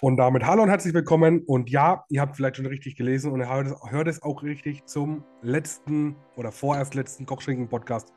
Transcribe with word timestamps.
Und 0.00 0.16
damit 0.16 0.44
hallo 0.44 0.62
und 0.62 0.68
herzlich 0.68 0.92
willkommen. 0.92 1.42
Und 1.46 1.70
ja, 1.70 2.04
ihr 2.10 2.20
habt 2.20 2.36
vielleicht 2.36 2.56
schon 2.56 2.66
richtig 2.66 2.96
gelesen 2.96 3.32
und 3.32 3.40
ihr 3.40 3.48
hört 3.48 4.08
es, 4.08 4.22
auch 4.22 4.42
richtig 4.42 4.84
zum 4.86 5.24
letzten 5.40 6.16
oder 6.36 6.52
vorerst 6.52 6.94
letzten 6.94 7.26
Kochschinken-Podcast. 7.26 8.12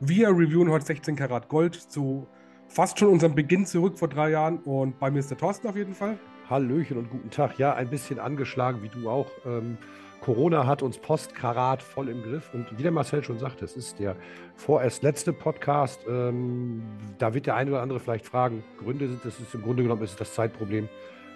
Wir 0.00 0.28
reviewen 0.28 0.70
heute 0.70 0.86
16 0.86 1.16
Karat 1.16 1.48
Gold 1.48 1.74
zu 1.74 2.26
fast 2.68 2.98
schon 2.98 3.08
unserem 3.08 3.34
Beginn 3.34 3.64
zurück 3.64 3.98
vor 3.98 4.08
drei 4.08 4.30
Jahren. 4.30 4.58
Und 4.58 4.98
bei 4.98 5.10
mir 5.10 5.20
ist 5.20 5.30
der 5.30 5.38
Thorsten 5.38 5.68
auf 5.68 5.76
jeden 5.76 5.94
Fall. 5.94 6.18
Hallöchen 6.48 6.98
und 6.98 7.10
guten 7.10 7.30
Tag. 7.30 7.58
Ja, 7.58 7.74
ein 7.74 7.88
bisschen 7.88 8.18
angeschlagen, 8.18 8.82
wie 8.82 8.88
du 8.88 9.08
auch. 9.08 9.30
Ähm, 9.46 9.78
Corona 10.20 10.66
hat 10.66 10.82
uns 10.82 10.98
Postkarat 10.98 11.82
voll 11.82 12.08
im 12.08 12.22
Griff. 12.22 12.50
Und 12.52 12.76
wie 12.76 12.82
der 12.82 12.92
Marcel 12.92 13.22
schon 13.22 13.38
sagte, 13.38 13.64
es 13.64 13.76
ist 13.76 13.98
der 13.98 14.16
vorerst 14.56 15.02
letzte 15.02 15.32
Podcast. 15.32 16.00
Ähm, 16.08 16.82
da 17.18 17.32
wird 17.34 17.46
der 17.46 17.54
eine 17.54 17.70
oder 17.70 17.82
andere 17.82 18.00
vielleicht 18.00 18.26
fragen, 18.26 18.64
Gründe 18.78 19.08
sind, 19.08 19.24
das 19.24 19.38
ist 19.40 19.54
im 19.54 19.62
Grunde 19.62 19.82
genommen 19.84 20.02
ist 20.02 20.20
das 20.20 20.34
Zeitproblem 20.34 20.88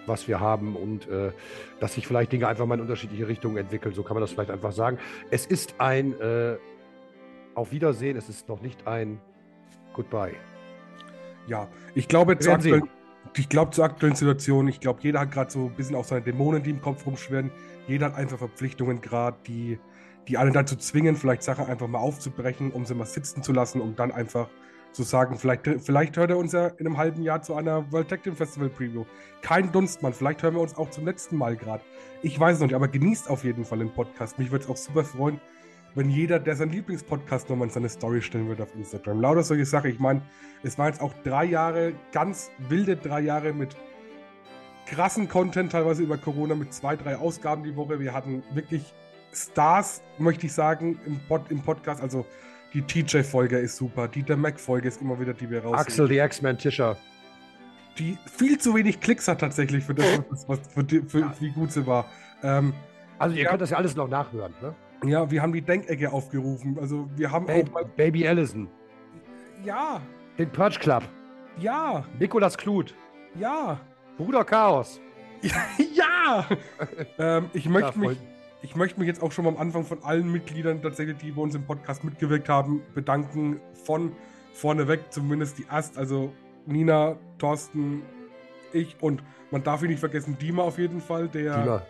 was 0.07 0.27
wir 0.27 0.39
haben 0.39 0.75
und 0.75 1.07
äh, 1.09 1.31
dass 1.79 1.93
sich 1.93 2.07
vielleicht 2.07 2.31
Dinge 2.31 2.47
einfach 2.47 2.65
mal 2.65 2.75
in 2.75 2.81
unterschiedliche 2.81 3.27
Richtungen 3.27 3.57
entwickeln. 3.57 3.93
So 3.93 4.03
kann 4.03 4.15
man 4.15 4.21
das 4.21 4.31
vielleicht 4.31 4.51
einfach 4.51 4.71
sagen. 4.71 4.97
Es 5.31 5.45
ist 5.45 5.75
ein 5.79 6.19
äh, 6.19 6.57
Auf 7.55 7.71
Wiedersehen, 7.71 8.17
es 8.17 8.29
ist 8.29 8.47
noch 8.49 8.61
nicht 8.61 8.87
ein 8.87 9.19
Goodbye. 9.93 10.35
Ja, 11.47 11.67
ich 11.93 12.07
glaube, 12.07 12.37
zur, 12.39 12.53
aktuell, 12.53 12.81
ich 13.35 13.49
glaube 13.49 13.71
zur 13.71 13.85
aktuellen 13.85 14.15
Situation, 14.15 14.67
ich 14.67 14.79
glaube, 14.79 14.99
jeder 15.03 15.21
hat 15.21 15.31
gerade 15.31 15.51
so 15.51 15.67
ein 15.67 15.75
bisschen 15.75 15.95
auch 15.95 16.03
seine 16.03 16.21
Dämonen, 16.21 16.63
die 16.63 16.71
im 16.71 16.81
Kopf 16.81 17.05
rumschwirren. 17.05 17.51
Jeder 17.87 18.07
hat 18.07 18.15
einfach 18.15 18.37
Verpflichtungen 18.37 18.99
gerade, 18.99 19.37
die, 19.47 19.79
die 20.27 20.37
alle 20.37 20.51
dazu 20.51 20.75
zwingen, 20.75 21.15
vielleicht 21.15 21.43
Sachen 21.43 21.65
einfach 21.67 21.87
mal 21.87 21.99
aufzubrechen, 21.99 22.71
um 22.71 22.85
sie 22.85 22.95
mal 22.95 23.05
sitzen 23.05 23.43
zu 23.43 23.53
lassen, 23.53 23.79
um 23.79 23.95
dann 23.95 24.11
einfach 24.11 24.49
zu 24.95 25.03
sagen, 25.03 25.37
vielleicht, 25.37 25.67
vielleicht 25.83 26.17
hört 26.17 26.31
er 26.31 26.37
uns 26.37 26.53
ja 26.53 26.67
in 26.67 26.87
einem 26.87 26.97
halben 26.97 27.21
Jahr 27.21 27.41
zu 27.41 27.53
einer 27.53 27.91
World 27.91 28.09
Tag 28.09 28.23
Team 28.23 28.35
Festival 28.35 28.69
Preview. 28.69 29.05
Kein 29.41 29.71
Dunstmann, 29.71 30.13
vielleicht 30.13 30.41
hören 30.41 30.55
wir 30.55 30.61
uns 30.61 30.75
auch 30.75 30.89
zum 30.89 31.05
letzten 31.05 31.37
Mal 31.37 31.55
gerade. 31.57 31.83
Ich 32.21 32.39
weiß 32.39 32.55
es 32.55 32.59
noch 32.61 32.67
nicht, 32.67 32.75
aber 32.75 32.87
genießt 32.87 33.29
auf 33.29 33.43
jeden 33.43 33.65
Fall 33.65 33.79
den 33.79 33.93
Podcast. 33.93 34.39
Mich 34.39 34.51
würde 34.51 34.63
es 34.63 34.69
auch 34.71 34.77
super 34.77 35.03
freuen, 35.03 35.39
wenn 35.95 36.09
jeder, 36.09 36.39
der 36.39 36.55
seinen 36.55 36.71
Lieblingspodcast 36.71 37.49
nochmal 37.49 37.67
in 37.67 37.73
seine 37.73 37.89
Story 37.89 38.21
stellen 38.21 38.47
würde 38.47 38.63
auf 38.63 38.73
Instagram. 38.73 39.21
Lauter 39.21 39.43
solche 39.43 39.65
Sachen. 39.65 39.91
Ich 39.91 39.99
meine, 39.99 40.21
es 40.63 40.77
waren 40.77 40.87
jetzt 40.87 41.01
auch 41.01 41.13
drei 41.23 41.45
Jahre, 41.45 41.93
ganz 42.11 42.49
wilde 42.57 42.95
drei 42.95 43.21
Jahre 43.21 43.53
mit 43.53 43.75
krassen 44.85 45.27
Content, 45.27 45.73
teilweise 45.73 46.03
über 46.03 46.17
Corona, 46.17 46.55
mit 46.55 46.73
zwei, 46.73 46.95
drei 46.95 47.17
Ausgaben 47.17 47.63
die 47.63 47.75
Woche. 47.75 47.99
Wir 47.99 48.13
hatten 48.13 48.43
wirklich 48.53 48.93
Stars, 49.33 50.01
möchte 50.17 50.45
ich 50.45 50.53
sagen, 50.53 50.99
im, 51.05 51.19
Pod, 51.27 51.49
im 51.49 51.61
Podcast. 51.61 52.01
Also 52.01 52.25
die 52.75 52.81
TJ-Folge 52.81 53.57
ist 53.57 53.77
super. 53.77 54.09
Die 54.09 54.21
der 54.21 54.35
Mac-Folge 54.35 54.89
ist 54.89 55.01
immer 55.01 55.17
wieder, 55.17 55.33
die 55.33 55.49
wir 55.49 55.63
raus. 55.63 55.79
Axel, 55.79 56.09
die 56.09 56.17
X-Men 56.17 56.57
Tischer. 56.57 56.97
Die 57.97 58.17
viel 58.25 58.57
zu 58.57 58.75
wenig 58.75 58.99
Klicks 58.99 59.29
hat 59.29 59.39
tatsächlich 59.39 59.85
für 59.85 59.95
das, 59.95 60.19
was, 60.47 60.59
für, 60.67 60.83
die, 60.83 61.01
für 61.01 61.21
ja. 61.21 61.33
wie 61.39 61.51
gut 61.51 61.71
sie 61.71 61.87
war. 61.87 62.05
Ähm, 62.43 62.73
also 63.17 63.33
ihr 63.35 63.43
ja, 63.43 63.49
könnt 63.49 63.61
das 63.61 63.69
ja 63.69 63.77
alles 63.77 63.95
noch 63.95 64.09
nachhören, 64.09 64.53
ne? 64.61 64.75
Ja, 65.05 65.29
wir 65.31 65.41
haben 65.41 65.53
die 65.53 65.61
Denkecke 65.61 66.11
aufgerufen. 66.11 66.77
Also 66.79 67.09
wir 67.15 67.31
haben 67.31 67.45
ba 67.45 67.53
auch 67.53 67.71
mal. 67.71 67.85
Baby 67.85 68.27
Allison. 68.27 68.67
Ja. 69.63 70.01
Den 70.37 70.49
Purge 70.49 70.77
Club. 70.79 71.03
Ja. 71.57 72.03
Nikolas 72.19 72.57
Kluth. 72.57 72.93
Ja. 73.39 73.79
Bruder 74.17 74.43
Chaos. 74.43 74.99
ja. 75.93 76.45
ähm, 77.17 77.49
ich 77.53 77.69
möchte 77.69 77.97
mich 77.97 78.17
ich 78.65 78.75
möchte 78.75 78.99
mich 78.99 79.07
jetzt 79.07 79.21
auch 79.21 79.31
schon 79.31 79.45
am 79.45 79.57
Anfang 79.57 79.85
von 79.85 80.03
allen 80.03 80.31
Mitgliedern 80.31 80.81
tatsächlich, 80.81 81.17
die 81.17 81.31
bei 81.31 81.41
uns 81.43 81.53
im 81.53 81.63
Podcast 81.63 82.03
mitgewirkt 82.03 82.49
haben, 82.49 82.81
bedanken. 82.95 83.61
Von 83.83 84.13
vorneweg 84.53 85.01
zumindest 85.11 85.59
die 85.59 85.67
Ast, 85.69 85.99
also 85.99 86.33
Nina, 86.65 87.15
Thorsten, 87.37 88.01
ich 88.73 88.97
und 89.01 89.21
man 89.51 89.61
darf 89.63 89.83
ihn 89.83 89.89
nicht 89.89 89.99
vergessen, 89.99 90.35
Dima 90.39 90.63
auf 90.63 90.79
jeden 90.79 90.99
Fall, 90.99 91.27
der 91.27 91.61
Dima. 91.61 91.81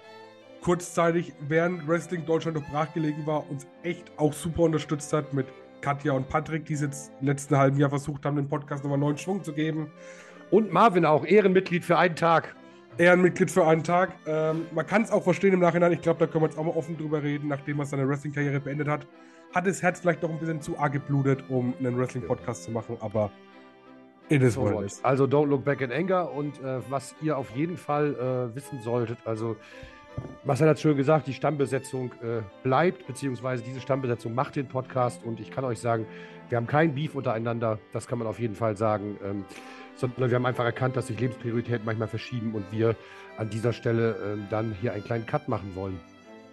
kurzzeitig 0.61 1.31
während 1.47 1.87
Wrestling 1.87 2.25
Deutschland 2.25 2.57
noch 2.57 2.69
brachgelegen 2.69 3.25
war, 3.25 3.49
uns 3.49 3.65
echt 3.83 4.11
auch 4.17 4.33
super 4.33 4.63
unterstützt 4.63 5.13
hat 5.13 5.33
mit 5.33 5.47
Katja 5.79 6.11
und 6.11 6.27
Patrick, 6.27 6.65
die 6.65 6.73
es 6.73 6.81
jetzt 6.81 7.13
im 7.21 7.27
letzten 7.27 7.57
halben 7.57 7.79
Jahr 7.79 7.89
versucht 7.89 8.25
haben, 8.25 8.35
den 8.35 8.49
Podcast 8.49 8.83
nochmal 8.83 8.99
neuen 8.99 9.17
Schwung 9.17 9.45
zu 9.45 9.53
geben. 9.53 9.91
Und 10.51 10.73
Marvin 10.73 11.05
auch, 11.05 11.25
Ehrenmitglied 11.25 11.85
für 11.85 11.97
einen 11.97 12.17
Tag. 12.17 12.53
Ehrenmitglied 12.97 13.51
für 13.51 13.65
einen 13.65 13.83
Tag. 13.83 14.13
Ähm, 14.25 14.67
man 14.73 14.85
kann 14.85 15.01
es 15.01 15.11
auch 15.11 15.23
verstehen 15.23 15.53
im 15.53 15.59
Nachhinein. 15.59 15.91
Ich 15.91 16.01
glaube, 16.01 16.19
da 16.19 16.27
können 16.27 16.43
wir 16.43 16.49
jetzt 16.49 16.57
auch 16.57 16.63
mal 16.63 16.75
offen 16.75 16.97
drüber 16.97 17.21
reden, 17.21 17.47
nachdem 17.47 17.79
er 17.79 17.85
seine 17.85 18.07
Wrestling-Karriere 18.07 18.59
beendet 18.59 18.87
hat. 18.87 19.07
Hat 19.53 19.67
das 19.67 19.81
Herz 19.81 19.99
vielleicht 19.99 20.23
doch 20.23 20.29
ein 20.29 20.39
bisschen 20.39 20.61
zu 20.61 20.77
arg 20.77 20.93
geblutet, 20.93 21.43
um 21.49 21.73
einen 21.79 21.97
Wrestling-Podcast 21.97 22.63
zu 22.63 22.71
machen, 22.71 22.97
aber 22.99 23.31
it 24.29 24.41
is 24.41 24.57
what 24.57 24.73
it 24.73 24.85
is. 24.85 25.03
Also 25.03 25.25
don't 25.25 25.47
look 25.47 25.63
back 25.63 25.81
in 25.81 25.91
anger 25.91 26.31
und 26.31 26.61
äh, 26.61 26.79
was 26.89 27.15
ihr 27.21 27.37
auf 27.37 27.51
jeden 27.51 27.77
Fall 27.77 28.15
äh, 28.51 28.55
wissen 28.55 28.81
solltet, 28.81 29.17
also 29.25 29.55
Marcel 30.43 30.69
hat 30.69 30.79
schön 30.79 30.95
gesagt, 30.95 31.27
die 31.27 31.33
Stammbesetzung 31.33 32.11
äh, 32.21 32.41
bleibt, 32.63 33.07
beziehungsweise 33.07 33.63
diese 33.63 33.81
Stammbesetzung 33.81 34.33
macht 34.33 34.55
den 34.55 34.67
Podcast 34.67 35.23
und 35.23 35.39
ich 35.39 35.51
kann 35.51 35.63
euch 35.63 35.79
sagen, 35.79 36.05
wir 36.49 36.57
haben 36.57 36.67
kein 36.67 36.93
Beef 36.93 37.15
untereinander, 37.15 37.79
das 37.91 38.07
kann 38.07 38.19
man 38.19 38.27
auf 38.27 38.39
jeden 38.39 38.55
Fall 38.55 38.77
sagen. 38.77 39.17
Ähm, 39.23 39.45
sondern 39.95 40.29
wir 40.29 40.35
haben 40.35 40.45
einfach 40.45 40.65
erkannt, 40.65 40.95
dass 40.95 41.07
sich 41.07 41.19
Lebensprioritäten 41.19 41.85
manchmal 41.85 42.07
verschieben 42.07 42.53
und 42.53 42.65
wir 42.71 42.95
an 43.37 43.49
dieser 43.49 43.73
Stelle 43.73 44.11
äh, 44.11 44.37
dann 44.49 44.75
hier 44.81 44.93
einen 44.93 45.03
kleinen 45.03 45.25
Cut 45.25 45.47
machen 45.47 45.71
wollen. 45.75 45.99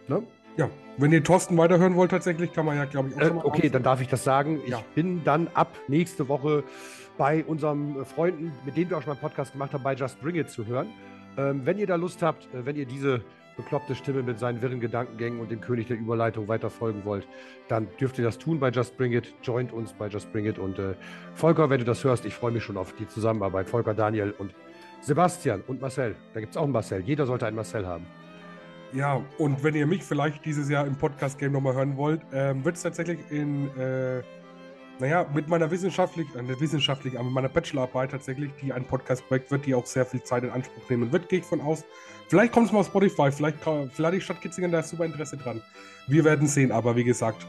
Ne? 0.08 0.22
Ja, 0.56 0.68
wenn 0.98 1.12
ihr 1.12 1.24
Thorsten 1.24 1.56
weiterhören 1.56 1.94
wollt, 1.94 2.10
tatsächlich, 2.10 2.52
kann 2.52 2.66
man 2.66 2.76
ja, 2.76 2.84
glaube 2.84 3.08
ich, 3.08 3.16
auch 3.16 3.20
äh, 3.20 3.26
schon 3.26 3.36
mal. 3.36 3.44
Okay, 3.44 3.70
dann 3.70 3.82
darf 3.82 4.00
ich 4.00 4.08
das 4.08 4.24
sagen. 4.24 4.60
Ja. 4.66 4.78
Ich 4.78 4.84
bin 4.94 5.24
dann 5.24 5.48
ab 5.54 5.74
nächste 5.88 6.28
Woche 6.28 6.64
bei 7.16 7.44
unseren 7.44 8.04
Freunden, 8.04 8.52
mit 8.64 8.76
denen 8.76 8.90
wir 8.90 8.98
auch 8.98 9.02
schon 9.02 9.10
mal 9.10 9.14
einen 9.14 9.22
Podcast 9.22 9.52
gemacht 9.52 9.72
haben, 9.72 9.82
bei 9.82 9.94
Just 9.94 10.20
Bring 10.20 10.36
It 10.36 10.50
zu 10.50 10.66
hören. 10.66 10.88
Ähm, 11.38 11.64
wenn 11.64 11.78
ihr 11.78 11.86
da 11.86 11.96
Lust 11.96 12.22
habt, 12.22 12.52
äh, 12.54 12.66
wenn 12.66 12.76
ihr 12.76 12.84
diese 12.84 13.22
bekloppte 13.56 13.94
Stimme 13.94 14.22
mit 14.22 14.38
seinen 14.38 14.62
wirren 14.62 14.80
Gedankengängen 14.80 15.40
und 15.40 15.50
dem 15.50 15.60
König 15.60 15.86
der 15.86 15.96
Überleitung 15.96 16.48
weiter 16.48 16.70
folgen 16.70 17.04
wollt, 17.04 17.26
dann 17.68 17.88
dürft 18.00 18.18
ihr 18.18 18.24
das 18.24 18.38
tun 18.38 18.58
bei 18.60 18.70
Just 18.70 18.96
Bring 18.96 19.12
It. 19.12 19.34
Joint 19.42 19.72
uns 19.72 19.92
bei 19.92 20.08
Just 20.08 20.32
Bring 20.32 20.46
It. 20.46 20.58
Und 20.58 20.78
äh, 20.78 20.94
Volker, 21.34 21.70
wenn 21.70 21.78
du 21.78 21.84
das 21.84 22.04
hörst, 22.04 22.24
ich 22.24 22.34
freue 22.34 22.52
mich 22.52 22.64
schon 22.64 22.76
auf 22.76 22.94
die 22.94 23.06
Zusammenarbeit. 23.06 23.68
Volker, 23.68 23.94
Daniel 23.94 24.34
und 24.38 24.54
Sebastian 25.00 25.62
und 25.66 25.80
Marcel. 25.80 26.14
Da 26.32 26.40
gibt 26.40 26.52
es 26.52 26.56
auch 26.56 26.64
einen 26.64 26.72
Marcel. 26.72 27.00
Jeder 27.02 27.26
sollte 27.26 27.46
einen 27.46 27.56
Marcel 27.56 27.86
haben. 27.86 28.06
Ja, 28.92 29.24
und 29.38 29.64
wenn 29.64 29.74
ihr 29.74 29.86
mich 29.86 30.02
vielleicht 30.02 30.44
dieses 30.44 30.68
Jahr 30.68 30.86
im 30.86 30.96
Podcast-Game 30.96 31.50
nochmal 31.50 31.74
hören 31.74 31.96
wollt, 31.96 32.20
ähm, 32.32 32.64
wird 32.64 32.76
es 32.76 32.82
tatsächlich 32.82 33.18
in 33.30 33.68
äh, 33.78 34.22
naja, 34.98 35.26
mit 35.34 35.48
meiner 35.48 35.70
wissenschaftlich, 35.70 36.26
äh, 36.34 36.60
wissenschaftlich, 36.60 37.14
aber 37.14 37.24
mit 37.24 37.34
meiner 37.34 37.48
Bachelorarbeit 37.48 38.10
tatsächlich, 38.10 38.50
die 38.60 38.72
ein 38.72 38.84
Podcast-Projekt 38.84 39.50
wird, 39.50 39.66
die 39.66 39.74
auch 39.74 39.86
sehr 39.86 40.06
viel 40.06 40.22
Zeit 40.22 40.44
in 40.44 40.50
Anspruch 40.50 40.88
nehmen 40.88 41.10
wird, 41.12 41.28
gehe 41.28 41.40
ich 41.40 41.44
von 41.44 41.60
aus. 41.60 41.84
Vielleicht 42.28 42.52
kommt 42.52 42.66
es 42.66 42.72
mal 42.72 42.80
auf 42.80 42.86
Spotify, 42.86 43.30
vielleicht, 43.30 43.58
vielleicht 43.92 44.14
die 44.14 44.20
Stadt 44.20 44.40
Kitzingen, 44.40 44.70
da 44.70 44.80
ist 44.80 44.90
super 44.90 45.04
Interesse 45.04 45.36
dran. 45.36 45.60
Wir 46.06 46.24
werden 46.24 46.46
sehen, 46.46 46.72
aber 46.72 46.96
wie 46.96 47.04
gesagt, 47.04 47.46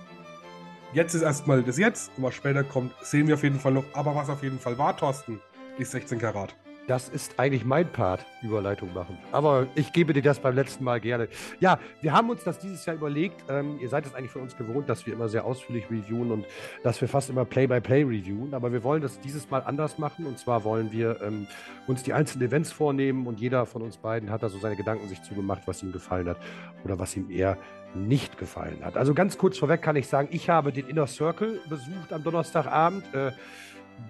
jetzt 0.94 1.14
ist 1.14 1.22
erstmal 1.22 1.64
das 1.64 1.78
Jetzt 1.78 2.12
und 2.18 2.24
was 2.24 2.36
später 2.36 2.64
kommt, 2.64 2.94
sehen 3.02 3.28
wir 3.28 3.36
auf 3.36 3.44
jeden 3.44 3.60
Fall 3.60 3.74
noch. 3.74 3.86
Aber 3.94 4.16
was 4.16 4.30
auf 4.30 4.44
jeden 4.44 4.60
Fall 4.60 4.78
war, 4.78 4.96
Thorsten, 4.96 5.40
ist 5.78 5.92
16 5.92 6.20
Karat. 6.20 6.56
Das 6.86 7.08
ist 7.08 7.40
eigentlich 7.40 7.64
mein 7.64 7.90
Part, 7.90 8.26
Überleitung 8.42 8.94
machen. 8.94 9.18
Aber 9.32 9.68
ich 9.74 9.94
gebe 9.94 10.12
dir 10.12 10.22
das 10.22 10.40
beim 10.40 10.54
letzten 10.54 10.84
Mal 10.84 11.00
gerne. 11.00 11.30
Ja, 11.62 11.80
wir 12.02 12.12
haben 12.12 12.30
uns 12.30 12.44
das 12.44 12.60
dieses 12.60 12.86
Jahr 12.86 12.98
überlegt. 12.98 13.42
Ähm, 13.48 13.80
ihr 13.80 13.88
seid 13.88 14.06
es 14.06 14.14
eigentlich 14.14 14.32
von 14.32 14.42
uns 14.42 14.58
gewohnt, 14.58 14.90
dass 14.90 15.06
wir 15.06 15.14
immer 15.14 15.30
sehr 15.30 15.46
ausführlich 15.46 15.86
reviewen 15.90 16.32
und 16.32 16.46
dass 16.84 17.00
wir 17.00 17.08
fast 17.08 17.30
immer 17.30 17.46
Play-by-Play 17.46 18.04
reviewen. 18.04 18.54
Aber 18.54 18.74
wir 18.74 18.84
wollen 18.84 19.02
das 19.02 19.18
dieses 19.22 19.50
Mal 19.50 19.60
anders 19.60 19.98
machen. 19.98 20.26
Und 20.26 20.38
zwar 20.38 20.66
wollen 20.66 20.92
wir 20.92 21.22
ähm, 21.22 21.48
uns 21.88 22.04
die 22.04 22.12
einzelnen 22.12 22.50
Events 22.50 22.74
vornehmen 22.74 23.28
und 23.28 23.40
jeder 23.40 23.66
von 23.66 23.82
uns 23.82 23.96
beiden 23.96 24.30
hat 24.30 24.44
da 24.44 24.50
so 24.50 24.60
seine 24.60 24.76
Gedanken 24.76 25.08
sich 25.08 25.22
zugemacht, 25.24 25.62
was 25.66 25.82
ihm 25.84 25.94
gefallen 25.94 26.28
hat 26.28 26.38
oder 26.84 27.00
was 27.00 27.16
ihm 27.16 27.32
eher 27.32 27.58
nicht 27.96 28.38
gefallen 28.38 28.84
hat. 28.84 28.98
Also 28.98 29.14
ganz 29.14 29.38
kurz 29.38 29.58
vorweg 29.58 29.82
kann 29.82 29.96
ich 29.96 30.08
sagen, 30.08 30.28
ich 30.32 30.50
habe 30.50 30.74
den 30.74 30.88
Inner 30.88 31.08
Circle 31.08 31.62
besucht 31.70 32.12
am 32.12 32.24
Donnerstagabend. 32.24 33.06
Äh, 33.14 33.32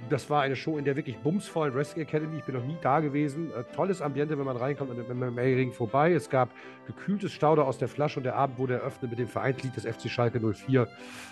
das 0.09 0.29
war 0.29 0.41
eine 0.41 0.55
Show, 0.55 0.77
in 0.77 0.85
der 0.85 0.95
wirklich 0.95 1.17
bumsvoll 1.17 1.73
Wrestling 1.73 2.05
Academy. 2.05 2.37
Ich 2.37 2.45
bin 2.45 2.55
noch 2.55 2.63
nie 2.63 2.77
da 2.81 2.99
gewesen. 2.99 3.51
Äh, 3.51 3.63
tolles 3.75 4.01
Ambiente, 4.01 4.37
wenn 4.37 4.45
man 4.45 4.57
reinkommt 4.57 4.91
und 4.91 4.97
mit 4.97 5.09
dem 5.09 5.37
Ring 5.37 5.71
vorbei. 5.71 6.13
Es 6.13 6.29
gab 6.29 6.49
gekühltes 6.85 7.31
Stauder 7.31 7.65
aus 7.65 7.77
der 7.77 7.87
Flasche 7.87 8.19
und 8.19 8.23
der 8.23 8.35
Abend 8.35 8.57
wurde 8.57 8.75
eröffnet 8.75 9.11
mit 9.11 9.19
dem 9.19 9.27
Vereinslied 9.27 9.75
des 9.75 9.85
FC 9.85 10.09
Schalke 10.09 10.39
04. 10.39 10.87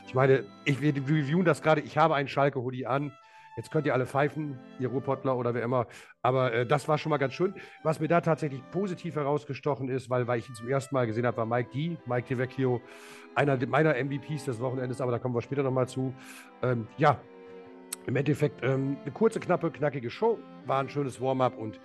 Ich 0.07 0.13
meine, 0.13 0.45
ich, 0.65 0.81
wir 0.81 0.95
reviewen 0.95 1.45
das 1.45 1.61
gerade. 1.61 1.81
Ich 1.81 1.97
habe 1.97 2.15
einen 2.15 2.27
Schalke-Hoodie 2.27 2.87
an. 2.87 3.11
Jetzt 3.57 3.69
könnt 3.69 3.85
ihr 3.85 3.93
alle 3.93 4.07
pfeifen, 4.07 4.57
ihr 4.79 4.87
Ruhrpottler 4.87 5.35
oder 5.35 5.53
wer 5.53 5.61
immer. 5.61 5.87
Aber 6.21 6.53
äh, 6.53 6.65
das 6.65 6.87
war 6.87 6.97
schon 6.97 7.09
mal 7.09 7.17
ganz 7.17 7.33
schön. 7.33 7.53
Was 7.83 7.99
mir 7.99 8.07
da 8.07 8.21
tatsächlich 8.21 8.61
positiv 8.71 9.15
herausgestochen 9.15 9.89
ist, 9.89 10.09
weil, 10.09 10.25
weil 10.27 10.39
ich 10.39 10.47
ihn 10.47 10.55
zum 10.55 10.69
ersten 10.69 10.95
Mal 10.95 11.05
gesehen 11.05 11.25
habe, 11.25 11.37
war 11.37 11.45
Mike 11.45 11.69
D, 11.73 11.97
Mike 12.05 12.27
DeVecchio, 12.29 12.81
einer 13.35 13.57
meiner 13.67 13.95
MVPs 14.01 14.45
des 14.45 14.59
Wochenendes, 14.59 15.01
aber 15.01 15.11
da 15.11 15.19
kommen 15.19 15.35
wir 15.35 15.41
später 15.41 15.63
nochmal 15.63 15.87
zu. 15.87 16.13
Ähm, 16.63 16.87
ja, 16.97 17.19
im 18.07 18.15
Endeffekt 18.15 18.63
ähm, 18.63 18.98
eine 19.01 19.12
kurze, 19.12 19.39
knappe, 19.39 19.71
knackige 19.71 20.09
Show, 20.09 20.39
war 20.65 20.80
ein 20.80 20.89
schönes 20.89 21.21
Warm-up 21.21 21.57
und 21.57 21.80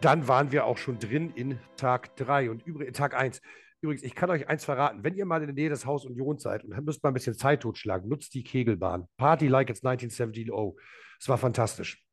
dann 0.00 0.28
waren 0.28 0.52
wir 0.52 0.64
auch 0.64 0.78
schon 0.78 0.98
drin 0.98 1.32
in 1.34 1.58
Tag 1.76 2.14
3 2.16 2.50
und 2.50 2.66
übrigens 2.66 2.96
Tag 2.96 3.14
1. 3.14 3.40
Übrigens, 3.80 4.02
ich 4.02 4.14
kann 4.14 4.30
euch 4.30 4.48
eins 4.48 4.64
verraten, 4.64 5.04
wenn 5.04 5.14
ihr 5.14 5.24
mal 5.24 5.40
in 5.40 5.46
der 5.46 5.54
Nähe 5.54 5.68
des 5.68 5.86
Haus 5.86 6.04
Union 6.04 6.38
seid 6.38 6.64
und 6.64 6.76
müsst 6.84 7.02
mal 7.02 7.10
ein 7.10 7.14
bisschen 7.14 7.36
Zeit 7.36 7.60
totschlagen, 7.60 8.08
nutzt 8.08 8.34
die 8.34 8.42
Kegelbahn. 8.42 9.06
Party 9.16 9.46
like 9.46 9.70
it's 9.70 9.84
1970. 9.84 10.52
Oh, 10.52 10.76
es 11.20 11.28
war 11.28 11.38
fantastisch. 11.38 12.04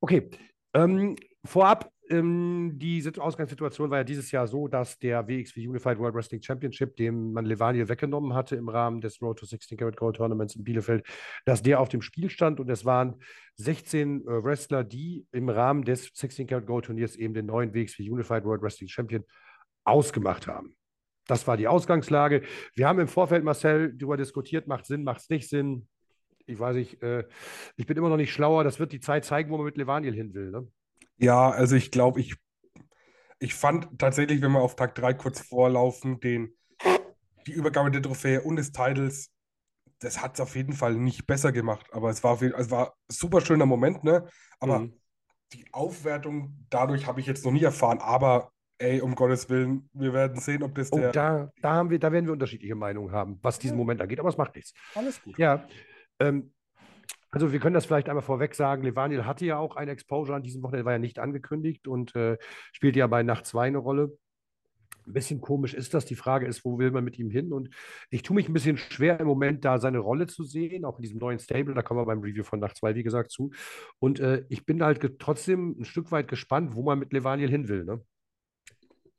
Okay, 0.00 0.30
ähm, 0.74 1.16
vorab 1.44 1.90
ähm, 2.10 2.78
die 2.78 3.02
Ausgangssituation 3.18 3.90
war 3.90 3.98
ja 3.98 4.04
dieses 4.04 4.30
Jahr 4.30 4.46
so, 4.46 4.68
dass 4.68 4.98
der 4.98 5.26
WXW 5.28 5.68
Unified 5.68 5.98
World 5.98 6.14
Wrestling 6.14 6.42
Championship, 6.42 6.96
den 6.96 7.32
man 7.32 7.44
Levaniel 7.44 7.88
weggenommen 7.88 8.34
hatte 8.34 8.56
im 8.56 8.68
Rahmen 8.68 9.00
des 9.00 9.20
Road 9.20 9.38
to 9.38 9.46
16 9.46 9.78
Karat 9.78 9.96
Gold 9.96 10.16
Tournaments 10.16 10.56
in 10.56 10.64
Bielefeld, 10.64 11.06
dass 11.44 11.62
der 11.62 11.80
auf 11.80 11.88
dem 11.88 12.02
Spiel 12.02 12.30
stand 12.30 12.60
und 12.60 12.68
es 12.70 12.84
waren 12.84 13.16
16 13.56 14.22
äh, 14.22 14.44
Wrestler, 14.44 14.84
die 14.84 15.26
im 15.32 15.48
Rahmen 15.48 15.84
des 15.84 16.10
16 16.14 16.46
Karat 16.46 16.66
Gold 16.66 16.86
Turniers 16.86 17.16
eben 17.16 17.34
den 17.34 17.46
neuen 17.46 17.74
WXW 17.74 18.10
Unified 18.10 18.44
World 18.44 18.62
Wrestling 18.62 18.88
Champion 18.88 19.24
ausgemacht 19.84 20.46
haben. 20.46 20.76
Das 21.26 21.46
war 21.46 21.56
die 21.56 21.68
Ausgangslage. 21.68 22.42
Wir 22.74 22.88
haben 22.88 23.00
im 23.00 23.08
Vorfeld, 23.08 23.44
Marcel, 23.44 23.94
darüber 23.94 24.16
diskutiert, 24.16 24.66
macht 24.66 24.86
Sinn, 24.86 25.04
macht 25.04 25.20
es 25.20 25.28
nicht 25.28 25.48
Sinn. 25.48 25.86
Ich 26.46 26.58
weiß 26.58 26.74
nicht, 26.74 27.02
äh, 27.02 27.24
ich 27.76 27.86
bin 27.86 27.96
immer 27.98 28.08
noch 28.08 28.16
nicht 28.16 28.32
schlauer. 28.32 28.64
Das 28.64 28.80
wird 28.80 28.92
die 28.92 29.00
Zeit 29.00 29.26
zeigen, 29.26 29.50
wo 29.50 29.56
man 29.58 29.66
mit 29.66 29.76
Levaniel 29.76 30.14
hin 30.14 30.32
will. 30.32 30.50
Ne? 30.50 30.66
Ja, 31.18 31.50
also 31.50 31.76
ich 31.76 31.90
glaube, 31.90 32.20
ich, 32.20 32.36
ich 33.38 33.54
fand 33.54 33.98
tatsächlich, 33.98 34.40
wenn 34.40 34.52
wir 34.52 34.60
auf 34.60 34.76
Tag 34.76 34.94
3 34.94 35.14
kurz 35.14 35.40
vorlaufen, 35.40 36.20
den, 36.20 36.56
die 37.46 37.52
Übergabe 37.52 37.90
der 37.90 38.02
Trophäe 38.02 38.40
und 38.40 38.56
des 38.56 38.72
Titles, 38.72 39.30
das 40.00 40.22
hat 40.22 40.34
es 40.34 40.40
auf 40.40 40.54
jeden 40.54 40.72
Fall 40.72 40.94
nicht 40.94 41.26
besser 41.26 41.52
gemacht. 41.52 41.86
Aber 41.92 42.10
es 42.10 42.22
war, 42.22 42.32
auf 42.32 42.42
jeden, 42.42 42.54
es 42.54 42.70
war 42.70 42.88
ein 42.88 43.12
super 43.12 43.40
schöner 43.40 43.66
Moment, 43.66 44.04
ne? 44.04 44.28
Aber 44.60 44.80
mhm. 44.80 44.94
die 45.52 45.66
Aufwertung 45.72 46.66
dadurch 46.70 47.06
habe 47.06 47.20
ich 47.20 47.26
jetzt 47.26 47.44
noch 47.44 47.52
nie 47.52 47.64
erfahren. 47.64 47.98
Aber 47.98 48.52
ey, 48.78 49.00
um 49.00 49.16
Gottes 49.16 49.48
Willen, 49.48 49.90
wir 49.92 50.12
werden 50.12 50.40
sehen, 50.40 50.62
ob 50.62 50.74
das 50.74 50.92
oh, 50.92 50.98
der. 50.98 51.10
Da, 51.10 51.50
da, 51.60 51.72
haben 51.72 51.90
wir, 51.90 51.98
da 51.98 52.12
werden 52.12 52.26
wir 52.26 52.32
unterschiedliche 52.32 52.76
Meinungen 52.76 53.12
haben, 53.12 53.38
was 53.42 53.58
diesen. 53.58 53.76
Moment 53.76 54.00
angeht. 54.00 54.20
Aber 54.20 54.28
es 54.28 54.36
macht 54.36 54.54
nichts. 54.54 54.72
Alles 54.94 55.20
gut. 55.22 55.36
Ja. 55.36 55.66
Ähm, 56.20 56.52
also 57.30 57.52
wir 57.52 57.60
können 57.60 57.74
das 57.74 57.86
vielleicht 57.86 58.08
einmal 58.08 58.22
vorweg 58.22 58.54
sagen. 58.54 58.82
Levaniel 58.82 59.26
hatte 59.26 59.44
ja 59.44 59.58
auch 59.58 59.76
ein 59.76 59.88
Exposure 59.88 60.36
an 60.36 60.42
diesem 60.42 60.62
Wochenende, 60.62 60.84
war 60.84 60.92
ja 60.92 60.98
nicht 60.98 61.18
angekündigt 61.18 61.86
und 61.86 62.14
äh, 62.16 62.38
spielte 62.72 63.00
ja 63.00 63.06
bei 63.06 63.22
Nacht 63.22 63.46
2 63.46 63.66
eine 63.66 63.78
Rolle. 63.78 64.16
Ein 65.06 65.12
bisschen 65.14 65.40
komisch 65.40 65.74
ist 65.74 65.94
das. 65.94 66.04
Die 66.04 66.14
Frage 66.14 66.46
ist, 66.46 66.64
wo 66.64 66.78
will 66.78 66.90
man 66.90 67.04
mit 67.04 67.18
ihm 67.18 67.30
hin? 67.30 67.52
Und 67.52 67.70
ich 68.10 68.22
tue 68.22 68.34
mich 68.34 68.48
ein 68.48 68.52
bisschen 68.52 68.76
schwer 68.76 69.18
im 69.20 69.26
Moment, 69.26 69.64
da 69.64 69.78
seine 69.78 69.98
Rolle 69.98 70.26
zu 70.26 70.44
sehen, 70.44 70.84
auch 70.84 70.98
in 70.98 71.02
diesem 71.02 71.18
neuen 71.18 71.38
Stable. 71.38 71.74
Da 71.74 71.82
kommen 71.82 72.00
wir 72.00 72.06
beim 72.06 72.20
Review 72.20 72.44
von 72.44 72.60
Nacht 72.60 72.76
2, 72.76 72.94
wie 72.94 73.02
gesagt, 73.02 73.30
zu. 73.30 73.50
Und 73.98 74.20
äh, 74.20 74.44
ich 74.48 74.66
bin 74.66 74.82
halt 74.82 75.18
trotzdem 75.18 75.76
ein 75.80 75.84
Stück 75.84 76.12
weit 76.12 76.28
gespannt, 76.28 76.74
wo 76.74 76.82
man 76.82 76.98
mit 76.98 77.12
Levaniel 77.12 77.50
hin 77.50 77.68
will. 77.68 77.84
Ne? 77.84 78.02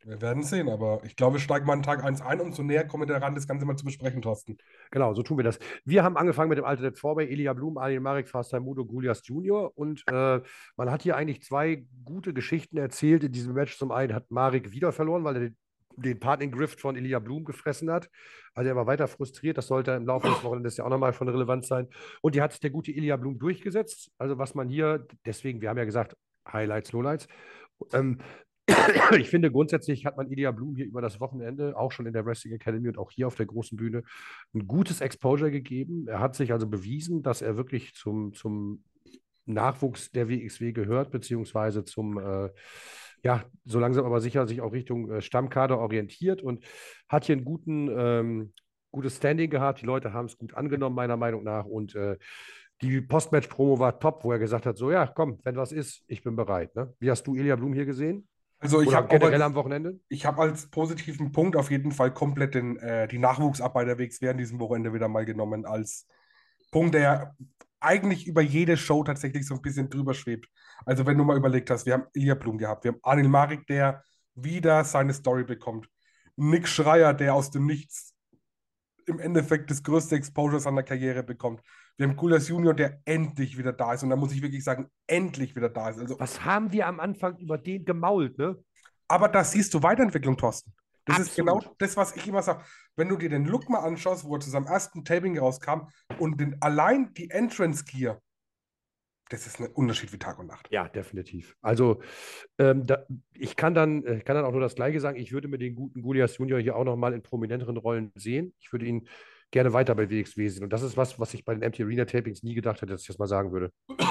Wir 0.10 0.24
werden 0.24 0.42
sehen, 0.42 0.70
aber 0.70 1.02
ich 1.04 1.16
glaube, 1.16 1.36
wir 1.36 1.40
steigen 1.40 1.68
mal 1.68 1.74
an 1.74 1.84
Tag 1.84 2.04
1 2.04 2.22
ein, 2.22 2.42
um 2.42 2.52
so 2.52 2.64
näher 2.64 2.84
kommen 2.84 3.08
wir 3.08 3.14
daran, 3.14 3.36
das 3.36 3.48
Ganze 3.48 3.68
mal 3.68 3.76
zu 3.76 3.86
besprechen, 3.86 4.24
Thorsten. 4.24 4.58
Genau, 4.90 5.14
so 5.14 5.22
tun 5.22 5.38
wir 5.38 5.44
das. 5.44 5.60
Wir 5.86 6.04
haben 6.04 6.18
angefangen 6.18 6.50
mit 6.50 6.58
dem 6.58 6.66
Alternate 6.66 6.98
Vorbei, 6.98 7.28
Elia 7.28 7.54
Blum, 7.54 7.78
Alien 7.78 8.02
Marek, 8.02 8.28
Fastai 8.28 8.60
Mudo, 8.60 8.86
Gulias 8.86 9.22
Junior 9.24 9.72
und 9.78 10.04
äh, 10.12 10.42
man 10.78 10.90
hat 10.90 11.04
hier 11.04 11.16
eigentlich 11.16 11.44
zwei 11.44 11.86
gute 12.06 12.34
Geschichten 12.34 12.78
erzählt 12.78 13.24
in 13.24 13.32
diesem 13.32 13.54
Match. 13.54 13.78
Zum 13.78 13.92
einen 13.92 14.16
hat 14.16 14.32
Marek 14.32 14.72
wieder 14.72 14.92
verloren, 14.92 15.24
weil 15.24 15.36
er 15.36 15.42
den, 15.42 15.58
den 15.98 16.20
Partning 16.20 16.50
Grift 16.50 16.82
von 16.82 16.96
Elia 16.96 17.20
Blum 17.20 17.46
gefressen 17.46 17.92
hat. 17.92 18.10
Also 18.56 18.68
er 18.68 18.76
war 18.76 18.88
weiter 18.88 19.08
frustriert, 19.08 19.60
das 19.60 19.68
sollte 19.68 19.92
im 19.92 20.08
Laufe 20.08 20.28
des 20.28 20.44
Wochenendes 20.44 20.76
ja 20.78 20.86
auch 20.86 20.90
nochmal 20.90 21.14
von 21.14 21.30
Relevanz 21.30 21.68
sein. 21.68 21.88
Und 22.24 22.34
die 22.34 22.42
hat 22.42 22.52
sich 22.52 22.62
der 22.62 22.72
gute 22.72 22.92
Elia 22.92 23.16
Blum 23.16 23.38
durchgesetzt. 23.38 24.10
Also 24.18 24.40
was 24.40 24.56
man 24.56 24.70
hier, 24.70 25.06
deswegen, 25.24 25.62
wir 25.62 25.70
haben 25.70 25.78
ja 25.78 25.86
gesagt, 25.86 26.18
Highlights, 26.52 26.94
Lowlights. 26.94 27.28
Ähm, 27.94 28.18
ich 29.18 29.30
finde, 29.30 29.52
grundsätzlich 29.52 30.06
hat 30.06 30.18
man 30.18 30.30
Ilya 30.32 30.52
Blum 30.52 30.76
hier 30.76 30.86
über 30.86 31.02
das 31.02 31.20
Wochenende, 31.20 31.78
auch 31.78 31.92
schon 31.92 32.06
in 32.06 32.14
der 32.14 32.26
Wrestling 32.26 32.54
Academy 32.54 32.88
und 32.88 32.98
auch 32.98 33.12
hier 33.12 33.28
auf 33.28 33.36
der 33.36 33.46
großen 33.46 33.78
Bühne, 33.78 34.04
ein 34.54 34.68
gutes 34.68 35.02
Exposure 35.02 35.52
gegeben. 35.52 36.08
Er 36.08 36.20
hat 36.20 36.36
sich 36.36 36.52
also 36.52 36.68
bewiesen, 36.68 37.24
dass 37.24 37.42
er 37.42 37.58
wirklich 37.58 37.94
zum, 37.94 38.34
zum 38.34 38.84
Nachwuchs 39.46 40.12
der 40.12 40.30
WXW 40.30 40.72
gehört, 40.72 41.12
beziehungsweise 41.12 41.84
zum, 41.84 42.18
äh, 42.20 42.50
ja, 43.24 43.44
so 43.66 43.80
langsam 43.80 44.06
aber 44.06 44.22
sicher 44.22 44.48
sich 44.48 44.62
auch 44.62 44.72
Richtung 44.72 45.12
äh, 45.12 45.22
Stammkader 45.22 45.80
orientiert 45.80 46.42
und 46.42 46.66
hat 47.08 47.26
hier 47.26 47.36
einen 47.36 47.46
guten, 47.46 47.90
ähm, 47.90 48.54
gutes 48.92 49.18
Standing 49.18 49.50
gehabt. 49.50 49.82
Die 49.82 49.86
Leute 49.86 50.14
haben 50.14 50.26
es 50.26 50.38
gut 50.38 50.54
angenommen, 50.54 50.96
meiner 50.96 51.18
Meinung 51.18 51.44
nach. 51.44 51.66
Und 51.66 51.96
äh, 51.96 52.18
die 52.82 53.02
Postmatch-Promo 53.02 53.80
war 53.80 54.00
top, 54.00 54.24
wo 54.24 54.32
er 54.32 54.40
gesagt 54.40 54.66
hat: 54.66 54.78
So, 54.78 54.92
ja, 54.92 55.08
komm, 55.08 55.40
wenn 55.44 55.56
was 55.58 55.72
ist, 55.72 56.04
ich 56.08 56.24
bin 56.24 56.36
bereit. 56.36 56.76
Ne? 56.76 56.94
Wie 57.00 57.12
hast 57.12 57.28
du 57.28 57.36
Ilya 57.36 57.56
Blum 57.56 57.74
hier 57.74 57.86
gesehen? 57.86 58.28
Also 58.60 58.82
ich 58.82 58.94
habe 58.94 59.08
generell 59.08 59.42
am 59.42 59.56
Wochenende? 59.56 60.00
Ich 60.10 60.26
habe 60.26 60.42
als 60.42 60.68
positiven 60.68 61.32
Punkt 61.32 61.56
auf 61.56 61.72
jeden 61.72 61.92
Fall 61.92 62.14
komplett 62.14 62.56
den, 62.56 62.78
äh, 62.78 63.08
die 63.08 63.18
Nachwuchsarbeiterwegs 63.18 64.22
während 64.22 64.40
diesem 64.40 64.60
Wochenende 64.60 64.94
wieder 64.94 65.08
mal 65.08 65.26
genommen 65.26 65.66
als 65.66 66.08
Punkt, 66.72 66.94
der 66.94 67.36
eigentlich 67.80 68.28
über 68.28 68.42
jede 68.42 68.76
Show 68.76 69.04
tatsächlich 69.04 69.48
so 69.48 69.56
ein 69.56 69.62
bisschen 69.62 69.90
drüber 69.90 70.14
schwebt. 70.14 70.50
Also 70.86 71.06
wenn 71.06 71.18
du 71.18 71.24
mal 71.24 71.38
überlegt 71.38 71.70
hast, 71.70 71.86
wir 71.86 71.94
haben 71.94 72.08
Ilya 72.14 72.36
Blum 72.36 72.58
gehabt, 72.58 72.84
wir 72.84 72.92
haben 72.92 73.00
Anil 73.04 73.30
Marik, 73.30 73.66
der 73.68 74.04
wieder 74.36 74.84
seine 74.84 75.14
Story 75.14 75.46
bekommt. 75.46 75.88
Nick 76.36 76.68
Schreier, 76.68 77.14
der 77.14 77.34
aus 77.36 77.52
dem 77.52 77.66
Nichts 77.66 78.14
im 79.06 79.20
Endeffekt 79.20 79.72
das 79.72 79.84
größte 79.84 80.16
Exposure 80.16 80.60
seiner 80.60 80.84
Karriere 80.84 81.24
bekommt. 81.24 81.62
Wir 82.00 82.08
haben 82.08 82.16
Gulas 82.16 82.48
Junior, 82.48 82.74
der 82.74 83.02
endlich 83.04 83.58
wieder 83.58 83.74
da 83.74 83.94
ist. 83.94 84.04
Und 84.04 84.10
da 84.10 84.16
muss 84.16 84.32
ich 84.32 84.42
wirklich 84.42 84.64
sagen, 84.64 84.90
endlich 85.06 85.54
wieder 85.58 85.68
da 85.68 85.90
ist. 85.90 86.00
Also, 86.00 86.18
Was 86.18 86.46
haben 86.46 86.72
wir 86.72 86.88
am 86.88 87.02
Anfang 87.02 87.38
über 87.40 87.58
den 87.58 87.84
gemault, 87.84 88.38
ne? 88.38 88.58
Aber 89.10 89.28
da 89.28 89.44
siehst 89.44 89.74
du 89.74 89.84
Weiterentwicklung, 89.84 90.38
Thorsten. 90.38 90.74
Das 91.04 91.18
Absolut. 91.18 91.30
ist 91.30 91.36
genau 91.36 91.76
das, 91.78 91.98
was 91.98 92.16
ich 92.16 92.26
immer 92.26 92.42
sage. 92.42 92.64
Wenn 92.96 93.10
du 93.10 93.18
dir 93.18 93.28
den 93.28 93.44
Look 93.44 93.68
mal 93.68 93.80
anschaust, 93.80 94.24
wo 94.24 94.36
er 94.36 94.40
zu 94.40 94.50
seinem 94.50 94.68
ersten 94.68 95.04
Taping 95.04 95.38
rauskam 95.38 95.90
und 96.20 96.40
den, 96.40 96.56
allein 96.62 97.14
die 97.16 97.30
Entrance 97.32 97.84
Gear, 97.84 98.22
das 99.28 99.46
ist 99.46 99.60
ein 99.60 99.68
Unterschied 99.68 100.14
wie 100.14 100.20
Tag 100.20 100.40
und 100.40 100.48
Nacht. 100.48 100.70
Ja, 100.72 100.88
definitiv. 100.88 101.58
Also 101.62 102.02
ähm, 102.60 102.86
da, 102.86 103.04
ich 103.34 103.58
kann 103.58 103.74
dann, 103.74 104.06
ich 104.08 104.24
kann 104.24 104.38
dann 104.38 104.46
auch 104.46 104.52
nur 104.54 104.62
das 104.62 104.76
Gleiche 104.76 105.02
sagen. 105.02 105.20
Ich 105.20 105.34
würde 105.34 105.50
mir 105.50 105.58
den 105.58 105.76
guten 105.76 106.02
Goliath 106.02 106.38
Junior 106.38 106.62
hier 106.62 106.78
auch 106.78 106.86
nochmal 106.86 107.14
in 107.14 107.24
prominenteren 107.24 107.76
Rollen 107.76 108.14
sehen. 108.16 108.54
Ich 108.60 108.72
würde 108.72 108.86
ihn 108.86 109.10
gerne 109.52 109.74
weiter 109.74 109.96
bei 109.96 110.10
WXW 110.10 110.48
sehen. 110.48 110.64
Und 110.64 110.74
das 110.74 110.82
ist 110.82 110.98
was, 110.98 111.20
was 111.20 111.34
ich 111.34 111.46
bei 111.46 111.54
den 111.54 111.64
Empty 111.64 111.84
Arena 111.84 112.06
Tapings 112.06 112.44
nie 112.44 112.54
gedacht 112.54 112.82
hätte, 112.82 112.94
dass 112.94 113.02
ich 113.02 113.08
das 113.08 113.18
mal 113.18 113.28
sagen 113.28 113.52
würde. 113.52 113.72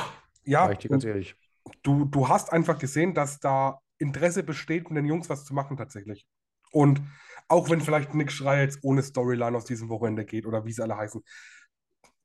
Ja, 0.44 0.70
ich 0.70 0.78
dir 0.78 0.88
ganz 0.88 1.04
ehrlich. 1.04 1.36
Du, 1.82 2.06
du 2.06 2.26
hast 2.26 2.54
einfach 2.54 2.78
gesehen, 2.78 3.12
dass 3.12 3.38
da 3.38 3.80
Interesse 3.98 4.42
besteht, 4.42 4.88
mit 4.88 4.96
den 4.96 5.04
Jungs 5.04 5.28
was 5.28 5.44
zu 5.44 5.52
machen 5.52 5.76
tatsächlich. 5.76 6.26
Und 6.72 7.02
auch 7.48 7.68
wenn 7.68 7.82
vielleicht 7.82 8.14
Nick 8.14 8.32
Schreier 8.32 8.62
jetzt 8.62 8.78
ohne 8.82 9.02
Storyline 9.02 9.54
aus 9.54 9.66
diesem 9.66 9.90
Wochenende 9.90 10.24
geht 10.24 10.46
oder 10.46 10.64
wie 10.64 10.72
sie 10.72 10.82
alle 10.82 10.96
heißen, 10.96 11.22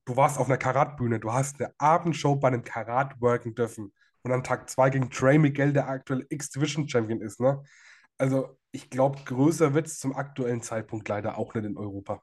du 0.05 0.15
warst 0.15 0.37
auf 0.37 0.47
einer 0.47 0.57
Karatbühne, 0.57 1.19
du 1.19 1.33
hast 1.33 1.59
eine 1.59 1.73
Abendshow 1.77 2.35
bei 2.37 2.47
einem 2.49 2.63
Karat 2.63 3.19
worken 3.19 3.55
dürfen 3.55 3.93
und 4.21 4.31
an 4.31 4.43
Tag 4.43 4.69
2 4.69 4.89
gegen 4.89 5.09
Trey 5.09 5.37
Miguel, 5.37 5.73
der 5.73 5.87
aktuell 5.89 6.25
X-Division 6.29 6.87
Champion 6.87 7.21
ist, 7.21 7.39
ne? 7.39 7.61
Also, 8.17 8.57
ich 8.71 8.89
glaube, 8.89 9.19
größer 9.25 9.73
wird 9.73 9.87
es 9.87 9.99
zum 9.99 10.15
aktuellen 10.15 10.61
Zeitpunkt 10.61 11.09
leider 11.09 11.37
auch 11.37 11.53
nicht 11.55 11.65
in 11.65 11.77
Europa. 11.77 12.21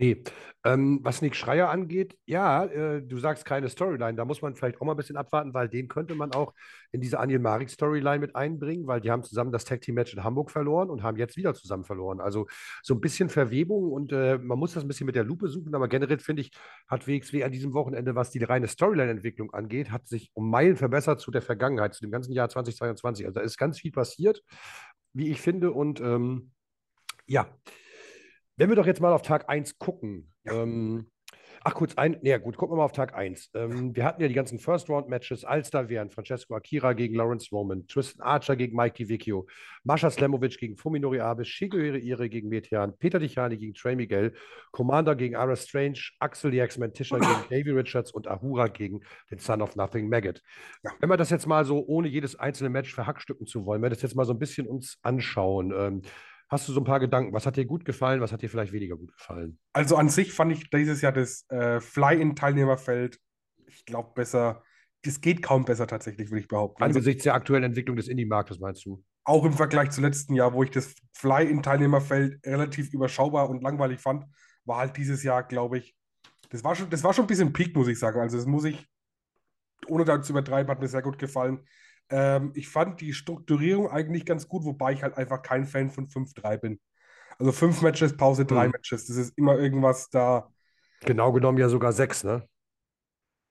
Nee. 0.00 0.22
Ähm, 0.64 1.00
was 1.02 1.20
Nick 1.20 1.36
Schreier 1.36 1.68
angeht, 1.68 2.16
ja, 2.24 2.64
äh, 2.64 3.02
du 3.02 3.18
sagst 3.18 3.44
keine 3.44 3.68
Storyline. 3.68 4.14
Da 4.14 4.24
muss 4.24 4.40
man 4.40 4.54
vielleicht 4.54 4.80
auch 4.80 4.86
mal 4.86 4.92
ein 4.92 4.96
bisschen 4.96 5.18
abwarten, 5.18 5.52
weil 5.52 5.68
den 5.68 5.88
könnte 5.88 6.14
man 6.14 6.32
auch 6.32 6.54
in 6.90 7.02
diese 7.02 7.18
Aniel 7.18 7.38
Marik 7.38 7.68
Storyline 7.68 8.18
mit 8.18 8.34
einbringen, 8.34 8.86
weil 8.86 9.02
die 9.02 9.10
haben 9.10 9.22
zusammen 9.22 9.52
das 9.52 9.66
Tag 9.66 9.82
Team 9.82 9.96
Match 9.96 10.14
in 10.14 10.24
Hamburg 10.24 10.50
verloren 10.50 10.88
und 10.88 11.02
haben 11.02 11.18
jetzt 11.18 11.36
wieder 11.36 11.52
zusammen 11.54 11.84
verloren. 11.84 12.20
Also 12.20 12.46
so 12.82 12.94
ein 12.94 13.00
bisschen 13.00 13.28
Verwebung 13.28 13.92
und 13.92 14.12
äh, 14.12 14.38
man 14.38 14.58
muss 14.58 14.72
das 14.72 14.84
ein 14.84 14.88
bisschen 14.88 15.04
mit 15.06 15.16
der 15.16 15.24
Lupe 15.24 15.48
suchen, 15.48 15.74
aber 15.74 15.86
generell 15.88 16.18
finde 16.18 16.42
ich, 16.42 16.50
hat 16.88 17.06
WXW 17.06 17.44
an 17.44 17.52
diesem 17.52 17.74
Wochenende, 17.74 18.14
was 18.14 18.30
die 18.30 18.42
reine 18.42 18.68
Storyline-Entwicklung 18.68 19.52
angeht, 19.52 19.90
hat 19.90 20.08
sich 20.08 20.30
um 20.32 20.50
Meilen 20.50 20.76
verbessert 20.76 21.20
zu 21.20 21.30
der 21.30 21.42
Vergangenheit, 21.42 21.94
zu 21.94 22.00
dem 22.02 22.10
ganzen 22.10 22.32
Jahr 22.32 22.48
2022. 22.48 23.26
Also 23.26 23.40
da 23.40 23.44
ist 23.44 23.58
ganz 23.58 23.78
viel 23.78 23.92
passiert, 23.92 24.42
wie 25.12 25.30
ich 25.30 25.42
finde 25.42 25.72
und 25.72 26.00
ähm, 26.00 26.52
ja. 27.26 27.48
Wenn 28.60 28.68
wir 28.68 28.76
doch 28.76 28.84
jetzt 28.84 29.00
mal 29.00 29.14
auf 29.14 29.22
Tag 29.22 29.48
1 29.48 29.78
gucken. 29.78 30.30
Ja. 30.44 30.64
Ähm, 30.64 31.06
ach, 31.64 31.72
kurz 31.72 31.96
ein. 31.96 32.18
Ja, 32.20 32.36
gut, 32.36 32.58
gucken 32.58 32.74
wir 32.74 32.80
mal 32.80 32.84
auf 32.84 32.92
Tag 32.92 33.14
1. 33.14 33.52
Ähm, 33.54 33.96
wir 33.96 34.04
hatten 34.04 34.20
ja 34.20 34.28
die 34.28 34.34
ganzen 34.34 34.58
First-Round-Matches. 34.58 35.44
Wären 35.44 36.10
Francesco 36.10 36.54
Akira 36.54 36.92
gegen 36.92 37.14
Lawrence 37.14 37.48
Roman, 37.50 37.86
Tristan 37.86 38.20
Archer 38.20 38.56
gegen 38.56 38.76
Mikey 38.76 39.08
Vecchio, 39.08 39.46
Mascha 39.82 40.10
Slemovic 40.10 40.58
gegen 40.58 40.76
Fuminori 40.76 41.20
Abe, 41.20 41.46
Shigeru 41.46 41.96
Ire 41.96 42.28
gegen 42.28 42.50
Metean, 42.50 42.92
Peter 42.98 43.18
Dichani 43.18 43.56
gegen 43.56 43.72
Trey 43.72 43.96
Miguel, 43.96 44.34
Commander 44.72 45.16
gegen 45.16 45.36
Ara 45.36 45.56
Strange, 45.56 46.10
Axel 46.18 46.50
the 46.50 46.58
X-Men 46.58 46.92
Tischer 46.92 47.18
gegen 47.18 47.44
Davey 47.48 47.70
Richards 47.70 48.12
und 48.12 48.28
Ahura 48.28 48.66
gegen 48.66 49.00
den 49.30 49.38
Son 49.38 49.62
of 49.62 49.74
Nothing 49.74 50.10
Maggot. 50.10 50.42
Ja. 50.84 50.90
Wenn 51.00 51.08
wir 51.08 51.16
das 51.16 51.30
jetzt 51.30 51.46
mal 51.46 51.64
so, 51.64 51.82
ohne 51.86 52.08
jedes 52.08 52.38
einzelne 52.38 52.68
Match 52.68 52.92
verhackstücken 52.92 53.46
zu 53.46 53.64
wollen, 53.64 53.80
wenn 53.80 53.90
wir 53.90 53.94
das 53.94 54.02
jetzt 54.02 54.16
mal 54.16 54.26
so 54.26 54.34
ein 54.34 54.38
bisschen 54.38 54.66
uns 54.66 54.98
anschauen. 55.00 55.72
Ähm, 55.74 56.02
Hast 56.50 56.66
du 56.66 56.72
so 56.72 56.80
ein 56.80 56.84
paar 56.84 56.98
Gedanken? 56.98 57.32
Was 57.32 57.46
hat 57.46 57.56
dir 57.56 57.64
gut 57.64 57.84
gefallen? 57.84 58.20
Was 58.20 58.32
hat 58.32 58.42
dir 58.42 58.50
vielleicht 58.50 58.72
weniger 58.72 58.96
gut 58.96 59.12
gefallen? 59.12 59.58
Also 59.72 59.96
an 59.96 60.08
sich 60.08 60.32
fand 60.32 60.50
ich 60.50 60.68
dieses 60.68 61.00
Jahr 61.00 61.12
das 61.12 61.48
äh, 61.48 61.80
Fly-In-Teilnehmerfeld, 61.80 63.20
ich 63.68 63.84
glaube, 63.84 64.10
besser. 64.14 64.62
Das 65.02 65.20
geht 65.20 65.42
kaum 65.42 65.64
besser 65.64 65.86
tatsächlich, 65.86 66.30
würde 66.30 66.40
ich 66.40 66.48
behaupten. 66.48 66.82
Also 66.82 66.98
Angesichts 66.98 67.22
der 67.22 67.34
aktuellen 67.34 67.62
Entwicklung 67.62 67.96
des 67.96 68.08
Indie-Marktes, 68.08 68.58
meinst 68.58 68.84
du? 68.84 69.02
Auch 69.24 69.44
im 69.44 69.52
Vergleich 69.52 69.92
zum 69.92 70.02
letzten 70.02 70.34
Jahr, 70.34 70.52
wo 70.52 70.64
ich 70.64 70.70
das 70.70 70.94
Fly-In-Teilnehmerfeld 71.14 72.44
relativ 72.44 72.92
überschaubar 72.92 73.48
und 73.48 73.62
langweilig 73.62 74.00
fand, 74.00 74.24
war 74.64 74.78
halt 74.78 74.96
dieses 74.96 75.22
Jahr, 75.22 75.44
glaube 75.44 75.78
ich, 75.78 75.94
das 76.50 76.64
war, 76.64 76.74
schon, 76.74 76.90
das 76.90 77.04
war 77.04 77.14
schon 77.14 77.26
ein 77.26 77.28
bisschen 77.28 77.52
Peak, 77.52 77.76
muss 77.76 77.86
ich 77.86 77.98
sagen. 77.98 78.20
Also 78.20 78.36
das 78.36 78.46
muss 78.46 78.64
ich, 78.64 78.84
ohne 79.86 80.04
da 80.04 80.20
zu 80.20 80.32
übertreiben, 80.32 80.68
hat 80.70 80.80
mir 80.80 80.88
sehr 80.88 81.02
gut 81.02 81.18
gefallen. 81.18 81.64
Ähm, 82.10 82.52
ich 82.54 82.68
fand 82.68 83.00
die 83.00 83.14
Strukturierung 83.14 83.88
eigentlich 83.88 84.26
ganz 84.26 84.48
gut, 84.48 84.64
wobei 84.64 84.92
ich 84.92 85.02
halt 85.02 85.16
einfach 85.16 85.42
kein 85.42 85.64
Fan 85.64 85.90
von 85.90 86.08
5-3 86.08 86.58
bin. 86.58 86.80
Also 87.38 87.52
fünf 87.52 87.80
Matches, 87.80 88.16
Pause, 88.16 88.44
drei 88.44 88.64
hm. 88.64 88.72
Matches. 88.72 89.06
Das 89.06 89.16
ist 89.16 89.36
immer 89.38 89.56
irgendwas 89.56 90.10
da. 90.10 90.52
Genau 91.00 91.32
genommen 91.32 91.56
ja 91.56 91.70
sogar 91.70 91.92
sechs, 91.92 92.22
ne? 92.22 92.46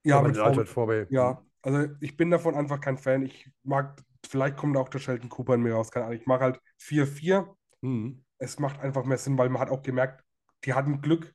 Ja, 0.03 0.21
mit 0.21 0.37
Vor 0.67 0.93
ja, 1.09 1.43
also 1.61 1.87
ich 1.99 2.15
bin 2.15 2.29
davon 2.29 2.55
einfach 2.55 2.79
kein 2.79 2.97
Fan. 2.97 3.23
Ich 3.23 3.49
mag, 3.63 4.01
vielleicht 4.27 4.57
kommt 4.57 4.77
auch 4.77 4.89
der 4.89 4.99
Sheldon 4.99 5.29
Cooper 5.29 5.55
in 5.55 5.61
mir 5.61 5.73
raus, 5.73 5.91
keine 5.91 6.05
Ahnung. 6.05 6.19
Ich 6.19 6.27
mag 6.27 6.39
halt 6.39 6.61
4-4. 6.77 7.47
Hm. 7.81 8.23
Es 8.37 8.59
macht 8.59 8.79
einfach 8.79 9.05
mehr 9.05 9.17
Sinn, 9.17 9.37
weil 9.37 9.49
man 9.49 9.61
hat 9.61 9.71
auch 9.71 9.81
gemerkt, 9.81 10.23
die 10.65 10.73
hatten 10.73 11.01
Glück. 11.01 11.33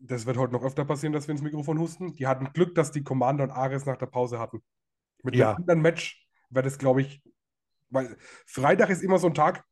Das 0.00 0.26
wird 0.26 0.36
heute 0.36 0.52
noch 0.52 0.62
öfter 0.62 0.84
passieren, 0.84 1.12
dass 1.12 1.26
wir 1.26 1.32
ins 1.32 1.42
Mikrofon 1.42 1.78
husten. 1.78 2.14
Die 2.14 2.28
hatten 2.28 2.52
Glück, 2.52 2.74
dass 2.76 2.92
die 2.92 3.02
Commander 3.02 3.44
und 3.44 3.50
Ares 3.50 3.84
nach 3.84 3.96
der 3.96 4.06
Pause 4.06 4.38
hatten. 4.38 4.62
Mit 5.22 5.36
ja. 5.36 5.50
einem 5.50 5.58
anderen 5.58 5.82
Match 5.82 6.26
wäre 6.50 6.64
das, 6.64 6.78
glaube 6.78 7.02
ich, 7.02 7.22
weil 7.90 8.16
Freitag 8.46 8.90
ist 8.90 9.02
immer 9.02 9.18
so 9.18 9.28
ein 9.28 9.34
Tag, 9.34 9.64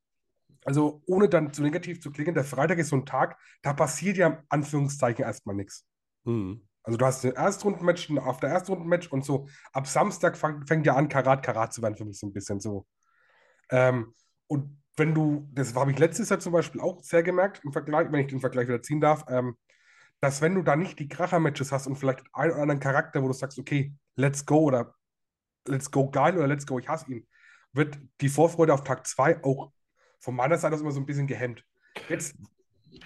also 0.64 1.02
ohne 1.06 1.28
dann 1.28 1.52
zu 1.52 1.62
negativ 1.62 2.00
zu 2.00 2.10
klingen, 2.10 2.34
der 2.34 2.44
Freitag 2.44 2.78
ist 2.78 2.88
so 2.88 2.96
ein 2.96 3.06
Tag, 3.06 3.38
da 3.62 3.72
passiert 3.72 4.16
ja 4.16 4.26
im 4.28 4.38
Anführungszeichen 4.48 5.24
erstmal 5.24 5.54
nichts. 5.54 5.86
Mhm. 6.24 6.66
Also 6.82 6.98
du 6.98 7.04
hast 7.04 7.24
ein 7.24 7.32
Erstrundenmatch, 7.32 8.10
ein 8.10 8.18
auf 8.18 8.38
der 8.38 8.50
Erstrundenmatch 8.50 9.10
und 9.10 9.24
so 9.24 9.48
ab 9.72 9.86
Samstag 9.86 10.36
fang, 10.36 10.64
fängt 10.66 10.86
ja 10.86 10.94
an, 10.94 11.08
Karat 11.08 11.42
Karat 11.42 11.72
zu 11.72 11.82
werden 11.82 11.96
für 11.96 12.04
mich 12.04 12.18
so 12.18 12.26
ein 12.26 12.32
bisschen 12.32 12.60
so. 12.60 12.86
Ähm, 13.70 14.14
und 14.46 14.80
wenn 14.96 15.14
du, 15.14 15.48
das 15.52 15.74
habe 15.74 15.90
ich 15.90 15.98
letztes 15.98 16.28
Jahr 16.28 16.38
zum 16.38 16.52
Beispiel 16.52 16.80
auch 16.80 17.02
sehr 17.02 17.22
gemerkt, 17.22 17.60
im 17.64 17.72
Vergleich, 17.72 18.10
wenn 18.10 18.20
ich 18.20 18.28
den 18.28 18.40
Vergleich 18.40 18.68
wieder 18.68 18.82
ziehen 18.82 19.00
darf, 19.00 19.24
ähm, 19.28 19.56
dass 20.20 20.40
wenn 20.40 20.54
du 20.54 20.62
da 20.62 20.76
nicht 20.76 20.98
die 20.98 21.08
Kracher-Matches 21.08 21.72
hast 21.72 21.86
und 21.86 21.96
vielleicht 21.96 22.22
einen 22.32 22.52
oder 22.52 22.62
anderen 22.62 22.80
Charakter, 22.80 23.22
wo 23.22 23.26
du 23.26 23.32
sagst, 23.32 23.58
okay, 23.58 23.92
let's 24.14 24.46
go 24.46 24.60
oder 24.60 24.94
let's 25.68 25.90
go 25.90 26.11
geil 26.11 26.37
oder 26.37 26.46
let's 26.46 26.66
go, 26.66 26.78
ich 26.78 26.88
hasse 26.88 27.11
ihn, 27.11 27.26
wird 27.73 27.99
die 28.20 28.28
Vorfreude 28.28 28.73
auf 28.75 28.85
Tag 28.85 29.06
2 29.06 29.44
auch 29.44 29.73
von 30.18 30.35
meiner 30.35 30.58
Seite 30.58 30.75
aus 30.75 30.80
immer 30.80 30.90
so 30.90 31.00
ein 31.00 31.06
bisschen 31.06 31.26
gehemmt. 31.26 31.64
Jetzt. 32.08 32.37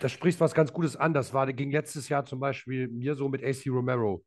Das 0.00 0.12
spricht 0.12 0.40
was 0.40 0.54
ganz 0.54 0.72
Gutes 0.72 0.96
an. 0.96 1.12
Das 1.12 1.34
war 1.34 1.52
ging 1.52 1.72
letztes 1.72 2.08
Jahr 2.08 2.24
zum 2.24 2.38
Beispiel 2.38 2.88
mir 2.88 3.16
so 3.16 3.28
mit 3.28 3.42
AC 3.42 3.66
Romero, 3.66 4.24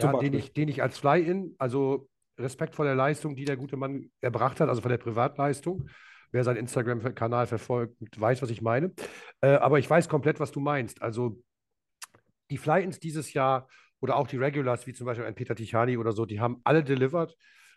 ja, 0.00 0.12
den, 0.12 0.34
ich, 0.34 0.52
den 0.52 0.68
ich 0.68 0.82
als 0.82 0.98
Fly-In, 0.98 1.54
also 1.58 2.08
Respekt 2.38 2.74
vor 2.74 2.84
der 2.84 2.94
Leistung, 2.94 3.36
die 3.36 3.44
der 3.44 3.56
gute 3.56 3.76
Mann 3.76 4.10
erbracht 4.20 4.60
hat, 4.60 4.68
also 4.68 4.80
von 4.80 4.90
der 4.90 4.98
Privatleistung. 4.98 5.88
Wer 6.30 6.44
seinen 6.44 6.58
Instagram-Kanal 6.58 7.46
verfolgt, 7.46 7.96
weiß, 8.20 8.42
was 8.42 8.50
ich 8.50 8.60
meine. 8.60 8.92
Äh, 9.40 9.54
aber 9.54 9.78
ich 9.78 9.88
weiß 9.88 10.08
komplett, 10.08 10.40
was 10.40 10.52
du 10.52 10.60
meinst. 10.60 11.00
Also 11.00 11.42
die 12.50 12.58
Fly-Ins 12.58 13.00
dieses 13.00 13.32
Jahr 13.32 13.68
oder 14.00 14.16
auch 14.16 14.26
die 14.26 14.36
Regulars, 14.36 14.86
wie 14.86 14.92
zum 14.92 15.06
Beispiel 15.06 15.26
ein 15.26 15.34
Peter 15.34 15.54
Tichani 15.54 15.96
oder 15.96 16.12
so, 16.12 16.26
die 16.26 16.40
haben 16.40 16.60
alle 16.64 16.84
delivered. 16.84 17.34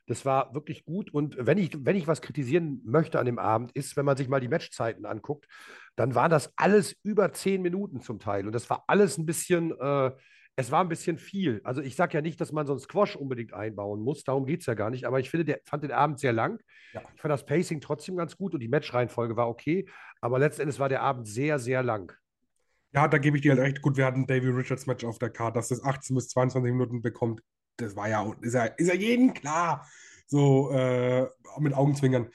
Das 0.08 0.26
war 0.26 0.54
wirklich 0.54 0.84
gut. 0.84 1.14
Und 1.14 1.36
wenn 1.40 1.58
ich, 1.58 1.72
wenn 1.78 1.96
ich 1.96 2.08
was 2.08 2.22
kritisieren 2.22 2.82
möchte 2.84 3.20
an 3.20 3.26
dem 3.26 3.40
Abend, 3.40 3.72
ist, 3.74 3.96
wenn 3.98 4.06
man 4.06 4.18
sich 4.18 4.28
mal 4.28 4.40
die 4.40 4.48
Matchzeiten 4.48 5.06
anguckt, 5.06 5.48
dann 5.96 6.16
war 6.16 6.30
das 6.30 6.52
alles 6.58 6.96
über 7.04 7.32
zehn 7.34 7.62
Minuten 7.62 8.02
zum 8.02 8.20
Teil. 8.20 8.46
Und 8.46 8.54
das 8.54 8.70
war 8.70 8.84
alles 8.88 9.18
ein 9.18 9.26
bisschen, 9.26 9.72
äh, 9.80 10.12
es 10.56 10.72
war 10.72 10.82
ein 10.84 10.90
bisschen 10.90 11.18
viel. 11.18 11.62
Also 11.64 11.82
ich 11.82 11.96
sage 11.96 12.16
ja 12.18 12.22
nicht, 12.22 12.42
dass 12.42 12.52
man 12.52 12.66
so 12.68 12.74
einen 12.74 12.80
Squash 12.80 13.16
unbedingt 13.16 13.54
einbauen 13.54 14.02
muss, 14.02 14.24
darum 14.24 14.46
geht 14.46 14.62
es 14.62 14.66
ja 14.66 14.74
gar 14.74 14.90
nicht. 14.90 15.06
Aber 15.06 15.20
ich 15.20 15.30
finde, 15.30 15.46
der 15.46 15.60
fand 15.66 15.84
den 15.84 15.92
Abend 15.92 16.20
sehr 16.20 16.34
lang. 16.34 16.60
Ja. 16.94 17.02
Ich 17.16 17.22
fand 17.22 17.32
das 17.32 17.46
Pacing 17.46 17.80
trotzdem 17.80 18.18
ganz 18.18 18.36
gut 18.38 18.54
und 18.54 18.60
die 18.60 18.68
Matchreihenfolge 18.68 19.36
war 19.36 19.48
okay. 19.48 19.88
Aber 20.20 20.40
letztendlich 20.40 20.80
war 20.80 20.90
der 20.90 21.02
Abend 21.02 21.28
sehr, 21.28 21.60
sehr 21.60 21.84
lang. 21.84 22.12
Ja, 22.94 23.08
da 23.08 23.18
gebe 23.18 23.38
ich 23.38 23.44
dir 23.44 23.52
halt 23.52 23.62
recht. 23.62 23.82
Gut, 23.82 23.96
wir 23.96 24.06
hatten 24.06 24.28
David 24.28 24.54
Richards 24.54 24.86
Match 24.86 25.06
auf 25.06 25.18
der 25.18 25.30
Karte, 25.30 25.60
dass 25.60 25.70
das 25.70 25.84
18 25.84 26.16
bis 26.16 26.28
22 26.30 26.74
Minuten 26.74 27.02
bekommt 27.02 27.42
das 27.82 27.96
war 27.96 28.10
ja, 28.10 28.32
ist 28.42 28.54
ja, 28.54 28.66
ist 28.66 28.88
ja 28.88 28.94
jedem 28.94 29.34
klar, 29.34 29.88
so 30.28 30.72
äh, 30.72 31.28
mit 31.60 31.74
Augenzwinkern. 31.74 32.30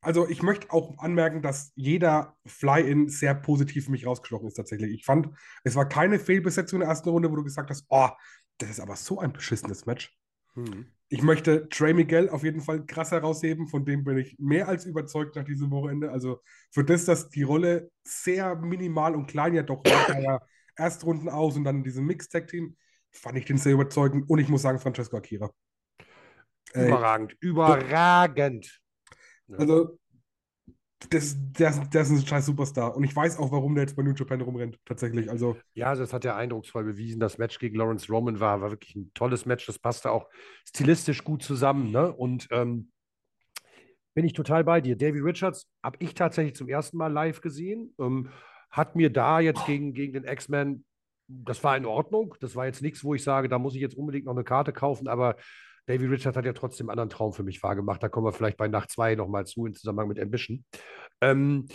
Also 0.00 0.28
ich 0.28 0.42
möchte 0.42 0.70
auch 0.70 0.98
anmerken, 0.98 1.40
dass 1.40 1.72
jeder 1.74 2.36
Fly-In 2.44 3.08
sehr 3.08 3.34
positiv 3.34 3.86
für 3.86 3.90
mich 3.90 4.06
rausgestochen 4.06 4.46
ist 4.46 4.54
tatsächlich. 4.54 4.92
Ich 4.92 5.04
fand, 5.04 5.30
es 5.64 5.76
war 5.76 5.88
keine 5.88 6.18
Fehlbesetzung 6.18 6.76
in 6.76 6.80
der 6.80 6.90
ersten 6.90 7.08
Runde, 7.08 7.30
wo 7.30 7.36
du 7.36 7.42
gesagt 7.42 7.70
hast, 7.70 7.86
oh, 7.88 8.10
das 8.58 8.70
ist 8.70 8.80
aber 8.80 8.96
so 8.96 9.18
ein 9.18 9.32
beschissenes 9.32 9.86
Match. 9.86 10.16
Hm. 10.54 10.86
Ich 11.08 11.22
möchte 11.22 11.68
Trey 11.68 11.94
Miguel 11.94 12.28
auf 12.28 12.44
jeden 12.44 12.60
Fall 12.60 12.84
krass 12.86 13.12
herausheben, 13.12 13.66
von 13.66 13.84
dem 13.84 14.04
bin 14.04 14.18
ich 14.18 14.36
mehr 14.38 14.68
als 14.68 14.84
überzeugt 14.84 15.36
nach 15.36 15.44
diesem 15.44 15.70
Wochenende. 15.70 16.10
Also 16.10 16.40
für 16.70 16.84
das, 16.84 17.04
dass 17.04 17.30
die 17.30 17.42
Rolle 17.42 17.90
sehr 18.02 18.56
minimal 18.56 19.14
und 19.14 19.26
klein 19.26 19.54
ja 19.54 19.62
doch 19.62 19.82
war, 19.84 20.20
ja 20.20 20.40
Erstrunden 20.76 21.28
aus 21.28 21.56
und 21.56 21.64
dann 21.64 21.84
diesem 21.84 22.06
Mixed-Tag-Team, 22.06 22.76
fand 23.14 23.38
ich 23.38 23.44
den 23.44 23.58
sehr 23.58 23.72
überzeugend. 23.72 24.28
Und 24.28 24.38
ich 24.38 24.48
muss 24.48 24.62
sagen, 24.62 24.78
Francesco 24.78 25.16
Akira. 25.16 25.50
Überragend, 26.74 27.32
äh, 27.32 27.36
überragend. 27.40 28.80
Also, 29.56 29.98
das, 31.10 31.36
das, 31.52 31.80
das 31.90 32.10
ist 32.10 32.22
ein 32.22 32.26
scheiß 32.26 32.46
Superstar. 32.46 32.96
Und 32.96 33.04
ich 33.04 33.14
weiß 33.14 33.38
auch, 33.38 33.52
warum 33.52 33.74
der 33.74 33.84
jetzt 33.84 33.96
bei 33.96 34.02
New 34.02 34.14
Japan 34.14 34.40
rumrennt, 34.40 34.78
tatsächlich. 34.84 35.30
Also, 35.30 35.56
ja, 35.74 35.88
also 35.88 36.02
das 36.02 36.12
hat 36.12 36.24
er 36.24 36.36
eindrucksvoll 36.36 36.84
bewiesen. 36.84 37.20
Das 37.20 37.38
Match 37.38 37.58
gegen 37.58 37.76
Lawrence 37.76 38.10
Roman 38.10 38.40
war, 38.40 38.60
war 38.60 38.70
wirklich 38.70 38.96
ein 38.96 39.12
tolles 39.14 39.46
Match. 39.46 39.66
Das 39.66 39.78
passte 39.78 40.10
auch 40.10 40.28
stilistisch 40.66 41.22
gut 41.22 41.42
zusammen. 41.42 41.90
Ne? 41.90 42.12
Und 42.12 42.48
ähm, 42.50 42.90
bin 44.14 44.24
ich 44.24 44.32
total 44.32 44.64
bei 44.64 44.80
dir. 44.80 44.96
Davy 44.96 45.20
Richards 45.20 45.68
habe 45.82 45.98
ich 46.00 46.14
tatsächlich 46.14 46.54
zum 46.54 46.68
ersten 46.68 46.96
Mal 46.96 47.12
live 47.12 47.40
gesehen. 47.40 47.94
Ähm, 47.98 48.30
hat 48.70 48.96
mir 48.96 49.12
da 49.12 49.40
jetzt 49.40 49.66
gegen, 49.66 49.92
gegen 49.92 50.14
den 50.14 50.24
X-Men 50.24 50.84
das 51.28 51.62
war 51.64 51.76
in 51.76 51.86
Ordnung. 51.86 52.34
Das 52.40 52.56
war 52.56 52.66
jetzt 52.66 52.82
nichts, 52.82 53.04
wo 53.04 53.14
ich 53.14 53.22
sage, 53.22 53.48
da 53.48 53.58
muss 53.58 53.74
ich 53.74 53.80
jetzt 53.80 53.96
unbedingt 53.96 54.26
noch 54.26 54.34
eine 54.34 54.44
Karte 54.44 54.72
kaufen, 54.72 55.08
aber 55.08 55.36
Davy 55.86 56.06
Richard 56.06 56.36
hat 56.36 56.46
ja 56.46 56.52
trotzdem 56.52 56.88
einen 56.88 56.98
anderen 56.98 57.10
Traum 57.10 57.32
für 57.32 57.42
mich 57.42 57.62
wahrgemacht. 57.62 58.02
Da 58.02 58.08
kommen 58.08 58.26
wir 58.26 58.32
vielleicht 58.32 58.56
bei 58.56 58.68
Nacht 58.68 58.90
2 58.90 59.16
nochmal 59.16 59.46
zu 59.46 59.66
in 59.66 59.74
Zusammenhang 59.74 60.08
mit 60.08 60.18
Ambition. 60.18 60.64
Ähm, 61.20 61.66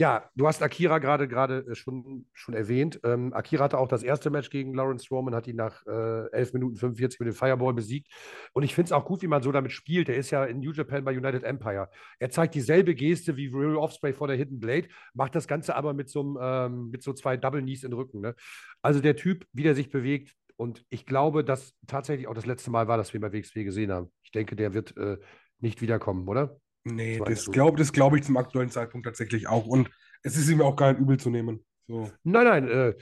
ja, 0.00 0.30
du 0.36 0.46
hast 0.46 0.62
Akira 0.62 0.98
gerade 0.98 1.26
gerade 1.26 1.66
äh, 1.68 1.74
schon, 1.74 2.26
schon 2.32 2.54
erwähnt. 2.54 3.00
Ähm, 3.02 3.32
Akira 3.32 3.64
hatte 3.64 3.78
auch 3.78 3.88
das 3.88 4.04
erste 4.04 4.30
Match 4.30 4.48
gegen 4.48 4.72
Lawrence 4.72 5.08
Roman, 5.10 5.34
hat 5.34 5.48
ihn 5.48 5.56
nach 5.56 5.84
äh, 5.86 6.30
11 6.30 6.52
Minuten 6.52 6.76
45 6.76 7.18
mit 7.18 7.26
dem 7.26 7.34
Fireball 7.34 7.74
besiegt. 7.74 8.08
Und 8.52 8.62
ich 8.62 8.76
finde 8.76 8.86
es 8.86 8.92
auch 8.92 9.04
gut, 9.04 9.22
wie 9.22 9.26
man 9.26 9.42
so 9.42 9.50
damit 9.50 9.72
spielt. 9.72 10.08
Er 10.08 10.14
ist 10.14 10.30
ja 10.30 10.44
in 10.44 10.60
New 10.60 10.72
Japan 10.72 11.04
bei 11.04 11.16
United 11.16 11.42
Empire. 11.42 11.88
Er 12.20 12.30
zeigt 12.30 12.54
dieselbe 12.54 12.94
Geste 12.94 13.36
wie 13.36 13.48
Real 13.48 13.76
Offspray 13.76 14.12
vor 14.12 14.28
der 14.28 14.36
Hidden 14.36 14.60
Blade, 14.60 14.86
macht 15.14 15.34
das 15.34 15.48
Ganze 15.48 15.74
aber 15.74 15.94
mit 15.94 16.08
so, 16.08 16.38
ähm, 16.40 16.90
mit 16.90 17.02
so 17.02 17.12
zwei 17.12 17.36
Double 17.36 17.60
Knees 17.60 17.82
in 17.82 17.90
den 17.90 17.98
Rücken. 17.98 18.20
Ne? 18.20 18.36
Also 18.82 19.00
der 19.00 19.16
Typ, 19.16 19.46
wie 19.52 19.64
der 19.64 19.74
sich 19.74 19.90
bewegt. 19.90 20.32
Und 20.56 20.84
ich 20.90 21.06
glaube, 21.06 21.42
dass 21.42 21.74
tatsächlich 21.88 22.28
auch 22.28 22.34
das 22.34 22.46
letzte 22.46 22.70
Mal 22.70 22.86
war, 22.86 22.98
dass 22.98 23.12
wir 23.14 23.20
bei 23.20 23.32
WXW 23.32 23.64
gesehen 23.64 23.90
haben. 23.92 24.12
Ich 24.22 24.30
denke, 24.30 24.54
der 24.54 24.74
wird 24.74 24.96
äh, 24.96 25.18
nicht 25.58 25.80
wiederkommen, 25.80 26.28
oder? 26.28 26.60
Nee, 26.94 27.18
das, 27.18 27.44
das 27.44 27.50
glaube 27.50 27.82
glaub 27.84 28.14
ich 28.14 28.24
zum 28.24 28.36
aktuellen 28.36 28.70
Zeitpunkt 28.70 29.06
tatsächlich 29.06 29.48
auch. 29.48 29.66
Und 29.66 29.90
es 30.22 30.36
ist 30.36 30.48
ihm 30.48 30.62
auch 30.62 30.76
gar 30.76 30.92
nicht 30.92 31.00
übel 31.00 31.18
zu 31.18 31.30
nehmen. 31.30 31.64
So. 31.86 32.10
Nein, 32.24 32.44
nein. 32.44 32.68
Äh, 32.68 32.94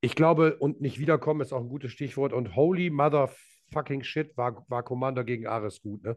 ich 0.00 0.14
glaube, 0.14 0.56
und 0.56 0.80
nicht 0.80 0.98
wiederkommen 0.98 1.40
ist 1.40 1.52
auch 1.52 1.60
ein 1.60 1.68
gutes 1.68 1.92
Stichwort. 1.92 2.32
Und 2.32 2.54
holy 2.54 2.90
motherfucking 2.90 4.02
shit 4.02 4.36
war, 4.36 4.64
war 4.68 4.82
Commander 4.82 5.24
gegen 5.24 5.46
Ares 5.46 5.80
gut, 5.80 6.02
ne? 6.02 6.16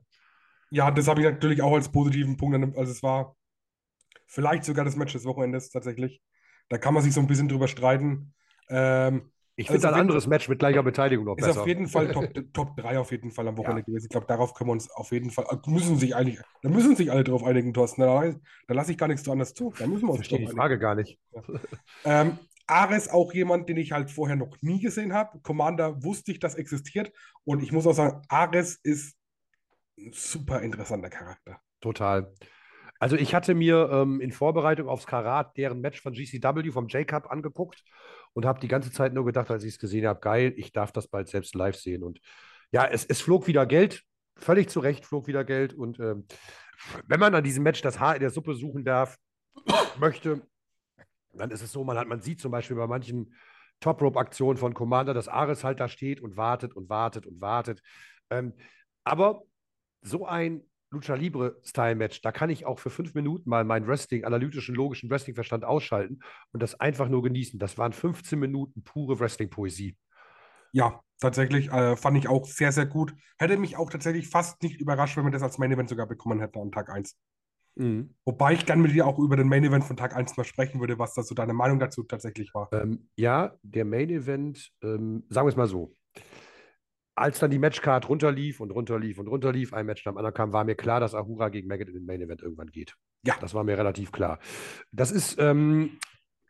Ja, 0.72 0.92
das 0.92 1.08
habe 1.08 1.22
ich 1.22 1.26
natürlich 1.26 1.62
auch 1.62 1.74
als 1.74 1.92
positiven 1.92 2.38
Punkt. 2.38 2.78
Also 2.78 2.92
es 2.92 3.02
war 3.02 3.36
vielleicht 4.28 4.64
sogar 4.64 4.86
das 4.86 4.96
Match 4.96 5.14
des 5.14 5.26
Wochenendes 5.26 5.72
tatsächlich. 5.72 6.22
Da 6.68 6.78
kann 6.78 6.94
man 6.94 7.02
sich 7.02 7.14
so 7.14 7.20
ein 7.20 7.28
bisschen 7.28 7.48
drüber 7.48 7.68
streiten. 7.68 8.34
Ähm, 8.70 9.32
ich 9.60 9.68
finde 9.68 9.88
also 9.88 9.96
ein 9.96 10.02
anderes 10.02 10.26
Match 10.26 10.48
mit 10.48 10.60
gleicher 10.60 10.84
Beteiligung 10.84 11.26
noch 11.26 11.38
ist 11.38 11.42
besser. 11.42 11.52
Ist 11.52 11.58
auf 11.58 11.68
jeden 11.68 11.88
Fall 11.88 12.08
Top, 12.14 12.54
Top 12.54 12.78
3 12.78 12.98
auf 12.98 13.12
jeden 13.12 13.30
Fall 13.30 13.46
am 13.46 13.58
Wochenende 13.58 13.82
ja. 13.82 13.86
gewesen. 13.88 14.06
Ich 14.06 14.10
glaube, 14.10 14.26
darauf 14.26 14.54
können 14.54 14.70
wir 14.70 14.72
uns 14.72 14.90
auf 14.90 15.12
jeden 15.12 15.32
Fall, 15.32 15.46
äh, 15.50 15.70
müssen 15.70 15.98
sich 15.98 16.16
eigentlich, 16.16 16.40
da 16.62 16.70
müssen 16.70 16.96
sich 16.96 17.12
alle 17.12 17.26
drauf 17.26 17.44
einigen, 17.44 17.74
Thorsten. 17.74 18.02
Da, 18.02 18.24
da 18.68 18.74
lasse 18.74 18.94
ich 18.94 18.98
gar 18.98 19.10
nichts 19.10 19.28
anderes 19.28 19.54
zu. 19.54 19.74
Da 19.78 19.86
müssen 19.86 20.04
wir 20.04 20.12
uns 20.12 20.20
Verstehe 20.20 20.40
die 20.40 20.48
Frage 20.48 20.80
gar 20.80 20.96
nicht. 20.96 21.20
Ja. 21.34 21.44
ähm, 22.06 22.40
Ares 22.68 23.10
auch 23.10 23.34
jemand, 23.34 23.68
den 23.68 23.76
ich 23.76 23.92
halt 23.92 24.12
vorher 24.12 24.38
noch 24.38 24.56
nie 24.62 24.80
gesehen 24.80 25.12
habe. 25.12 25.40
Commander 25.42 26.02
wusste 26.04 26.32
ich, 26.32 26.40
dass 26.40 26.56
existiert. 26.56 27.12
Und 27.44 27.62
ich 27.62 27.74
muss 27.74 27.86
auch 27.86 27.94
sagen, 27.94 28.22
Ares 28.30 28.80
ist 28.82 29.18
ein 29.98 30.12
super 30.14 30.62
interessanter 30.62 31.10
Charakter. 31.10 31.60
Total. 31.82 32.32
Also 32.98 33.18
ich 33.18 33.36
hatte 33.36 33.56
mir 33.56 33.90
ähm, 33.92 34.22
in 34.22 34.32
Vorbereitung 34.32 34.88
aufs 34.88 35.06
Karat 35.06 35.58
deren 35.58 35.82
Match 35.82 36.02
von 36.02 36.14
GCW 36.14 36.72
vom 36.72 36.88
J-Cup 36.88 37.30
angeguckt 37.30 37.84
und 38.34 38.46
habe 38.46 38.60
die 38.60 38.68
ganze 38.68 38.92
Zeit 38.92 39.14
nur 39.14 39.26
gedacht, 39.26 39.52
als 39.52 39.64
ich 39.64 39.74
es 39.74 39.80
gesehen 39.80 40.08
habe, 40.08 40.20
geil, 40.20 40.54
ich 40.56 40.72
darf 40.72 40.92
das 40.92 41.08
bald 41.08 41.28
selbst 41.28 41.56
live 41.56 41.76
sehen. 41.76 42.04
Und 42.04 42.20
ja, 42.72 42.86
es, 42.86 43.06
es 43.06 43.22
flog 43.22 43.48
wieder 43.48 43.66
Geld, 43.66 44.04
völlig 44.36 44.70
zu 44.70 44.80
Recht 44.80 45.06
flog 45.06 45.28
wieder 45.28 45.44
Geld. 45.44 45.74
Und 45.74 46.00
ähm, 46.00 46.26
wenn 47.08 47.20
man 47.20 47.36
an 47.36 47.44
diesem 47.44 47.64
Match 47.64 47.82
das 47.82 48.00
Haar 48.00 48.16
in 48.16 48.22
der 48.22 48.30
Suppe 48.30 48.56
suchen 48.56 48.86
darf, 48.86 49.18
möchte, 50.00 50.42
dann 51.34 51.52
ist 51.52 51.62
es 51.62 51.72
so, 51.72 51.84
man, 51.84 51.98
hat, 51.98 52.08
man 52.08 52.22
sieht 52.22 52.40
zum 52.40 52.52
Beispiel 52.52 52.78
bei 52.78 52.88
manchen 52.88 53.34
Top-Rope-Aktionen 53.80 54.58
von 54.58 54.74
Commander, 54.74 55.14
dass 55.14 55.28
Ares 55.28 55.64
halt 55.64 55.80
da 55.80 55.88
steht 55.88 56.22
und 56.22 56.38
wartet 56.38 56.76
und 56.76 56.90
wartet 56.90 57.26
und 57.26 57.42
wartet. 57.42 57.82
Ähm, 58.30 58.54
aber 59.04 59.44
so 60.02 60.26
ein 60.26 60.69
Lucha 60.92 61.14
Libre-Style-Match, 61.14 62.22
da 62.22 62.32
kann 62.32 62.50
ich 62.50 62.66
auch 62.66 62.80
für 62.80 62.90
fünf 62.90 63.14
Minuten 63.14 63.50
mal 63.50 63.64
meinen 63.64 63.88
Wrestling, 63.88 64.26
analytischen, 64.26 64.76
logischen 64.76 65.10
Wrestling-Verstand 65.10 65.64
ausschalten 65.66 66.20
und 66.52 66.64
das 66.64 66.80
einfach 66.80 67.10
nur 67.10 67.22
genießen. 67.22 67.60
Das 67.60 67.78
waren 67.78 67.94
15 67.94 68.40
Minuten 68.40 68.84
pure 68.84 69.20
Wrestling-Poesie. 69.20 69.98
Ja, 70.72 71.02
Tatsächlich 71.20 71.70
äh, 71.70 71.98
fand 71.98 72.18
ich 72.18 72.30
auch 72.30 72.46
sehr, 72.46 72.72
sehr 72.72 72.86
gut. 72.86 73.14
Hätte 73.38 73.58
mich 73.58 73.76
auch 73.76 73.90
tatsächlich 73.90 74.30
fast 74.30 74.64
nicht 74.64 74.80
überrascht, 74.80 75.18
wenn 75.18 75.26
wir 75.26 75.32
das 75.32 75.44
als 75.44 75.58
Main 75.58 75.72
Event 75.72 75.90
sogar 75.90 76.08
bekommen 76.08 76.40
hätten 76.40 76.60
an 76.60 76.72
Tag 76.72 76.90
1. 76.90 77.18
Mhm. 77.76 78.16
Wobei 78.24 78.54
ich 78.54 78.66
gerne 78.66 78.82
mit 78.82 78.94
dir 78.94 79.06
auch 79.06 79.20
über 79.20 79.36
den 79.36 79.50
Main 79.50 79.66
Event 79.66 79.84
von 79.84 79.98
Tag 79.98 80.16
1 80.16 80.38
mal 80.38 80.46
sprechen 80.46 80.80
würde, 80.80 80.98
was 80.98 81.14
da 81.14 81.24
so 81.24 81.36
deine 81.36 81.54
Meinung 81.54 81.78
dazu 81.78 82.04
tatsächlich 82.04 82.54
war. 82.54 82.70
Ähm, 82.72 83.10
ja, 83.18 83.54
der 83.64 83.84
Main 83.84 84.10
Event, 84.10 84.72
ähm, 84.82 85.26
sagen 85.30 85.46
wir 85.46 85.52
es 85.52 85.58
mal 85.58 85.68
so. 85.68 85.94
Als 87.20 87.40
dann 87.40 87.52
die 87.52 87.60
Matchcard 87.60 88.08
runterlief 88.08 88.60
und 88.60 88.72
runterlief 88.72 89.20
und 89.20 89.28
runterlief, 89.28 89.74
ein 89.74 89.86
Match 89.86 90.06
nach 90.06 90.14
dem 90.14 90.18
anderen 90.18 90.34
kam, 90.34 90.54
war 90.54 90.64
mir 90.64 90.76
klar, 90.76 91.00
dass 91.00 91.14
Ahura 91.14 91.50
gegen 91.50 91.68
Maggot 91.68 91.90
in 91.90 91.94
den 91.94 92.06
Main 92.06 92.22
Event 92.22 92.42
irgendwann 92.42 92.72
geht. 92.72 92.96
Ja. 93.24 93.36
Das 93.42 93.54
war 93.54 93.64
mir 93.64 93.78
relativ 93.78 94.12
klar. 94.12 94.40
Das 94.92 95.12
ist 95.12 95.38
ähm, 95.40 96.00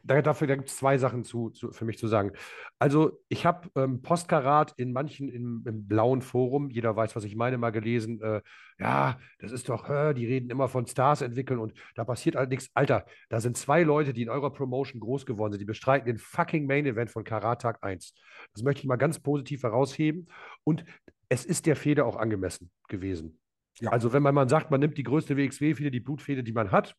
dafür 0.03 0.47
gibt 0.47 0.69
es 0.69 0.77
zwei 0.77 0.97
Sachen 0.97 1.23
zu, 1.23 1.49
zu, 1.49 1.71
für 1.71 1.85
mich 1.85 1.97
zu 1.97 2.07
sagen. 2.07 2.31
Also, 2.77 3.19
ich 3.27 3.45
habe 3.45 3.69
ähm, 3.75 4.01
Postkarat 4.01 4.73
in 4.77 4.93
manchen 4.93 5.29
im, 5.29 5.63
im, 5.67 5.87
blauen 5.87 6.21
Forum, 6.21 6.69
jeder 6.69 6.95
weiß, 6.95 7.15
was 7.15 7.23
ich 7.23 7.35
meine, 7.35 7.57
mal 7.57 7.71
gelesen. 7.71 8.21
Äh, 8.21 8.41
ja, 8.79 9.19
das 9.39 9.51
ist 9.51 9.69
doch, 9.69 9.89
äh, 9.89 10.13
die 10.13 10.25
reden 10.25 10.49
immer 10.49 10.67
von 10.67 10.87
Stars 10.87 11.21
entwickeln 11.21 11.59
und 11.59 11.73
da 11.95 12.05
passiert 12.05 12.35
halt 12.35 12.49
nichts. 12.49 12.69
Alter, 12.73 13.05
da 13.29 13.41
sind 13.41 13.57
zwei 13.57 13.83
Leute, 13.83 14.13
die 14.13 14.21
in 14.21 14.29
eurer 14.29 14.51
Promotion 14.51 14.99
groß 14.99 15.25
geworden 15.25 15.53
sind, 15.53 15.59
die 15.59 15.65
bestreiten 15.65 16.07
den 16.07 16.17
fucking 16.17 16.65
Main 16.65 16.85
Event 16.85 17.11
von 17.11 17.23
Karat 17.23 17.61
Tag 17.61 17.83
1. 17.83 18.13
Das 18.53 18.63
möchte 18.63 18.81
ich 18.81 18.87
mal 18.87 18.95
ganz 18.95 19.19
positiv 19.19 19.63
herausheben. 19.63 20.27
Und 20.63 20.85
es 21.27 21.45
ist 21.45 21.65
der 21.65 21.75
Feder 21.75 22.05
auch 22.05 22.15
angemessen 22.15 22.71
gewesen. 22.87 23.39
Ja. 23.79 23.91
Also, 23.91 24.13
wenn 24.13 24.23
man, 24.23 24.35
man 24.35 24.49
sagt, 24.49 24.71
man 24.71 24.79
nimmt 24.79 24.97
die 24.97 25.03
größte 25.03 25.37
WXW-Fehde, 25.37 25.91
die 25.91 25.99
Blutfehde, 25.99 26.43
die 26.43 26.51
man 26.51 26.71
hat, 26.71 26.95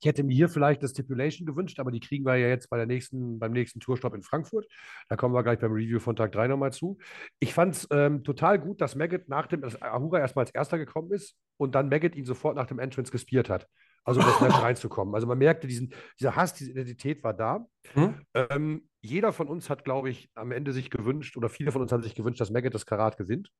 ich 0.00 0.06
hätte 0.06 0.22
mir 0.22 0.34
hier 0.34 0.48
vielleicht 0.48 0.82
das 0.82 0.92
Stipulation 0.92 1.46
gewünscht, 1.46 1.80
aber 1.80 1.90
die 1.90 2.00
kriegen 2.00 2.24
wir 2.24 2.36
ja 2.36 2.48
jetzt 2.48 2.70
bei 2.70 2.76
der 2.76 2.86
nächsten, 2.86 3.38
beim 3.38 3.52
nächsten 3.52 3.80
Tourstopp 3.80 4.14
in 4.14 4.22
Frankfurt. 4.22 4.66
Da 5.08 5.16
kommen 5.16 5.34
wir 5.34 5.42
gleich 5.42 5.58
beim 5.58 5.72
Review 5.72 5.98
von 5.98 6.14
Tag 6.14 6.32
3 6.32 6.48
nochmal 6.48 6.72
zu. 6.72 6.98
Ich 7.40 7.52
fand 7.52 7.74
es 7.74 7.88
ähm, 7.90 8.22
total 8.22 8.58
gut, 8.58 8.80
dass 8.80 8.94
Maggot 8.94 9.28
nach 9.28 9.46
dem, 9.46 9.60
dass 9.60 9.80
Ahura 9.82 10.20
erstmal 10.20 10.44
als 10.44 10.54
erster 10.54 10.78
gekommen 10.78 11.12
ist 11.12 11.36
und 11.56 11.74
dann 11.74 11.88
Maggot 11.88 12.14
ihn 12.14 12.24
sofort 12.24 12.56
nach 12.56 12.66
dem 12.66 12.78
Entrance 12.78 13.10
gespiert 13.10 13.50
hat. 13.50 13.66
Also 14.04 14.20
um 14.20 14.26
das 14.26 14.40
Match 14.40 14.54
reinzukommen. 14.62 15.14
Also 15.14 15.26
man 15.26 15.38
merkte, 15.38 15.66
diesen, 15.66 15.92
dieser 16.18 16.36
Hass, 16.36 16.54
diese 16.54 16.70
Identität 16.70 17.22
war 17.24 17.34
da. 17.34 17.66
Hm? 17.94 18.14
Ähm, 18.34 18.88
jeder 19.00 19.32
von 19.32 19.48
uns 19.48 19.68
hat, 19.68 19.84
glaube 19.84 20.10
ich, 20.10 20.30
am 20.34 20.52
Ende 20.52 20.72
sich 20.72 20.90
gewünscht, 20.90 21.36
oder 21.36 21.48
viele 21.48 21.72
von 21.72 21.82
uns 21.82 21.92
haben 21.92 22.02
sich 22.02 22.14
gewünscht, 22.14 22.40
dass 22.40 22.50
Maggot 22.50 22.74
das 22.74 22.86
Karat 22.86 23.16
gewinnt 23.16 23.50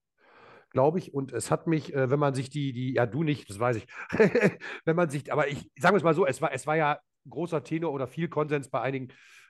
glaube 0.70 0.98
ich. 0.98 1.14
Und 1.14 1.32
es 1.32 1.50
hat 1.50 1.66
mich, 1.66 1.94
äh, 1.94 2.10
wenn 2.10 2.18
man 2.18 2.34
sich 2.34 2.50
die, 2.50 2.72
die, 2.72 2.94
ja, 2.94 3.06
du 3.06 3.22
nicht, 3.22 3.48
das 3.48 3.58
weiß 3.58 3.76
ich, 3.76 3.86
wenn 4.84 4.96
man 4.96 5.10
sich, 5.10 5.32
aber 5.32 5.48
ich 5.48 5.70
sage 5.78 5.96
es 5.96 6.02
mal 6.02 6.14
so, 6.14 6.26
es 6.26 6.40
war, 6.42 6.52
es 6.52 6.66
war 6.66 6.76
ja 6.76 6.98
großer 7.28 7.64
Tenor 7.64 7.92
oder 7.92 8.06
viel 8.06 8.28
Konsens 8.28 8.68
bei 8.68 8.80
einigen, 8.80 9.08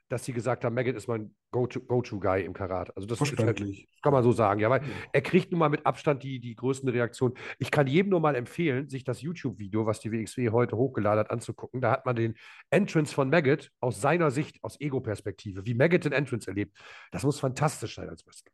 dass 0.09 0.25
sie 0.25 0.33
gesagt 0.33 0.65
haben, 0.65 0.75
Maggot 0.75 0.97
ist 0.97 1.07
mein 1.07 1.35
Go-To-Guy 1.51 2.45
im 2.45 2.55
Karat. 2.55 2.97
Also 2.97 3.07
das, 3.07 3.21
ist, 3.21 3.39
halt, 3.39 3.63
kann 4.03 4.13
man 4.13 4.23
so 4.23 4.33
sagen, 4.33 4.61
ja, 4.61 4.71
weil 4.71 4.83
er 5.13 5.21
kriegt 5.21 5.51
nun 5.51 5.59
mal 5.59 5.69
mit 5.69 5.85
Abstand 5.85 6.23
die, 6.23 6.41
die 6.41 6.55
größten 6.55 6.89
Reaktionen. 6.89 7.35
Ich 7.59 7.71
kann 7.71 7.87
jedem 7.87 8.11
nur 8.11 8.21
mal 8.21 8.35
empfehlen, 8.35 8.89
sich 8.89 9.05
das 9.05 9.21
YouTube-Video, 9.21 9.87
was 9.87 10.01
die 10.01 10.11
WXW 10.11 10.51
heute 10.51 10.77
hochgeladen 10.77 11.21
hat, 11.21 11.31
anzugucken. 11.31 11.81
Da 11.81 11.91
hat 11.91 12.07
man 12.07 12.17
den 12.17 12.37
Entrance 12.71 13.15
von 13.15 13.29
Maggot 13.29 13.71
aus 13.81 14.01
seiner 14.01 14.31
Sicht, 14.31 14.63
aus 14.63 14.81
Ego-Perspektive, 14.81 15.67
wie 15.67 15.75
Maggot 15.75 16.05
den 16.05 16.13
Entrance 16.13 16.49
erlebt. 16.49 16.77
Das 17.13 17.25
muss 17.25 17.39
fantastisch 17.39 17.97
sein 17.97 18.09
als 18.09 18.27
Wrestler. 18.27 18.53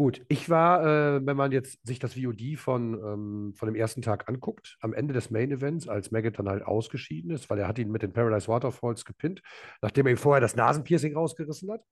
Gut, 0.00 0.24
ich 0.28 0.48
war, 0.48 0.82
äh, 0.82 1.26
wenn 1.26 1.36
man 1.36 1.52
jetzt 1.52 1.86
sich 1.86 1.98
das 1.98 2.14
VOD 2.14 2.56
von, 2.56 2.94
ähm, 2.94 3.52
von 3.54 3.66
dem 3.66 3.74
ersten 3.74 4.00
Tag 4.00 4.30
anguckt, 4.30 4.78
am 4.80 4.94
Ende 4.94 5.12
des 5.12 5.30
Main 5.30 5.50
Events, 5.50 5.88
als 5.88 6.10
Maggot 6.10 6.38
dann 6.38 6.48
halt 6.48 6.62
ausgeschieden 6.62 7.30
ist, 7.30 7.50
weil 7.50 7.58
er 7.58 7.68
hat 7.68 7.78
ihn 7.78 7.90
mit 7.90 8.00
den 8.00 8.14
Paradise 8.14 8.48
Waterfalls 8.48 9.04
gepinnt, 9.04 9.42
nachdem 9.82 10.06
er 10.06 10.12
ihm 10.12 10.16
vorher 10.16 10.40
das 10.40 10.56
Nasenpiercing 10.56 11.14
rausgerissen 11.14 11.70
hat. 11.70 11.82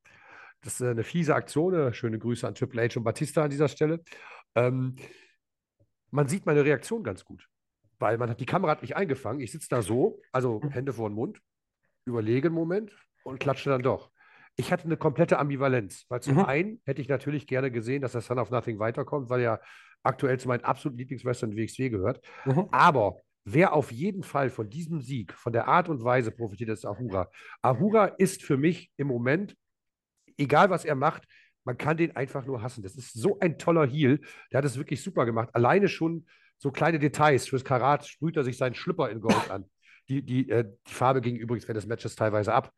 Das 0.63 0.81
ist 0.81 0.83
eine 0.87 1.05
fiese 1.05 1.35
Aktion. 1.35 1.75
Äh, 1.75 1.93
schöne 1.93 2.19
Grüße 2.19 2.49
an 2.49 2.55
Triple 2.55 2.89
H 2.89 2.97
und 2.97 3.05
Batista 3.05 3.45
an 3.45 3.51
dieser 3.51 3.69
Stelle. 3.69 4.03
Ähm, 4.55 4.97
man 6.11 6.29
sieht 6.29 6.47
meine 6.47 6.65
Reaktion 6.65 7.05
ganz 7.05 7.27
gut, 7.27 7.47
weil 7.99 8.17
man 8.17 8.31
hat 8.31 8.41
die 8.41 8.47
Kamera 8.47 8.73
hat 8.73 8.81
mich 8.81 8.97
eingefangen. 8.97 9.43
Ich 9.43 9.53
sitze 9.53 9.69
da 9.69 9.83
so, 9.83 10.23
also 10.33 10.63
Hände 10.71 10.95
vor 10.95 11.11
den 11.11 11.15
Mund, 11.15 11.43
überlege 12.07 12.49
einen 12.49 12.55
Moment 12.55 12.91
und 13.23 13.39
klatsche 13.39 13.69
dann 13.69 13.83
doch 13.83 14.11
ich 14.59 14.73
hatte 14.73 14.85
eine 14.85 14.97
komplette 14.97 15.39
Ambivalenz, 15.39 16.05
weil 16.09 16.21
zum 16.21 16.35
mhm. 16.35 16.45
einen 16.45 16.81
hätte 16.85 17.01
ich 17.01 17.09
natürlich 17.09 17.47
gerne 17.47 17.71
gesehen, 17.71 18.03
dass 18.03 18.13
der 18.13 18.21
Son 18.21 18.41
of 18.41 18.51
Nothing 18.51 18.81
weiterkommt, 18.81 19.31
weil 19.31 19.41
er 19.41 19.61
aktuell 20.03 20.39
zu 20.39 20.49
meinen 20.49 20.65
absoluten 20.65 20.99
Lieblingswestern 20.99 21.57
WXW 21.57 21.91
gehört. 21.91 22.21
Mhm. 22.45 22.67
Aber 22.73 23.21
wer 23.45 23.73
auf 23.73 23.93
jeden 23.93 24.25
Fall 24.25 24.51
von 24.51 24.69
diesem 24.69 25.01
Sieg, 25.01 25.33
von 25.33 25.53
der 25.53 25.69
Art 25.69 25.89
und 25.89 26.03
Weise 26.03 26.33
profitiert, 26.33 26.71
ist 26.71 26.85
Ahura. 26.85 27.31
Ahura 27.63 28.07
ist 28.07 28.43
für 28.43 28.57
mich 28.57 28.91
im 28.97 29.07
Moment, 29.07 29.57
egal 30.37 30.71
was 30.71 30.85
er 30.85 30.97
macht, 30.97 31.23
man 31.65 31.79
kann 31.79 31.97
den 31.97 32.17
einfach 32.17 32.45
nur 32.45 32.61
hassen. 32.61 32.83
Das 32.83 32.97
ist 32.97 33.13
so 33.13 33.39
ein 33.39 33.59
toller 33.59 33.87
Heal. 33.87 34.21
Der 34.51 34.59
hat 34.59 34.65
es 34.65 34.77
wirklich 34.77 35.03
super 35.03 35.25
gemacht. 35.25 35.51
Alleine 35.53 35.87
schon 35.87 36.27
so 36.57 36.73
kleine 36.73 36.99
Details. 36.99 37.47
Fürs 37.47 37.65
Karat 37.65 38.07
sprüht 38.09 38.37
er 38.37 38.43
sich 38.43 38.57
seinen 38.57 38.75
Schlüpper 38.75 39.09
in 39.11 39.21
Gold 39.21 39.51
an. 39.51 39.65
Die, 40.09 40.23
die, 40.23 40.49
äh, 40.51 40.65
die 40.87 40.95
Farbe 40.95 41.21
ging 41.21 41.37
übrigens 41.37 41.67
während 41.67 41.79
des 41.79 41.87
Matches 41.87 42.17
teilweise 42.17 42.55
ab. 42.55 42.73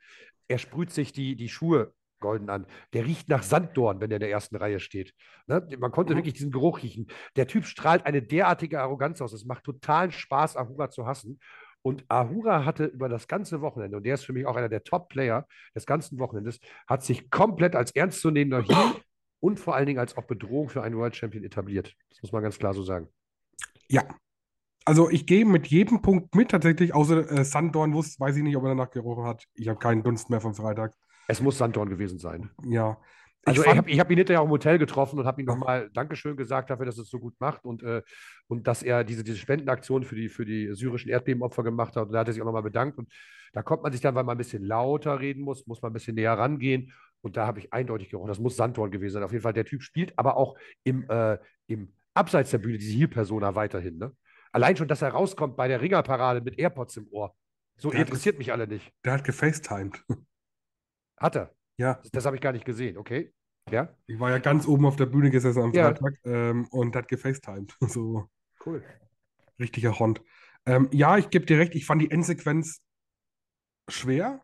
Er 0.48 0.58
sprüht 0.58 0.90
sich 0.90 1.12
die, 1.12 1.36
die 1.36 1.48
Schuhe 1.48 1.92
golden 2.20 2.50
an. 2.50 2.66
Der 2.92 3.04
riecht 3.06 3.28
nach 3.28 3.42
Sanddorn, 3.42 4.00
wenn 4.00 4.10
er 4.10 4.16
in 4.16 4.20
der 4.20 4.30
ersten 4.30 4.56
Reihe 4.56 4.78
steht. 4.78 5.14
Ne? 5.46 5.66
Man 5.78 5.90
konnte 5.90 6.12
mhm. 6.12 6.18
wirklich 6.18 6.34
diesen 6.34 6.52
Geruch 6.52 6.82
riechen. 6.82 7.06
Der 7.36 7.46
Typ 7.46 7.64
strahlt 7.64 8.06
eine 8.06 8.22
derartige 8.22 8.80
Arroganz 8.80 9.20
aus. 9.20 9.32
Es 9.32 9.44
macht 9.44 9.64
totalen 9.64 10.12
Spaß, 10.12 10.56
Ahura 10.56 10.90
zu 10.90 11.06
hassen. 11.06 11.40
Und 11.82 12.04
Ahura 12.08 12.66
hatte 12.66 12.84
über 12.84 13.08
das 13.08 13.26
ganze 13.26 13.62
Wochenende, 13.62 13.96
und 13.96 14.04
der 14.04 14.14
ist 14.14 14.24
für 14.24 14.34
mich 14.34 14.44
auch 14.44 14.56
einer 14.56 14.68
der 14.68 14.84
Top-Player 14.84 15.46
des 15.74 15.86
ganzen 15.86 16.18
Wochenendes, 16.18 16.60
hat 16.86 17.02
sich 17.02 17.30
komplett 17.30 17.74
als 17.74 17.90
ernstzunehmender 17.92 18.62
Heel 18.62 19.00
und 19.40 19.58
vor 19.58 19.74
allen 19.74 19.86
Dingen 19.86 19.98
als 19.98 20.16
auch 20.18 20.24
Bedrohung 20.24 20.68
für 20.68 20.82
einen 20.82 20.98
World 20.98 21.16
Champion 21.16 21.42
etabliert. 21.42 21.94
Das 22.10 22.20
muss 22.20 22.32
man 22.32 22.42
ganz 22.42 22.58
klar 22.58 22.74
so 22.74 22.82
sagen. 22.82 23.08
Ja, 23.88 24.04
also 24.84 25.10
ich 25.10 25.26
gehe 25.26 25.44
mit 25.44 25.66
jedem 25.66 26.02
Punkt 26.02 26.34
mit 26.34 26.50
tatsächlich, 26.50 26.94
außer 26.94 27.30
äh, 27.30 27.44
Sanddorn 27.44 27.92
wusste, 27.92 28.20
weiß 28.20 28.36
ich 28.36 28.42
nicht, 28.42 28.56
ob 28.56 28.64
er 28.64 28.70
danach 28.70 28.90
gerochen 28.90 29.24
hat. 29.24 29.44
Ich 29.54 29.68
habe 29.68 29.78
keinen 29.78 30.02
Dunst 30.02 30.30
mehr 30.30 30.40
vom 30.40 30.54
Freitag. 30.54 30.94
Es 31.28 31.40
muss 31.40 31.58
Sanddorn 31.58 31.88
gewesen 31.88 32.18
sein. 32.18 32.50
Ja. 32.64 32.98
Also 33.44 33.62
ich, 33.62 33.68
ich 33.68 33.76
habe 33.76 33.92
hab 33.92 34.10
ihn 34.10 34.18
hinterher 34.18 34.42
auch 34.42 34.46
im 34.46 34.50
Hotel 34.50 34.78
getroffen 34.78 35.18
und 35.18 35.26
habe 35.26 35.40
ihm 35.40 35.46
nochmal 35.46 35.90
Dankeschön 35.94 36.36
gesagt 36.36 36.68
dafür, 36.70 36.86
dass 36.86 36.98
er 36.98 37.02
es 37.02 37.10
so 37.10 37.18
gut 37.18 37.34
macht 37.38 37.64
und, 37.64 37.82
äh, 37.82 38.02
und 38.48 38.66
dass 38.66 38.82
er 38.82 39.02
diese, 39.02 39.24
diese 39.24 39.38
Spendenaktion 39.38 40.04
für 40.04 40.14
die, 40.14 40.28
für 40.28 40.44
die 40.44 40.74
syrischen 40.74 41.10
Erdbebenopfer 41.10 41.62
gemacht 41.62 41.96
hat. 41.96 42.06
Und 42.06 42.12
da 42.12 42.20
hat 42.20 42.28
er 42.28 42.34
sich 42.34 42.42
auch 42.42 42.46
nochmal 42.46 42.62
bedankt. 42.62 42.98
Und 42.98 43.10
da 43.52 43.62
kommt 43.62 43.82
man 43.82 43.92
sich 43.92 44.00
dann, 44.00 44.14
weil 44.14 44.24
man 44.24 44.34
ein 44.34 44.38
bisschen 44.38 44.64
lauter 44.64 45.20
reden 45.20 45.42
muss, 45.42 45.66
muss 45.66 45.80
man 45.80 45.90
ein 45.90 45.94
bisschen 45.94 46.16
näher 46.16 46.34
rangehen. 46.34 46.92
Und 47.22 47.36
da 47.36 47.46
habe 47.46 47.60
ich 47.60 47.72
eindeutig 47.72 48.10
gerochen, 48.10 48.28
das 48.28 48.38
muss 48.38 48.56
Sanddorn 48.56 48.90
gewesen 48.90 49.14
sein. 49.14 49.22
Auf 49.22 49.32
jeden 49.32 49.42
Fall, 49.42 49.52
der 49.52 49.64
Typ 49.64 49.82
spielt 49.82 50.18
aber 50.18 50.36
auch 50.36 50.56
im, 50.84 51.08
äh, 51.08 51.38
im 51.66 51.92
Abseits 52.12 52.50
der 52.50 52.58
Bühne 52.58 52.78
diese 52.78 52.96
Heal-Persona 52.96 53.54
weiterhin. 53.54 53.98
Ne? 53.98 54.12
Allein 54.52 54.76
schon, 54.76 54.88
dass 54.88 55.02
er 55.02 55.10
rauskommt 55.10 55.56
bei 55.56 55.68
der 55.68 55.80
Ringerparade 55.80 56.40
mit 56.40 56.58
AirPods 56.58 56.96
im 56.96 57.08
Ohr. 57.10 57.34
So 57.76 57.90
der 57.90 58.00
interessiert 58.00 58.34
hat, 58.34 58.38
mich 58.38 58.52
alle 58.52 58.66
nicht. 58.66 58.92
Der 59.04 59.14
hat 59.14 59.24
gefacetimed. 59.24 60.04
Hat 61.16 61.36
er? 61.36 61.54
Ja. 61.76 61.94
Das, 61.94 62.10
das 62.10 62.26
habe 62.26 62.36
ich 62.36 62.42
gar 62.42 62.52
nicht 62.52 62.64
gesehen, 62.64 62.96
okay. 62.96 63.34
Ja. 63.70 63.94
Ich 64.06 64.18
war 64.18 64.30
ja 64.30 64.38
ganz 64.38 64.66
oben 64.66 64.86
auf 64.86 64.96
der 64.96 65.04
Bühne 65.04 65.30
gesessen 65.30 65.62
am 65.62 65.74
Freitag 65.74 66.14
ja. 66.24 66.50
ähm, 66.50 66.66
und 66.70 66.96
hat 66.96 67.08
gefacetimed. 67.08 67.76
so. 67.80 68.26
Cool. 68.64 68.82
Richtiger 69.58 69.98
Hond. 69.98 70.22
Ähm, 70.64 70.88
ja, 70.92 71.18
ich 71.18 71.28
gebe 71.28 71.44
dir 71.44 71.58
recht, 71.58 71.74
ich 71.74 71.84
fand 71.84 72.00
die 72.00 72.10
Endsequenz 72.10 72.82
schwer 73.88 74.42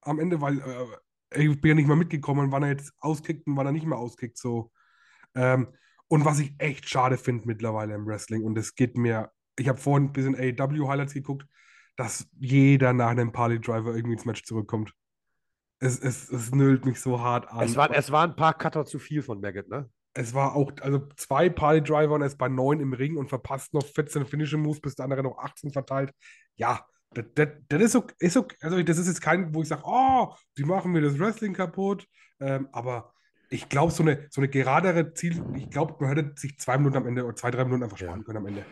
am 0.00 0.18
Ende, 0.18 0.40
weil 0.40 0.58
äh, 0.58 1.42
ich 1.48 1.60
bin 1.60 1.70
ja 1.70 1.74
nicht 1.74 1.88
mal 1.88 1.96
mitgekommen, 1.96 2.52
wann 2.52 2.62
er 2.62 2.70
jetzt 2.70 2.92
auskickt 2.98 3.46
und 3.46 3.56
wann 3.56 3.66
er 3.66 3.72
nicht 3.72 3.86
mehr 3.86 3.98
auskickt. 3.98 4.38
So. 4.38 4.72
Ähm, 5.34 5.68
und 6.08 6.24
was 6.24 6.38
ich 6.38 6.54
echt 6.58 6.88
schade 6.88 7.18
finde 7.18 7.46
mittlerweile 7.46 7.94
im 7.94 8.06
Wrestling, 8.06 8.42
und 8.42 8.56
es 8.56 8.74
geht 8.74 8.96
mir 8.96 9.30
ich 9.58 9.68
habe 9.68 9.78
vorhin 9.78 10.08
ein 10.08 10.12
bisschen 10.12 10.36
AEW-Highlights 10.36 11.14
geguckt, 11.14 11.46
dass 11.96 12.28
jeder 12.38 12.92
nach 12.92 13.10
einem 13.10 13.32
Party-Driver 13.32 13.94
irgendwie 13.94 14.14
ins 14.14 14.24
Match 14.24 14.44
zurückkommt. 14.44 14.92
Es, 15.80 15.98
es, 15.98 16.30
es 16.30 16.52
nölt 16.52 16.84
mich 16.84 17.00
so 17.00 17.20
hart 17.20 17.48
an. 17.48 17.60
Es, 17.60 17.76
war, 17.76 17.90
es 17.90 18.10
waren 18.10 18.30
ein 18.30 18.36
paar 18.36 18.54
Cutter 18.54 18.84
zu 18.84 18.98
viel 18.98 19.22
von 19.22 19.40
Maggot, 19.40 19.68
ne? 19.68 19.88
Es 20.14 20.34
war 20.34 20.56
auch, 20.56 20.72
also 20.80 21.06
zwei 21.16 21.48
Party-Driver 21.48 22.14
und 22.14 22.22
er 22.22 22.26
ist 22.26 22.38
bei 22.38 22.48
neun 22.48 22.80
im 22.80 22.92
Ring 22.92 23.16
und 23.16 23.28
verpasst 23.28 23.74
noch 23.74 23.84
14 23.84 24.26
Finishing 24.26 24.60
Moves, 24.60 24.80
bis 24.80 24.96
der 24.96 25.04
andere 25.04 25.22
noch 25.22 25.38
18 25.38 25.70
verteilt. 25.70 26.12
Ja, 26.56 26.84
das, 27.12 27.24
das, 27.34 27.48
das 27.68 27.82
ist, 27.82 27.96
okay, 27.96 28.14
ist 28.18 28.36
okay. 28.36 28.56
Also, 28.60 28.82
das 28.82 28.98
ist 28.98 29.06
jetzt 29.06 29.20
kein, 29.20 29.54
wo 29.54 29.62
ich 29.62 29.68
sage, 29.68 29.82
oh, 29.84 30.34
die 30.56 30.64
machen 30.64 30.92
mir 30.92 31.02
das 31.02 31.18
Wrestling 31.18 31.52
kaputt. 31.52 32.06
Ähm, 32.40 32.68
aber 32.72 33.12
ich 33.50 33.68
glaube, 33.68 33.92
so 33.92 34.02
eine, 34.02 34.26
so 34.30 34.40
eine 34.40 34.48
geradere 34.48 35.14
Ziel, 35.14 35.42
ich 35.54 35.70
glaube, 35.70 35.96
man 36.00 36.14
hätte 36.14 36.32
sich 36.36 36.58
zwei 36.58 36.78
Minuten 36.78 36.96
am 36.96 37.06
Ende 37.06 37.24
oder 37.24 37.36
zwei, 37.36 37.50
drei 37.50 37.64
Minuten 37.64 37.84
einfach 37.84 37.98
sparen 37.98 38.20
ja. 38.20 38.24
können 38.24 38.38
am 38.38 38.46
Ende. 38.46 38.64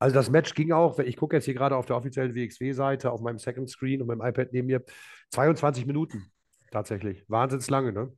Also 0.00 0.14
das 0.14 0.30
Match 0.30 0.54
ging 0.54 0.72
auch, 0.72 0.98
ich 0.98 1.16
gucke 1.16 1.36
jetzt 1.36 1.44
hier 1.44 1.52
gerade 1.52 1.76
auf 1.76 1.84
der 1.84 1.94
offiziellen 1.94 2.34
WXW-Seite, 2.34 3.12
auf 3.12 3.20
meinem 3.20 3.38
Second 3.38 3.68
Screen 3.68 4.00
und 4.00 4.08
meinem 4.08 4.22
iPad 4.22 4.52
neben 4.52 4.66
mir, 4.66 4.82
22 5.30 5.86
Minuten 5.86 6.32
tatsächlich. 6.70 7.24
Wahnsinns 7.28 7.68
lange, 7.68 7.92
ne? 7.92 8.10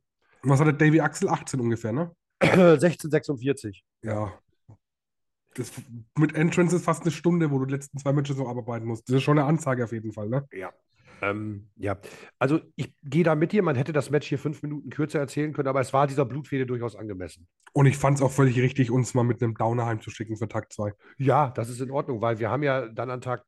Was 0.43 0.61
hatte 0.61 0.73
Davy 0.73 1.01
Axel? 1.01 1.27
18 1.27 1.59
ungefähr, 1.59 1.91
ne? 1.91 2.15
1646. 2.39 3.83
Ja. 4.01 4.33
Das, 5.55 5.71
mit 6.17 6.35
Entrance 6.35 6.75
ist 6.75 6.85
fast 6.85 7.03
eine 7.03 7.11
Stunde, 7.11 7.51
wo 7.51 7.59
du 7.59 7.65
die 7.65 7.73
letzten 7.73 7.97
zwei 7.97 8.13
Matches 8.13 8.37
so 8.37 8.47
abarbeiten 8.47 8.87
musst. 8.87 9.07
Das 9.09 9.17
ist 9.17 9.23
schon 9.23 9.37
eine 9.37 9.47
Ansage 9.47 9.83
auf 9.83 9.91
jeden 9.91 10.13
Fall, 10.13 10.29
ne? 10.29 10.47
Ja. 10.53 10.71
Ähm, 11.21 11.69
ja, 11.75 11.97
also 12.39 12.59
ich 12.75 12.93
gehe 13.03 13.23
da 13.23 13.35
mit 13.35 13.51
dir. 13.51 13.63
Man 13.63 13.75
hätte 13.75 13.93
das 13.93 14.09
Match 14.09 14.27
hier 14.27 14.39
fünf 14.39 14.61
Minuten 14.63 14.89
kürzer 14.89 15.19
erzählen 15.19 15.53
können, 15.53 15.67
aber 15.67 15.81
es 15.81 15.93
war 15.93 16.07
dieser 16.07 16.25
Blutfede 16.25 16.65
durchaus 16.65 16.95
angemessen. 16.95 17.47
Und 17.73 17.85
ich 17.85 17.97
fand 17.97 18.17
es 18.17 18.23
auch 18.23 18.31
völlig 18.31 18.59
richtig, 18.59 18.91
uns 18.91 19.13
mal 19.13 19.23
mit 19.23 19.41
einem 19.41 19.55
Downer 19.55 19.85
heimzuschicken 19.85 20.37
für 20.37 20.47
Tag 20.47 20.71
2. 20.71 20.93
Ja, 21.17 21.51
das 21.51 21.69
ist 21.69 21.81
in 21.81 21.91
Ordnung, 21.91 22.21
weil 22.21 22.39
wir 22.39 22.49
haben 22.49 22.63
ja 22.63 22.87
dann 22.87 23.09
an 23.09 23.21
Tag, 23.21 23.43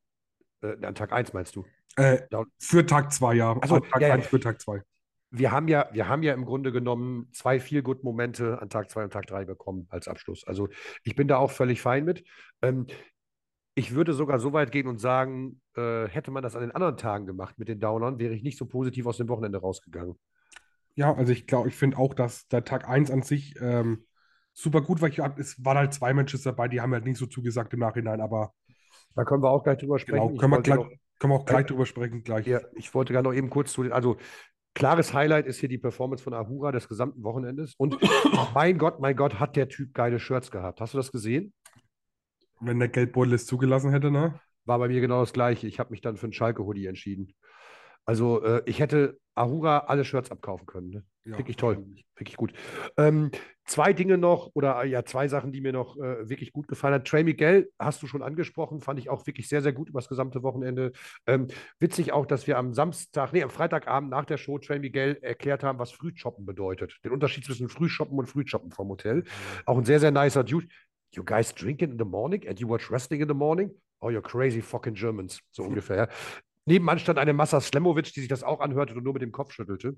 äh, 0.62 0.84
an 0.84 0.94
Tag 0.94 1.12
1 1.12 1.32
meinst 1.32 1.56
du? 1.56 1.64
Äh, 1.96 2.18
für 2.58 2.84
Tag 2.84 3.12
2, 3.12 3.34
ja. 3.34 3.56
Also 3.58 3.80
Tag 3.80 4.02
ja, 4.02 4.14
1 4.14 4.26
für 4.26 4.40
Tag 4.40 4.60
2. 4.60 4.82
Wir 5.30 5.50
haben 5.50 5.68
ja, 5.68 5.88
wir 5.92 6.08
haben 6.08 6.22
ja 6.22 6.34
im 6.34 6.44
Grunde 6.44 6.72
genommen 6.72 7.28
zwei 7.32 7.58
Feel-Good-Momente 7.58 8.60
an 8.62 8.70
Tag 8.70 8.90
2 8.90 9.04
und 9.04 9.12
Tag 9.12 9.26
3 9.26 9.44
bekommen 9.44 9.86
als 9.90 10.08
Abschluss. 10.08 10.46
Also 10.46 10.68
ich 11.02 11.16
bin 11.16 11.28
da 11.28 11.36
auch 11.38 11.50
völlig 11.50 11.82
fein 11.82 12.04
mit. 12.04 12.24
Ähm, 12.62 12.86
ich 13.78 13.94
würde 13.94 14.14
sogar 14.14 14.38
so 14.38 14.54
weit 14.54 14.72
gehen 14.72 14.88
und 14.88 14.98
sagen, 14.98 15.60
äh, 15.76 16.08
hätte 16.08 16.30
man 16.30 16.42
das 16.42 16.56
an 16.56 16.62
den 16.62 16.70
anderen 16.70 16.96
Tagen 16.96 17.26
gemacht 17.26 17.58
mit 17.58 17.68
den 17.68 17.78
Downern, 17.78 18.18
wäre 18.18 18.32
ich 18.32 18.42
nicht 18.42 18.56
so 18.56 18.64
positiv 18.64 19.06
aus 19.06 19.18
dem 19.18 19.28
Wochenende 19.28 19.58
rausgegangen. 19.58 20.16
Ja, 20.94 21.14
also 21.14 21.30
ich 21.30 21.46
glaube, 21.46 21.68
ich 21.68 21.76
finde 21.76 21.98
auch, 21.98 22.14
dass 22.14 22.48
der 22.48 22.64
Tag 22.64 22.88
1 22.88 23.10
an 23.10 23.20
sich 23.20 23.54
ähm, 23.60 24.06
super 24.54 24.80
gut 24.80 25.02
war. 25.02 25.10
Ich, 25.10 25.18
es 25.18 25.62
waren 25.62 25.76
halt 25.76 25.92
zwei 25.92 26.14
Matches 26.14 26.42
dabei, 26.42 26.68
die 26.68 26.80
haben 26.80 26.94
halt 26.94 27.04
nicht 27.04 27.18
so 27.18 27.26
zugesagt 27.26 27.74
im 27.74 27.80
Nachhinein, 27.80 28.22
aber. 28.22 28.54
Da 29.14 29.24
können 29.24 29.42
wir 29.42 29.50
auch 29.50 29.62
gleich 29.62 29.78
drüber 29.78 29.98
sprechen. 29.98 30.28
Genau, 30.28 30.40
können, 30.40 30.52
wir, 30.52 30.62
gleich, 30.62 30.76
noch, 30.76 30.90
können 31.18 31.32
wir 31.34 31.36
auch 31.36 31.44
gleich 31.44 31.64
äh, 31.64 31.68
drüber 31.68 31.84
sprechen. 31.84 32.22
Gleich. 32.22 32.46
Ja, 32.46 32.60
ich 32.74 32.94
wollte 32.94 33.12
gerade 33.12 33.28
noch 33.28 33.34
eben 33.34 33.50
kurz 33.50 33.72
zu 33.72 33.82
den, 33.82 33.92
also 33.92 34.16
klares 34.72 35.12
Highlight 35.12 35.46
ist 35.46 35.58
hier 35.60 35.68
die 35.68 35.78
Performance 35.78 36.24
von 36.24 36.32
Ahura 36.32 36.72
des 36.72 36.88
gesamten 36.88 37.22
Wochenendes. 37.24 37.74
Und 37.76 37.98
mein 38.54 38.78
Gott, 38.78 39.00
mein 39.00 39.16
Gott, 39.16 39.38
hat 39.38 39.56
der 39.56 39.68
Typ 39.68 39.92
geile 39.92 40.18
Shirts 40.18 40.50
gehabt. 40.50 40.80
Hast 40.80 40.94
du 40.94 40.98
das 40.98 41.12
gesehen? 41.12 41.52
Wenn 42.60 42.78
der 42.78 42.88
Geldbeutel 42.88 43.34
es 43.34 43.46
zugelassen 43.46 43.90
hätte, 43.90 44.10
ne? 44.10 44.40
War 44.64 44.78
bei 44.78 44.88
mir 44.88 45.00
genau 45.00 45.20
das 45.20 45.32
Gleiche. 45.32 45.66
Ich 45.66 45.78
habe 45.78 45.90
mich 45.90 46.00
dann 46.00 46.16
für 46.16 46.26
einen 46.26 46.32
Schalke-Hoodie 46.32 46.86
entschieden. 46.86 47.34
Also 48.04 48.42
äh, 48.42 48.62
ich 48.66 48.80
hätte 48.80 49.18
Ahura 49.34 49.78
alle 49.88 50.04
Shirts 50.04 50.30
abkaufen 50.30 50.66
können. 50.66 50.90
Ne? 50.90 51.04
Ja, 51.24 51.38
wirklich 51.38 51.56
toll, 51.56 51.84
wirklich 52.14 52.36
gut. 52.36 52.52
Ähm, 52.96 53.32
zwei 53.64 53.92
Dinge 53.92 54.16
noch, 54.16 54.50
oder 54.54 54.84
ja, 54.84 55.04
zwei 55.04 55.26
Sachen, 55.26 55.50
die 55.50 55.60
mir 55.60 55.72
noch 55.72 55.96
äh, 55.96 56.28
wirklich 56.28 56.52
gut 56.52 56.68
gefallen 56.68 56.94
haben. 56.94 57.04
Trey 57.04 57.24
Miguel 57.24 57.70
hast 57.80 58.00
du 58.00 58.06
schon 58.06 58.22
angesprochen, 58.22 58.80
fand 58.80 59.00
ich 59.00 59.10
auch 59.10 59.26
wirklich 59.26 59.48
sehr, 59.48 59.60
sehr 59.60 59.72
gut 59.72 59.88
über 59.88 59.98
das 59.98 60.08
gesamte 60.08 60.44
Wochenende. 60.44 60.92
Ähm, 61.26 61.48
witzig 61.80 62.12
auch, 62.12 62.26
dass 62.26 62.46
wir 62.46 62.58
am 62.58 62.74
Samstag, 62.74 63.32
nee, 63.32 63.42
am 63.42 63.50
Freitagabend 63.50 64.10
nach 64.10 64.24
der 64.24 64.36
Show 64.36 64.58
Trey 64.58 64.78
Miguel 64.78 65.18
erklärt 65.20 65.64
haben, 65.64 65.80
was 65.80 65.90
Frühshoppen 65.90 66.46
bedeutet. 66.46 66.96
Den 67.04 67.10
Unterschied 67.10 67.44
zwischen 67.44 67.68
Frühshoppen 67.68 68.16
und 68.16 68.26
Frühshoppen 68.26 68.70
vom 68.70 68.88
Hotel. 68.88 69.24
Auch 69.66 69.78
ein 69.78 69.84
sehr, 69.84 69.98
sehr 69.98 70.12
nicer 70.12 70.44
Dude. 70.44 70.68
You 71.14 71.24
guys 71.24 71.52
drinking 71.54 71.92
in 71.92 71.98
the 71.98 72.04
morning 72.04 72.46
and 72.48 72.58
you 72.60 72.68
watch 72.68 72.90
wrestling 72.90 73.20
in 73.20 73.28
the 73.28 73.34
morning? 73.34 73.70
Oh, 74.00 74.10
you're 74.10 74.22
crazy 74.22 74.60
fucking 74.60 74.94
Germans, 74.94 75.40
so 75.50 75.62
ungefähr. 75.68 76.08
Nebenan 76.66 76.98
stand 76.98 77.18
eine 77.18 77.32
Massa 77.32 77.60
Slemovic, 77.60 78.12
die 78.12 78.20
sich 78.20 78.28
das 78.28 78.42
auch 78.42 78.60
anhörte 78.60 78.94
und 78.94 79.04
nur 79.04 79.12
mit 79.12 79.22
dem 79.22 79.32
Kopf 79.32 79.52
schüttelte. 79.52 79.96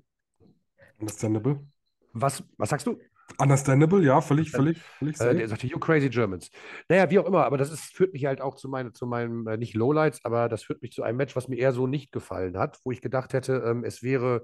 Understandable. 0.99 1.65
Was, 2.13 2.43
was 2.57 2.69
sagst 2.69 2.87
du? 2.87 2.99
Understandable, 3.37 4.03
ja, 4.03 4.21
völlig, 4.21 4.51
völlig, 4.51 4.81
völlig. 4.81 5.19
Äh, 5.19 5.35
der 5.35 5.47
sagte, 5.47 5.67
you 5.67 5.77
crazy 5.79 6.09
Germans. 6.09 6.49
Naja, 6.87 7.09
wie 7.09 7.19
auch 7.19 7.25
immer, 7.25 7.45
aber 7.45 7.57
das 7.57 7.71
ist, 7.71 7.95
führt 7.95 8.13
mich 8.13 8.25
halt 8.25 8.41
auch 8.41 8.55
zu, 8.55 8.67
meine, 8.67 8.91
zu 8.91 9.05
meinem, 9.05 9.47
äh, 9.47 9.57
nicht 9.57 9.75
Lowlights, 9.75 10.25
aber 10.25 10.49
das 10.49 10.63
führt 10.63 10.81
mich 10.81 10.91
zu 10.91 11.03
einem 11.03 11.17
Match, 11.17 11.35
was 11.35 11.47
mir 11.47 11.57
eher 11.57 11.71
so 11.71 11.87
nicht 11.87 12.11
gefallen 12.11 12.57
hat, 12.57 12.79
wo 12.83 12.91
ich 12.91 13.01
gedacht 13.01 13.33
hätte, 13.33 13.63
ähm, 13.65 13.83
es 13.83 14.01
wäre 14.01 14.43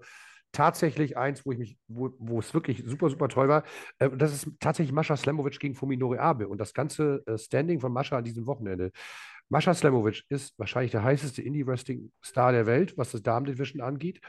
tatsächlich 0.55 1.17
eins, 1.17 1.45
wo 1.45 1.51
ich 1.51 1.59
mich, 1.59 1.77
wo, 1.87 2.11
wo 2.17 2.39
es 2.39 2.53
wirklich 2.53 2.83
super, 2.85 3.09
super 3.09 3.27
toll 3.27 3.47
war. 3.49 3.63
Äh, 3.99 4.09
das 4.15 4.33
ist 4.33 4.49
tatsächlich 4.59 4.93
Mascha 4.93 5.17
Slemovic 5.17 5.59
gegen 5.59 5.75
Fuminori 5.75 6.17
Abe 6.17 6.47
und 6.47 6.59
das 6.59 6.73
ganze 6.73 7.23
äh, 7.27 7.37
Standing 7.37 7.79
von 7.79 7.91
Mascha 7.91 8.17
an 8.17 8.23
diesem 8.23 8.47
Wochenende. 8.47 8.91
Mascha 9.49 9.73
Slemovic 9.73 10.23
ist 10.29 10.57
wahrscheinlich 10.57 10.91
der 10.91 11.03
heißeste 11.03 11.41
Indie-Wrestling-Star 11.41 12.51
der 12.51 12.65
Welt, 12.65 12.97
was 12.97 13.11
das 13.11 13.21
Damen-Division 13.21 13.81
angeht. 13.81 14.21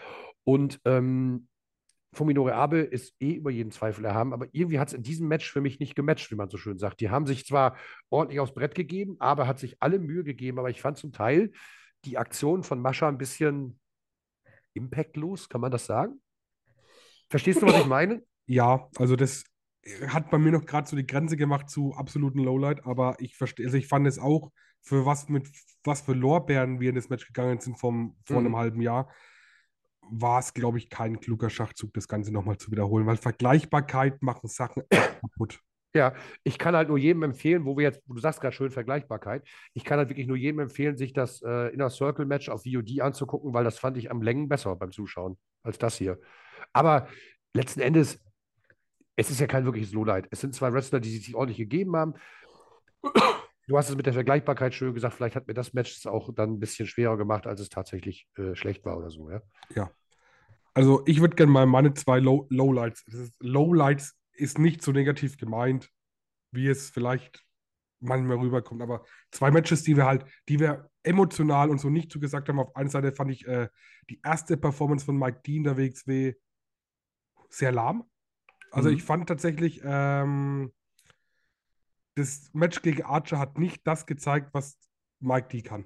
Und 0.44 0.80
ähm, 0.84 1.48
Fuminori 2.12 2.52
Abe 2.52 2.80
ist 2.80 3.14
eh 3.20 3.34
über 3.34 3.50
jeden 3.50 3.70
Zweifel 3.70 4.04
erhaben, 4.04 4.32
aber 4.32 4.46
irgendwie 4.52 4.78
hat 4.78 4.88
es 4.88 4.94
in 4.94 5.02
diesem 5.02 5.28
Match 5.28 5.50
für 5.50 5.60
mich 5.60 5.78
nicht 5.78 5.94
gematcht, 5.94 6.30
wie 6.30 6.36
man 6.36 6.50
so 6.50 6.56
schön 6.56 6.78
sagt. 6.78 7.00
Die 7.00 7.10
haben 7.10 7.26
sich 7.26 7.46
zwar 7.46 7.76
ordentlich 8.10 8.40
aufs 8.40 8.54
Brett 8.54 8.74
gegeben, 8.74 9.16
aber 9.20 9.46
hat 9.46 9.58
sich 9.58 9.76
alle 9.80 9.98
Mühe 9.98 10.24
gegeben, 10.24 10.58
aber 10.58 10.70
ich 10.70 10.80
fand 10.80 10.98
zum 10.98 11.12
Teil 11.12 11.52
die 12.04 12.18
Aktion 12.18 12.62
von 12.62 12.80
Mascha 12.80 13.08
ein 13.08 13.18
bisschen 13.18 13.78
impactlos, 14.76 15.48
kann 15.48 15.60
man 15.60 15.70
das 15.70 15.86
sagen? 15.86 16.20
Verstehst 17.28 17.62
du, 17.62 17.66
was 17.66 17.80
ich 17.80 17.86
meine? 17.86 18.22
Ja, 18.46 18.88
also 18.96 19.16
das 19.16 19.44
hat 20.08 20.30
bei 20.30 20.38
mir 20.38 20.52
noch 20.52 20.66
gerade 20.66 20.88
so 20.88 20.96
die 20.96 21.06
Grenze 21.06 21.36
gemacht 21.36 21.70
zu 21.70 21.94
absoluten 21.94 22.40
Lowlight, 22.40 22.84
aber 22.84 23.16
ich 23.18 23.36
verstehe, 23.36 23.66
also 23.66 23.76
ich 23.76 23.86
fand 23.86 24.06
es 24.06 24.18
auch, 24.18 24.52
für 24.82 25.04
was 25.04 25.28
mit 25.28 25.48
was 25.86 26.02
für 26.02 26.12
Lorbeeren 26.12 26.80
wir 26.80 26.90
in 26.90 26.94
das 26.96 27.08
Match 27.08 27.26
gegangen 27.26 27.60
sind 27.60 27.78
vom, 27.78 28.16
vor 28.24 28.40
mhm. 28.40 28.46
einem 28.46 28.56
halben 28.56 28.80
Jahr, 28.80 29.10
war 30.10 30.38
es, 30.38 30.54
glaube 30.54 30.78
ich, 30.78 30.90
kein 30.90 31.20
kluger 31.20 31.50
Schachzug, 31.50 31.92
das 31.94 32.08
Ganze 32.08 32.32
nochmal 32.32 32.58
zu 32.58 32.70
wiederholen, 32.70 33.06
weil 33.06 33.16
Vergleichbarkeit 33.16 34.22
machen 34.22 34.48
Sachen 34.48 34.82
kaputt. 34.90 35.60
Ja, 35.96 36.12
ich 36.44 36.58
kann 36.58 36.76
halt 36.76 36.88
nur 36.88 36.98
jedem 36.98 37.22
empfehlen, 37.22 37.64
wo 37.64 37.78
wir 37.78 37.84
jetzt, 37.84 38.02
du 38.06 38.18
sagst 38.18 38.42
gerade 38.42 38.54
schön 38.54 38.70
Vergleichbarkeit, 38.70 39.48
ich 39.72 39.82
kann 39.82 39.96
halt 39.96 40.10
wirklich 40.10 40.26
nur 40.26 40.36
jedem 40.36 40.60
empfehlen, 40.60 40.98
sich 40.98 41.14
das 41.14 41.40
äh, 41.40 41.72
Inner 41.72 41.88
Circle 41.88 42.26
Match 42.26 42.50
auf 42.50 42.64
VOD 42.64 43.00
anzugucken, 43.00 43.54
weil 43.54 43.64
das 43.64 43.78
fand 43.78 43.96
ich 43.96 44.10
am 44.10 44.20
Längen 44.20 44.46
besser 44.46 44.76
beim 44.76 44.92
Zuschauen 44.92 45.38
als 45.62 45.78
das 45.78 45.96
hier. 45.96 46.20
Aber 46.74 47.08
letzten 47.54 47.80
Endes, 47.80 48.22
es 49.16 49.30
ist 49.30 49.40
ja 49.40 49.46
kein 49.46 49.64
wirkliches 49.64 49.92
Lowlight. 49.92 50.28
Es 50.30 50.42
sind 50.42 50.54
zwei 50.54 50.70
Wrestler, 50.70 51.00
die 51.00 51.16
sich 51.16 51.34
ordentlich 51.34 51.56
gegeben 51.56 51.96
haben. 51.96 52.12
Du 53.68 53.78
hast 53.78 53.88
es 53.88 53.96
mit 53.96 54.04
der 54.04 54.12
Vergleichbarkeit 54.12 54.74
schön 54.74 54.92
gesagt, 54.92 55.14
vielleicht 55.14 55.34
hat 55.34 55.48
mir 55.48 55.54
das 55.54 55.72
Match 55.72 56.06
auch 56.06 56.32
dann 56.34 56.52
ein 56.52 56.60
bisschen 56.60 56.86
schwerer 56.86 57.16
gemacht, 57.16 57.46
als 57.46 57.60
es 57.60 57.70
tatsächlich 57.70 58.28
äh, 58.36 58.54
schlecht 58.54 58.84
war 58.84 58.98
oder 58.98 59.10
so, 59.10 59.30
ja? 59.30 59.40
Ja. 59.74 59.90
Also 60.76 61.02
ich 61.06 61.22
würde 61.22 61.36
gerne 61.36 61.50
mal 61.50 61.64
meine 61.64 61.94
zwei 61.94 62.20
Low 62.20 62.46
Lowlights. 62.50 63.32
Lowlights 63.40 64.14
ist 64.36 64.58
nicht 64.58 64.82
so 64.82 64.92
negativ 64.92 65.36
gemeint, 65.36 65.90
wie 66.52 66.68
es 66.68 66.90
vielleicht 66.90 67.44
manchmal 68.00 68.38
rüberkommt. 68.38 68.82
Aber 68.82 69.04
zwei 69.30 69.50
Matches, 69.50 69.82
die 69.82 69.96
wir 69.96 70.06
halt, 70.06 70.24
die 70.48 70.60
wir 70.60 70.90
emotional 71.02 71.70
und 71.70 71.78
so 71.78 71.88
nicht 71.88 72.10
zugesagt 72.10 72.48
haben. 72.48 72.58
Auf 72.58 72.74
einer 72.76 72.90
Seite 72.90 73.12
fand 73.12 73.30
ich 73.30 73.46
äh, 73.46 73.68
die 74.10 74.20
erste 74.24 74.56
Performance 74.56 75.04
von 75.04 75.16
Mike 75.16 75.40
Dean 75.46 75.64
der 75.64 75.76
WXW 75.76 76.34
sehr 77.48 77.72
lahm. 77.72 78.04
Also 78.72 78.90
mhm. 78.90 78.96
ich 78.96 79.02
fand 79.02 79.28
tatsächlich, 79.28 79.80
ähm, 79.84 80.72
das 82.16 82.50
Match 82.52 82.82
gegen 82.82 83.02
Archer 83.04 83.38
hat 83.38 83.58
nicht 83.58 83.86
das 83.86 84.06
gezeigt, 84.06 84.50
was 84.52 84.78
Mike 85.20 85.48
D 85.48 85.62
kann. 85.62 85.84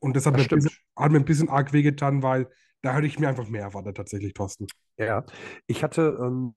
Und 0.00 0.14
das 0.14 0.26
hat, 0.26 0.34
das 0.34 0.42
mir, 0.42 0.56
bisschen, 0.56 0.76
hat 0.96 1.12
mir 1.12 1.18
ein 1.18 1.24
bisschen 1.24 1.48
arg 1.48 1.72
wehgetan, 1.72 2.22
weil 2.22 2.48
da 2.82 2.94
hätte 2.94 3.06
ich 3.06 3.18
mir 3.18 3.28
einfach 3.28 3.48
mehr 3.48 3.62
erwartet, 3.62 3.96
tatsächlich, 3.96 4.34
Thorsten. 4.34 4.66
Ja, 4.98 5.24
ich 5.66 5.82
hatte 5.82 6.18
ähm, 6.20 6.54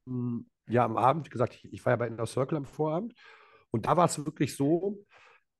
ja 0.69 0.85
am 0.85 0.97
Abend, 0.97 1.25
wie 1.25 1.29
gesagt, 1.29 1.55
ich, 1.55 1.73
ich 1.73 1.85
war 1.85 1.93
ja 1.93 1.97
bei 1.97 2.07
Inner 2.07 2.25
Circle 2.25 2.57
am 2.57 2.65
Vorabend 2.65 3.13
und 3.71 3.85
da 3.85 3.97
war 3.97 4.05
es 4.05 4.23
wirklich 4.25 4.55
so, 4.55 5.05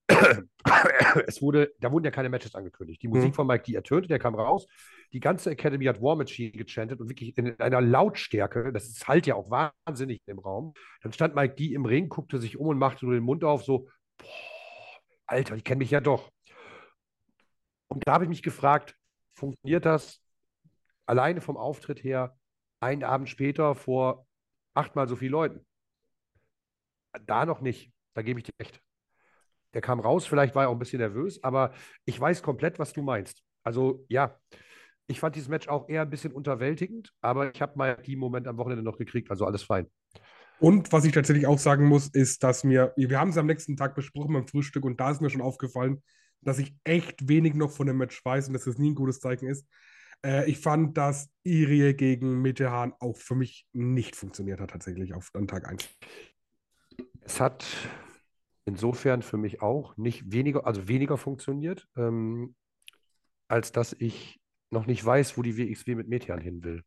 es 1.28 1.42
wurde, 1.42 1.74
da 1.80 1.92
wurden 1.92 2.06
ja 2.06 2.12
keine 2.12 2.30
Matches 2.30 2.56
angekündigt. 2.56 3.02
Die 3.02 3.08
Musik 3.08 3.30
mhm. 3.30 3.34
von 3.34 3.48
Mike, 3.48 3.64
die 3.66 3.76
ertönte, 3.76 4.08
der 4.08 4.20
kam 4.20 4.36
raus. 4.36 4.68
Die 5.14 5.20
ganze 5.20 5.52
Academy 5.52 5.86
hat 5.86 6.02
War 6.02 6.16
Machine 6.16 6.52
gechantet 6.52 7.00
und 7.00 7.10
wirklich 7.10 7.38
in 7.38 7.60
einer 7.60 7.82
Lautstärke, 7.82 8.72
das 8.72 8.88
ist 8.88 9.08
halt 9.08 9.28
ja 9.28 9.36
auch 9.36 9.50
wahnsinnig 9.50 10.22
im 10.26 10.40
Raum. 10.40 10.74
Dann 11.02 11.14
stand 11.14 11.36
Mike 11.36 11.56
die 11.56 11.74
im 11.74 11.86
Ring, 11.86 12.10
guckte 12.10 12.40
sich 12.40 12.58
um 12.58 12.68
und 12.68 12.78
machte 12.78 13.06
nur 13.06 13.16
den 13.16 13.24
Mund 13.24 13.44
auf, 13.44 13.64
so, 13.64 13.88
boah, 14.18 14.28
Alter, 15.26 15.56
ich 15.56 15.64
kenne 15.64 15.80
mich 15.80 15.92
ja 15.92 16.02
doch. 16.02 16.32
Und 17.88 18.08
da 18.08 18.14
habe 18.14 18.26
ich 18.26 18.30
mich 18.30 18.44
gefragt, 18.44 18.96
funktioniert 19.34 19.86
das 19.86 20.22
alleine 21.06 21.42
vom 21.42 21.58
Auftritt 21.58 22.04
her 22.04 22.38
einen 22.80 23.04
Abend 23.04 23.30
später 23.30 23.76
vor 23.76 24.28
achtmal 24.80 25.08
so 25.08 25.16
vielen 25.16 25.32
Leuten. 25.32 25.66
Da 27.26 27.46
noch 27.46 27.62
nicht, 27.62 27.92
da 28.14 28.22
gebe 28.22 28.40
ich 28.40 28.46
dir 28.46 28.54
recht. 28.60 28.82
Der 29.74 29.82
kam 29.82 30.00
raus, 30.00 30.26
vielleicht 30.26 30.56
war 30.56 30.64
er 30.64 30.70
auch 30.70 30.74
ein 30.74 30.80
bisschen 30.80 31.00
nervös, 31.00 31.44
aber 31.44 31.74
ich 32.06 32.20
weiß 32.20 32.42
komplett, 32.42 32.80
was 32.80 32.94
du 32.94 33.02
meinst. 33.02 33.44
Also 33.64 34.06
ja, 34.10 34.40
ich 35.08 35.20
fand 35.20 35.36
dieses 35.36 35.50
Match 35.50 35.68
auch 35.68 35.90
eher 35.90 36.04
ein 36.04 36.10
bisschen 36.10 36.32
unterwältigend, 36.32 37.12
aber 37.22 37.54
ich 37.54 37.62
habe 37.62 37.78
mal 37.78 37.98
die 37.98 38.16
Moment 38.16 38.48
am 38.48 38.58
Wochenende 38.58 38.84
noch 38.84 38.98
gekriegt, 38.98 39.30
also 39.30 39.46
alles 39.46 39.64
fein. 39.64 39.88
Und 40.60 40.92
was 40.92 41.06
ich 41.06 41.14
tatsächlich 41.14 41.48
auch 41.48 41.58
sagen 41.58 41.86
muss, 41.86 42.08
ist, 42.10 42.44
dass 42.44 42.64
mir, 42.64 42.94
wir 42.96 43.20
haben 43.20 43.30
es 43.30 43.38
am 43.38 43.46
nächsten 43.46 43.78
Tag 43.78 43.96
besprochen 43.96 44.34
beim 44.34 44.48
Frühstück 44.48 44.84
und 44.86 45.00
da 45.00 45.12
ist 45.12 45.22
mir 45.22 45.30
schon 45.30 45.42
aufgefallen, 45.42 46.04
dass 46.42 46.60
ich 46.60 46.76
echt 46.84 47.28
wenig 47.28 47.54
noch 47.54 47.72
von 47.72 47.88
dem 47.88 47.98
Match 47.98 48.24
weiß 48.24 48.48
und 48.48 48.54
dass 48.54 48.66
das 48.66 48.78
nie 48.78 48.92
ein 48.92 48.96
gutes 48.96 49.20
Zeichen 49.20 49.48
ist. 49.48 49.68
Äh, 50.26 50.50
ich 50.50 50.60
fand, 50.60 50.98
dass 50.98 51.30
Irie 51.44 51.94
gegen 51.94 52.42
Metehan 52.42 52.94
auch 53.00 53.18
für 53.18 53.36
mich 53.36 53.68
nicht 53.74 54.16
funktioniert 54.16 54.60
hat, 54.60 54.72
tatsächlich 54.72 55.14
auf 55.14 55.30
an 55.34 55.48
Tag 55.48 55.68
1. 55.68 55.90
Es 57.22 57.40
hat 57.40 57.66
insofern 58.66 59.22
für 59.22 59.38
mich 59.38 59.62
auch 59.62 59.98
nicht 59.98 60.32
weniger, 60.32 60.66
also 60.66 60.88
weniger 60.88 61.18
funktioniert, 61.18 61.88
ähm, 61.96 62.56
als 63.48 63.72
dass 63.72 63.94
ich 63.94 64.40
noch 64.72 64.86
nicht 64.86 65.04
weiß, 65.04 65.38
wo 65.38 65.42
die 65.42 65.58
WXW 65.58 65.96
mit 65.96 66.08
Metehan 66.08 66.42
hin 66.42 66.64
will. 66.64 66.84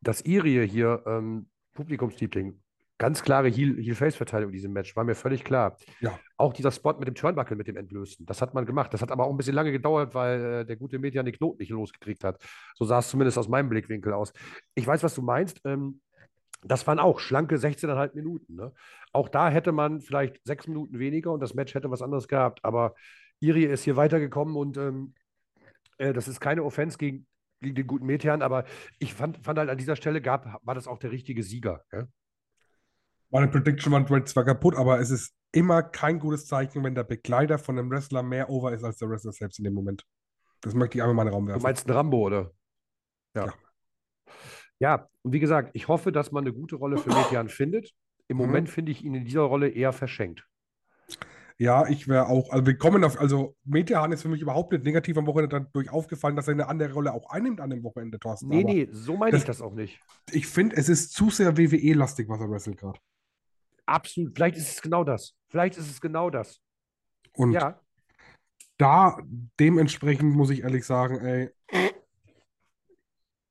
Dass 0.00 0.20
Irie 0.20 0.66
hier 0.66 1.02
ähm, 1.06 1.50
Publikumsliebling 1.74 2.62
Ganz 2.98 3.22
klare 3.22 3.48
Heel-Face-Verteidigung 3.48 4.50
in 4.50 4.56
diesem 4.56 4.72
Match, 4.72 4.96
war 4.96 5.04
mir 5.04 5.14
völlig 5.14 5.44
klar. 5.44 5.76
Ja. 6.00 6.18
Auch 6.38 6.54
dieser 6.54 6.70
Spot 6.70 6.94
mit 6.94 7.06
dem 7.06 7.14
Turnbuckle, 7.14 7.54
mit 7.54 7.68
dem 7.68 7.76
Entlösen, 7.76 8.24
das 8.24 8.40
hat 8.40 8.54
man 8.54 8.64
gemacht. 8.64 8.94
Das 8.94 9.02
hat 9.02 9.12
aber 9.12 9.26
auch 9.26 9.30
ein 9.30 9.36
bisschen 9.36 9.54
lange 9.54 9.72
gedauert, 9.72 10.14
weil 10.14 10.44
äh, 10.44 10.64
der 10.64 10.76
gute 10.76 10.98
Median 10.98 11.26
den 11.26 11.34
Knoten 11.34 11.58
nicht 11.58 11.70
losgekriegt 11.70 12.24
hat. 12.24 12.42
So 12.74 12.86
sah 12.86 13.00
es 13.00 13.08
zumindest 13.08 13.36
aus 13.36 13.48
meinem 13.48 13.68
Blickwinkel 13.68 14.14
aus. 14.14 14.32
Ich 14.74 14.86
weiß, 14.86 15.02
was 15.02 15.14
du 15.14 15.22
meinst. 15.22 15.60
Ähm, 15.64 16.00
das 16.62 16.86
waren 16.86 16.98
auch 16.98 17.20
schlanke 17.20 17.56
16,5 17.56 18.14
Minuten. 18.14 18.56
Ne? 18.56 18.72
Auch 19.12 19.28
da 19.28 19.50
hätte 19.50 19.72
man 19.72 20.00
vielleicht 20.00 20.40
sechs 20.44 20.66
Minuten 20.66 20.98
weniger 20.98 21.32
und 21.32 21.40
das 21.40 21.54
Match 21.54 21.74
hätte 21.74 21.90
was 21.90 22.02
anderes 22.02 22.28
gehabt. 22.28 22.64
Aber 22.64 22.94
Irie 23.40 23.66
ist 23.66 23.84
hier 23.84 23.96
weitergekommen 23.96 24.56
und 24.56 24.76
ähm, 24.78 25.14
äh, 25.98 26.12
das 26.12 26.28
ist 26.28 26.40
keine 26.40 26.64
Offense 26.64 26.98
gegen, 26.98 27.26
gegen 27.60 27.74
den 27.74 27.86
guten 27.86 28.06
Metean, 28.06 28.42
aber 28.42 28.64
ich 28.98 29.14
fand, 29.14 29.44
fand 29.44 29.58
halt 29.58 29.70
an 29.70 29.78
dieser 29.78 29.96
Stelle 29.96 30.20
gab, 30.20 30.60
war 30.64 30.74
das 30.74 30.86
auch 30.86 30.98
der 30.98 31.12
richtige 31.12 31.42
Sieger. 31.42 31.82
Ja? 31.92 32.06
Meine 33.36 33.48
Prediction 33.48 33.92
war 33.92 34.24
zwar 34.24 34.46
kaputt, 34.46 34.76
aber 34.76 34.98
es 34.98 35.10
ist 35.10 35.34
immer 35.52 35.82
kein 35.82 36.18
gutes 36.18 36.46
Zeichen, 36.46 36.82
wenn 36.82 36.94
der 36.94 37.04
Begleiter 37.04 37.58
von 37.58 37.78
einem 37.78 37.90
Wrestler 37.90 38.22
mehr 38.22 38.48
over 38.48 38.72
ist 38.72 38.82
als 38.82 38.96
der 38.96 39.10
Wrestler 39.10 39.32
selbst 39.32 39.58
in 39.58 39.64
dem 39.64 39.74
Moment. 39.74 40.06
Das 40.62 40.72
möchte 40.72 40.96
ich 40.96 41.02
einmal 41.02 41.12
in 41.12 41.16
meinen 41.16 41.34
Raum 41.34 41.46
werfen. 41.46 41.60
Du 41.60 41.62
meinst 41.64 41.86
ein 41.86 41.92
Rambo, 41.92 42.28
oder? 42.28 42.52
Ja. 43.34 43.52
Ja, 44.78 45.06
und 45.20 45.34
wie 45.34 45.38
gesagt, 45.38 45.72
ich 45.74 45.86
hoffe, 45.86 46.12
dass 46.12 46.32
man 46.32 46.44
eine 46.44 46.54
gute 46.54 46.76
Rolle 46.76 46.96
für 46.96 47.10
Median 47.10 47.50
findet. 47.50 47.92
Im 48.26 48.38
Mhm. 48.38 48.42
Moment 48.42 48.70
finde 48.70 48.90
ich 48.90 49.04
ihn 49.04 49.14
in 49.14 49.26
dieser 49.26 49.42
Rolle 49.42 49.68
eher 49.68 49.92
verschenkt. 49.92 50.46
Ja, 51.58 51.86
ich 51.88 52.08
wäre 52.08 52.28
auch, 52.28 52.48
also 52.50 52.64
wir 52.64 52.78
kommen 52.78 53.04
auf, 53.04 53.20
also 53.20 53.54
Median 53.64 54.12
ist 54.12 54.22
für 54.22 54.30
mich 54.30 54.40
überhaupt 54.40 54.72
nicht 54.72 54.84
negativ 54.84 55.18
am 55.18 55.26
Wochenende 55.26 55.60
dadurch 55.60 55.90
aufgefallen, 55.90 56.36
dass 56.36 56.48
er 56.48 56.52
eine 56.52 56.68
andere 56.68 56.94
Rolle 56.94 57.12
auch 57.12 57.28
einnimmt 57.28 57.60
an 57.60 57.68
dem 57.68 57.82
Wochenende, 57.82 58.18
Thorsten. 58.18 58.48
Nee, 58.48 58.62
Aber 58.64 58.72
nee, 58.72 58.88
so 58.92 59.18
meine 59.18 59.36
ich 59.36 59.44
das 59.44 59.60
auch 59.60 59.74
nicht. 59.74 60.00
Ich 60.32 60.46
finde, 60.46 60.76
es 60.76 60.88
ist 60.88 61.12
zu 61.12 61.28
sehr 61.28 61.58
WWE-lastig, 61.58 62.30
was 62.30 62.40
er 62.40 62.50
wrestelt 62.50 62.78
gerade. 62.78 62.98
Absolut. 63.86 64.34
Vielleicht 64.34 64.56
ist 64.56 64.68
es 64.68 64.82
genau 64.82 65.04
das. 65.04 65.34
Vielleicht 65.48 65.78
ist 65.78 65.90
es 65.90 66.00
genau 66.00 66.30
das. 66.30 66.60
Und 67.32 67.52
Ja, 67.52 67.80
da 68.78 69.18
dementsprechend 69.58 70.34
muss 70.34 70.50
ich 70.50 70.62
ehrlich 70.62 70.84
sagen, 70.84 71.18
ey, 71.24 71.50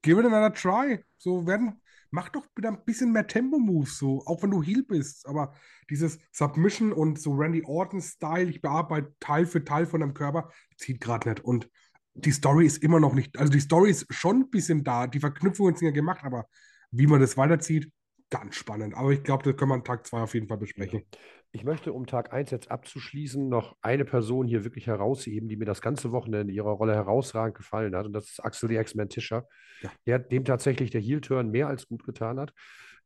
give 0.01 0.19
it 0.19 0.25
another 0.25 0.53
try. 0.53 1.03
So 1.17 1.47
werden, 1.47 1.81
mach 2.11 2.29
doch 2.29 2.45
wieder 2.55 2.69
ein 2.69 2.83
bisschen 2.85 3.11
mehr 3.11 3.25
Tempo-Moves, 3.27 3.97
so, 3.97 4.23
auch 4.25 4.43
wenn 4.43 4.51
du 4.51 4.61
Heel 4.61 4.83
bist. 4.83 5.25
Aber 5.27 5.53
dieses 5.89 6.19
Submission 6.31 6.91
und 6.93 7.19
so 7.19 7.33
Randy 7.33 7.63
Orton-Style, 7.65 8.49
ich 8.49 8.61
bearbeite 8.61 9.13
Teil 9.19 9.45
für 9.45 9.63
Teil 9.63 9.85
von 9.85 10.01
deinem 10.01 10.13
Körper, 10.13 10.51
zieht 10.77 11.01
gerade 11.01 11.29
nicht. 11.29 11.43
Und 11.43 11.69
die 12.13 12.31
Story 12.31 12.65
ist 12.65 12.77
immer 12.83 12.99
noch 12.99 13.13
nicht, 13.13 13.37
also 13.37 13.51
die 13.51 13.59
Story 13.59 13.91
ist 13.91 14.05
schon 14.13 14.41
ein 14.41 14.49
bisschen 14.49 14.83
da, 14.83 15.07
die 15.07 15.19
Verknüpfungen 15.19 15.75
sind 15.75 15.87
ja 15.87 15.91
gemacht, 15.91 16.23
aber 16.23 16.47
wie 16.91 17.07
man 17.07 17.19
das 17.19 17.35
weiterzieht, 17.35 17.91
ganz 18.29 18.55
spannend. 18.55 18.95
Aber 18.95 19.11
ich 19.11 19.23
glaube, 19.23 19.43
das 19.43 19.55
können 19.55 19.71
wir 19.71 19.75
an 19.75 19.83
Tag 19.83 20.05
2 20.05 20.21
auf 20.21 20.33
jeden 20.33 20.47
Fall 20.47 20.57
besprechen. 20.57 21.03
ich 21.51 21.63
möchte, 21.63 21.93
um 21.93 22.05
Tag 22.05 22.33
1 22.33 22.51
jetzt 22.51 22.69
abzuschließen, 22.71 23.47
noch 23.47 23.75
eine 23.81 24.03
Person 24.05 24.47
hier 24.47 24.63
wirklich 24.63 24.87
herausheben, 24.87 25.47
die 25.47 25.55
mir 25.55 25.65
das 25.65 25.81
ganze 25.81 26.11
Wochenende 26.11 26.51
in 26.51 26.55
ihrer 26.55 26.71
Rolle 26.71 26.93
herausragend 26.95 27.55
gefallen 27.55 27.95
hat. 27.95 28.05
Und 28.07 28.13
das 28.13 28.25
ist 28.29 28.43
Axel 28.43 28.69
die 28.69 28.75
X-Man 28.75 29.09
Tischer, 29.09 29.47
Ja. 29.81 29.91
der 30.05 30.19
dem 30.19 30.43
tatsächlich 30.43 30.91
der 30.91 31.01
Heel-Turn 31.01 31.49
mehr 31.51 31.67
als 31.67 31.87
gut 31.87 32.03
getan 32.03 32.39
hat. 32.39 32.51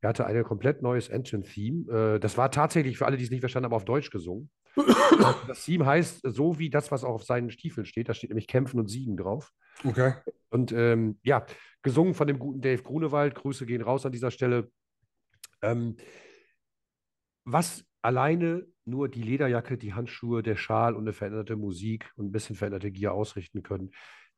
Er 0.01 0.09
hatte 0.09 0.25
ein 0.25 0.43
komplett 0.43 0.81
neues 0.81 1.09
Engine-Theme. 1.09 2.15
Äh, 2.15 2.19
Das 2.19 2.37
war 2.37 2.49
tatsächlich 2.49 2.97
für 2.97 3.05
alle, 3.05 3.17
die 3.17 3.23
es 3.25 3.29
nicht 3.31 3.41
verstanden 3.41 3.65
haben, 3.65 3.73
auf 3.75 3.85
Deutsch 3.85 4.09
gesungen. 4.11 4.49
Das 5.47 5.65
Theme 5.65 5.85
heißt 5.85 6.21
so 6.23 6.57
wie 6.59 6.69
das, 6.69 6.91
was 6.91 7.03
auch 7.03 7.15
auf 7.15 7.23
seinen 7.25 7.49
Stiefeln 7.51 7.85
steht. 7.85 8.07
Da 8.07 8.13
steht 8.13 8.29
nämlich 8.29 8.47
Kämpfen 8.47 8.79
und 8.79 8.87
Siegen 8.87 9.17
drauf. 9.17 9.51
Okay. 9.83 10.13
Und 10.49 10.71
ähm, 10.71 11.19
ja, 11.23 11.45
gesungen 11.81 12.13
von 12.13 12.27
dem 12.27 12.39
guten 12.39 12.61
Dave 12.61 12.81
Grunewald. 12.81 13.35
Grüße 13.35 13.65
gehen 13.65 13.81
raus 13.81 14.05
an 14.05 14.11
dieser 14.13 14.31
Stelle. 14.31 14.71
Ähm, 15.61 15.97
was 17.45 17.83
alleine 18.01 18.65
nur 18.85 19.09
die 19.09 19.23
Lederjacke, 19.23 19.77
die 19.77 19.93
Handschuhe, 19.93 20.43
der 20.43 20.55
Schal 20.55 20.95
und 20.95 21.03
eine 21.03 21.13
veränderte 21.13 21.55
Musik 21.55 22.11
und 22.15 22.27
ein 22.27 22.31
bisschen 22.31 22.55
veränderte 22.55 22.91
Gier 22.91 23.13
ausrichten 23.13 23.63
können. 23.63 23.91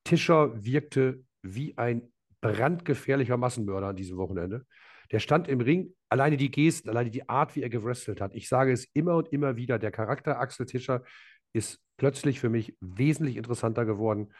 Tischer 0.04 0.64
wirkte 0.64 1.24
wie 1.42 1.78
ein 1.78 2.12
brandgefährlicher 2.42 3.38
Massenmörder 3.38 3.88
an 3.88 3.96
diesem 3.96 4.18
Wochenende. 4.18 4.66
Der 5.12 5.20
stand 5.20 5.48
im 5.48 5.62
Ring, 5.62 5.94
alleine 6.10 6.38
die 6.38 6.52
Gesten, 6.52 6.90
alleine 6.90 7.12
die 7.12 7.28
Art, 7.28 7.56
wie 7.56 7.62
er 7.62 7.70
gewrestelt 7.70 8.22
hat. 8.22 8.34
Ich 8.34 8.48
sage 8.48 8.72
es 8.72 8.86
immer 8.94 9.16
und 9.16 9.32
immer 9.32 9.58
wieder, 9.58 9.78
der 9.78 9.92
Charakter 9.92 10.40
Axel 10.40 10.66
Tischer 10.66 11.04
ist 11.54 11.80
plötzlich 11.98 12.40
für 12.40 12.50
mich 12.50 12.76
wesentlich 12.80 13.36
interessanter 13.36 13.86
geworden 13.86 14.34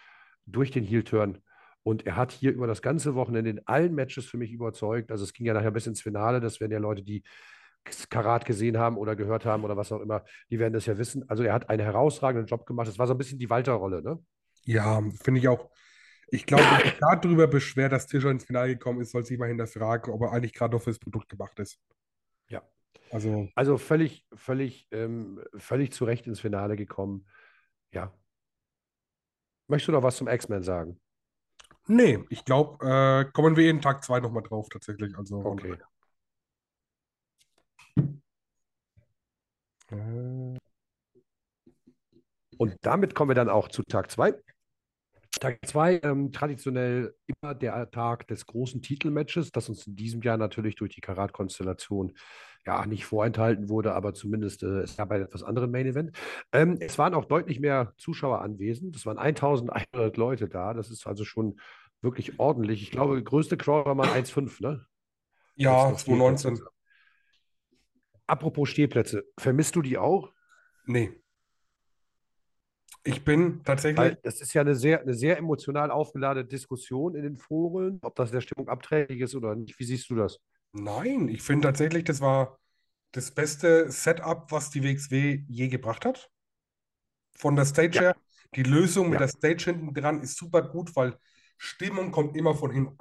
durch 0.46 0.72
den 0.72 0.84
Heel-Turn. 0.84 1.40
Und 1.84 2.06
er 2.06 2.16
hat 2.16 2.32
hier 2.32 2.52
über 2.52 2.68
das 2.68 2.82
ganze 2.82 3.16
Wochenende 3.16 3.50
in 3.50 3.68
allen 3.68 3.96
Matches 3.96 4.26
für 4.26 4.38
mich 4.38 4.52
überzeugt. 4.52 5.12
Also 5.12 5.24
es 5.24 5.34
ging 5.34 5.46
ja 5.46 5.54
nachher 5.54 5.72
bis 5.72 5.88
ins 5.88 6.02
Finale. 6.02 6.40
Das 6.40 6.60
werden 6.60 6.72
ja 6.72 6.80
Leute, 6.80 7.02
die 7.04 7.24
Karat 8.10 8.46
gesehen 8.46 8.78
haben 8.78 8.98
oder 8.98 9.16
gehört 9.16 9.46
haben 9.46 9.64
oder 9.64 9.78
was 9.78 9.92
auch 9.92 10.02
immer, 10.02 10.24
die 10.50 10.60
werden 10.60 10.74
das 10.74 10.86
ja 10.86 10.98
wissen. 10.98 11.28
Also 11.30 11.44
er 11.44 11.54
hat 11.54 11.70
einen 11.70 11.82
herausragenden 11.82 12.46
Job 12.46 12.66
gemacht. 12.66 12.88
Das 12.88 13.00
war 13.00 13.08
so 13.08 13.14
ein 13.14 13.18
bisschen 13.18 13.40
die 13.40 13.50
Walter-Rolle, 13.50 14.02
ne? 14.04 14.20
Ja, 14.64 15.02
finde 15.24 15.40
ich 15.40 15.48
auch. 15.48 15.72
Ich 16.28 16.46
glaube, 16.46 16.64
wer 16.64 16.86
sich 16.86 17.00
darüber 17.00 17.48
beschwert, 17.48 17.92
dass 17.92 18.08
Tischer 18.08 18.30
ins 18.30 18.46
Finale 18.46 18.70
gekommen 18.70 19.02
ist, 19.02 19.12
soll 19.12 19.26
sich 19.26 19.38
mal 19.38 19.50
hinterfragen, 19.50 20.14
ob 20.14 20.22
er 20.22 20.32
eigentlich 20.32 20.54
gerade 20.54 20.76
noch 20.76 20.82
fürs 20.82 21.00
Produkt 21.00 21.28
gemacht 21.28 21.60
ist. 21.60 21.80
Ja. 22.50 22.62
Also, 23.10 23.50
Also 23.56 23.78
völlig, 23.78 24.26
völlig, 24.34 24.88
ähm, 24.92 25.44
völlig 25.58 25.92
zu 25.92 26.06
Recht 26.06 26.28
ins 26.28 26.40
Finale 26.40 26.78
gekommen. 26.78 27.28
Ja. 27.92 28.14
Möchtest 29.68 29.90
du 29.90 29.92
noch 29.92 30.04
was 30.04 30.18
zum 30.18 30.28
X-Men 30.28 30.64
sagen? 30.64 31.00
Nee, 31.96 32.20
ich 32.30 32.46
glaube, 32.46 32.86
äh, 32.86 33.32
kommen 33.32 33.56
wir 33.56 33.70
in 33.70 33.82
Tag 33.82 34.04
2 34.04 34.20
nochmal 34.20 34.44
drauf, 34.44 34.68
tatsächlich. 34.70 35.18
Also, 35.18 35.38
Okay. 35.46 35.78
Äh, 39.92 40.58
Und 42.62 42.76
damit 42.82 43.16
kommen 43.16 43.32
wir 43.32 43.36
dann 43.36 43.50
auch 43.50 43.70
zu 43.70 43.82
Tag 43.82 44.12
2. 44.12 44.36
Tag 45.40 45.58
2, 45.66 46.02
ähm, 46.04 46.32
traditionell 46.32 47.16
immer 47.26 47.56
der 47.56 47.90
Tag 47.90 48.28
des 48.28 48.46
großen 48.46 48.84
Titelmatches, 48.84 49.52
das 49.52 49.68
uns 49.68 49.88
in 49.88 49.96
diesem 49.96 50.22
Jahr 50.22 50.38
natürlich 50.38 50.76
durch 50.76 50.94
die 50.94 51.02
Karat-Konstellation 51.02 52.14
ja 52.68 52.86
nicht 52.86 53.06
vorenthalten 53.06 53.70
wurde, 53.70 53.94
aber 53.94 54.14
zumindest 54.14 54.62
äh, 54.62 54.82
es 54.82 54.96
gab 54.96 55.10
ein 55.10 55.24
etwas 55.24 55.42
anderen 55.42 55.72
Main 55.72 55.88
Event. 55.88 56.16
Ähm, 56.52 56.78
es 56.80 57.00
waren 57.00 57.16
auch 57.16 57.26
deutlich 57.26 57.60
mehr 57.60 57.94
Zuschauer 57.98 58.42
anwesend. 58.42 58.96
Es 58.96 59.08
waren 59.08 59.18
1100 59.18 60.16
Leute 60.18 60.48
da. 60.48 60.76
Das 60.76 60.92
ist 60.92 61.08
also 61.08 61.26
schon 61.26 61.60
wirklich 62.02 62.40
ordentlich. 62.40 62.82
Ich 62.84 62.92
glaube, 62.92 63.22
größte 63.24 63.58
Crowd 63.58 63.86
war 63.88 63.96
mal 63.96 64.10
1,5, 64.12 64.60
ne? 64.62 64.86
ja, 65.56 65.90
Jetzt 65.90 65.92
noch 65.92 66.00
2019. 66.00 66.56
Stehplätze. 66.56 66.72
Apropos 68.28 68.70
Stehplätze, 68.70 69.26
vermisst 69.38 69.76
du 69.76 69.82
die 69.82 69.98
auch? 69.98 70.32
Nee. 70.86 71.12
Ich 73.04 73.24
bin 73.24 73.64
tatsächlich, 73.64 73.98
Weil 73.98 74.20
das 74.24 74.42
ist 74.42 74.54
ja 74.54 74.62
eine 74.62 74.76
sehr, 74.76 75.02
eine 75.02 75.14
sehr 75.16 75.38
emotional 75.38 75.90
aufgeladene 75.90 76.46
Diskussion 76.48 77.16
in 77.16 77.24
den 77.24 77.38
Foren, 77.38 78.00
ob 78.04 78.16
das 78.16 78.32
der 78.32 78.42
Stimmung 78.42 78.70
abträglich 78.70 79.22
ist 79.22 79.34
oder 79.36 79.56
nicht. 79.56 79.78
Wie 79.80 79.84
siehst 79.86 80.10
du 80.10 80.16
das? 80.16 80.40
nein, 80.74 81.28
ich 81.30 81.42
finde 81.42 81.68
tatsächlich, 81.68 82.04
das 82.04 82.22
war 82.22 82.60
das 83.12 83.32
beste 83.32 83.92
Setup, 83.92 84.52
was 84.52 84.70
die 84.70 84.84
WXW 84.84 85.44
je 85.48 85.68
gebracht 85.68 86.06
hat. 86.06 86.30
Von 87.36 87.56
der 87.56 87.66
Stage 87.66 87.96
Ja. 87.96 88.02
her. 88.02 88.16
Die 88.56 88.64
Lösung 88.64 89.10
mit 89.10 89.20
Ja. 89.20 89.20
der 89.20 89.28
Stage 89.30 89.66
hinten 89.66 89.94
dran 89.94 90.22
ist 90.22 90.38
super 90.38 90.62
gut, 90.62 90.96
weil 90.96 91.18
Stimmung 91.62 92.12
kommt 92.12 92.36
immer 92.36 92.56
von 92.56 92.72
hinten. 92.72 92.98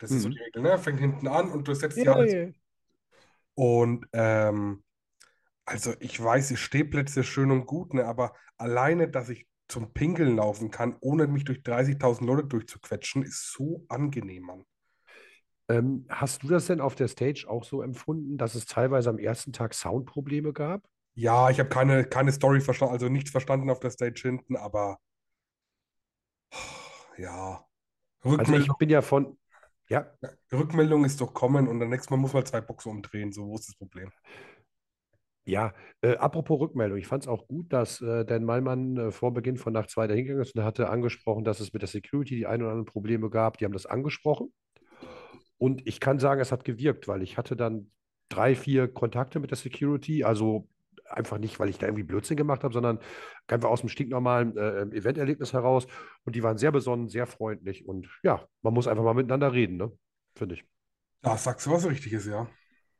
Das 0.00 0.14
ist 0.14 0.22
so 0.22 0.28
Mhm. 0.28 0.30
die 0.30 0.40
Regel, 0.40 0.62
ne? 0.62 0.78
Fängt 0.78 1.00
hinten 1.00 1.28
an 1.28 1.50
und 1.50 1.68
du 1.68 1.74
setzt 1.74 2.02
die 2.02 2.08
alles. 2.10 2.36
Und 3.54 4.06
ähm, 4.12 4.82
also 5.66 5.94
ich 6.00 6.22
weiß, 6.22 6.48
die 6.48 6.58
Stehplätze 6.58 7.24
schön 7.24 7.50
und 7.50 7.66
gut, 7.66 7.94
ne? 7.94 8.06
Aber 8.06 8.34
alleine, 8.58 9.08
dass 9.08 9.28
ich 9.30 9.46
zum 9.68 9.92
Pinkeln 9.94 10.36
laufen 10.36 10.70
kann, 10.70 10.96
ohne 11.00 11.26
mich 11.28 11.44
durch 11.44 11.62
30.000 11.62 12.28
Leute 12.28 12.44
durchzuquetschen, 12.46 13.22
ist 13.22 13.52
so 13.52 13.84
angenehm, 13.88 14.44
Mann. 14.44 14.64
Ähm, 15.68 16.06
hast 16.08 16.42
du 16.42 16.48
das 16.48 16.66
denn 16.66 16.80
auf 16.80 16.94
der 16.94 17.08
Stage 17.08 17.46
auch 17.48 17.64
so 17.64 17.82
empfunden, 17.82 18.36
dass 18.38 18.54
es 18.54 18.66
teilweise 18.66 19.10
am 19.10 19.18
ersten 19.18 19.52
Tag 19.52 19.74
Soundprobleme 19.74 20.52
gab? 20.52 20.82
Ja, 21.14 21.48
ich 21.50 21.58
habe 21.58 21.68
keine, 21.70 22.04
keine 22.04 22.32
Story 22.32 22.60
verstanden, 22.60 22.92
also 22.94 23.08
nichts 23.08 23.30
verstanden 23.30 23.70
auf 23.70 23.80
der 23.80 23.90
Stage 23.90 24.20
hinten, 24.22 24.56
aber 24.56 24.98
ja. 27.18 27.64
Also 28.22 28.36
ich 28.36 28.38
Rückmeldung, 28.38 28.76
bin 28.78 28.90
ja 28.90 29.02
von, 29.02 29.38
ja, 29.88 30.06
Rückmeldung 30.52 31.04
ist 31.04 31.20
doch 31.20 31.34
kommen 31.34 31.68
und 31.68 31.80
dann 31.80 31.88
nächstes 31.88 32.10
Mal 32.10 32.16
muss 32.16 32.32
man 32.32 32.46
zwei 32.46 32.60
Boxen 32.60 32.90
umdrehen, 32.90 33.32
so, 33.32 33.48
wo 33.48 33.56
ist 33.56 33.68
das 33.68 33.76
Problem? 33.76 34.10
ja, 35.44 35.72
äh, 36.02 36.16
apropos 36.16 36.60
Rückmeldung, 36.60 36.98
ich 36.98 37.06
fand 37.06 37.24
es 37.24 37.28
auch 37.28 37.48
gut, 37.48 37.72
dass 37.72 38.00
äh, 38.00 38.24
Dan 38.24 38.44
Malmann 38.44 38.96
äh, 38.96 39.10
vor 39.10 39.34
Beginn 39.34 39.56
von 39.56 39.72
Nacht 39.72 39.90
2 39.90 40.06
dahingegangen 40.06 40.42
ist 40.42 40.54
und 40.54 40.62
hatte 40.62 40.88
angesprochen, 40.88 41.44
dass 41.44 41.60
es 41.60 41.72
mit 41.72 41.82
der 41.82 41.88
Security 41.88 42.36
die 42.36 42.46
ein 42.46 42.62
oder 42.62 42.70
anderen 42.70 42.86
Probleme 42.86 43.28
gab. 43.28 43.58
Die 43.58 43.64
haben 43.64 43.72
das 43.72 43.86
angesprochen. 43.86 44.52
Und 45.58 45.86
ich 45.86 46.00
kann 46.00 46.18
sagen, 46.18 46.40
es 46.40 46.52
hat 46.52 46.64
gewirkt, 46.64 47.08
weil 47.08 47.22
ich 47.22 47.38
hatte 47.38 47.56
dann 47.56 47.90
drei, 48.28 48.54
vier 48.54 48.88
Kontakte 48.88 49.40
mit 49.40 49.50
der 49.50 49.58
Security, 49.58 50.24
also 50.24 50.68
einfach 51.16 51.38
nicht, 51.38 51.58
weil 51.60 51.68
ich 51.68 51.78
da 51.78 51.86
irgendwie 51.86 52.04
Blödsinn 52.04 52.36
gemacht 52.36 52.64
habe, 52.64 52.74
sondern 52.74 52.98
einfach 53.46 53.68
aus 53.68 53.80
dem 53.80 53.88
stinknormalen 53.88 54.56
äh, 54.56 54.82
Eventerlebnis 54.96 55.52
heraus. 55.52 55.86
Und 56.24 56.36
die 56.36 56.42
waren 56.42 56.58
sehr 56.58 56.72
besonnen, 56.72 57.08
sehr 57.08 57.26
freundlich. 57.26 57.86
Und 57.86 58.08
ja, 58.22 58.46
man 58.62 58.74
muss 58.74 58.88
einfach 58.88 59.04
mal 59.04 59.14
miteinander 59.14 59.52
reden, 59.52 59.76
ne? 59.76 59.92
Finde 60.34 60.54
ich. 60.54 60.64
Da 61.22 61.36
sagst 61.36 61.66
du 61.66 61.70
was 61.70 61.88
Richtiges, 61.88 62.26
ja. 62.26 62.48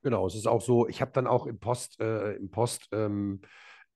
Genau, 0.03 0.27
es 0.27 0.35
ist 0.35 0.47
auch 0.47 0.61
so, 0.61 0.89
ich 0.89 1.01
habe 1.01 1.13
dann 1.13 1.27
auch 1.27 1.47
im 1.47 1.59
Post, 1.59 2.01
äh, 2.01 2.35
im 2.35 2.51
Post, 2.51 2.89
ähm, 2.93 3.41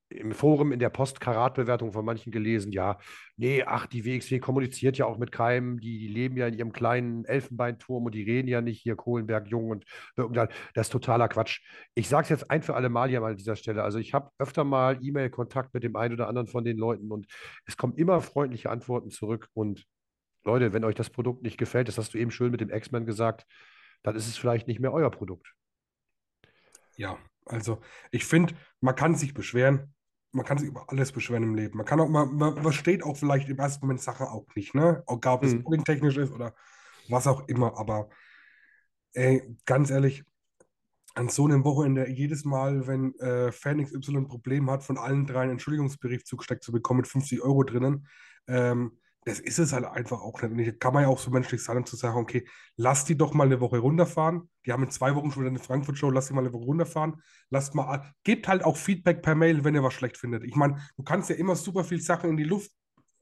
im 0.08 0.32
Forum 0.32 0.72
in 0.72 0.78
der 0.78 0.90
Post-Karat-Bewertung 0.90 1.92
von 1.92 2.04
manchen 2.04 2.30
gelesen, 2.30 2.70
ja, 2.70 2.98
nee, 3.36 3.64
ach, 3.64 3.86
die 3.86 4.04
WXW 4.04 4.38
kommuniziert 4.38 4.98
ja 4.98 5.06
auch 5.06 5.18
mit 5.18 5.32
keinem, 5.32 5.80
die, 5.80 5.98
die 5.98 6.08
leben 6.08 6.36
ja 6.36 6.46
in 6.46 6.54
ihrem 6.54 6.72
kleinen 6.72 7.24
Elfenbeinturm 7.24 8.04
und 8.04 8.14
die 8.14 8.22
reden 8.22 8.48
ja 8.48 8.60
nicht 8.60 8.80
hier 8.80 8.94
Kohlenberg, 8.94 9.48
Jung 9.48 9.70
und 9.70 9.84
irgendwann. 10.16 10.48
Das 10.74 10.86
ist 10.86 10.92
totaler 10.92 11.28
Quatsch. 11.28 11.60
Ich 11.94 12.08
sage 12.08 12.24
es 12.24 12.28
jetzt 12.30 12.50
ein 12.50 12.62
für 12.62 12.74
alle 12.74 12.88
Mal 12.88 13.08
hier 13.08 13.20
mal 13.20 13.32
an 13.32 13.36
dieser 13.36 13.56
Stelle. 13.56 13.82
Also 13.82 13.98
ich 13.98 14.14
habe 14.14 14.30
öfter 14.38 14.64
mal 14.64 14.98
E-Mail-Kontakt 15.02 15.74
mit 15.74 15.82
dem 15.82 15.96
einen 15.96 16.14
oder 16.14 16.28
anderen 16.28 16.46
von 16.46 16.64
den 16.64 16.76
Leuten 16.76 17.10
und 17.10 17.26
es 17.66 17.76
kommen 17.76 17.94
immer 17.96 18.20
freundliche 18.20 18.70
Antworten 18.70 19.10
zurück. 19.10 19.48
Und 19.54 19.84
Leute, 20.44 20.72
wenn 20.72 20.84
euch 20.84 20.94
das 20.94 21.10
Produkt 21.10 21.42
nicht 21.42 21.58
gefällt, 21.58 21.88
das 21.88 21.98
hast 21.98 22.14
du 22.14 22.18
eben 22.18 22.30
schön 22.30 22.52
mit 22.52 22.60
dem 22.60 22.70
X-Men 22.70 23.06
gesagt, 23.06 23.44
dann 24.04 24.14
ist 24.14 24.28
es 24.28 24.36
vielleicht 24.36 24.68
nicht 24.68 24.78
mehr 24.78 24.92
euer 24.92 25.10
Produkt. 25.10 25.52
Ja, 26.96 27.18
also 27.44 27.80
ich 28.12 28.24
finde, 28.24 28.54
man 28.80 28.94
kann 28.94 29.14
sich 29.14 29.34
beschweren, 29.34 29.94
man 30.32 30.44
kann 30.44 30.58
sich 30.58 30.68
über 30.68 30.84
alles 30.88 31.12
beschweren 31.12 31.42
im 31.42 31.54
Leben. 31.54 31.78
Man 31.78 31.86
kann 31.86 32.00
auch, 32.00 32.08
man, 32.08 32.34
man 32.36 32.60
versteht 32.62 33.02
auch 33.02 33.16
vielleicht 33.16 33.48
im 33.48 33.58
ersten 33.58 33.86
Moment 33.86 34.00
Sachen 34.00 34.26
auch 34.26 34.46
nicht, 34.54 34.74
ne? 34.74 35.02
Egal, 35.08 35.34
ob 35.34 35.44
es 35.44 35.54
mhm. 35.54 35.84
technisch 35.84 36.16
ist 36.16 36.32
oder 36.32 36.54
was 37.08 37.26
auch 37.26 37.48
immer, 37.48 37.78
aber 37.78 38.08
ey, 39.12 39.56
ganz 39.64 39.90
ehrlich, 39.90 40.24
an 41.14 41.30
so 41.30 41.46
einem 41.46 41.64
Wochenende 41.64 42.08
jedes 42.10 42.44
Mal, 42.44 42.86
wenn 42.86 43.14
äh, 43.18 43.50
Fan 43.50 43.82
XY 43.82 44.18
ein 44.18 44.28
Problem 44.28 44.70
hat, 44.70 44.82
von 44.82 44.98
allen 44.98 45.26
drei 45.26 45.42
einen 45.42 45.52
Entschuldigungsbrief 45.52 46.24
zugesteckt 46.24 46.62
zu 46.62 46.72
bekommen 46.72 46.98
mit 46.98 47.08
50 47.08 47.40
Euro 47.40 47.62
drinnen, 47.62 48.06
ähm, 48.46 48.98
das 49.26 49.40
ist 49.40 49.58
es 49.58 49.72
halt 49.72 49.84
einfach 49.84 50.22
auch 50.22 50.40
nicht. 50.42 50.78
Kann 50.78 50.94
man 50.94 51.02
ja 51.02 51.08
auch 51.08 51.18
so 51.18 51.32
menschlich 51.32 51.62
sein, 51.62 51.76
um 51.76 51.84
zu 51.84 51.96
sagen, 51.96 52.16
okay, 52.16 52.46
lass 52.76 53.04
die 53.04 53.18
doch 53.18 53.34
mal 53.34 53.44
eine 53.44 53.60
Woche 53.60 53.78
runterfahren. 53.78 54.48
Die 54.64 54.72
haben 54.72 54.84
in 54.84 54.90
zwei 54.90 55.16
Wochen 55.16 55.32
schon 55.32 55.42
wieder 55.42 55.50
eine 55.50 55.58
Frankfurt-Show, 55.58 56.10
lass 56.10 56.28
die 56.28 56.34
mal 56.34 56.42
eine 56.42 56.52
Woche 56.52 56.64
runterfahren. 56.64 57.20
Lasst 57.50 57.74
mal, 57.74 58.12
gebt 58.22 58.46
halt 58.46 58.64
auch 58.64 58.76
Feedback 58.76 59.22
per 59.22 59.34
Mail, 59.34 59.64
wenn 59.64 59.74
ihr 59.74 59.82
was 59.82 59.94
schlecht 59.94 60.16
findet. 60.16 60.44
Ich 60.44 60.54
meine, 60.54 60.76
du 60.96 61.02
kannst 61.02 61.28
ja 61.28 61.34
immer 61.34 61.56
super 61.56 61.82
viel 61.82 62.00
Sachen 62.00 62.30
in 62.30 62.36
die 62.36 62.44
Luft 62.44 62.70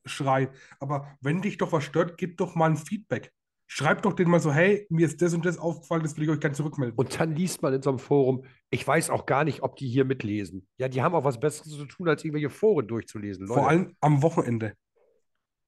schreien, 0.05 0.51
aber 0.79 1.17
wenn 1.23 1.41
dich 1.41 1.57
doch 1.57 1.73
was 1.73 1.85
stört, 1.85 2.19
gib 2.19 2.37
doch 2.37 2.55
mal 2.55 2.69
ein 2.69 2.77
Feedback. 2.77 3.33
Schreibt 3.67 4.05
doch 4.05 4.13
denen 4.13 4.31
mal 4.31 4.41
so, 4.41 4.53
hey, 4.53 4.87
mir 4.91 5.07
ist 5.07 5.23
das 5.23 5.33
und 5.33 5.47
das 5.47 5.57
aufgefallen, 5.57 6.03
das 6.03 6.19
will 6.19 6.25
ich 6.25 6.29
euch 6.29 6.41
gerne 6.41 6.55
zurückmelden. 6.55 6.99
Und 6.99 7.19
dann 7.19 7.35
liest 7.35 7.63
man 7.63 7.73
in 7.73 7.81
so 7.81 7.89
einem 7.89 7.99
Forum, 7.99 8.45
ich 8.69 8.87
weiß 8.87 9.09
auch 9.09 9.25
gar 9.25 9.45
nicht, 9.45 9.63
ob 9.63 9.77
die 9.77 9.89
hier 9.89 10.05
mitlesen. 10.05 10.69
Ja, 10.77 10.89
die 10.89 11.01
haben 11.01 11.15
auch 11.15 11.25
was 11.25 11.41
Besseres 11.41 11.73
zu 11.73 11.87
tun, 11.87 12.11
als 12.11 12.23
irgendwelche 12.23 12.51
Foren 12.51 12.87
durchzulesen. 12.87 13.47
Leute. 13.47 13.59
Vor 13.59 13.71
allem 13.71 13.97
am 14.03 14.23
Wochenende 14.23 14.75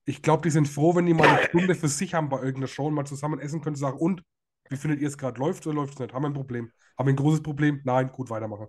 ich 0.07 0.23
glaube, 0.23 0.43
die 0.43 0.51
sind 0.51 0.69
froh, 0.69 0.95
wenn 0.95 1.07
die 1.07 1.15
mal 1.15 1.29
eine 1.29 1.43
Stunde 1.49 1.75
für 1.75 1.89
sich 1.89 2.15
haben 2.15 2.29
bei 2.29 2.39
irgendeiner 2.39 2.69
Show 2.69 2.87
und 2.87 2.95
mal 2.95 3.05
zusammen 3.05 3.41
essen 3.41 3.61
können 3.61 3.75
und 3.75 3.81
sagen, 3.81 3.99
und, 3.99 4.23
wie 4.71 4.77
findet 4.77 5.01
ihr 5.01 5.09
es 5.09 5.19
gerade? 5.19 5.39
Läuft 5.39 5.67
oder 5.67 5.77
läuft 5.77 5.95
es 5.95 5.99
nicht? 5.99 6.15
Haben 6.15 6.23
wir 6.23 6.31
ein 6.31 6.35
Problem? 6.35 6.71
Haben 6.97 7.09
wir 7.09 7.13
ein 7.13 7.17
großes 7.17 7.43
Problem? 7.43 7.81
Nein, 7.85 8.11
gut, 8.13 8.31
weitermachen. 8.31 8.69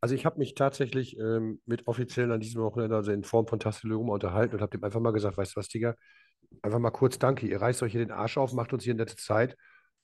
Also 0.00 0.14
ich 0.14 0.26
habe 0.26 0.38
mich 0.38 0.54
tatsächlich 0.54 1.18
ähm, 1.18 1.60
mit 1.64 1.86
Offiziellen 1.86 2.30
an 2.32 2.40
diesem 2.40 2.62
Wochenende, 2.62 2.96
also 2.96 3.10
in 3.10 3.24
Form 3.24 3.46
von 3.46 3.58
Tasteloma 3.58 4.12
unterhalten 4.12 4.54
und 4.54 4.60
habe 4.60 4.70
dem 4.70 4.84
einfach 4.84 5.00
mal 5.00 5.12
gesagt, 5.12 5.38
weißt 5.38 5.56
du 5.56 5.60
was, 5.60 5.68
Digga, 5.68 5.94
einfach 6.62 6.78
mal 6.78 6.90
kurz 6.90 7.18
danke, 7.18 7.46
ihr 7.46 7.60
reißt 7.60 7.82
euch 7.82 7.92
hier 7.92 8.04
den 8.04 8.10
Arsch 8.10 8.36
auf, 8.36 8.52
macht 8.52 8.74
uns 8.74 8.84
hier 8.84 8.92
eine 8.92 9.02
nette 9.02 9.16
Zeit 9.16 9.56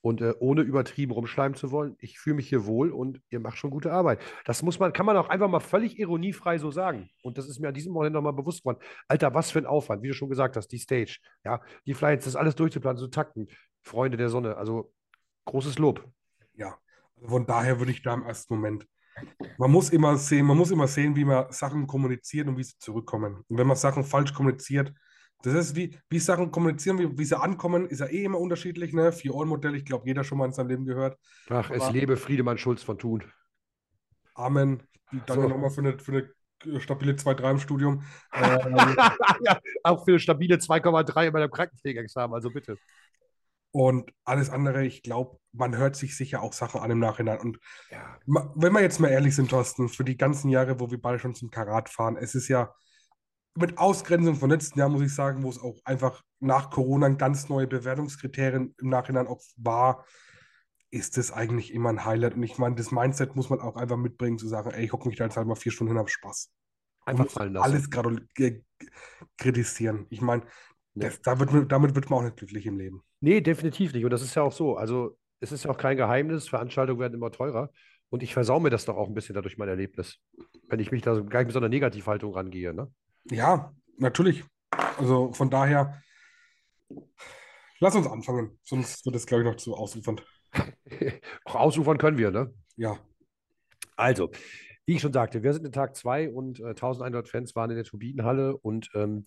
und 0.02 0.20
äh, 0.20 0.34
ohne 0.38 0.62
übertrieben 0.62 1.12
rumschleimen 1.12 1.56
zu 1.56 1.70
wollen, 1.70 1.96
ich 1.98 2.18
fühle 2.18 2.36
mich 2.36 2.48
hier 2.48 2.66
wohl 2.66 2.90
und 2.90 3.20
ihr 3.30 3.40
macht 3.40 3.58
schon 3.58 3.70
gute 3.70 3.92
Arbeit. 3.92 4.20
Das 4.44 4.62
muss 4.62 4.78
man, 4.78 4.92
kann 4.92 5.06
man 5.06 5.16
auch 5.16 5.28
einfach 5.28 5.48
mal 5.48 5.60
völlig 5.60 5.98
ironiefrei 5.98 6.58
so 6.58 6.70
sagen. 6.70 7.10
Und 7.22 7.38
das 7.38 7.48
ist 7.48 7.60
mir 7.60 7.68
an 7.68 7.74
diesem 7.74 7.92
Moment 7.92 8.14
nochmal 8.14 8.32
bewusst 8.32 8.60
geworden. 8.60 8.78
Alter, 9.08 9.34
was 9.34 9.50
für 9.50 9.58
ein 9.58 9.66
Aufwand, 9.66 10.02
wie 10.02 10.08
du 10.08 10.14
schon 10.14 10.30
gesagt 10.30 10.56
hast, 10.56 10.68
die 10.68 10.78
Stage, 10.78 11.18
ja, 11.44 11.60
die 11.86 11.94
Flights, 11.94 12.24
das 12.24 12.36
alles 12.36 12.54
durchzuplanen, 12.54 12.98
zu 12.98 13.08
takten. 13.08 13.48
Freunde 13.82 14.16
der 14.16 14.28
Sonne, 14.28 14.56
also 14.56 14.92
großes 15.46 15.78
Lob. 15.78 16.06
Ja, 16.54 16.78
also 17.16 17.28
von 17.28 17.46
daher 17.46 17.78
würde 17.78 17.92
ich 17.92 18.02
da 18.02 18.14
im 18.14 18.22
ersten 18.22 18.54
Moment. 18.54 18.86
Man 19.58 19.70
muss 19.70 19.90
immer 19.90 20.16
sehen, 20.16 20.46
man 20.46 20.56
muss 20.56 20.70
immer 20.70 20.86
sehen, 20.86 21.16
wie 21.16 21.24
man 21.24 21.50
Sachen 21.52 21.86
kommuniziert 21.86 22.48
und 22.48 22.56
wie 22.56 22.64
sie 22.64 22.78
zurückkommen. 22.78 23.44
Und 23.48 23.58
wenn 23.58 23.66
man 23.66 23.76
Sachen 23.76 24.04
falsch 24.04 24.32
kommuniziert, 24.32 24.94
das 25.42 25.54
ist 25.54 25.76
wie, 25.76 25.98
wie 26.08 26.18
Sachen 26.18 26.50
kommunizieren, 26.50 26.98
wie, 26.98 27.18
wie 27.18 27.24
sie 27.24 27.38
ankommen, 27.38 27.86
ist 27.86 28.00
ja 28.00 28.06
eh 28.06 28.24
immer 28.24 28.38
unterschiedlich, 28.38 28.92
ne? 28.92 29.12
Vier-Ohren-Modell, 29.12 29.74
ich 29.74 29.84
glaube, 29.84 30.06
jeder 30.06 30.24
schon 30.24 30.38
mal 30.38 30.46
in 30.46 30.52
seinem 30.52 30.68
Leben 30.68 30.84
gehört. 30.84 31.18
Ach, 31.48 31.70
Aber, 31.70 31.76
es 31.76 31.90
lebe 31.90 32.16
Friedemann 32.16 32.58
Schulz 32.58 32.82
von 32.82 32.98
Thun. 32.98 33.24
Amen. 34.34 34.82
Danke 35.26 35.42
so. 35.42 35.48
nochmal 35.48 35.70
für 35.70 35.80
eine, 35.80 35.98
für 35.98 36.12
eine 36.64 36.80
stabile 36.80 37.12
2,3 37.12 37.50
im 37.50 37.58
Studium. 37.58 38.02
ähm, 38.34 38.76
ja, 39.42 39.58
auch 39.82 40.04
für 40.04 40.12
eine 40.12 40.20
stabile 40.20 40.56
2,3 40.56 41.30
bei 41.30 41.40
dem 41.40 41.50
Krankenpflegeexamen, 41.50 42.34
also 42.34 42.50
bitte. 42.50 42.76
Und 43.72 44.12
alles 44.24 44.50
andere, 44.50 44.84
ich 44.84 45.02
glaube, 45.02 45.38
man 45.52 45.76
hört 45.76 45.94
sich 45.94 46.16
sicher 46.16 46.42
auch 46.42 46.52
Sachen 46.52 46.80
an 46.80 46.90
im 46.90 46.98
Nachhinein. 46.98 47.38
Und 47.38 47.58
ja. 47.90 48.18
wenn 48.26 48.72
wir 48.72 48.80
jetzt 48.80 48.98
mal 48.98 49.08
ehrlich 49.08 49.34
sind, 49.36 49.50
Thorsten, 49.50 49.88
für 49.88 50.04
die 50.04 50.16
ganzen 50.16 50.48
Jahre, 50.50 50.80
wo 50.80 50.90
wir 50.90 51.00
beide 51.00 51.20
schon 51.20 51.34
zum 51.34 51.50
Karat 51.50 51.88
fahren, 51.88 52.16
es 52.16 52.34
ist 52.34 52.48
ja 52.48 52.74
mit 53.56 53.78
Ausgrenzung 53.78 54.36
von 54.36 54.50
letzten 54.50 54.78
Jahr, 54.78 54.88
muss 54.88 55.02
ich 55.02 55.14
sagen, 55.14 55.42
wo 55.42 55.50
es 55.50 55.58
auch 55.58 55.78
einfach 55.84 56.22
nach 56.38 56.70
Corona 56.70 57.08
ganz 57.10 57.48
neue 57.48 57.66
Bewertungskriterien 57.66 58.74
im 58.78 58.88
Nachhinein 58.88 59.26
auch 59.26 59.40
war, 59.56 60.04
ist 60.90 61.18
es 61.18 61.32
eigentlich 61.32 61.72
immer 61.72 61.90
ein 61.90 62.04
Highlight. 62.04 62.34
Und 62.34 62.42
ich 62.42 62.58
meine, 62.58 62.74
das 62.74 62.90
Mindset 62.90 63.36
muss 63.36 63.50
man 63.50 63.60
auch 63.60 63.76
einfach 63.76 63.96
mitbringen, 63.96 64.38
zu 64.38 64.48
sagen, 64.48 64.70
ey, 64.70 64.84
ich 64.84 64.92
hocke 64.92 65.08
mich 65.08 65.16
da 65.16 65.24
jetzt 65.24 65.36
halt 65.36 65.46
mal 65.46 65.54
vier 65.54 65.72
Stunden 65.72 65.92
hin, 65.92 65.98
habe 65.98 66.10
Spaß. 66.10 66.52
Einfach 67.06 67.28
fallen 67.28 67.54
lassen. 67.54 67.64
Alles 67.64 67.90
gerade 67.90 68.26
kritisieren. 69.38 70.06
Ich 70.10 70.20
meine, 70.20 70.42
ja. 70.94 71.10
da 71.22 71.38
wird, 71.38 71.70
damit 71.70 71.94
wird 71.94 72.10
man 72.10 72.18
auch 72.18 72.24
nicht 72.24 72.36
glücklich 72.36 72.66
im 72.66 72.78
Leben. 72.78 73.02
Nee, 73.20 73.40
definitiv 73.40 73.92
nicht. 73.94 74.04
Und 74.04 74.10
das 74.10 74.22
ist 74.22 74.34
ja 74.34 74.42
auch 74.42 74.52
so. 74.52 74.76
Also, 74.76 75.16
es 75.40 75.52
ist 75.52 75.64
ja 75.64 75.70
auch 75.70 75.78
kein 75.78 75.96
Geheimnis, 75.96 76.48
Veranstaltungen 76.48 77.00
werden 77.00 77.14
immer 77.14 77.30
teurer. 77.30 77.70
Und 78.10 78.22
ich 78.22 78.34
versau 78.34 78.60
mir 78.60 78.70
das 78.70 78.84
doch 78.84 78.96
auch 78.96 79.08
ein 79.08 79.14
bisschen 79.14 79.34
dadurch 79.34 79.56
mein 79.56 79.68
Erlebnis. 79.68 80.18
Wenn 80.68 80.80
ich 80.80 80.90
mich 80.90 81.02
da 81.02 81.14
gar 81.20 81.40
nicht 81.40 81.46
mit 81.46 81.52
so 81.52 81.60
einer 81.60 81.68
Negativhaltung 81.68 82.34
rangehe, 82.34 82.74
ne? 82.74 82.92
Ja, 83.30 83.72
natürlich. 83.98 84.44
Also 84.98 85.32
von 85.32 85.50
daher, 85.50 86.02
lass 87.78 87.94
uns 87.94 88.06
anfangen, 88.06 88.58
sonst 88.64 89.04
wird 89.04 89.16
es, 89.16 89.26
glaube 89.26 89.42
ich, 89.42 89.48
noch 89.48 89.56
zu 89.56 89.74
ausufernd. 89.74 90.24
Auch 91.44 91.54
ausufern 91.54 91.98
können 91.98 92.18
wir, 92.18 92.30
ne? 92.30 92.52
Ja. 92.76 92.98
Also, 93.96 94.30
wie 94.90 94.96
ich 94.96 95.02
schon 95.02 95.12
sagte, 95.12 95.44
wir 95.44 95.52
sind 95.52 95.64
in 95.64 95.70
Tag 95.70 95.94
2 95.94 96.30
und 96.30 96.58
äh, 96.58 96.70
1100 96.70 97.28
Fans 97.28 97.54
waren 97.54 97.70
in 97.70 97.76
der 97.76 97.84
Turbinenhalle 97.84 98.56
und 98.56 98.90
ähm, 98.96 99.22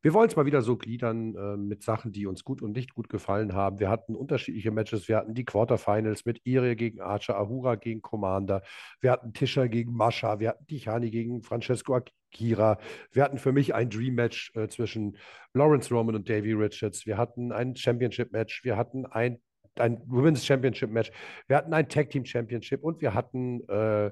wir 0.00 0.14
wollen 0.14 0.30
es 0.30 0.36
mal 0.36 0.46
wieder 0.46 0.62
so 0.62 0.78
gliedern 0.78 1.34
äh, 1.36 1.58
mit 1.58 1.82
Sachen, 1.82 2.12
die 2.12 2.24
uns 2.24 2.44
gut 2.44 2.62
und 2.62 2.72
nicht 2.72 2.94
gut 2.94 3.10
gefallen 3.10 3.52
haben. 3.52 3.78
Wir 3.78 3.90
hatten 3.90 4.16
unterschiedliche 4.16 4.70
Matches. 4.70 5.08
Wir 5.08 5.18
hatten 5.18 5.34
die 5.34 5.44
Quarterfinals 5.44 6.24
mit 6.24 6.40
Irie 6.44 6.76
gegen 6.76 7.02
Archer, 7.02 7.36
Ahura 7.36 7.74
gegen 7.74 8.00
Commander. 8.00 8.62
Wir 9.02 9.10
hatten 9.10 9.34
Tischer 9.34 9.68
gegen 9.68 9.92
Mascha. 9.92 10.40
Wir 10.40 10.48
hatten 10.48 10.66
Tichani 10.66 11.10
gegen 11.10 11.42
Francesco 11.42 11.94
Akira. 11.94 12.78
Wir 13.10 13.22
hatten 13.22 13.36
für 13.36 13.52
mich 13.52 13.74
ein 13.74 13.90
Dream-Match 13.90 14.52
äh, 14.54 14.68
zwischen 14.68 15.18
Lawrence 15.52 15.92
Roman 15.92 16.14
und 16.14 16.26
Davey 16.26 16.54
Richards. 16.54 17.04
Wir 17.04 17.18
hatten 17.18 17.52
ein 17.52 17.76
Championship-Match. 17.76 18.64
Wir 18.64 18.78
hatten 18.78 19.04
ein 19.04 19.42
ein 19.78 20.02
Women's 20.06 20.44
Championship 20.44 20.90
Match. 20.90 21.10
Wir 21.48 21.56
hatten 21.56 21.72
ein 21.72 21.88
Tag 21.88 22.10
Team 22.10 22.24
Championship 22.24 22.82
und 22.82 23.00
wir 23.00 23.14
hatten 23.14 23.66
äh, 23.68 24.10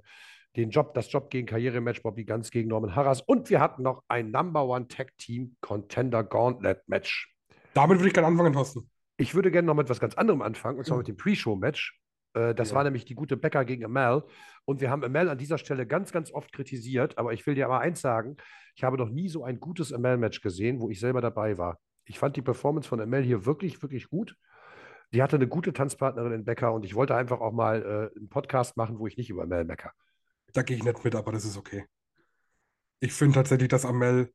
den 0.57 0.71
Job, 0.71 0.95
das 0.95 1.11
Job 1.11 1.31
gegen 1.31 1.47
Karrierematch 1.47 2.03
Bobby 2.03 2.25
Ganz 2.25 2.51
gegen 2.51 2.69
Norman 2.69 2.95
Harras 2.95 3.23
und 3.23 3.51
wir 3.51 3.61
hatten 3.61 3.83
noch 3.83 4.03
ein 4.09 4.31
Number 4.31 4.65
One 4.67 4.89
Tag 4.89 5.17
Team 5.17 5.57
Contender 5.61 6.25
Gauntlet 6.25 6.83
Match. 6.89 7.35
Damit 7.75 7.99
würde 7.99 8.09
ich 8.09 8.15
gerne 8.15 8.29
anfangen, 8.29 8.53
Thorsten. 8.53 8.91
Ich 9.17 9.35
würde 9.35 9.51
gerne 9.51 9.67
noch 9.67 9.75
mit 9.75 9.87
etwas 9.87 10.01
ganz 10.01 10.15
anderem 10.15 10.43
anfangen, 10.43 10.79
und 10.79 10.85
zwar 10.85 10.97
ja. 10.97 11.01
mit 11.01 11.09
dem 11.09 11.17
Pre-Show-Match. 11.17 12.01
Äh, 12.35 12.55
das 12.55 12.71
ja. 12.71 12.77
war 12.77 12.85
nämlich 12.85 13.05
die 13.05 13.15
gute 13.15 13.37
Becker 13.37 13.65
gegen 13.65 13.85
Amel. 13.85 14.25
Und 14.65 14.81
wir 14.81 14.91
haben 14.91 15.05
Amel 15.05 15.29
an 15.29 15.39
dieser 15.39 15.59
Stelle 15.59 15.87
ganz, 15.87 16.13
ganz 16.13 16.33
oft 16.33 16.53
kritisiert. 16.53 17.19
Aber 17.19 17.33
ich 17.33 17.47
will 17.47 17.55
dir 17.55 17.67
aber 17.67 17.81
eins 17.81 18.01
sagen: 18.01 18.37
Ich 18.75 18.85
habe 18.85 18.97
noch 18.97 19.11
nie 19.11 19.29
so 19.29 19.45
ein 19.45 19.61
gutes 19.61 19.93
Amel-Match 19.93 20.41
gesehen, 20.41 20.81
wo 20.81 20.91
ich 20.91 21.01
selber 21.01 21.21
dabei 21.21 21.59
war. 21.59 21.79
Ich 22.05 22.19
fand 22.19 22.37
die 22.37 22.43
Performance 22.43 22.89
von 22.89 23.01
Amel 23.01 23.23
hier 23.23 23.47
wirklich, 23.47 23.83
wirklich 23.83 24.09
gut. 24.09 24.37
Die 25.13 25.23
hatte 25.23 25.37
eine 25.37 25.49
gute 25.49 25.73
Tanzpartnerin 25.73 26.33
in 26.33 26.45
Becker 26.45 26.73
und 26.73 26.85
ich 26.85 26.95
wollte 26.95 27.17
einfach 27.17 27.41
auch 27.41 27.53
mal 27.53 27.83
äh, 28.15 28.19
einen 28.19 28.29
Podcast 28.29 28.77
machen, 28.77 28.99
wo 28.99 29.07
ich 29.07 29.17
nicht 29.17 29.29
über 29.29 29.43
Amel 29.43 29.65
mecker. 29.65 29.93
Da 30.53 30.63
gehe 30.63 30.77
ich 30.77 30.83
nicht 30.83 31.05
mit, 31.05 31.15
aber 31.15 31.33
das 31.33 31.45
ist 31.45 31.57
okay. 31.57 31.87
Ich 33.01 33.13
finde 33.13 33.37
tatsächlich, 33.37 33.69
dass 33.69 33.85
Amel, 33.85 34.33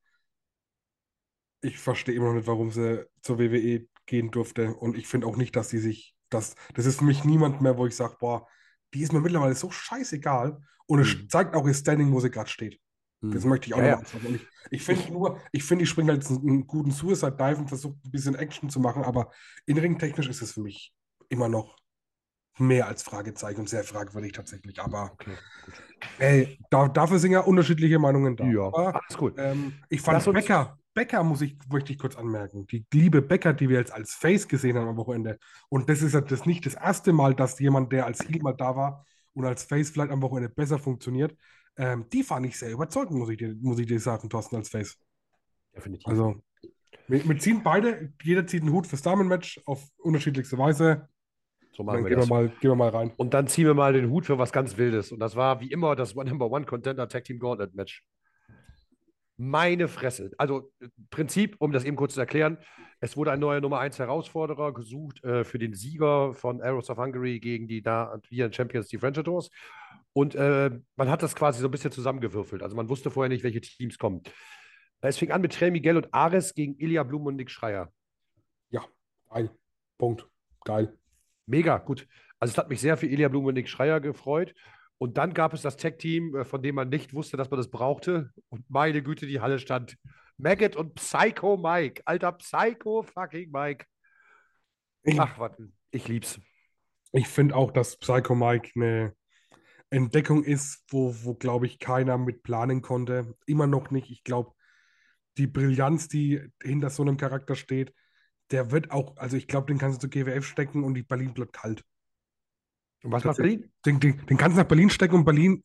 ich 1.62 1.78
verstehe 1.78 2.15
immer 2.15 2.28
noch 2.28 2.34
nicht, 2.36 2.47
warum 2.47 2.71
sie 2.71 3.06
zur 3.21 3.39
WWE 3.39 3.88
gehen 4.06 4.32
durfte. 4.32 4.73
Und 4.75 4.97
ich 4.97 5.08
finde 5.08 5.28
auch 5.28 5.38
nicht, 5.38 5.56
dass 5.56 5.69
sie 5.69 5.80
sich, 5.80 6.15
das, 6.30 6.56
das 6.73 6.86
ist 6.86 6.99
für 6.99 7.05
mich 7.05 7.24
niemand 7.24 7.61
mehr, 7.61 7.78
wo 7.78 7.86
ich 7.86 7.95
sage, 7.95 8.18
boah, 8.20 8.47
die 8.93 9.01
ist 9.01 9.13
mir 9.13 9.22
mittlerweile 9.22 9.55
so 9.55 9.72
scheißegal. 9.72 10.59
Und 10.88 10.99
es 10.99 11.16
mhm. 11.16 11.30
zeigt 11.30 11.55
auch 11.55 11.68
ihr 11.68 11.74
Standing, 11.74 12.11
wo 12.11 12.20
sie 12.20 12.32
gerade 12.32 12.49
steht. 12.49 12.80
Mhm. 13.22 13.32
Das 13.34 13.45
möchte 13.45 13.68
ich 13.68 13.74
auch 13.74 13.80
ja, 13.80 13.99
noch 13.99 14.13
ja. 14.13 14.30
Ich, 14.30 14.47
ich 14.72 14.84
finde 14.84 15.11
nur, 15.11 15.41
ich 15.51 15.63
finde, 15.63 15.84
ich 15.84 15.89
springe 15.89 16.11
halt 16.11 16.26
einen, 16.30 16.68
guten 16.68 16.91
Suicide 16.91 17.36
Dive 17.36 17.57
und 17.57 17.68
versuche 17.68 17.97
ein 18.05 18.11
bisschen 18.11 18.36
Action 18.36 18.70
zu 18.70 18.80
machen, 18.80 19.03
aber 19.03 19.32
in-ring-technisch 19.66 20.30
ist 20.30 20.41
es 20.41 20.53
für 20.53 20.61
mich 20.61 20.93
immer 21.30 21.49
noch 21.49 21.78
mehr 22.58 22.88
als 22.88 23.03
Fragezeichen 23.03 23.60
und 23.60 23.70
sehr 23.70 23.84
fragwürdig 23.84 24.32
tatsächlich. 24.32 24.80
Aber 24.82 25.12
okay, 25.14 25.36
ey, 26.20 26.60
da, 26.70 26.88
dafür 26.88 27.20
sind 27.20 27.32
ja 27.32 27.41
unterschiedliche 27.41 27.99
Meinungen 27.99 28.36
da. 28.36 28.45
Ja, 28.45 28.68
Aber, 28.68 28.95
alles 28.95 29.18
gut. 29.18 29.36
Ähm, 29.38 29.74
ich 29.89 30.01
fand 30.01 30.26
Lass 30.26 30.34
Becker, 30.34 30.78
Becker 30.93 31.24
muss 31.24 31.41
ich, 31.41 31.58
möchte 31.70 31.91
ich 31.91 31.99
kurz 31.99 32.16
anmerken. 32.16 32.66
Die 32.68 32.86
liebe 32.93 33.22
Becker, 33.22 33.53
die 33.53 33.70
wir 33.70 33.78
jetzt 33.78 33.91
als 33.91 34.14
Face 34.14 34.47
gesehen 34.47 34.78
haben 34.78 34.88
am 34.88 34.97
Wochenende. 34.97 35.38
Und 35.70 35.89
das 35.89 36.01
ist 36.01 36.14
ja 36.14 36.22
das 36.22 36.45
nicht 36.45 36.66
das 36.66 36.76
erste 36.76 37.12
Mal, 37.12 37.36
dass 37.36 37.60
jemand, 37.60 37.91
der 37.91 38.06
als 38.06 38.28
Heel 38.28 38.41
mal 38.41 38.53
da 38.53 38.76
war 38.76 39.06
und 39.34 39.45
als 39.45 39.64
Face 39.64 39.89
vielleicht 39.89 40.12
am 40.12 40.22
Wochenende 40.22 40.49
besser 40.49 40.80
funktioniert, 40.80 41.36
ähm, 41.78 42.06
die 42.12 42.24
fand 42.24 42.45
ich 42.45 42.58
sehr 42.58 42.72
überzeugend, 42.72 43.20
muss 43.20 43.30
ich 43.30 43.38
dir, 43.38 43.53
muss 43.60 43.78
ich 43.80 43.86
dir 43.88 43.99
sagen, 43.99 44.30
Thorsten, 44.30 44.56
als 44.56 44.70
Face. 44.70 44.97
Definitiv. 45.76 46.08
Also, 46.08 46.41
wir, 47.08 47.28
wir 47.28 47.38
ziehen 47.39 47.62
beide, 47.62 48.14
jeder 48.24 48.47
zieht 48.47 48.62
einen 48.62 48.72
Hut 48.72 48.88
fürs 48.88 49.01
Damen-Match 49.01 49.62
auf 49.66 49.84
unterschiedlichste 49.97 50.58
Weise. 50.58 51.10
So 51.76 51.84
Dann 51.84 51.88
machen 51.88 52.03
wir 52.05 52.09
gehen 52.09 52.17
wir, 52.17 52.21
das. 52.21 52.30
mal, 52.30 52.47
gehen 52.47 52.71
wir 52.71 52.76
mal 52.76 52.89
rein. 52.89 53.11
Und 53.17 53.34
dann 53.34 53.47
ziehen 53.47 53.65
wir 53.65 53.73
mal 53.73 53.91
den 53.91 54.09
Hut 54.09 54.26
für 54.26 54.38
was 54.38 54.53
ganz 54.53 54.78
Wildes. 54.78 55.11
Und 55.11 55.19
das 55.19 55.36
war 55.36 55.59
wie 55.59 55.71
immer 55.71 55.95
das 55.95 56.15
Number 56.15 56.49
One 56.49 56.65
Contender 56.65 57.07
Tag 57.09 57.26
Team 57.26 57.39
Gauntlet 57.39 57.76
Match. 57.76 58.05
Meine 59.38 59.89
Fresse. 59.89 60.32
Also 60.38 60.71
äh, 60.80 60.88
Prinzip, 61.09 61.57
um 61.59 61.73
das 61.73 61.84
eben 61.84 61.97
kurz 61.97 62.13
zu 62.13 62.21
erklären, 62.21 62.57
es 63.01 63.17
wurde 63.17 63.32
ein 63.34 63.41
neuer 63.41 63.59
Nummer 63.59 63.80
1 63.80 63.99
Herausforderer 63.99 64.73
gesucht 64.73 65.21
äh, 65.26 65.43
für 65.43 65.59
den 65.59 65.73
Sieger 65.73 66.34
von 66.34 66.61
Arrows 66.61 66.89
of 66.89 66.97
Hungary 66.97 67.41
gegen 67.41 67.67
die 67.67 67.82
da 67.82 68.17
Viren 68.30 68.53
Champions, 68.53 68.88
die 68.88 68.97
French 68.97 69.17
Adors. 69.17 69.49
Und 70.13 70.34
äh, 70.36 70.71
man 70.95 71.09
hat 71.09 71.21
das 71.21 71.36
quasi 71.36 71.59
so 71.59 71.67
ein 71.67 71.71
bisschen 71.71 71.91
zusammengewürfelt. 71.91 72.63
Also 72.63 72.78
man 72.78 72.88
wusste 72.88 73.11
vorher 73.11 73.28
nicht, 73.28 73.43
welche 73.43 73.59
Teams 73.59 73.97
kommen. 73.97 74.23
Es 75.01 75.17
fing 75.17 75.32
an 75.32 75.41
mit 75.41 75.51
Trey 75.51 75.69
Miguel 75.69 75.97
und 75.97 76.13
Ares 76.13 76.53
gegen 76.53 76.80
Ilya 76.80 77.03
Blum 77.03 77.26
und 77.26 77.36
Nick 77.36 77.51
Schreier. 77.51 77.91
Ja, 78.69 78.86
geil. 79.30 79.51
Punkt. 79.97 80.26
Geil. 80.63 80.97
Mega, 81.46 81.78
gut. 81.78 82.08
Also 82.39 82.52
es 82.52 82.58
hat 82.58 82.70
mich 82.70 82.82
sehr 82.82 82.98
für 82.98 83.08
Ilya 83.08 83.30
Blum 83.30 83.46
und 83.46 83.54
Nick 83.54 83.70
Schreier 83.70 84.00
gefreut. 84.00 84.54
Und 84.98 85.18
dann 85.18 85.34
gab 85.34 85.54
es 85.54 85.62
das 85.62 85.78
Tech-Team, 85.78 86.36
äh, 86.36 86.46
von 86.46 86.62
dem 86.62 86.76
man 86.76 86.89
nicht 86.89 87.14
wusste, 87.14 87.38
dass 87.38 87.50
man 87.50 87.58
das 87.58 87.70
brauchte. 87.70 88.32
Und 88.50 88.70
meine 88.70 89.04
Güte, 89.04 89.28
die 89.28 89.41
Halle 89.41 89.60
stand. 89.60 89.98
Maggot 90.38 90.76
und 90.76 90.96
Psycho 90.96 91.58
Mike. 91.58 92.02
Alter 92.06 92.34
Psycho 92.34 93.04
fucking 93.04 93.52
Mike. 93.52 93.86
Ich, 95.04 95.20
Ach, 95.20 95.38
warte. 95.38 95.70
Ich 95.91 96.08
lieb's. 96.08 96.39
ich 97.12 97.28
finde 97.28 97.56
auch, 97.56 97.72
dass 97.72 97.98
Psycho 97.98 98.36
Mike 98.36 98.72
eine 98.76 99.14
Entdeckung 99.89 100.43
ist, 100.43 100.84
wo, 100.89 101.16
wo 101.24 101.36
glaube 101.36 101.68
ich, 101.68 101.80
keiner 101.80 102.18
mit 102.18 102.43
planen 102.43 102.82
konnte. 102.82 103.36
Immer 103.46 103.68
noch 103.68 103.91
nicht. 103.91 104.10
Ich 104.10 104.24
glaube, 104.24 104.52
die 105.38 105.48
Brillanz, 105.48 106.08
die 106.08 106.41
hinter 106.62 106.89
so 106.89 107.04
einem 107.04 107.18
Charakter 107.18 107.56
steht, 107.56 107.93
der 108.52 108.72
wird 108.72 108.91
auch, 108.91 109.18
also 109.18 109.38
ich 109.38 109.48
glaube, 109.48 109.68
den 109.68 109.78
kannst 109.78 110.02
du 110.04 110.08
zu 110.08 110.10
GWF 110.10 110.46
stecken 110.46 110.84
und 110.84 110.93
die 110.93 111.04
Berlin 111.04 111.34
bleibt 111.34 111.54
kalt. 111.54 111.84
Und 113.04 113.12
was 113.12 113.24
macht 113.24 113.38
Berlin? 113.38 113.72
Den, 113.86 114.00
den, 114.00 114.26
den 114.26 114.38
kannst 114.38 114.58
du 114.58 114.62
nach 114.62 114.68
Berlin 114.68 114.89
stecken 114.89 115.16
und 115.16 115.26
Berlin, 115.26 115.64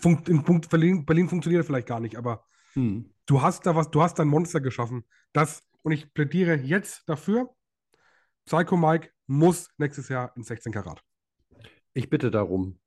funkt, 0.00 0.28
in 0.28 0.42
Punkt, 0.44 0.68
Berlin, 0.68 1.04
Berlin 1.04 1.28
funktioniert 1.28 1.64
vielleicht 1.64 1.88
gar 1.88 2.00
nicht, 2.00 2.16
aber 2.16 2.44
Hm. 2.74 3.10
du 3.26 3.42
hast 3.42 3.66
da 3.66 3.74
was, 3.74 3.90
du 3.90 4.02
hast 4.02 4.18
da 4.18 4.24
ein 4.24 4.28
Monster 4.28 4.60
geschaffen. 4.60 5.04
Das, 5.32 5.62
und 5.82 5.92
ich 5.92 6.12
plädiere 6.12 6.54
jetzt 6.56 7.08
dafür, 7.08 7.54
Psycho 8.46 8.76
Mike 8.76 9.10
muss 9.26 9.70
nächstes 9.78 10.08
Jahr 10.08 10.32
in 10.36 10.42
16 10.42 10.72
Karat. 10.72 11.02
Ich 11.94 12.10
bitte 12.10 12.30
darum. 12.30 12.78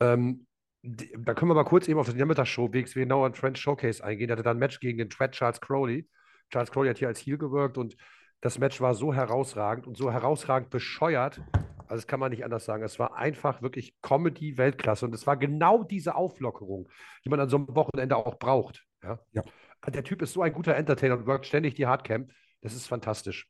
Ähm, 0.00 0.46
die, 0.82 1.12
da 1.18 1.34
können 1.34 1.50
wir 1.50 1.54
mal 1.54 1.64
kurz 1.64 1.88
eben 1.88 1.98
auf 1.98 2.08
die 2.08 2.16
Nachmittagsshow 2.16 2.72
WXW 2.72 3.04
Now 3.04 3.26
and 3.26 3.36
Friends 3.36 3.60
Showcase 3.60 4.02
eingehen. 4.02 4.28
Der 4.28 4.36
hatte 4.36 4.44
dann 4.44 4.56
ein 4.56 4.60
Match 4.60 4.78
gegen 4.78 4.98
den 4.98 5.10
Thread 5.10 5.32
Charles 5.32 5.60
Crowley. 5.60 6.08
Charles 6.50 6.70
Crowley 6.70 6.88
hat 6.88 6.98
hier 6.98 7.08
als 7.08 7.18
Heel 7.18 7.38
gewirkt 7.38 7.76
und 7.76 7.96
das 8.40 8.58
Match 8.58 8.80
war 8.80 8.94
so 8.94 9.14
herausragend 9.14 9.86
und 9.86 9.96
so 9.96 10.12
herausragend 10.12 10.70
bescheuert. 10.70 11.40
Also, 11.78 11.96
das 11.96 12.06
kann 12.06 12.20
man 12.20 12.30
nicht 12.30 12.44
anders 12.44 12.64
sagen. 12.64 12.82
Es 12.82 12.98
war 12.98 13.16
einfach 13.16 13.62
wirklich 13.62 13.94
Comedy-Weltklasse 14.02 15.06
und 15.06 15.14
es 15.14 15.26
war 15.26 15.36
genau 15.36 15.84
diese 15.84 16.14
Auflockerung, 16.14 16.88
die 17.24 17.28
man 17.28 17.40
an 17.40 17.48
so 17.48 17.56
einem 17.56 17.74
Wochenende 17.74 18.16
auch 18.16 18.38
braucht. 18.38 18.84
Ja? 19.02 19.20
Ja. 19.32 19.42
Der 19.86 20.02
Typ 20.02 20.22
ist 20.22 20.32
so 20.32 20.42
ein 20.42 20.52
guter 20.52 20.74
Entertainer 20.74 21.16
und 21.16 21.26
wirkt 21.26 21.46
ständig 21.46 21.74
die 21.74 21.86
Hardcam. 21.86 22.28
Das 22.60 22.74
ist 22.74 22.88
fantastisch. 22.88 23.48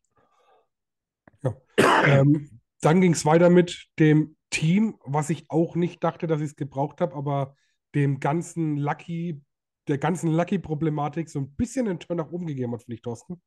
Ähm, 1.78 2.60
dann 2.80 3.00
ging 3.00 3.12
es 3.12 3.24
weiter 3.24 3.50
mit 3.50 3.86
dem 3.98 4.36
Team, 4.50 4.98
was 5.04 5.30
ich 5.30 5.50
auch 5.50 5.76
nicht 5.76 6.02
dachte, 6.04 6.26
dass 6.26 6.40
ich 6.40 6.48
es 6.48 6.56
gebraucht 6.56 7.00
habe, 7.00 7.14
aber 7.14 7.56
dem 7.94 8.20
ganzen 8.20 8.76
Lucky, 8.76 9.42
der 9.88 9.98
ganzen 9.98 10.30
Lucky-Problematik 10.30 11.28
so 11.28 11.38
ein 11.38 11.52
bisschen 11.52 11.88
einen 11.88 12.00
Turn 12.00 12.18
nach 12.18 12.30
oben 12.30 12.46
gegeben 12.46 12.72
hat, 12.72 12.82
finde 12.82 12.96
ich, 12.96 13.02
Thorsten. 13.02 13.40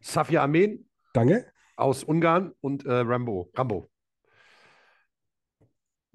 Safia 0.00 0.42
Amen 0.42 0.88
Danke. 1.12 1.50
aus 1.76 2.04
Ungarn 2.04 2.52
und 2.60 2.84
äh, 2.84 2.92
Rambo. 2.92 3.50
Rambo. 3.54 3.88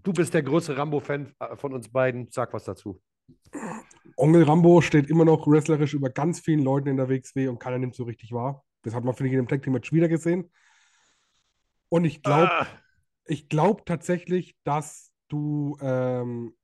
Du 0.04 0.14
bist 0.14 0.34
der 0.34 0.44
größte 0.44 0.78
Rambo-Fan 0.78 1.36
äh, 1.40 1.56
von 1.56 1.74
uns 1.74 1.90
beiden. 1.92 2.28
Sag 2.32 2.54
was 2.54 2.64
dazu. 2.64 3.02
Onkel 4.18 4.44
Rambo 4.44 4.82
steht 4.82 5.10
immer 5.10 5.26
noch 5.26 5.48
wrestlerisch 5.48 5.94
über 5.94 6.10
ganz 6.10 6.40
vielen 6.40 6.62
Leuten 6.62 6.88
in 6.90 6.98
der 6.98 7.10
WXW 7.10 7.48
und 7.48 7.60
keiner 7.60 7.78
nimmt 7.78 7.96
so 7.96 8.04
richtig 8.04 8.32
wahr. 8.32 8.64
Das 8.82 8.96
hat 8.96 9.04
man, 9.04 9.14
finde 9.14 9.30
ich, 9.30 9.34
in 9.34 9.40
dem 9.44 9.48
Tag 9.48 9.62
Team 9.62 9.74
Match 9.74 9.92
wieder 9.94 10.08
gesehen. 10.08 10.52
Und 11.90 12.06
ich 12.06 12.24
glaube, 12.24 12.52
Ah, 12.52 12.68
ich 13.26 13.48
glaube 13.48 13.84
tatsächlich, 13.86 14.56
dass 14.64 15.12
du, 15.28 15.78
ähm, 15.82 16.56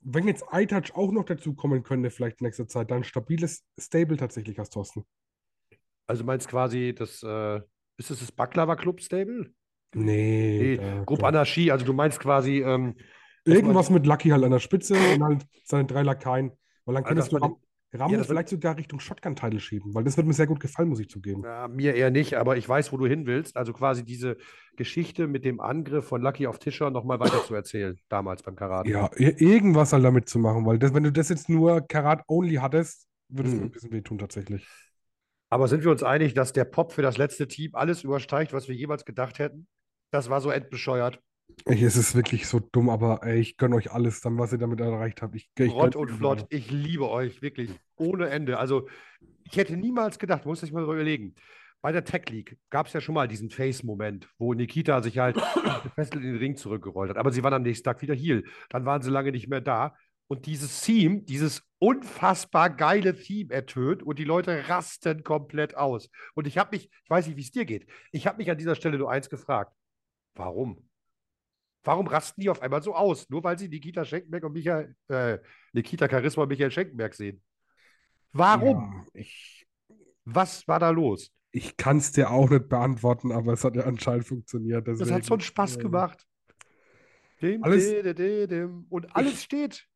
wenn 0.00 0.28
jetzt 0.28 0.44
iTouch 0.52 0.94
auch 0.94 1.12
noch 1.12 1.24
dazu 1.24 1.54
kommen 1.54 1.82
könnte, 1.82 2.10
vielleicht 2.10 2.40
in 2.40 2.44
nächster 2.46 2.68
Zeit, 2.68 2.90
dann 2.90 2.98
ein 2.98 3.04
stabiles 3.04 3.64
Stable 3.78 4.16
tatsächlich 4.16 4.58
hast, 4.58 4.70
Thorsten. 4.70 5.04
Also 6.06 6.24
meinst 6.24 6.48
quasi, 6.48 6.94
das 6.96 7.22
äh, 7.22 7.56
ist 7.98 8.10
es 8.10 8.20
das 8.20 8.32
Baklava 8.32 8.76
Club 8.76 9.00
Stable? 9.00 9.50
Nee, 9.94 10.58
Nee, 10.60 10.76
da- 10.76 11.04
Gruppe 11.04 11.22
da- 11.22 11.28
Anarchie. 11.28 11.70
Also 11.72 11.84
du 11.86 11.92
meinst 11.92 12.20
quasi, 12.20 12.60
ähm, 12.62 12.94
Irgendwas 13.44 13.90
mit 13.90 14.06
Lucky 14.06 14.30
halt 14.30 14.42
an 14.42 14.50
der 14.50 14.58
Spitze 14.58 14.94
und 14.94 15.22
halt 15.22 15.46
seine 15.64 15.84
drei 15.86 16.02
Lakaien. 16.02 16.50
Weil 16.84 16.94
dann 16.96 17.04
Also, 17.04 17.08
könntest 17.30 17.32
dass 17.32 17.40
du 17.40 17.58
Rambo 17.96 18.16
Ja, 18.16 18.24
vielleicht 18.24 18.48
sogar 18.48 18.76
Richtung 18.76 18.98
Shotgun-Title 18.98 19.60
schieben, 19.60 19.94
weil 19.94 20.02
das 20.02 20.16
wird 20.16 20.26
mir 20.26 20.32
sehr 20.32 20.48
gut 20.48 20.58
gefallen, 20.58 20.88
muss 20.88 20.98
ich 20.98 21.08
zugeben. 21.08 21.42
ja, 21.44 21.68
mir 21.68 21.94
eher 21.94 22.10
nicht, 22.10 22.34
aber 22.34 22.56
ich 22.56 22.68
weiß, 22.68 22.92
wo 22.92 22.96
du 22.96 23.06
hin 23.06 23.24
willst. 23.24 23.56
Also 23.56 23.72
quasi 23.72 24.04
diese 24.04 24.36
Geschichte 24.76 25.28
mit 25.28 25.44
dem 25.44 25.60
Angriff 25.60 26.06
von 26.08 26.20
Lucky 26.20 26.48
auf 26.48 26.58
Tischer 26.58 26.90
nochmal 26.90 27.20
weiter 27.20 27.44
zu 27.44 27.54
erzählen, 27.54 27.96
damals 28.08 28.42
beim 28.42 28.56
Karate. 28.56 28.90
Ja, 28.90 29.06
ir- 29.16 29.40
irgendwas 29.40 29.92
halt 29.92 30.04
damit 30.04 30.28
zu 30.28 30.40
machen, 30.40 30.66
weil 30.66 30.78
das, 30.80 30.92
wenn 30.92 31.04
du 31.04 31.12
das 31.12 31.28
jetzt 31.28 31.48
nur 31.48 31.80
Karat-only 31.82 32.56
hattest, 32.56 33.06
würde 33.28 33.48
es 33.48 33.54
mir 33.54 33.60
Mhm. 33.60 33.66
ein 33.66 33.70
bisschen 33.70 33.92
wehtun 33.92 34.18
tatsächlich. 34.18 34.66
Aber 35.48 35.68
sind 35.68 35.84
wir 35.84 35.90
uns 35.90 36.02
einig, 36.02 36.34
dass 36.34 36.52
der 36.52 36.64
Pop 36.64 36.92
für 36.92 37.02
das 37.02 37.18
letzte 37.18 37.46
Team 37.46 37.74
alles 37.74 38.02
übersteigt, 38.02 38.52
was 38.52 38.68
wir 38.68 38.74
jemals 38.74 39.04
gedacht 39.04 39.38
hätten? 39.38 39.68
Das 40.10 40.28
war 40.28 40.40
so 40.40 40.50
endbescheuert. 40.50 41.20
Ey, 41.64 41.82
es 41.84 41.96
ist 41.96 42.14
wirklich 42.14 42.46
so 42.46 42.60
dumm, 42.60 42.90
aber 42.90 43.20
ey, 43.22 43.38
ich 43.38 43.56
gönne 43.56 43.76
euch 43.76 43.92
alles 43.92 44.20
dann, 44.20 44.38
was 44.38 44.52
ihr 44.52 44.58
damit 44.58 44.80
erreicht 44.80 45.22
habt. 45.22 45.34
Ich, 45.36 45.48
ich 45.56 45.72
Rott 45.72 45.96
und 45.96 46.10
flott. 46.10 46.38
alles. 46.38 46.46
Ich 46.50 46.70
liebe 46.70 47.08
euch, 47.08 47.40
wirklich. 47.40 47.70
Ohne 47.96 48.28
Ende. 48.28 48.58
Also, 48.58 48.88
ich 49.44 49.56
hätte 49.56 49.76
niemals 49.76 50.18
gedacht, 50.18 50.44
muss 50.44 50.62
ich 50.62 50.72
mal 50.72 50.82
überlegen. 50.82 51.34
Bei 51.82 51.92
der 51.92 52.04
Tech 52.04 52.28
League 52.30 52.58
gab 52.68 52.88
es 52.88 52.92
ja 52.92 53.00
schon 53.00 53.14
mal 53.14 53.28
diesen 53.28 53.50
Face-Moment, 53.50 54.28
wo 54.38 54.54
Nikita 54.54 55.02
sich 55.02 55.18
halt 55.18 55.36
gefesselt 55.84 56.16
in 56.16 56.32
den 56.32 56.36
Ring 56.36 56.56
zurückgerollt 56.56 57.10
hat. 57.10 57.16
Aber 57.16 57.30
sie 57.30 57.44
waren 57.44 57.54
am 57.54 57.62
nächsten 57.62 57.84
Tag 57.84 58.02
wieder 58.02 58.14
Heel. 58.14 58.44
Dann 58.70 58.84
waren 58.84 59.02
sie 59.02 59.10
lange 59.10 59.30
nicht 59.30 59.48
mehr 59.48 59.60
da. 59.60 59.94
Und 60.28 60.46
dieses 60.46 60.80
Theme, 60.80 61.22
dieses 61.22 61.62
unfassbar 61.78 62.70
geile 62.70 63.14
Theme 63.16 63.52
ertönt 63.52 64.02
und 64.02 64.18
die 64.18 64.24
Leute 64.24 64.68
rasten 64.68 65.22
komplett 65.22 65.76
aus. 65.76 66.10
Und 66.34 66.46
ich 66.46 66.58
habe 66.58 66.76
mich, 66.76 66.90
ich 67.04 67.10
weiß 67.10 67.26
nicht, 67.28 67.36
wie 67.36 67.42
es 67.42 67.52
dir 67.52 67.64
geht, 67.64 67.86
ich 68.12 68.26
habe 68.26 68.38
mich 68.38 68.50
an 68.50 68.58
dieser 68.58 68.74
Stelle 68.74 68.98
nur 68.98 69.10
eins 69.10 69.30
gefragt. 69.30 69.72
Warum? 70.34 70.88
Warum 71.84 72.08
rasten 72.08 72.40
die 72.40 72.50
auf 72.50 72.60
einmal 72.60 72.82
so 72.82 72.94
aus? 72.94 73.30
Nur 73.30 73.44
weil 73.44 73.58
sie 73.58 73.68
Nikita 73.68 74.04
Schenkenberg 74.04 74.42
und 74.44 74.52
Michael, 74.52 74.96
äh, 75.08 75.38
Nikita 75.72 76.08
Charisma 76.08 76.42
und 76.42 76.48
Michael 76.48 76.72
Schenkenberg 76.72 77.14
sehen. 77.14 77.40
Warum? 78.32 79.04
Ja, 79.14 79.20
ich 79.20 79.66
Was 80.24 80.66
war 80.66 80.80
da 80.80 80.90
los? 80.90 81.30
ich 81.52 81.76
kann 81.78 81.96
es 81.98 82.12
dir 82.12 82.30
auch 82.30 82.50
nicht 82.50 82.68
beantworten, 82.68 83.32
aber 83.32 83.54
es 83.54 83.64
hat 83.64 83.76
ja 83.76 83.84
anscheinend 83.84 84.26
funktioniert. 84.26 84.86
Das 84.86 85.00
hat 85.00 85.08
deswegen, 85.08 85.22
so 85.22 85.34
einen 85.34 85.40
Spaß 85.40 85.76
ähm, 85.76 85.82
gemacht. 85.82 86.26
Dim, 87.40 87.62
alles- 87.62 87.88
di, 87.88 88.02
di, 88.02 88.14
di, 88.14 88.46
dim. 88.46 88.86
Und 88.90 89.14
alles 89.16 89.42
steht. 89.42 89.86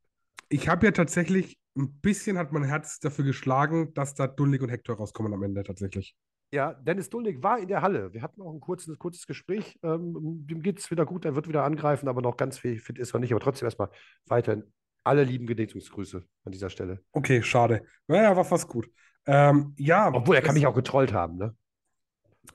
Ich 0.50 0.68
habe 0.68 0.84
ja 0.84 0.92
tatsächlich, 0.92 1.58
ein 1.76 2.00
bisschen 2.00 2.36
hat 2.36 2.52
mein 2.52 2.64
Herz 2.64 2.98
dafür 2.98 3.24
geschlagen, 3.24 3.94
dass 3.94 4.14
da 4.14 4.26
Dullig 4.26 4.60
und 4.60 4.68
Hector 4.68 4.96
rauskommen 4.96 5.32
am 5.32 5.42
Ende 5.42 5.62
tatsächlich. 5.62 6.16
Ja, 6.52 6.74
Dennis 6.74 7.08
Dullig 7.08 7.42
war 7.42 7.60
in 7.60 7.68
der 7.68 7.80
Halle. 7.80 8.12
Wir 8.12 8.22
hatten 8.22 8.42
auch 8.42 8.52
ein 8.52 8.58
kurzes, 8.60 8.98
kurzes 8.98 9.26
Gespräch. 9.26 9.78
Ähm, 9.84 10.44
dem 10.46 10.62
geht 10.62 10.80
es 10.80 10.90
wieder 10.90 11.06
gut, 11.06 11.24
er 11.24 11.36
wird 11.36 11.46
wieder 11.46 11.62
angreifen, 11.62 12.08
aber 12.08 12.20
noch 12.20 12.36
ganz 12.36 12.58
fit 12.58 12.98
ist 12.98 13.14
er 13.14 13.20
nicht. 13.20 13.30
Aber 13.30 13.40
trotzdem 13.40 13.66
erstmal 13.66 13.90
weiterhin 14.26 14.64
alle 15.04 15.22
lieben 15.22 15.46
Gedenkungsgrüße 15.46 16.26
an 16.44 16.52
dieser 16.52 16.68
Stelle. 16.68 17.00
Okay, 17.12 17.42
schade. 17.42 17.84
Naja, 18.08 18.36
war 18.36 18.44
fast 18.44 18.66
gut. 18.68 18.90
Ähm, 19.26 19.74
ja, 19.78 20.12
Obwohl, 20.12 20.34
er 20.34 20.42
kann 20.42 20.54
mich 20.54 20.66
auch 20.66 20.74
getrollt 20.74 21.12
haben, 21.12 21.36
ne? 21.36 21.54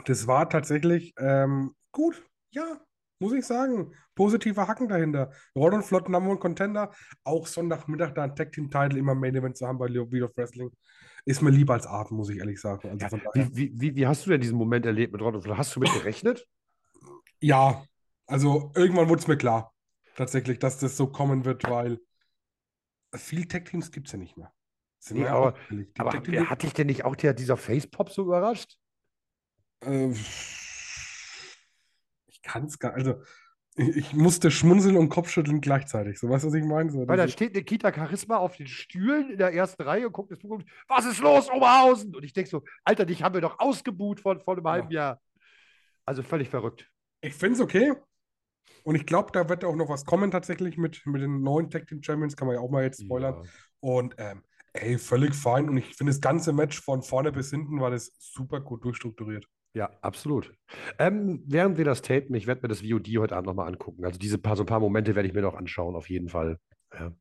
das 0.06 0.28
war 0.28 0.50
tatsächlich 0.50 1.14
ähm, 1.18 1.74
gut. 1.92 2.22
Ja, 2.52 2.82
muss 3.20 3.34
ich 3.34 3.46
sagen. 3.46 3.94
Positiver 4.16 4.68
Haken 4.68 4.88
dahinter. 4.88 5.32
Rod 5.56 5.74
und 5.74 5.84
Flott, 5.84 6.10
Number 6.10 6.30
One 6.32 6.40
Contender. 6.40 6.92
Auch 7.24 7.48
Sonntagmittag 7.48 8.14
da 8.14 8.24
ein 8.24 8.36
Tag 8.36 8.52
Team 8.52 8.70
Title 8.70 8.98
immer 9.00 9.16
Main 9.16 9.36
Event 9.36 9.58
zu 9.58 9.68
haben 9.68 9.78
bei 9.78 9.88
Leo 9.88 10.04
of 10.04 10.38
Wrestling. 10.38 10.72
Ist 11.26 11.42
mir 11.42 11.50
lieber 11.50 11.74
als 11.74 11.88
Abend, 11.88 12.12
muss 12.12 12.30
ich 12.30 12.38
ehrlich 12.38 12.62
sagen. 12.62 12.98
Also 13.02 13.18
Ja, 13.18 13.24
wie, 13.34 13.56
wie, 13.56 13.82
wie, 13.82 13.96
wie 13.96 14.08
hast 14.08 14.26
du 14.26 14.30
denn 14.30 14.42
diesen 14.42 14.58
Moment 14.58 14.86
erlebt 14.86 15.12
mit 15.14 15.22
Ron 15.22 15.36
und 15.36 15.42
Flo? 15.42 15.58
Hast 15.58 15.76
du 15.76 15.80
mit 15.80 15.92
gerechnet? 15.92 16.48
Ja, 17.42 17.84
also 18.28 18.72
irgendwann 18.76 19.10
wurde 19.10 19.22
es 19.22 19.28
mir 19.28 19.38
klar, 19.38 19.74
tatsächlich, 20.16 20.60
dass 20.60 20.78
das 20.78 20.96
so 20.98 21.08
kommen 21.08 21.46
wird, 21.46 21.64
weil 21.70 22.00
viel 23.16 23.48
Tech-Teams 23.48 23.92
gibt 23.92 24.08
es 24.08 24.14
ja 24.14 24.20
nicht 24.20 24.38
mehr. 24.38 24.52
Sind 25.00 25.18
Nee, 25.20 25.28
aber- 25.28 25.56
Aber 25.98 26.12
hat 26.50 26.64
dich 26.64 26.74
denn 26.74 26.88
nicht 26.88 27.06
auch 27.06 27.16
der, 27.16 27.34
dieser 27.34 27.58
Facepop 27.58 28.10
so 28.12 28.24
überrascht? 28.24 28.78
Äh, 29.84 30.10
ich 30.10 30.65
kann 32.46 32.66
es 32.66 32.80
gar 32.80 32.94
Also, 32.94 33.16
Ich, 33.78 34.14
musste 34.14 34.52
schmunzeln 34.52 34.96
und 34.96 35.10
Kopfschütteln 35.10 35.60
gleichzeitig. 35.60 36.18
So, 36.18 36.30
weißt 36.30 36.46
du, 36.46 36.48
was 36.48 36.54
ich 36.54 36.64
meine? 36.64 36.90
So, 36.90 37.06
Weil 37.06 37.18
da 37.18 37.28
steht 37.28 37.54
Nikita 37.54 37.94
Charisma 37.94 38.38
auf 38.38 38.56
den 38.56 38.68
Stühlen 38.68 39.32
in 39.32 39.38
der 39.38 39.54
ersten 39.54 39.84
Reihe 39.84 40.08
und 40.08 40.14
guckt 40.14 40.32
das 40.32 40.40
Publikum, 40.40 40.66
was 40.88 41.06
ist 41.06 41.20
los, 41.20 41.50
Oberhausen? 41.50 42.16
Und 42.16 42.24
ich 42.24 42.32
denke 42.32 42.50
so, 42.50 42.64
Alter, 42.86 43.06
dich 43.06 43.22
haben 43.22 43.34
wir 43.34 43.42
doch 43.42 43.60
ausgebuht 43.60 44.22
von, 44.22 44.40
von 44.40 44.58
einem 44.58 44.68
halben 44.68 44.92
Jahr. 44.92 45.20
Also 46.06 46.24
völlig 46.24 46.48
verrückt. 46.50 46.90
Ich 47.20 47.34
finde 47.34 47.56
es 47.56 47.62
okay. 47.62 47.94
Und 48.84 48.96
ich 48.96 49.06
glaube, 49.06 49.32
da 49.34 49.50
wird 49.50 49.66
auch 49.66 49.76
noch 49.76 49.90
was 49.90 50.06
kommen 50.06 50.32
tatsächlich 50.32 50.78
mit, 50.78 51.06
mit 51.06 51.22
den 51.22 51.42
neuen 51.42 51.70
Tag 51.70 51.88
Team 51.88 52.02
Champions, 52.02 52.38
kann 52.38 52.48
man 52.48 52.56
ja 52.56 52.62
auch 52.62 52.70
mal 52.70 52.84
jetzt 52.84 53.02
spoilern. 53.02 53.44
Ja. 53.44 53.50
Und 53.82 54.16
ähm, 54.20 54.44
ey, 54.74 54.98
völlig 54.98 55.36
fein. 55.36 55.68
Und 55.68 55.78
ich 55.78 55.96
finde 55.96 56.14
das 56.14 56.22
ganze 56.22 56.54
Match 56.54 56.80
von 56.82 57.02
vorne 57.02 57.32
bis 57.32 57.50
hinten 57.50 57.82
war 57.82 57.92
das 57.92 58.14
super 58.20 58.62
gut 58.62 58.86
durchstrukturiert. 58.86 59.48
Ja, 59.76 59.90
absolut. 60.02 60.54
Ähm, 61.00 61.44
während 61.46 61.78
wir 61.78 61.84
das 61.84 62.02
tapen, 62.02 62.34
ich 62.34 62.48
werde 62.48 62.62
mir 62.62 62.70
das 62.70 62.80
VOD 62.80 63.08
heute 63.18 63.36
Abend 63.36 63.48
nochmal 63.48 63.68
angucken. 63.68 64.06
Also 64.06 64.18
diese 64.18 64.38
paar, 64.38 64.56
so 64.56 64.64
ein 64.64 64.68
paar 64.68 64.80
Momente 64.80 65.16
werde 65.16 65.28
ich 65.28 65.36
mir 65.36 65.42
noch 65.42 65.54
anschauen, 65.54 65.96
auf 65.96 66.10
jeden 66.10 66.30
Fall. 66.30 66.58
Ja. 66.98 67.12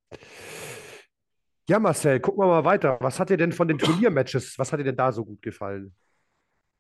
ja, 1.69 1.81
Marcel, 1.81 2.21
gucken 2.21 2.45
wir 2.45 2.47
mal 2.47 2.65
weiter. 2.65 2.97
Was 3.01 3.19
hat 3.19 3.31
dir 3.31 3.37
denn 3.37 3.51
von 3.51 3.67
den 3.67 3.79
Turniermatches, 3.79 4.57
was 4.57 4.73
hat 4.73 4.79
dir 4.79 4.85
denn 4.85 4.97
da 4.97 5.11
so 5.11 5.25
gut 5.25 5.43
gefallen? 5.43 5.97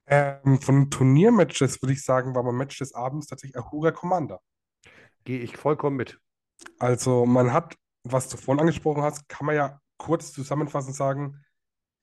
Ähm, 0.07 0.61
von 0.61 0.91
Turniermatches 0.91 1.83
würde 1.83 1.95
ich 1.95 2.05
sagen, 2.05 2.37
war 2.37 2.45
mein 2.45 2.55
Match 2.55 2.79
des 2.79 2.95
Abends 2.95 3.27
tatsächlich 3.27 3.59
Ahura 3.59 3.91
Commander. 3.91 4.41
Gehe 5.25 5.41
ich 5.41 5.57
vollkommen 5.57 5.97
mit. 5.97 6.20
Also 6.79 7.27
man 7.27 7.53
hat, 7.53 7.75
was 8.05 8.29
du 8.29 8.37
vorhin 8.37 8.61
angesprochen 8.61 9.03
hast, 9.03 9.29
kann 9.29 9.47
man 9.47 9.57
ja 9.57 9.81
kurz 9.97 10.33
zusammenfassend 10.33 10.95
sagen, 10.95 11.43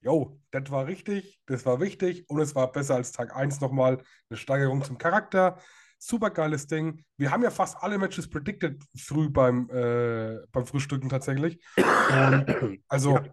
yo, 0.02 0.38
das 0.50 0.70
war 0.70 0.86
richtig, 0.86 1.40
das 1.46 1.64
war 1.64 1.80
wichtig 1.80 2.28
und 2.28 2.40
es 2.40 2.54
war 2.54 2.70
besser 2.70 2.96
als 2.96 3.12
Tag 3.12 3.34
1 3.34 3.60
nochmal 3.60 4.02
eine 4.28 4.36
Steigerung 4.36 4.82
zum 4.84 4.98
Charakter. 4.98 5.58
Super 5.98 6.30
geiles 6.30 6.66
Ding. 6.66 7.04
Wir 7.16 7.30
haben 7.30 7.44
ja 7.44 7.50
fast 7.50 7.76
alle 7.80 7.96
Matches 7.96 8.28
predicted 8.28 8.82
früh 8.96 9.30
beim, 9.30 9.70
äh, 9.70 10.38
beim 10.50 10.66
Frühstücken 10.66 11.08
tatsächlich. 11.08 11.60
Und 11.76 12.80
also 12.88 13.14
ja. 13.16 13.24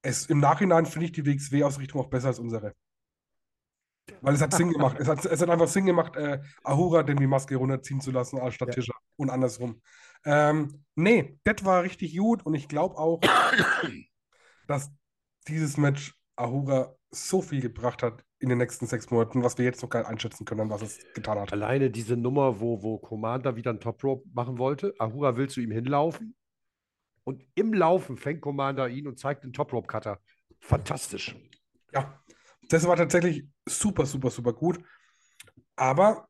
es, 0.00 0.26
im 0.26 0.40
Nachhinein 0.40 0.86
finde 0.86 1.06
ich 1.06 1.12
die 1.12 1.26
WXW-Ausrichtung 1.26 2.00
auch 2.00 2.08
besser 2.08 2.28
als 2.28 2.38
unsere. 2.38 2.72
Weil 4.22 4.34
es 4.34 4.40
hat 4.40 4.54
Sinn 4.54 4.72
gemacht. 4.72 4.96
Es 4.98 5.06
hat, 5.06 5.24
es 5.24 5.42
hat 5.42 5.50
einfach 5.50 5.68
Sinn 5.68 5.84
gemacht, 5.84 6.16
äh, 6.16 6.40
Ahura 6.64 7.02
denn 7.02 7.18
die 7.18 7.26
Maske 7.26 7.56
runterziehen 7.56 8.00
zu 8.00 8.10
lassen, 8.10 8.38
anstatt 8.38 8.68
ja. 8.68 8.74
Tischer 8.74 8.94
und 9.16 9.28
andersrum. 9.28 9.82
Ähm, 10.24 10.84
nee, 10.94 11.38
das 11.44 11.64
war 11.64 11.82
richtig 11.82 12.16
gut 12.16 12.44
und 12.46 12.54
ich 12.54 12.68
glaube 12.68 12.96
auch, 12.96 13.20
dass 14.66 14.90
dieses 15.48 15.76
Match 15.76 16.14
Ahura 16.36 16.94
so 17.10 17.42
viel 17.42 17.60
gebracht 17.60 18.02
hat 18.02 18.24
in 18.38 18.48
den 18.48 18.58
nächsten 18.58 18.86
sechs 18.86 19.10
Monaten, 19.10 19.42
was 19.42 19.58
wir 19.58 19.64
jetzt 19.64 19.82
noch 19.82 19.90
gar 19.90 20.00
nicht 20.00 20.08
einschätzen 20.08 20.44
können, 20.44 20.70
was 20.70 20.82
es 20.82 20.98
getan 21.14 21.38
hat. 21.38 21.52
Alleine 21.52 21.90
diese 21.90 22.16
Nummer, 22.16 22.60
wo, 22.60 22.82
wo 22.82 22.98
Commander 22.98 23.54
wieder 23.54 23.70
einen 23.70 23.80
Top 23.80 24.02
Rope 24.02 24.28
machen 24.32 24.58
wollte. 24.58 24.94
Ahura 24.98 25.36
will 25.36 25.48
zu 25.48 25.60
ihm 25.60 25.70
hinlaufen 25.70 26.34
und 27.24 27.44
im 27.54 27.72
Laufen 27.72 28.16
fängt 28.16 28.40
Commander 28.40 28.88
ihn 28.88 29.06
und 29.06 29.18
zeigt 29.18 29.44
den 29.44 29.52
Top 29.52 29.72
Rope 29.72 29.86
Cutter. 29.86 30.18
Fantastisch. 30.60 31.36
Ja, 31.92 32.20
das 32.68 32.86
war 32.86 32.96
tatsächlich 32.96 33.46
super, 33.66 34.06
super, 34.06 34.30
super 34.30 34.52
gut. 34.52 34.80
Aber 35.76 36.28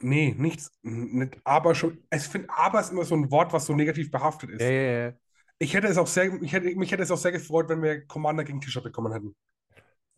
nee, 0.00 0.34
nichts, 0.36 0.70
nicht 0.82 1.38
aber 1.44 1.74
schon. 1.74 2.04
Ich 2.12 2.22
finde, 2.22 2.48
aber 2.50 2.80
ist 2.80 2.92
immer 2.92 3.04
so 3.04 3.14
ein 3.14 3.30
Wort, 3.30 3.52
was 3.52 3.66
so 3.66 3.74
negativ 3.74 4.10
behaftet 4.10 4.50
ist. 4.50 4.60
Ja, 4.60 4.70
ja, 4.70 5.08
ja. 5.08 5.12
Ich 5.58 5.74
hätte 5.74 5.86
es 5.86 5.96
auch 5.96 6.06
sehr, 6.06 6.32
ich 6.42 6.52
hätte, 6.52 6.74
mich 6.76 6.92
hätte 6.92 7.02
es 7.02 7.10
auch 7.10 7.18
sehr 7.18 7.32
gefreut, 7.32 7.68
wenn 7.68 7.82
wir 7.82 8.06
Commander 8.06 8.44
gegen 8.44 8.60
Tischer 8.60 8.82
bekommen 8.82 9.12
hätten. 9.12 9.34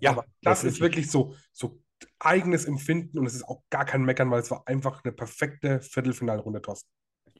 Ja, 0.00 0.10
Aber 0.12 0.24
das 0.42 0.64
ist 0.64 0.80
wirklich 0.80 1.10
so, 1.10 1.34
so 1.52 1.80
eigenes 2.18 2.64
Empfinden 2.64 3.18
und 3.18 3.26
es 3.26 3.34
ist 3.34 3.44
auch 3.44 3.62
gar 3.70 3.84
kein 3.84 4.04
Meckern, 4.04 4.30
weil 4.30 4.40
es 4.40 4.50
war 4.50 4.62
einfach 4.66 5.02
eine 5.04 5.12
perfekte 5.12 5.80
Viertelfinalrunde, 5.80 6.62
Thorsten. 6.62 6.88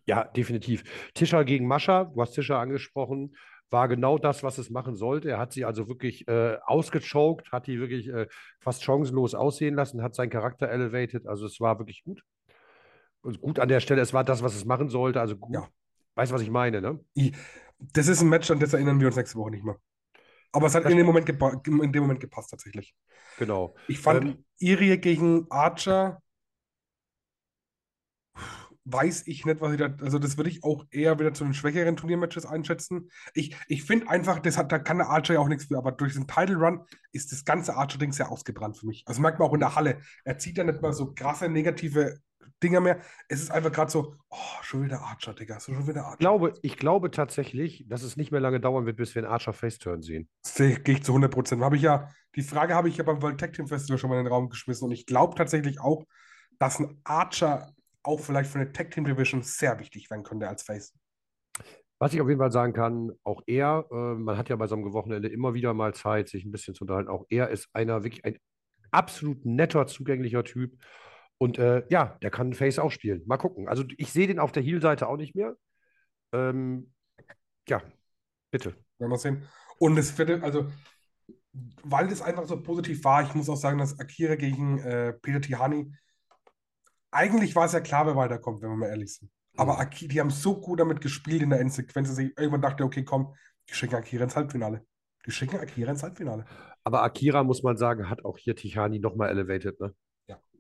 Ja, 0.07 0.25
definitiv. 0.25 0.85
Tischer 1.15 1.45
gegen 1.45 1.67
Mascha, 1.67 2.05
du 2.05 2.21
hast 2.21 2.33
Tischer 2.33 2.59
angesprochen, 2.59 3.37
war 3.71 3.89
genau 3.89 4.19
das, 4.19 4.43
was 4.43 4.59
es 4.59 4.71
machen 4.71 4.97
sollte. 4.97 5.31
Er 5.31 5.39
hat 5.39 5.53
sie 5.53 5.65
also 5.65 5.89
wirklich 5.89 6.27
äh, 6.29 6.57
ausgechoked, 6.65 7.53
hat 7.53 7.67
die 7.67 7.79
wirklich 7.79 8.09
äh, 8.09 8.27
fast 8.61 8.83
chancenlos 8.83 9.35
aussehen 9.35 9.75
lassen, 9.75 10.03
hat 10.03 10.15
seinen 10.15 10.31
Charakter 10.31 10.69
elevated. 10.69 11.27
Also 11.27 11.47
es 11.47 11.61
war 11.61 11.79
wirklich 11.79 12.03
gut. 12.05 12.23
Und 13.21 13.41
gut 13.41 13.59
an 13.59 13.69
der 13.69 13.81
Stelle, 13.81 14.01
es 14.01 14.15
war 14.15 14.25
das, 14.25 14.43
was 14.43 14.55
es 14.55 14.65
machen 14.65 14.89
sollte. 14.89 15.21
Also 15.21 15.37
gut. 15.37 15.55
Ja. 15.55 15.69
Weißt 16.15 16.33
du, 16.33 16.35
was 16.35 16.43
ich 16.43 16.51
meine, 16.51 16.81
ne? 16.81 16.99
Ich, 17.15 17.33
das 17.79 18.09
ist 18.09 18.21
ein 18.21 18.29
Match, 18.29 18.51
an 18.51 18.61
das 18.61 18.73
erinnern 18.73 19.01
wir 19.01 19.07
uns 19.07 19.17
nächste 19.17 19.39
Woche 19.39 19.51
nicht 19.51 19.65
mehr. 19.65 19.79
Aber 20.53 20.67
es 20.67 20.75
hat 20.75 20.85
in 20.87 20.97
dem, 20.97 21.07
Moment 21.07 21.29
in 21.29 21.93
dem 21.93 22.03
Moment 22.03 22.21
gepasst, 22.21 22.51
tatsächlich. 22.51 22.95
Genau. 23.39 23.77
Ich 23.87 23.99
fand 23.99 24.25
ähm, 24.25 24.45
Irie 24.59 24.99
gegen 24.99 25.47
Archer, 25.51 26.23
weiß 28.85 29.27
ich 29.27 29.45
nicht, 29.45 29.61
was 29.61 29.73
ich 29.73 29.79
da. 29.79 29.95
Also, 30.01 30.19
das 30.19 30.39
würde 30.39 30.49
ich 30.51 30.65
auch 30.65 30.87
eher 30.91 31.19
wieder 31.19 31.35
zu 31.35 31.45
den 31.45 31.53
schwächeren 31.53 31.97
Turniermatches 31.97 32.47
einschätzen. 32.47 33.11
Ich, 33.35 33.55
ich 33.69 33.85
finde 33.85 34.09
einfach, 34.09 34.39
das 34.39 34.57
hat, 34.57 34.73
da 34.73 34.79
kann 34.79 34.99
der 34.99 35.09
Archer 35.09 35.35
ja 35.35 35.41
auch 35.41 35.49
nichts 35.49 35.67
für, 35.67 35.77
aber 35.77 35.93
durch 35.93 36.15
den 36.15 36.27
Title 36.27 36.57
Run 36.57 36.81
ist 37.13 37.31
das 37.31 37.45
ganze 37.45 37.77
Archer-Ding 37.77 38.13
sehr 38.13 38.31
ausgebrannt 38.31 38.79
für 38.79 38.87
mich. 38.87 39.05
Also, 39.07 39.21
merkt 39.21 39.39
man 39.39 39.49
auch 39.49 39.55
in 39.55 39.61
der 39.61 39.75
Halle. 39.75 40.01
Er 40.25 40.39
zieht 40.39 40.57
ja 40.57 40.65
nicht 40.65 40.81
mal 40.81 40.95
so 40.95 41.13
krasse 41.13 41.49
negative 41.49 42.19
Dinger 42.63 42.81
mehr. 42.81 43.01
Es 43.29 43.41
ist 43.41 43.51
einfach 43.51 43.73
gerade 43.73 43.91
so, 43.91 44.17
oh, 44.29 44.63
schon 44.63 44.85
wieder 44.85 45.01
Archer, 45.01 45.35
Digga, 45.35 45.61
schon 45.61 45.87
wieder 45.87 46.05
Archer. 46.05 46.15
Ich 46.15 46.19
glaube, 46.21 46.55
ich 46.63 46.77
glaube 46.77 47.11
tatsächlich, 47.11 47.85
dass 47.89 48.03
es 48.03 48.17
nicht 48.17 48.31
mehr 48.31 48.41
lange 48.41 48.61
dauern 48.61 48.87
wird, 48.87 48.97
bis 48.97 49.15
wir 49.15 49.23
einen 49.23 49.33
Archer 49.33 49.53
Faceturn 49.53 50.03
sehen. 50.03 50.29
Gehe 50.57 50.79
ich 50.87 51.03
zu 51.03 51.13
100 51.13 51.31
Prozent. 51.31 51.63
ich 51.75 51.83
ja, 51.83 52.09
die 52.35 52.43
Frage 52.43 52.75
habe 52.75 52.89
ich 52.89 52.97
ja 52.97 53.05
beim 53.05 53.23
World 53.23 53.39
Tag 53.39 53.53
Team 53.53 53.69
Festival 53.69 53.99
schon 53.99 54.11
mal 54.11 54.19
in 54.19 54.25
den 54.25 54.33
Raum 54.33 54.49
geschmissen 54.49 54.87
und 54.87 54.93
ich 54.93 55.07
glaube 55.07 55.35
tatsächlich 55.35 55.81
auch, 55.81 56.05
dass 56.59 56.79
ein 56.79 57.01
Archer 57.05 57.73
auch 58.03 58.21
vielleicht 58.21 58.51
für 58.51 58.59
eine 58.59 58.73
Tag 58.73 58.91
Team 58.91 59.05
Division 59.05 59.43
sehr 59.43 59.79
wichtig 59.79 60.11
werden 60.11 60.23
könnte 60.23 60.49
als 60.49 60.63
Face. 60.63 60.95
Was 62.01 62.15
ich 62.15 62.21
auf 62.21 62.29
jeden 62.29 62.41
Fall 62.41 62.53
sagen 62.53 62.73
kann, 62.73 63.11
auch 63.25 63.43
er, 63.47 63.87
äh, 63.91 64.15
man 64.15 64.39
hat 64.39 64.49
ja 64.49 64.57
bei 64.57 64.69
so 64.69 64.77
einem 64.77 64.93
Wochenende 64.93 65.29
immer 65.29 65.55
wieder 65.55 65.75
mal 65.75 65.95
Zeit, 65.95 66.29
sich 66.29 66.45
ein 66.45 66.53
bisschen 66.53 66.75
zu 66.75 66.85
unterhalten. 66.85 67.11
Auch 67.11 67.27
er 67.29 67.51
ist 67.51 67.69
einer 67.73 68.05
wirklich 68.05 68.25
ein 68.25 68.39
absolut 68.93 69.45
netter, 69.45 69.87
zugänglicher 69.87 70.45
Typ. 70.45 70.79
Und 71.39 71.59
äh, 71.59 71.85
ja, 71.89 72.19
der 72.21 72.31
kann 72.31 72.53
Face 72.53 72.79
auch 72.79 72.91
spielen. 72.91 73.23
Mal 73.27 73.37
gucken. 73.37 73.69
Also 73.69 73.85
ich 73.97 74.13
sehe 74.13 74.27
den 74.27 74.41
auf 74.41 74.53
der 74.53 74.63
Heel-Seite 74.63 75.09
auch 75.09 75.17
nicht 75.17 75.37
mehr. 75.37 75.57
Ähm, 76.33 76.93
ja, 77.69 77.81
bitte. 78.51 78.75
Werden 78.99 79.13
wir 79.13 79.19
sehen. 79.19 79.49
Und 79.79 79.97
es 79.97 80.19
wird, 80.19 80.43
also, 80.43 80.67
weil 81.85 82.09
das 82.09 82.23
einfach 82.23 82.47
so 82.47 82.61
positiv 82.61 83.05
war, 83.05 83.23
ich 83.23 83.35
muss 83.35 83.49
auch 83.49 83.57
sagen, 83.57 83.79
dass 83.79 84.01
Akira 84.01 84.35
gegen 84.35 84.79
äh, 84.81 85.13
Peter 85.13 85.41
Tihani, 85.41 85.93
eigentlich 87.13 87.55
war 87.55 87.67
es 87.67 87.73
ja 87.73 87.81
klar, 87.81 88.07
wer 88.07 88.17
weiterkommt, 88.17 88.61
wenn 88.61 88.71
wir 88.71 88.77
mal 88.77 88.89
ehrlich 88.89 89.15
sind. 89.15 89.31
Aber 89.57 89.75
mhm. 89.75 89.81
Akira, 89.81 90.13
die 90.13 90.21
haben 90.21 90.31
so 90.31 90.61
gut 90.61 90.81
damit 90.81 91.01
gespielt 91.01 91.43
in 91.43 91.51
der 91.51 91.61
Endsequenz, 91.61 92.09
dass 92.09 92.19
ich 92.19 92.37
irgendwann 92.37 92.63
dachte, 92.63 92.85
okay, 92.85 93.05
komm, 93.05 93.35
die 93.69 93.75
schicken 93.75 93.95
Akira 93.95 94.25
ins 94.25 94.35
Halbfinale. 94.35 94.85
Die 95.25 95.31
schicken 95.31 95.59
Akira 95.59 95.91
ins 95.91 96.03
Halbfinale. 96.03 96.45
Aber 96.83 97.03
Akira, 97.03 97.45
muss 97.45 97.63
man 97.63 97.77
sagen, 97.77 98.11
hat 98.11 98.25
auch 98.25 98.39
hier 98.39 98.57
Tihani 98.57 98.99
nochmal 98.99 99.29
elevated, 99.29 99.79
ne? 99.79 99.95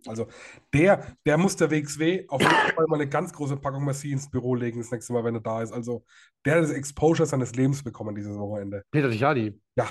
Also 0.06 0.28
der, 0.72 1.16
der 1.26 1.38
muss 1.38 1.56
der 1.56 1.70
WXW 1.70 2.26
auf 2.28 2.40
jeden 2.40 2.54
Fall 2.54 2.86
mal 2.88 2.96
eine 2.96 3.08
ganz 3.08 3.32
große 3.32 3.56
Packung 3.56 3.84
Messi 3.84 4.12
ins 4.12 4.30
Büro 4.30 4.54
legen 4.54 4.78
das 4.78 4.90
nächste 4.90 5.12
Mal, 5.12 5.24
wenn 5.24 5.34
er 5.34 5.40
da 5.40 5.62
ist. 5.62 5.72
Also 5.72 6.04
der 6.44 6.56
hat 6.56 6.62
das 6.62 6.70
Exposure 6.70 7.26
seines 7.26 7.54
Lebens 7.54 7.82
bekommen 7.82 8.14
dieses 8.14 8.36
Wochenende. 8.36 8.82
Peter 8.90 9.10
Tichani. 9.10 9.60
Ja. 9.76 9.88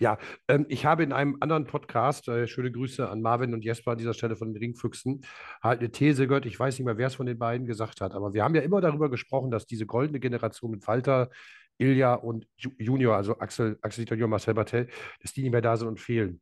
Ja, 0.00 0.18
ähm, 0.48 0.66
ich 0.68 0.84
habe 0.84 1.04
in 1.04 1.12
einem 1.12 1.36
anderen 1.38 1.64
Podcast, 1.64 2.26
äh, 2.26 2.48
schöne 2.48 2.72
Grüße 2.72 3.08
an 3.08 3.22
Marvin 3.22 3.54
und 3.54 3.64
Jesper 3.64 3.92
an 3.92 3.98
dieser 3.98 4.14
Stelle 4.14 4.34
von 4.34 4.52
den 4.52 4.56
Ringfüchsen, 4.56 5.24
halt 5.62 5.78
eine 5.78 5.92
These 5.92 6.26
gehört, 6.26 6.44
ich 6.44 6.58
weiß 6.58 6.76
nicht 6.76 6.86
mehr, 6.86 6.98
wer 6.98 7.06
es 7.06 7.14
von 7.14 7.26
den 7.26 7.38
beiden 7.38 7.68
gesagt 7.68 8.00
hat, 8.00 8.12
aber 8.12 8.32
wir 8.32 8.42
haben 8.42 8.56
ja 8.56 8.62
immer 8.62 8.80
darüber 8.80 9.10
gesprochen, 9.10 9.52
dass 9.52 9.66
diese 9.66 9.86
goldene 9.86 10.18
Generation 10.18 10.72
mit 10.72 10.84
Walter, 10.88 11.30
Ilja 11.78 12.14
und 12.14 12.46
Junior, 12.56 13.16
also 13.16 13.38
Axel, 13.38 13.78
Axel 13.80 14.06
Junior, 14.08 14.28
Marcel 14.28 14.54
Bartel, 14.54 14.88
dass 15.22 15.32
die 15.32 15.42
nicht 15.42 15.52
mehr 15.52 15.62
da 15.62 15.76
sind 15.76 15.88
und 15.88 16.00
fehlen. 16.00 16.40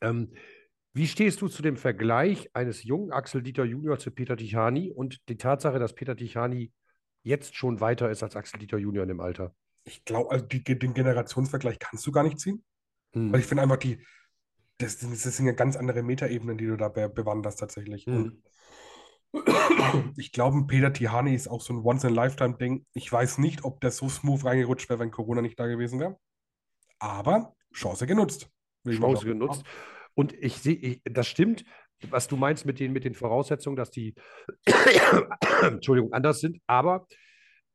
Ähm, 0.00 0.32
wie 0.98 1.06
stehst 1.06 1.40
du 1.40 1.46
zu 1.46 1.62
dem 1.62 1.76
Vergleich 1.76 2.50
eines 2.54 2.82
jungen 2.82 3.12
Axel 3.12 3.40
Dieter 3.40 3.64
Junior 3.64 4.00
zu 4.00 4.10
Peter 4.10 4.36
Tichani 4.36 4.90
und 4.90 5.20
die 5.28 5.36
Tatsache, 5.36 5.78
dass 5.78 5.94
Peter 5.94 6.16
Tichani 6.16 6.72
jetzt 7.22 7.54
schon 7.54 7.80
weiter 7.80 8.10
ist 8.10 8.24
als 8.24 8.34
Axel 8.34 8.58
Dieter 8.58 8.78
Junior 8.78 9.04
in 9.04 9.08
dem 9.08 9.20
Alter? 9.20 9.54
Ich 9.84 10.04
glaube, 10.04 10.32
also 10.32 10.44
die, 10.44 10.64
den 10.64 10.94
Generationsvergleich 10.94 11.78
kannst 11.78 12.04
du 12.04 12.10
gar 12.10 12.24
nicht 12.24 12.40
ziehen. 12.40 12.64
Hm. 13.12 13.32
Weil 13.32 13.38
ich 13.38 13.46
finde 13.46 13.62
einfach, 13.62 13.76
die, 13.76 14.04
das, 14.78 14.98
das, 14.98 15.22
sind 15.22 15.46
ja 15.46 15.52
ganz 15.52 15.76
andere 15.76 16.02
Metaebenen, 16.02 16.58
die 16.58 16.66
du 16.66 16.76
da 16.76 16.88
be 16.88 17.08
bewanderst 17.08 17.60
tatsächlich. 17.60 18.04
Hm. 18.06 18.42
ich 20.16 20.32
glaube, 20.32 20.66
Peter 20.66 20.92
Tihani 20.92 21.32
ist 21.32 21.46
auch 21.46 21.60
so 21.60 21.74
ein 21.74 21.84
Once-in-a-Lifetime-Ding. 21.84 22.86
Ich 22.92 23.12
weiß 23.12 23.38
nicht, 23.38 23.62
ob 23.62 23.80
der 23.80 23.92
so 23.92 24.08
smooth 24.08 24.44
reingerutscht 24.44 24.88
wäre, 24.88 24.98
wenn 24.98 25.12
Corona 25.12 25.42
nicht 25.42 25.60
da 25.60 25.68
gewesen 25.68 26.00
wäre. 26.00 26.18
Aber 26.98 27.54
Chance 27.72 28.08
genutzt. 28.08 28.50
Chance 28.84 29.24
genutzt. 29.24 29.64
Und 30.18 30.32
ich 30.32 30.56
sehe, 30.56 31.00
das 31.04 31.28
stimmt, 31.28 31.64
was 32.10 32.26
du 32.26 32.36
meinst 32.36 32.66
mit 32.66 32.80
den, 32.80 32.92
mit 32.92 33.04
den 33.04 33.14
Voraussetzungen, 33.14 33.76
dass 33.76 33.92
die 33.92 34.16
Entschuldigung, 35.62 36.12
anders 36.12 36.40
sind. 36.40 36.60
Aber 36.66 37.06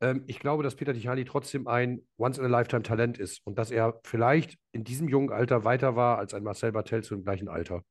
ähm, 0.02 0.26
ich 0.28 0.40
glaube, 0.40 0.62
dass 0.62 0.76
Peter 0.76 0.94
Tichali 0.94 1.24
trotzdem 1.24 1.70
ein 1.70 2.02
Once-in-a-Lifetime-Talent 2.18 3.18
ist 3.18 3.48
und 3.48 3.58
dass 3.58 3.72
er 3.72 3.98
vielleicht 4.04 4.58
in 4.74 4.84
diesem 4.84 5.08
jungen 5.08 5.32
Alter 5.32 5.64
weiter 5.64 5.96
war 5.96 6.18
als 6.18 6.34
ein 6.34 6.44
Marcel 6.44 6.74
Bartel 6.74 7.02
zu 7.02 7.16
dem 7.16 7.24
gleichen 7.24 7.48
Alter. 7.48 7.82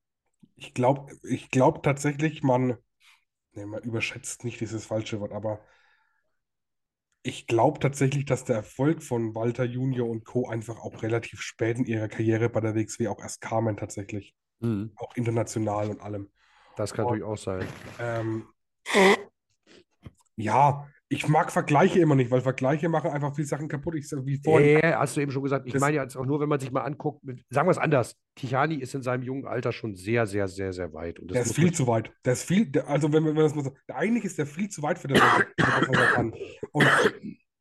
Ich 0.57 0.75
glaube 0.75 1.11
ich 1.23 1.51
glaub 1.51 1.83
tatsächlich, 1.83 2.43
man, 2.43 2.77
ne, 3.55 3.65
man 3.65 3.83
überschätzt 3.85 4.45
nicht 4.45 4.61
dieses 4.61 4.85
falsche 4.85 5.19
Wort, 5.21 5.33
aber 5.33 5.61
ich 7.23 7.47
glaube 7.47 7.79
tatsächlich, 7.79 8.27
dass 8.27 8.45
der 8.45 8.57
Erfolg 8.57 9.03
von 9.03 9.35
Walter 9.35 9.65
Junior 9.65 10.11
und 10.11 10.27
Co. 10.27 10.47
einfach 10.47 10.79
auch 10.81 11.03
relativ 11.03 11.41
spät 11.41 11.79
in 11.79 11.87
ihrer 11.87 12.09
Karriere 12.09 12.51
bei 12.51 12.61
der 12.61 12.75
WXW 12.75 13.09
auch 13.09 13.19
erst 13.19 13.41
kamen 13.41 13.79
tatsächlich. 13.79 14.35
Mhm. 14.63 14.93
Auch 14.97 15.15
international 15.17 15.91
und 15.91 16.01
allem. 16.01 16.31
Das 16.77 16.93
kann 16.95 17.05
Und, 17.05 17.19
natürlich 17.19 17.31
auch 17.33 17.39
sein. 17.39 17.67
Ähm, 18.01 18.47
ja, 20.37 20.87
ich 21.09 21.29
mag 21.29 21.53
Vergleiche 21.53 21.99
immer 22.01 22.15
nicht, 22.15 22.31
weil 22.31 22.41
Vergleiche 22.41 22.89
machen 22.89 23.11
einfach 23.11 23.35
viele 23.35 23.47
Sachen 23.47 23.69
kaputt. 23.69 23.97
Ich 23.97 24.09
sag, 24.09 24.25
wie 24.25 24.41
vorhin. 24.43 24.81
Ja, 24.83 24.99
hast 25.01 25.15
du 25.17 25.21
eben 25.21 25.31
schon 25.31 25.43
gesagt. 25.43 25.67
Ich 25.67 25.79
meine 25.79 25.97
jetzt 25.99 26.17
auch 26.17 26.25
nur, 26.25 26.41
wenn 26.41 26.49
man 26.49 26.59
sich 26.59 26.73
mal 26.73 26.81
anguckt, 26.83 27.23
mit, 27.23 27.45
sagen 27.51 27.67
wir 27.69 27.73
es 27.73 27.79
anders. 27.79 28.17
Tichani 28.35 28.77
ist 28.77 28.95
in 28.95 29.03
seinem 29.03 29.23
jungen 29.23 29.47
Alter 29.47 29.73
schon 29.73 29.95
sehr, 29.95 30.27
sehr, 30.27 30.49
sehr, 30.49 30.73
sehr 30.73 30.95
weit. 30.95 31.19
Und 31.21 31.31
das 31.31 31.35
Der 31.35 31.43
ist 31.43 31.55
viel 31.55 31.73
zu 31.73 31.87
weit. 31.87 32.11
Der 32.25 32.33
ist 32.33 32.45
viel, 32.45 32.65
der, 32.65 32.89
also 32.89 33.13
wenn, 33.13 33.23
man- 33.23 33.37
wenn 33.37 33.43
man 33.43 33.45
das 33.45 33.55
mal 33.55 33.65
so, 33.65 33.75
eigentlich 33.93 34.25
ist 34.25 34.39
der 34.39 34.47
viel 34.47 34.71
zu 34.71 34.83
weit 34.83 34.99
für 34.99 35.09
das, 35.09 35.21
was 35.21 35.99
er 35.99 36.07
kann. 36.13 36.35
Und, 36.73 36.87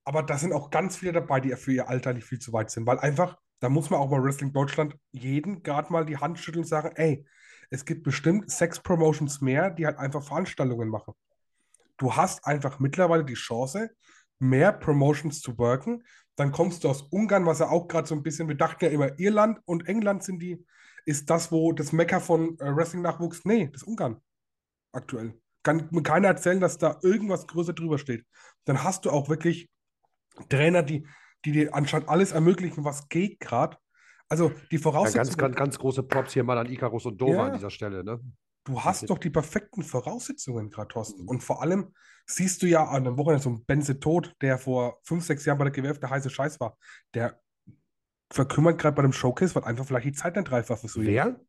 aber 0.06 0.24
da 0.24 0.38
sind 0.38 0.54
auch 0.54 0.70
ganz 0.70 0.96
viele 0.96 1.12
dabei, 1.12 1.42
die 1.42 1.54
für 1.58 1.74
ihr 1.74 1.90
Alter 1.90 2.14
nicht 2.14 2.26
viel 2.26 2.40
zu 2.40 2.54
weit 2.54 2.72
sind, 2.72 2.88
weil 2.88 3.00
einfach, 3.00 3.38
da 3.62 3.70
muss 3.70 3.90
man 3.90 4.00
auch 4.00 4.10
mal 4.10 4.24
Wrestling 4.24 4.52
Deutschland 4.52 4.98
jeden 5.12 5.64
gerade 5.64 5.94
mal 5.94 6.06
die 6.06 6.18
Hand 6.18 6.40
schütteln 6.40 6.64
und 6.64 6.68
sagen, 6.68 6.92
ey, 6.96 7.26
es 7.70 7.86
gibt 7.86 8.04
bestimmt 8.04 8.52
sechs 8.52 8.80
Promotions 8.80 9.40
mehr, 9.40 9.70
die 9.70 9.86
halt 9.86 9.98
einfach 9.98 10.24
Veranstaltungen 10.24 10.90
machen. 10.90 11.14
Du 11.98 12.16
hast 12.16 12.46
einfach 12.46 12.80
mittlerweile 12.80 13.24
die 13.24 13.36
Chance, 13.36 13.92
mehr 14.40 14.74
Promotions 14.74 15.40
zu 15.42 15.58
worken. 15.58 16.04
Dann 16.36 16.52
kommst 16.52 16.84
du 16.84 16.90
aus 16.90 17.04
Ungarn, 17.04 17.46
was 17.46 17.60
ja 17.60 17.70
auch 17.70 17.88
gerade 17.88 18.08
so 18.08 18.16
ein 18.16 18.24
bisschen, 18.24 18.48
wir 18.48 18.56
dachten 18.56 18.84
ja 18.84 18.92
immer, 18.92 19.20
Irland 19.20 19.60
und 19.66 19.88
England 19.88 20.24
sind 20.24 20.40
die, 20.42 20.66
ist 21.06 21.30
das, 21.30 21.52
wo 21.52 21.72
das 21.72 21.92
Mekka 21.92 22.20
von 22.20 22.58
äh, 22.60 22.76
Wrestling-Nachwuchs, 22.76 23.46
nee, 23.46 23.70
das 23.72 23.84
ist 23.84 23.88
Ungarn 23.88 24.20
aktuell. 24.92 25.40
Kann 25.64 25.88
mir 25.92 26.02
keiner 26.02 26.30
erzählen, 26.30 26.60
dass 26.60 26.80
da 26.80 27.00
irgendwas 27.04 27.46
größer 27.46 27.74
drüber 27.74 28.00
steht. 28.00 28.26
Dann 28.66 28.84
hast 28.84 29.06
du 29.06 29.12
auch 29.12 29.30
wirklich 29.30 29.70
Trainer, 30.50 30.82
die, 30.82 31.06
die 31.46 31.52
dir 31.52 31.74
anscheinend 31.74 32.10
alles 32.10 32.32
ermöglichen, 32.32 32.84
was 32.86 33.10
geht 33.10 33.40
gerade. 33.40 33.78
Also 34.30 34.52
die 34.72 34.76
Ja, 34.76 34.82
Voraussetzungen. 34.82 35.26
ganz, 35.28 35.38
ganz, 35.38 35.56
ganz 35.56 35.80
große 35.80 36.04
Props 36.04 36.34
hier 36.34 36.44
mal 36.44 36.58
an 36.58 36.72
Icarus 36.72 37.06
und 37.06 37.20
Dova 37.20 37.34
Ja. 37.34 37.46
an 37.48 37.54
dieser 37.54 37.70
Stelle. 37.70 38.04
Ne? 38.04 38.20
Du 38.64 38.82
hast 38.84 39.10
doch 39.10 39.18
die 39.18 39.30
perfekten 39.32 39.84
Voraussetzungen 39.84 40.70
gerade, 40.70 40.88
Thorsten. 40.90 41.24
Mhm. 41.24 41.28
Und 41.30 41.44
vor 41.44 41.62
allem 41.62 41.94
siehst 42.28 42.62
du 42.62 42.68
ja 42.68 42.86
an 42.86 43.08
einem 43.08 43.18
Wochenende 43.18 43.44
so 43.44 43.50
einen 43.50 43.66
Benze 43.66 44.00
Tod, 44.00 44.36
der 44.42 44.58
vor 44.58 45.00
fünf, 45.04 45.26
sechs 45.26 45.44
Jahren 45.46 45.58
bei 45.58 45.66
der 45.68 45.74
GWF 45.74 46.00
der 46.00 46.12
heiße 46.12 46.30
Scheiß 46.30 46.60
war. 46.60 46.78
Der 47.14 47.42
verkümmert 48.32 48.80
gerade 48.80 48.96
bei 48.96 49.02
dem 49.02 49.12
Showcase, 49.14 49.56
weil 49.56 49.64
einfach 49.64 49.86
vielleicht 49.86 50.06
die 50.06 50.14
Zeit 50.14 50.36
nicht 50.36 50.52
reif 50.52 50.70
war 50.70 50.78
für 50.78 50.88
so. 50.88 51.02
Wer? 51.02 51.40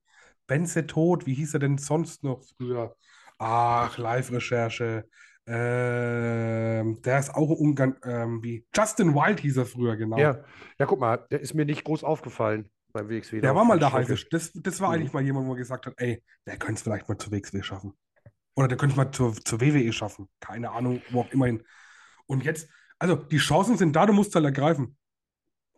Benze 0.48 0.86
Tod, 0.86 1.26
wie 1.26 1.34
hieß 1.34 1.54
er 1.54 1.60
denn 1.60 1.78
sonst 1.78 2.24
noch 2.24 2.42
früher? 2.56 2.96
Ach, 3.38 3.96
Live-Recherche. 3.98 5.08
Ähm, 5.46 7.02
der 7.02 7.18
ist 7.18 7.34
auch 7.34 7.50
Ungarn, 7.50 7.96
ähm, 8.04 8.42
wie 8.42 8.66
Justin 8.74 9.14
Wild 9.14 9.40
hieß 9.40 9.56
er 9.56 9.66
früher, 9.66 9.96
genau. 9.96 10.18
Ja. 10.18 10.44
ja, 10.78 10.86
guck 10.86 11.00
mal, 11.00 11.26
der 11.30 11.40
ist 11.40 11.54
mir 11.54 11.64
nicht 11.64 11.84
groß 11.84 12.04
aufgefallen 12.04 12.70
beim 12.92 13.08
WXW. 13.08 13.40
Der 13.40 13.54
war 13.54 13.64
mal 13.64 13.78
der 13.78 13.92
heiße. 13.92 14.26
Das, 14.30 14.52
das 14.54 14.80
war 14.80 14.90
Mhm. 14.90 14.94
eigentlich 14.94 15.12
mal 15.12 15.22
jemand, 15.22 15.46
wo 15.46 15.50
man 15.50 15.58
gesagt 15.58 15.86
hat, 15.86 15.94
ey, 15.96 16.22
der 16.46 16.58
könnte 16.58 16.74
es 16.74 16.82
vielleicht 16.82 17.08
mal 17.08 17.18
zur 17.18 17.32
WXW 17.32 17.62
schaffen. 17.62 17.94
Oder 18.54 18.68
der 18.68 18.76
könnte 18.76 18.92
es 18.92 18.96
mal 18.96 19.10
zur, 19.10 19.34
zur 19.34 19.60
WWE 19.60 19.92
schaffen. 19.92 20.28
Keine 20.40 20.70
Ahnung, 20.70 21.00
wo 21.10 21.20
auch 21.22 21.30
immerhin. 21.32 21.62
Und 22.26 22.44
jetzt, 22.44 22.68
also 22.98 23.16
die 23.16 23.38
Chancen 23.38 23.76
sind 23.78 23.96
da, 23.96 24.06
du 24.06 24.12
musst 24.12 24.34
halt 24.34 24.44
ergreifen. 24.44 24.96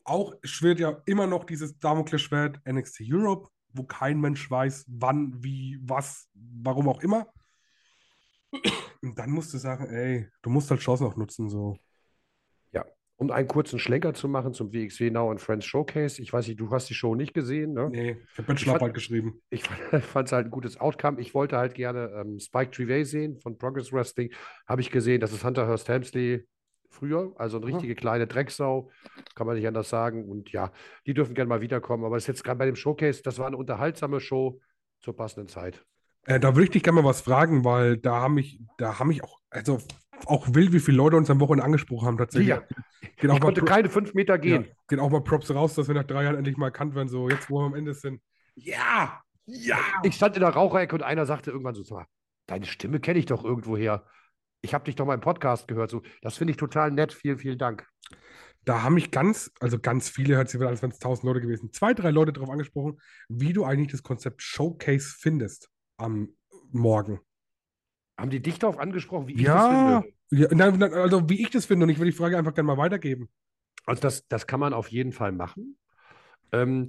Auch 0.04 0.34
schwirrt 0.42 0.80
ja 0.80 1.00
immer 1.06 1.26
noch 1.26 1.44
dieses 1.44 1.78
Damoklesschwert 1.78 2.60
NXT 2.68 3.02
Europe, 3.10 3.48
wo 3.72 3.84
kein 3.84 4.20
Mensch 4.20 4.50
weiß, 4.50 4.84
wann, 4.88 5.32
wie, 5.42 5.78
was, 5.82 6.28
warum 6.34 6.88
auch 6.88 7.00
immer. 7.00 7.28
Und 9.02 9.18
dann 9.18 9.30
musst 9.30 9.52
du 9.52 9.58
sagen, 9.58 9.86
ey, 9.86 10.28
du 10.42 10.50
musst 10.50 10.70
halt 10.70 10.80
Chancen 10.80 11.06
auch 11.06 11.16
nutzen, 11.16 11.48
so. 11.50 11.76
Um 13.16 13.30
einen 13.30 13.46
kurzen 13.46 13.78
Schlenker 13.78 14.12
zu 14.12 14.26
machen 14.26 14.54
zum 14.54 14.72
WXW 14.72 15.08
Now 15.08 15.30
and 15.30 15.40
Friends 15.40 15.64
Showcase. 15.66 16.20
Ich 16.20 16.32
weiß 16.32 16.48
nicht, 16.48 16.58
du 16.58 16.68
hast 16.72 16.90
die 16.90 16.94
Show 16.94 17.14
nicht 17.14 17.32
gesehen, 17.32 17.72
ne? 17.72 17.88
Nee, 17.88 18.10
ich 18.10 18.16
habe 18.16 18.34
fand- 18.34 18.46
Bachelorarbeit 18.48 18.92
geschrieben. 18.92 19.40
Ich 19.50 19.62
fand 20.02 20.26
es 20.26 20.32
halt 20.32 20.48
ein 20.48 20.50
gutes 20.50 20.80
Outcome. 20.80 21.20
Ich 21.20 21.32
wollte 21.32 21.56
halt 21.56 21.74
gerne 21.74 22.10
ähm, 22.16 22.40
Spike 22.40 22.72
Trivet 22.72 23.06
sehen 23.06 23.38
von 23.38 23.56
Progress 23.56 23.92
Wrestling. 23.92 24.32
Habe 24.66 24.80
ich 24.80 24.90
gesehen, 24.90 25.20
das 25.20 25.32
ist 25.32 25.44
Hunter 25.44 25.68
Hearst 25.68 25.88
Helmsley 25.88 26.44
früher, 26.90 27.32
also 27.36 27.58
eine 27.58 27.66
richtige 27.66 27.94
kleine 27.94 28.26
Drecksau, 28.26 28.90
kann 29.36 29.46
man 29.46 29.54
nicht 29.56 29.66
anders 29.68 29.88
sagen. 29.88 30.28
Und 30.28 30.50
ja, 30.50 30.72
die 31.06 31.14
dürfen 31.14 31.34
gerne 31.36 31.48
mal 31.48 31.60
wiederkommen. 31.60 32.04
Aber 32.04 32.16
das 32.16 32.24
ist 32.24 32.28
jetzt 32.28 32.42
gerade 32.42 32.58
bei 32.58 32.66
dem 32.66 32.76
Showcase, 32.76 33.22
das 33.22 33.38
war 33.38 33.46
eine 33.46 33.56
unterhaltsame 33.56 34.18
Show 34.18 34.60
zur 35.00 35.14
passenden 35.14 35.46
Zeit. 35.46 35.84
Äh, 36.26 36.40
da 36.40 36.54
würde 36.54 36.64
ich 36.64 36.70
dich 36.70 36.82
gerne 36.82 37.02
mal 37.02 37.08
was 37.08 37.20
fragen, 37.20 37.64
weil 37.64 37.96
da 37.98 38.20
haben 38.20 38.34
mich, 38.34 38.60
da 38.78 38.98
haben 38.98 39.08
mich 39.08 39.22
auch, 39.22 39.38
also 39.50 39.80
auch 40.26 40.46
wild, 40.54 40.72
wie 40.72 40.80
viele 40.80 40.96
Leute 40.96 41.16
uns 41.16 41.28
am 41.30 41.40
Wochenende 41.40 41.64
angesprochen 41.64 42.06
haben 42.06 42.18
tatsächlich. 42.18 42.48
Ja. 42.48 42.62
Geht 43.16 43.30
Ich 43.30 43.40
konnte 43.40 43.62
keine 43.62 43.88
fünf 43.88 44.14
Meter 44.14 44.34
ja, 44.34 44.40
gehen. 44.40 44.68
geht 44.88 44.98
auch 44.98 45.10
mal 45.10 45.22
Props 45.22 45.50
raus, 45.54 45.74
dass 45.74 45.88
wir 45.88 45.94
nach 45.94 46.04
drei 46.04 46.24
Jahren 46.24 46.36
endlich 46.36 46.56
mal 46.56 46.66
erkannt 46.66 46.94
werden, 46.94 47.08
so 47.08 47.28
jetzt, 47.28 47.50
wo 47.50 47.60
wir 47.60 47.66
am 47.66 47.74
Ende 47.74 47.94
sind. 47.94 48.20
Ja, 48.54 49.20
ja. 49.44 49.78
Ich 50.02 50.14
stand 50.14 50.36
in 50.36 50.40
der 50.40 50.50
Raucherecke 50.50 50.94
und 50.94 51.02
einer 51.02 51.26
sagte 51.26 51.50
irgendwann 51.50 51.74
so, 51.74 51.82
"Sag 51.82 51.96
mal, 51.98 52.06
deine 52.46 52.66
Stimme 52.66 53.00
kenne 53.00 53.18
ich 53.18 53.26
doch 53.26 53.44
irgendwoher. 53.44 54.06
Ich 54.62 54.72
habe 54.72 54.84
dich 54.84 54.94
doch 54.94 55.04
mal 55.04 55.14
im 55.14 55.20
Podcast 55.20 55.68
gehört. 55.68 55.90
So, 55.90 56.02
das 56.22 56.38
finde 56.38 56.52
ich 56.52 56.56
total 56.56 56.90
nett. 56.90 57.12
Vielen, 57.12 57.38
vielen 57.38 57.58
Dank. 57.58 57.86
Da 58.64 58.82
haben 58.82 58.94
mich 58.94 59.10
ganz, 59.10 59.50
also 59.60 59.78
ganz 59.78 60.08
viele, 60.08 60.36
hört 60.36 60.48
sich 60.48 60.58
wieder 60.58 60.68
an, 60.68 60.72
als 60.72 60.80
wären 60.80 60.92
es 60.92 60.98
tausend 60.98 61.24
Leute 61.24 61.42
gewesen, 61.42 61.70
zwei, 61.72 61.92
drei 61.92 62.10
Leute 62.10 62.32
darauf 62.32 62.48
angesprochen, 62.48 62.98
wie 63.28 63.52
du 63.52 63.64
eigentlich 63.64 63.90
das 63.90 64.02
Konzept 64.02 64.40
Showcase 64.40 65.14
findest 65.18 65.68
am 65.96 66.28
Morgen. 66.70 67.20
Haben 68.18 68.30
die 68.30 68.40
dich 68.40 68.58
darauf 68.58 68.78
angesprochen, 68.78 69.28
wie 69.28 69.34
ich 69.34 69.44
das 69.44 69.66
Ja, 69.66 70.00
finde? 70.00 70.14
ja 70.30 70.48
nein, 70.52 70.82
also 70.82 71.28
wie 71.28 71.42
ich 71.42 71.50
das 71.50 71.66
finde 71.66 71.84
und 71.84 71.90
ich 71.90 71.98
will 71.98 72.06
die 72.06 72.12
Frage 72.12 72.38
einfach 72.38 72.54
gerne 72.54 72.68
mal 72.68 72.78
weitergeben. 72.78 73.28
Also 73.86 74.00
das, 74.00 74.26
das 74.28 74.46
kann 74.46 74.60
man 74.60 74.72
auf 74.72 74.88
jeden 74.88 75.12
Fall 75.12 75.32
machen. 75.32 75.76
Ähm, 76.52 76.88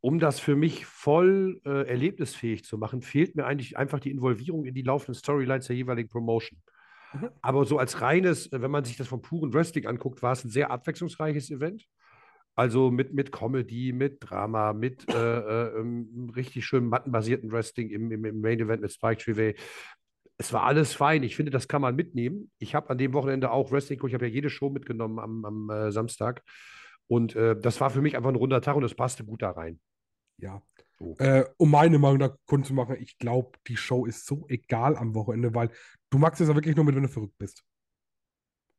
um 0.00 0.18
das 0.18 0.38
für 0.40 0.56
mich 0.56 0.86
voll 0.86 1.60
äh, 1.64 1.88
erlebnisfähig 1.88 2.64
zu 2.64 2.78
machen, 2.78 3.02
fehlt 3.02 3.34
mir 3.34 3.46
eigentlich 3.46 3.76
einfach 3.76 4.00
die 4.00 4.10
Involvierung 4.10 4.64
in 4.64 4.74
die 4.74 4.82
laufenden 4.82 5.14
Storylines 5.14 5.66
der 5.66 5.76
jeweiligen 5.76 6.08
Promotion. 6.08 6.60
Mhm. 7.12 7.30
Aber 7.42 7.64
so 7.64 7.78
als 7.78 8.00
reines, 8.00 8.50
äh, 8.52 8.62
wenn 8.62 8.70
man 8.70 8.84
sich 8.84 8.96
das 8.96 9.08
vom 9.08 9.22
puren 9.22 9.52
Wrestling 9.52 9.86
anguckt, 9.86 10.22
war 10.22 10.32
es 10.32 10.44
ein 10.44 10.50
sehr 10.50 10.70
abwechslungsreiches 10.70 11.50
Event. 11.50 11.84
Also 12.58 12.90
mit, 12.90 13.14
mit 13.14 13.30
Comedy, 13.30 13.92
mit 13.92 14.16
Drama, 14.18 14.72
mit 14.72 15.08
äh, 15.14 15.14
äh, 15.14 15.78
ähm, 15.78 16.32
richtig 16.34 16.66
schön 16.66 16.88
mattenbasierten 16.88 17.52
Wrestling 17.52 17.88
im, 17.90 18.10
im, 18.10 18.24
im 18.24 18.40
Main 18.40 18.58
Event 18.58 18.82
mit 18.82 18.90
Spike 18.90 19.22
Trivet. 19.22 19.56
Es 20.38 20.52
war 20.52 20.64
alles 20.64 20.92
fein. 20.92 21.22
Ich 21.22 21.36
finde, 21.36 21.52
das 21.52 21.68
kann 21.68 21.82
man 21.82 21.94
mitnehmen. 21.94 22.50
Ich 22.58 22.74
habe 22.74 22.90
an 22.90 22.98
dem 22.98 23.12
Wochenende 23.12 23.52
auch 23.52 23.70
Wrestling 23.70 23.98
geguckt. 23.98 24.10
Ich 24.10 24.14
habe 24.14 24.26
ja 24.26 24.32
jede 24.32 24.50
Show 24.50 24.70
mitgenommen 24.70 25.20
am, 25.20 25.44
am 25.44 25.70
äh, 25.70 25.92
Samstag. 25.92 26.42
Und 27.06 27.36
äh, 27.36 27.56
das 27.56 27.80
war 27.80 27.90
für 27.90 28.02
mich 28.02 28.16
einfach 28.16 28.30
ein 28.30 28.34
runder 28.34 28.60
Tag 28.60 28.74
und 28.74 28.82
das 28.82 28.96
passte 28.96 29.24
gut 29.24 29.42
da 29.42 29.52
rein. 29.52 29.78
Ja. 30.38 30.60
So. 30.98 31.14
Äh, 31.18 31.44
um 31.58 31.70
meine 31.70 32.00
Meinung 32.00 32.18
da 32.18 32.36
kundzumachen, 32.46 32.96
ich 33.00 33.18
glaube, 33.18 33.56
die 33.68 33.76
Show 33.76 34.04
ist 34.04 34.26
so 34.26 34.46
egal 34.48 34.96
am 34.96 35.14
Wochenende, 35.14 35.54
weil 35.54 35.70
du 36.10 36.18
magst 36.18 36.40
es 36.40 36.48
ja 36.48 36.56
wirklich 36.56 36.74
nur 36.74 36.84
mit, 36.84 36.96
wenn 36.96 37.04
du 37.04 37.08
verrückt 37.08 37.38
bist. 37.38 37.62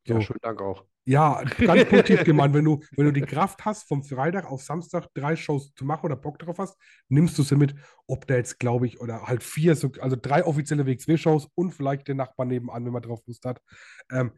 Ja, 0.06 0.16
So. 0.16 0.20
schönen 0.20 0.40
Dank 0.42 0.60
auch. 0.60 0.84
Ja, 1.04 1.42
ganz 1.58 1.84
positiv 1.88 2.24
gemeint. 2.24 2.54
Wenn 2.54 2.64
du, 2.64 2.80
wenn 2.96 3.06
du 3.06 3.12
die 3.12 3.22
Kraft 3.22 3.64
hast, 3.64 3.88
vom 3.88 4.04
Freitag 4.04 4.44
auf 4.44 4.62
Samstag 4.62 5.08
drei 5.14 5.34
Shows 5.34 5.72
zu 5.74 5.84
machen 5.84 6.04
oder 6.06 6.16
Bock 6.16 6.38
drauf 6.38 6.58
hast, 6.58 6.76
nimmst 7.08 7.38
du 7.38 7.42
sie 7.42 7.56
mit. 7.56 7.74
Ob 8.06 8.26
da 8.26 8.36
jetzt, 8.36 8.58
glaube 8.58 8.86
ich, 8.86 9.00
oder 9.00 9.22
halt 9.22 9.42
vier, 9.42 9.74
so, 9.76 9.90
also 10.00 10.16
drei 10.20 10.44
offizielle 10.44 10.86
WXW-Shows 10.86 11.48
und 11.54 11.72
vielleicht 11.72 12.06
den 12.08 12.18
Nachbarn 12.18 12.48
nebenan, 12.48 12.84
wenn 12.84 12.92
man 12.92 13.02
drauf 13.02 13.20
Lust 13.26 13.44
hat. 13.46 13.60
Ähm, 14.12 14.32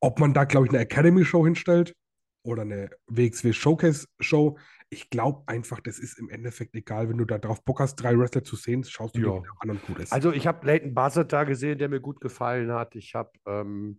ob 0.00 0.18
man 0.20 0.32
da, 0.34 0.44
glaube 0.44 0.66
ich, 0.66 0.72
eine 0.72 0.80
Academy-Show 0.80 1.44
hinstellt 1.44 1.94
oder 2.44 2.62
eine 2.62 2.90
WXW-Showcase-Show. 3.08 4.58
Ich 4.90 5.10
glaube 5.10 5.42
einfach, 5.46 5.80
das 5.80 5.98
ist 5.98 6.18
im 6.18 6.28
Endeffekt 6.28 6.74
egal, 6.74 7.08
wenn 7.08 7.18
du 7.18 7.24
da 7.24 7.38
drauf 7.38 7.64
Bock 7.64 7.80
hast, 7.80 7.96
drei 7.96 8.16
Wrestler 8.18 8.44
zu 8.44 8.56
sehen, 8.56 8.84
schaust 8.84 9.16
du 9.16 9.20
Ja. 9.20 9.26
dir 9.40 9.42
an 9.60 9.70
und 9.70 9.82
gut 9.86 9.98
ist. 9.98 10.12
Also 10.12 10.32
ich 10.32 10.46
habe 10.46 10.66
Leighton 10.66 10.94
Buzzard 10.94 11.32
da 11.32 11.44
gesehen, 11.44 11.78
der 11.78 11.88
mir 11.88 12.00
gut 12.00 12.20
gefallen 12.20 12.70
hat. 12.72 12.94
Ich 12.96 13.14
habe, 13.14 13.30
ähm, 13.46 13.98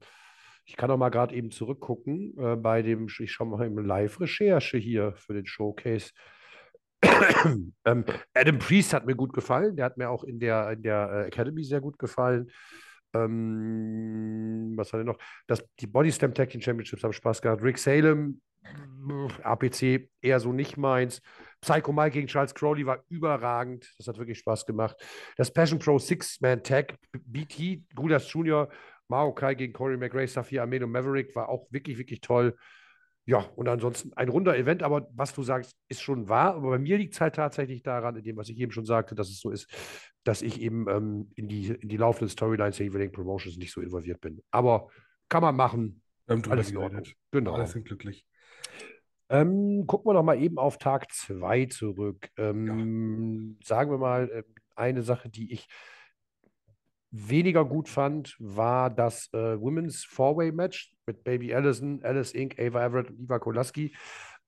ich 0.65 0.77
kann 0.77 0.89
auch 0.91 0.97
mal 0.97 1.09
gerade 1.09 1.35
eben 1.35 1.51
zurückgucken 1.51 2.37
äh, 2.37 2.55
bei 2.55 2.81
dem, 2.81 3.07
ich 3.07 3.31
schaue 3.31 3.47
mal 3.47 3.65
im 3.65 3.77
Live-Recherche 3.77 4.77
hier 4.77 5.13
für 5.15 5.33
den 5.33 5.45
Showcase. 5.45 6.11
ähm, 7.85 8.05
Adam 8.33 8.59
Priest 8.59 8.93
hat 8.93 9.05
mir 9.05 9.15
gut 9.15 9.33
gefallen. 9.33 9.75
Der 9.75 9.85
hat 9.85 9.97
mir 9.97 10.09
auch 10.09 10.23
in 10.23 10.39
der, 10.39 10.71
in 10.71 10.83
der 10.83 11.09
äh, 11.11 11.27
Academy 11.27 11.63
sehr 11.63 11.81
gut 11.81 11.99
gefallen. 11.99 12.49
Ähm, 13.13 14.73
was 14.75 14.93
hat 14.93 15.01
er 15.01 15.03
noch? 15.03 15.17
Das, 15.47 15.63
die 15.79 15.87
Body 15.87 16.11
Slam 16.11 16.33
Tag 16.33 16.49
Team 16.49 16.61
Championships 16.61 17.03
haben 17.03 17.13
Spaß 17.13 17.41
gehabt. 17.41 17.61
Rick 17.61 17.77
Salem, 17.77 18.41
APC 19.43 20.09
eher 20.21 20.39
so 20.39 20.53
nicht 20.53 20.77
meins. 20.77 21.21
Psycho 21.61 21.91
Mike 21.93 22.11
gegen 22.11 22.27
Charles 22.27 22.53
Crowley 22.53 22.85
war 22.85 23.03
überragend. 23.09 23.93
Das 23.97 24.07
hat 24.07 24.17
wirklich 24.17 24.39
Spaß 24.39 24.65
gemacht. 24.65 24.97
Das 25.37 25.51
Passion 25.51 25.79
Pro 25.79 25.99
Six-Man-Tag, 25.99 26.95
BT, 27.11 27.83
Gudas 27.95 28.31
Jr., 28.31 28.69
Maokai 29.07 29.55
gegen 29.55 29.73
Corey 29.73 29.97
McRae, 29.97 30.27
Safir 30.27 30.63
Ahmed 30.63 30.83
und 30.83 30.91
Maverick 30.91 31.35
war 31.35 31.49
auch 31.49 31.67
wirklich, 31.71 31.97
wirklich 31.97 32.21
toll. 32.21 32.55
Ja, 33.25 33.39
und 33.55 33.69
ansonsten 33.69 34.11
ein 34.13 34.27
runder 34.27 34.57
Event, 34.57 34.83
aber 34.83 35.07
was 35.13 35.33
du 35.33 35.43
sagst, 35.43 35.77
ist 35.87 36.01
schon 36.01 36.27
wahr. 36.27 36.55
Aber 36.55 36.71
bei 36.71 36.79
mir 36.79 36.97
liegt 36.97 37.13
es 37.13 37.21
halt 37.21 37.35
tatsächlich 37.35 37.81
daran, 37.81 38.17
in 38.17 38.23
dem, 38.23 38.35
was 38.35 38.49
ich 38.49 38.59
eben 38.59 38.71
schon 38.71 38.85
sagte, 38.85 39.15
dass 39.15 39.29
es 39.29 39.39
so 39.39 39.49
ist, 39.49 39.69
dass 40.25 40.41
ich 40.41 40.61
eben 40.61 40.89
ähm, 40.89 41.31
in, 41.35 41.47
die, 41.47 41.67
in 41.67 41.87
die 41.87 41.97
laufenden 41.97 42.29
Storylines 42.29 42.77
der 42.77 42.87
jeweiligen 42.87 43.13
Promotions 43.13 43.57
nicht 43.57 43.71
so 43.71 43.79
involviert 43.79 44.19
bin. 44.19 44.41
Aber 44.51 44.89
kann 45.29 45.41
man 45.41 45.55
machen. 45.55 46.01
Alles 46.27 46.71
in 46.71 46.77
Ordnung. 46.77 47.03
Genau. 47.31 47.53
Alle 47.53 47.67
sind 47.67 47.85
glücklich. 47.85 48.25
Ähm, 49.29 49.87
gucken 49.87 50.09
wir 50.09 50.13
noch 50.13 50.23
mal 50.23 50.41
eben 50.41 50.57
auf 50.57 50.77
Tag 50.77 51.11
2 51.11 51.65
zurück. 51.65 52.29
Ähm, 52.37 53.57
ja. 53.57 53.65
Sagen 53.65 53.89
wir 53.91 53.97
mal, 53.97 54.29
ähm, 54.33 54.43
eine 54.75 55.01
Sache, 55.01 55.29
die 55.29 55.53
ich 55.53 55.67
weniger 57.13 57.63
gut 57.63 57.87
fand, 57.87 58.35
war 58.39 58.89
das 58.89 59.29
äh, 59.33 59.59
Women's 59.61 60.03
Four-Way-Match 60.03 60.95
mit 61.05 61.23
Baby 61.23 61.53
Allison, 61.53 62.03
Alice 62.03 62.33
Inc., 62.33 62.59
Ava 62.59 62.83
Everett 62.83 63.11
und 63.11 63.19
Iva 63.19 63.37
Kolaski. 63.37 63.95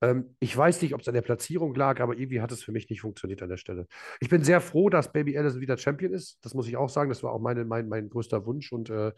Ähm, 0.02 0.36
ich 0.40 0.58
weiß 0.58 0.82
nicht, 0.82 0.96
ob 0.96 1.02
es 1.02 1.08
an 1.08 1.14
der 1.14 1.22
Platzierung 1.22 1.76
lag, 1.76 2.00
aber 2.00 2.18
irgendwie 2.18 2.42
hat 2.42 2.52
es 2.52 2.64
für 2.64 2.72
mich 2.72 2.90
nicht 2.90 3.02
funktioniert 3.02 3.44
an 3.44 3.50
der 3.50 3.58
Stelle. 3.58 3.88
Ich 4.20 4.30
bin 4.30 4.44
sehr 4.44 4.62
froh, 4.62 4.90
dass 4.90 5.14
Baby 5.14 5.38
Allison 5.38 5.62
wieder 5.62 5.78
Champion 5.78 6.12
ist. 6.12 6.44
Das 6.44 6.56
muss 6.56 6.68
ich 6.68 6.76
auch 6.76 6.90
sagen. 6.90 7.10
Das 7.10 7.22
war 7.22 7.32
auch 7.32 7.40
meine, 7.40 7.66
mein, 7.66 7.88
mein 7.88 8.10
größter 8.10 8.46
Wunsch. 8.48 8.72
Und 8.72 8.90
äh, 8.90 9.14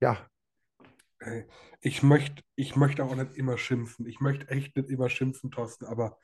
ja. 0.00 0.24
Ich 1.80 2.02
möchte 2.02 2.42
ich 2.56 2.76
möcht 2.76 3.00
auch 3.00 3.14
nicht 3.14 3.36
immer 3.36 3.58
schimpfen. 3.58 4.06
Ich 4.06 4.20
möchte 4.20 4.48
echt 4.48 4.76
nicht 4.76 4.88
immer 4.88 5.08
schimpfen, 5.08 5.50
Thorsten, 5.50 5.84
aber 5.84 6.16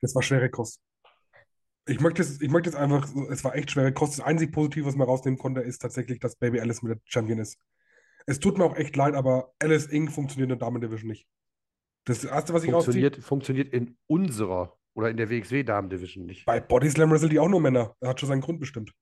das 0.00 0.14
war 0.14 0.22
schwere 0.22 0.50
Kost. 0.50 0.80
Ich 1.86 2.00
möchte 2.00 2.22
es, 2.22 2.40
ich 2.40 2.50
möchte 2.50 2.70
es 2.70 2.76
einfach, 2.76 3.08
es 3.30 3.42
war 3.42 3.56
echt 3.56 3.72
schwere 3.72 3.92
Kost. 3.92 4.18
Das 4.18 4.24
einzig 4.24 4.52
Positive, 4.52 4.86
was 4.86 4.94
man 4.94 5.08
rausnehmen 5.08 5.38
konnte, 5.38 5.60
ist 5.60 5.80
tatsächlich, 5.80 6.20
dass 6.20 6.36
Baby 6.36 6.60
Alice 6.60 6.82
mit 6.82 6.92
der 6.92 7.00
Champion 7.04 7.38
ist. 7.38 7.58
Es 8.26 8.38
tut 8.38 8.56
mir 8.56 8.64
auch 8.64 8.76
echt 8.76 8.94
leid, 8.94 9.14
aber 9.14 9.52
Alice 9.58 9.86
Inc. 9.86 10.12
funktioniert 10.12 10.50
in 10.50 10.58
der 10.58 10.66
Damen 10.66 10.80
Division 10.80 11.08
nicht. 11.08 11.26
Das 12.04 12.24
erste, 12.24 12.52
was 12.52 12.64
ich 12.64 12.70
funktioniert, 12.70 13.14
rausziehe. 13.14 13.26
Funktioniert 13.26 13.72
in 13.72 13.96
unserer 14.06 14.76
oder 14.94 15.10
in 15.10 15.16
der 15.16 15.30
WXW 15.30 15.64
Damen 15.64 15.88
Division 15.88 16.26
nicht. 16.26 16.44
Bei 16.44 16.60
Body 16.60 16.90
Slam 16.90 17.10
Wrestle 17.10 17.28
die 17.28 17.38
auch 17.38 17.48
nur 17.48 17.60
Männer. 17.60 17.96
Das 18.00 18.10
hat 18.10 18.20
schon 18.20 18.28
seinen 18.28 18.40
Grund 18.42 18.60
bestimmt. 18.60 18.92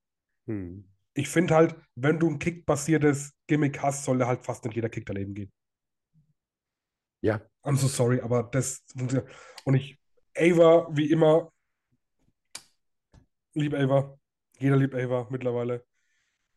Hm. 0.47 0.85
Ich 1.15 1.29
finde 1.29 1.55
halt, 1.55 1.77
wenn 1.97 2.19
du 2.19 2.29
ein 2.29 2.39
Kick-basiertes 2.39 3.33
Gimmick 3.47 3.83
hast, 3.83 4.05
soll 4.05 4.25
halt 4.25 4.45
fast 4.45 4.65
nicht 4.65 4.75
jeder 4.77 4.89
Kick 4.89 5.07
daneben 5.07 5.35
gehen. 5.35 5.53
Ja. 7.23 7.43
I'm 7.63 7.77
so 7.77 7.89
sorry, 7.89 8.21
aber 8.21 8.45
das 8.45 8.85
funktioniert. 8.97 9.31
Und 9.65 9.75
ich, 9.75 9.99
Ava, 10.37 10.89
wie 10.93 11.11
immer, 11.11 11.53
lieb 13.55 13.75
Ava. 13.75 14.19
Jeder 14.59 14.77
liebt 14.77 14.95
Ava 14.95 15.27
mittlerweile. 15.31 15.85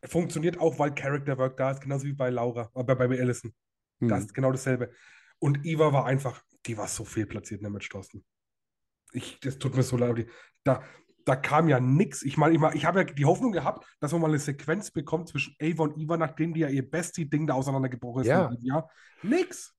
Funktioniert 0.04 0.58
auch, 0.58 0.78
weil 0.78 0.94
Character 0.94 1.38
Work 1.38 1.56
da 1.56 1.70
ist, 1.70 1.80
genauso 1.80 2.04
wie 2.04 2.12
bei 2.12 2.30
Laura, 2.30 2.70
äh, 2.74 2.84
bei, 2.84 2.94
bei 2.94 3.20
Allison. 3.20 3.54
Hm. 4.00 4.08
Das 4.08 4.24
ist 4.24 4.34
genau 4.34 4.52
dasselbe. 4.52 4.90
Und 5.38 5.64
Eva 5.64 5.92
war 5.92 6.06
einfach, 6.06 6.42
die 6.66 6.76
war 6.76 6.88
so 6.88 7.04
viel 7.04 7.26
platziert 7.26 7.60
in 7.60 7.64
der 7.64 7.70
Match, 7.70 7.88
Thorsten. 7.88 8.24
Ich, 9.12 9.40
das 9.40 9.58
tut 9.58 9.76
mir 9.76 9.82
so 9.82 9.96
leid. 9.96 10.26
Da, 10.64 10.82
da 11.24 11.36
kam 11.36 11.68
ja 11.68 11.80
nichts. 11.80 12.22
Ich 12.22 12.36
meine, 12.36 12.54
ich, 12.54 12.60
mein, 12.60 12.76
ich 12.76 12.84
habe 12.84 13.00
ja 13.00 13.04
die 13.04 13.24
Hoffnung 13.24 13.52
gehabt, 13.52 13.86
dass 14.00 14.12
man 14.12 14.20
mal 14.20 14.28
eine 14.28 14.38
Sequenz 14.38 14.90
bekommt 14.90 15.28
zwischen 15.28 15.54
Ava 15.60 15.84
und 15.84 15.98
Eva, 15.98 16.16
nachdem 16.16 16.54
die 16.54 16.60
ja 16.60 16.68
ihr 16.68 16.88
Bestie-Ding 16.88 17.46
da 17.46 17.54
auseinandergebrochen 17.54 18.22
ist. 18.22 18.28
Ja. 18.28 18.50
ja. 18.60 18.88
Nix. 19.22 19.74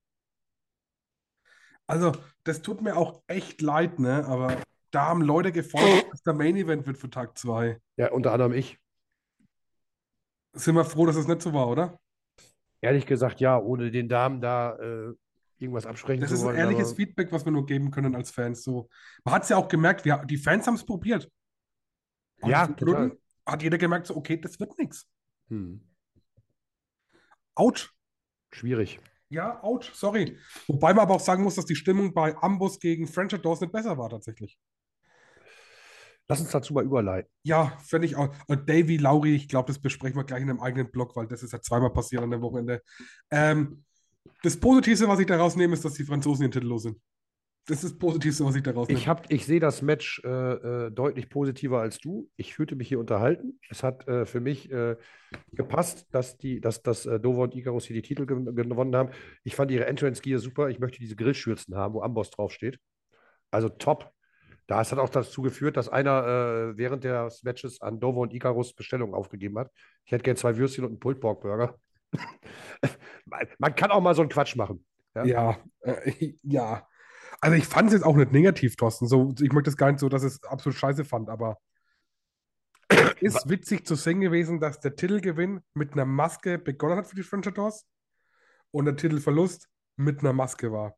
Also, 1.86 2.12
das 2.42 2.62
tut 2.62 2.82
mir 2.82 2.96
auch 2.96 3.22
echt 3.28 3.62
leid, 3.62 4.00
ne? 4.00 4.24
Aber 4.26 4.60
da 4.96 5.08
haben 5.08 5.20
Leute 5.20 5.52
gefordert, 5.52 6.10
dass 6.10 6.22
der 6.22 6.32
Main 6.32 6.56
Event 6.56 6.86
wird 6.86 6.96
für 6.96 7.10
Tag 7.10 7.36
2. 7.36 7.78
Ja, 7.98 8.12
unter 8.12 8.32
anderem 8.32 8.54
ich. 8.54 8.78
Sind 10.54 10.74
wir 10.74 10.86
froh, 10.86 11.04
dass 11.04 11.16
es 11.16 11.28
nicht 11.28 11.42
so 11.42 11.52
war, 11.52 11.68
oder? 11.68 12.00
Ehrlich 12.80 13.04
gesagt, 13.04 13.40
ja, 13.40 13.58
ohne 13.58 13.90
den 13.90 14.08
Damen 14.08 14.40
da 14.40 14.74
äh, 14.76 15.12
irgendwas 15.58 15.84
absprechen 15.84 16.22
das 16.22 16.30
zu 16.30 16.36
wollen. 16.36 16.56
Das 16.56 16.64
ist 16.64 16.64
ein 16.64 16.70
ehrliches 16.70 16.94
Feedback, 16.94 17.30
was 17.30 17.44
wir 17.44 17.52
nur 17.52 17.66
geben 17.66 17.90
können 17.90 18.14
als 18.14 18.30
Fans. 18.30 18.62
So. 18.62 18.88
Man 19.22 19.34
hat 19.34 19.42
es 19.42 19.50
ja 19.50 19.58
auch 19.58 19.68
gemerkt, 19.68 20.06
wir, 20.06 20.24
die 20.24 20.38
Fans 20.38 20.66
haben 20.66 20.76
es 20.76 20.86
probiert. 20.86 21.30
Und 22.40 22.48
ja, 22.48 22.66
total. 22.66 23.18
Hat 23.44 23.62
jeder 23.62 23.76
gemerkt, 23.76 24.06
so, 24.06 24.16
okay, 24.16 24.40
das 24.40 24.58
wird 24.58 24.78
nichts. 24.78 25.06
Hm. 25.48 25.86
Autsch. 27.54 27.92
Schwierig. 28.50 28.98
Ja, 29.28 29.62
ouch, 29.62 29.92
sorry. 29.92 30.38
Wobei 30.68 30.94
man 30.94 31.02
aber 31.02 31.16
auch 31.16 31.20
sagen 31.20 31.42
muss, 31.42 31.56
dass 31.56 31.66
die 31.66 31.76
Stimmung 31.76 32.14
bei 32.14 32.34
Ambus 32.36 32.78
gegen 32.78 33.06
French 33.06 33.38
Doors 33.42 33.60
nicht 33.60 33.72
besser 33.72 33.98
war 33.98 34.08
tatsächlich. 34.08 34.58
Lass 36.28 36.40
uns 36.40 36.50
dazu 36.50 36.74
mal 36.74 36.84
überleiten. 36.84 37.30
Ja, 37.44 37.72
finde 37.84 38.06
ich 38.06 38.16
auch. 38.16 38.34
Und 38.48 38.68
Davy, 38.68 38.96
Lauri, 38.96 39.36
ich 39.36 39.48
glaube, 39.48 39.68
das 39.68 39.78
besprechen 39.78 40.16
wir 40.16 40.24
gleich 40.24 40.42
in 40.42 40.50
einem 40.50 40.60
eigenen 40.60 40.90
Blog, 40.90 41.14
weil 41.14 41.28
das 41.28 41.42
ist 41.42 41.52
ja 41.52 41.60
zweimal 41.60 41.92
passiert 41.92 42.22
an 42.22 42.30
dem 42.30 42.42
Wochenende. 42.42 42.82
Ähm, 43.30 43.84
das 44.42 44.58
Positivste, 44.58 45.08
was 45.08 45.20
ich 45.20 45.26
daraus 45.26 45.54
nehme, 45.56 45.74
ist, 45.74 45.84
dass 45.84 45.94
die 45.94 46.04
Franzosen 46.04 46.42
den 46.42 46.50
Titel 46.50 46.66
los 46.66 46.82
sind. 46.82 46.98
Das 47.68 47.82
ist 47.82 47.92
das 47.92 47.98
Positivste, 47.98 48.44
was 48.44 48.54
ich 48.54 48.62
daraus 48.62 48.86
nehme. 48.86 49.00
Ich, 49.00 49.08
ich 49.28 49.46
sehe 49.46 49.58
das 49.58 49.82
Match 49.82 50.22
äh, 50.24 50.28
äh, 50.28 50.90
deutlich 50.90 51.28
positiver 51.28 51.80
als 51.80 51.98
du. 51.98 52.28
Ich 52.36 52.54
fühlte 52.54 52.76
mich 52.76 52.88
hier 52.88 53.00
unterhalten. 53.00 53.58
Es 53.68 53.82
hat 53.82 54.06
äh, 54.06 54.24
für 54.24 54.40
mich 54.40 54.70
äh, 54.70 54.96
gepasst, 55.52 56.06
dass, 56.12 56.36
die, 56.36 56.60
dass, 56.60 56.82
dass 56.82 57.06
äh, 57.06 57.18
Dover 57.18 57.42
und 57.42 57.56
Icarus 57.56 57.86
hier 57.86 57.94
die 57.94 58.02
Titel 58.02 58.24
gewonnen 58.24 58.94
haben. 58.94 59.10
Ich 59.42 59.56
fand 59.56 59.72
ihre 59.72 59.86
Entrance-Gear 59.86 60.38
super. 60.38 60.68
Ich 60.68 60.78
möchte 60.78 61.00
diese 61.00 61.16
Grillschürzen 61.16 61.74
haben, 61.74 61.94
wo 61.94 62.02
Amboss 62.02 62.30
draufsteht. 62.30 62.78
Also 63.50 63.68
top. 63.68 64.12
Da 64.66 64.78
hat 64.78 64.98
auch 64.98 65.08
dazu 65.08 65.42
geführt, 65.42 65.76
dass 65.76 65.88
einer 65.88 66.26
äh, 66.26 66.76
während 66.76 67.04
des 67.04 67.42
Matches 67.44 67.80
an 67.80 68.00
Dover 68.00 68.20
und 68.20 68.32
Icarus 68.32 68.74
Bestellungen 68.74 69.14
aufgegeben 69.14 69.58
hat. 69.58 69.70
Ich 70.04 70.12
hätte 70.12 70.24
gerne 70.24 70.36
zwei 70.36 70.56
Würstchen 70.56 70.84
und 70.84 70.90
einen 70.90 71.00
Pulled 71.00 71.20
Pork 71.20 71.40
Burger. 71.40 71.78
Man 73.58 73.74
kann 73.74 73.90
auch 73.90 74.00
mal 74.00 74.14
so 74.14 74.22
einen 74.22 74.28
Quatsch 74.28 74.56
machen. 74.56 74.84
Ja, 75.14 75.24
ja. 75.24 75.56
Äh, 75.80 76.34
ja. 76.42 76.86
Also 77.40 77.56
ich 77.56 77.66
fand 77.66 77.88
es 77.88 77.94
jetzt 77.94 78.04
auch 78.04 78.16
nicht 78.16 78.32
negativ, 78.32 78.76
Thorsten. 78.76 79.06
So, 79.06 79.34
ich 79.40 79.52
möchte 79.52 79.70
es 79.70 79.76
gar 79.76 79.90
nicht 79.90 80.00
so, 80.00 80.08
dass 80.08 80.22
es 80.22 80.42
absolut 80.42 80.76
scheiße 80.76 81.04
fand, 81.04 81.28
aber 81.28 81.58
ist 83.20 83.48
witzig 83.48 83.86
zu 83.86 83.94
sehen 83.94 84.20
gewesen, 84.20 84.58
dass 84.58 84.80
der 84.80 84.96
Titelgewinn 84.96 85.60
mit 85.74 85.92
einer 85.92 86.06
Maske 86.06 86.58
begonnen 86.58 86.96
hat 86.96 87.06
für 87.06 87.16
die 87.16 87.22
French 87.22 87.52
Doors 87.52 87.86
und 88.70 88.86
der 88.86 88.96
Titelverlust 88.96 89.68
mit 89.96 90.20
einer 90.20 90.32
Maske 90.32 90.72
war. 90.72 90.96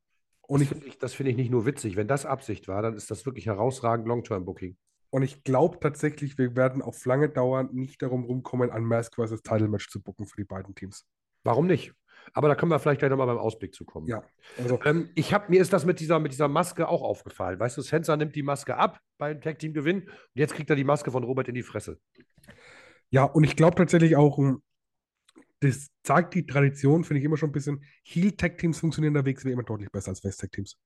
Und 0.49 0.63
das 0.63 0.69
finde 0.69 0.87
ich, 0.87 0.97
find 0.99 1.29
ich 1.29 1.37
nicht 1.37 1.51
nur 1.51 1.67
witzig. 1.67 1.97
Wenn 1.97 2.09
das 2.09 2.25
Absicht 2.25 2.69
war, 2.69 2.81
dann 2.81 2.95
ist 2.95 3.11
das 3.11 3.27
wirklich 3.27 3.47
herausragend 3.47 4.09
Long-Term-Booking. 4.09 4.77
Und 5.11 5.23
ich 5.23 5.45
glaube 5.45 5.79
tatsächlich, 5.79 6.39
wir 6.39 6.57
werden 6.57 6.81
auf 6.81 7.05
lange 7.05 7.29
Dauer 7.29 7.65
nicht 7.65 8.01
darum 8.01 8.25
rumkommen, 8.25 8.71
ein 8.71 8.85
Mask 8.85 9.15
vs. 9.17 9.43
Title 9.43 9.69
Match 9.69 9.91
zu 9.91 10.03
booken 10.03 10.27
für 10.27 10.37
die 10.37 10.45
beiden 10.45 10.75
Teams. 10.75 11.07
Warum 11.45 11.67
nicht? 11.67 11.93
Aber 12.33 12.49
da 12.49 12.55
können 12.55 12.71
wir 12.71 12.79
vielleicht 12.79 13.01
gleich 13.01 13.11
nochmal 13.11 13.27
beim 13.27 13.39
Ausblick 13.39 13.75
zu 13.75 13.85
kommen. 13.85 14.07
Ja. 14.07 14.23
Also, 14.59 14.79
ähm, 14.85 15.11
ich 15.15 15.33
hab, 15.35 15.51
mir 15.51 15.61
ist 15.61 15.73
das 15.73 15.85
mit 15.85 16.01
dieser, 16.01 16.19
mit 16.19 16.33
dieser 16.33 16.49
Maske 16.49 16.89
auch 16.89 17.03
aufgefallen. 17.03 17.61
Weißt 17.61 17.77
du, 17.77 17.83
Sensor 17.83 18.17
nimmt 18.17 18.35
die 18.35 18.43
Maske 18.43 18.77
ab 18.77 19.01
beim 19.19 19.41
Tag 19.41 19.59
Team 19.59 19.75
Gewinn 19.75 20.03
und 20.03 20.13
jetzt 20.35 20.55
kriegt 20.55 20.71
er 20.71 20.77
die 20.77 20.85
Maske 20.85 21.11
von 21.11 21.25
Robert 21.25 21.49
in 21.49 21.55
die 21.55 21.63
Fresse. 21.63 21.99
Ja, 23.11 23.25
und 23.25 23.45
ich 23.45 23.57
glaube 23.57 23.77
tatsächlich 23.77 24.17
auch, 24.17 24.39
das 25.61 25.89
zeigt 26.03 26.35
die 26.35 26.47
Tradition, 26.47 27.05
finde 27.05 27.19
ich 27.19 27.25
immer 27.25 27.37
schon 27.37 27.51
ein 27.51 27.53
bisschen. 27.53 27.85
Heel-Tag-Teams 28.05 28.79
funktionieren 28.79 29.15
der 29.15 29.27
WXW 29.27 29.51
immer 29.51 29.65
deutlich 29.65 29.91
besser 29.91 30.11
als 30.11 30.23
West-Tag-Teams. 30.25 30.77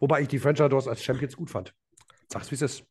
Wobei 0.00 0.22
ich 0.22 0.28
die 0.28 0.38
Franchise 0.38 0.90
als 0.90 1.02
Champions 1.02 1.36
gut 1.36 1.50
fand. 1.50 1.74
Sag's, 2.32 2.50
wie 2.50 2.56
es 2.56 2.62
ist. 2.62 2.84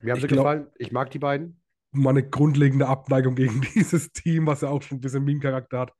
Mir 0.00 0.12
haben 0.12 0.18
ich 0.18 0.22
sie 0.22 0.28
glaub, 0.28 0.44
gefallen. 0.44 0.66
Ich 0.76 0.92
mag 0.92 1.10
die 1.10 1.18
beiden. 1.18 1.60
Mal 1.92 2.10
eine 2.10 2.28
grundlegende 2.28 2.86
Abneigung 2.86 3.34
gegen 3.34 3.60
dieses 3.74 4.12
Team, 4.12 4.46
was 4.46 4.62
ja 4.62 4.68
auch 4.68 4.82
schon 4.82 4.98
ein 4.98 5.00
bisschen 5.00 5.24
Meme-Charakter 5.24 5.80
hat. 5.80 5.94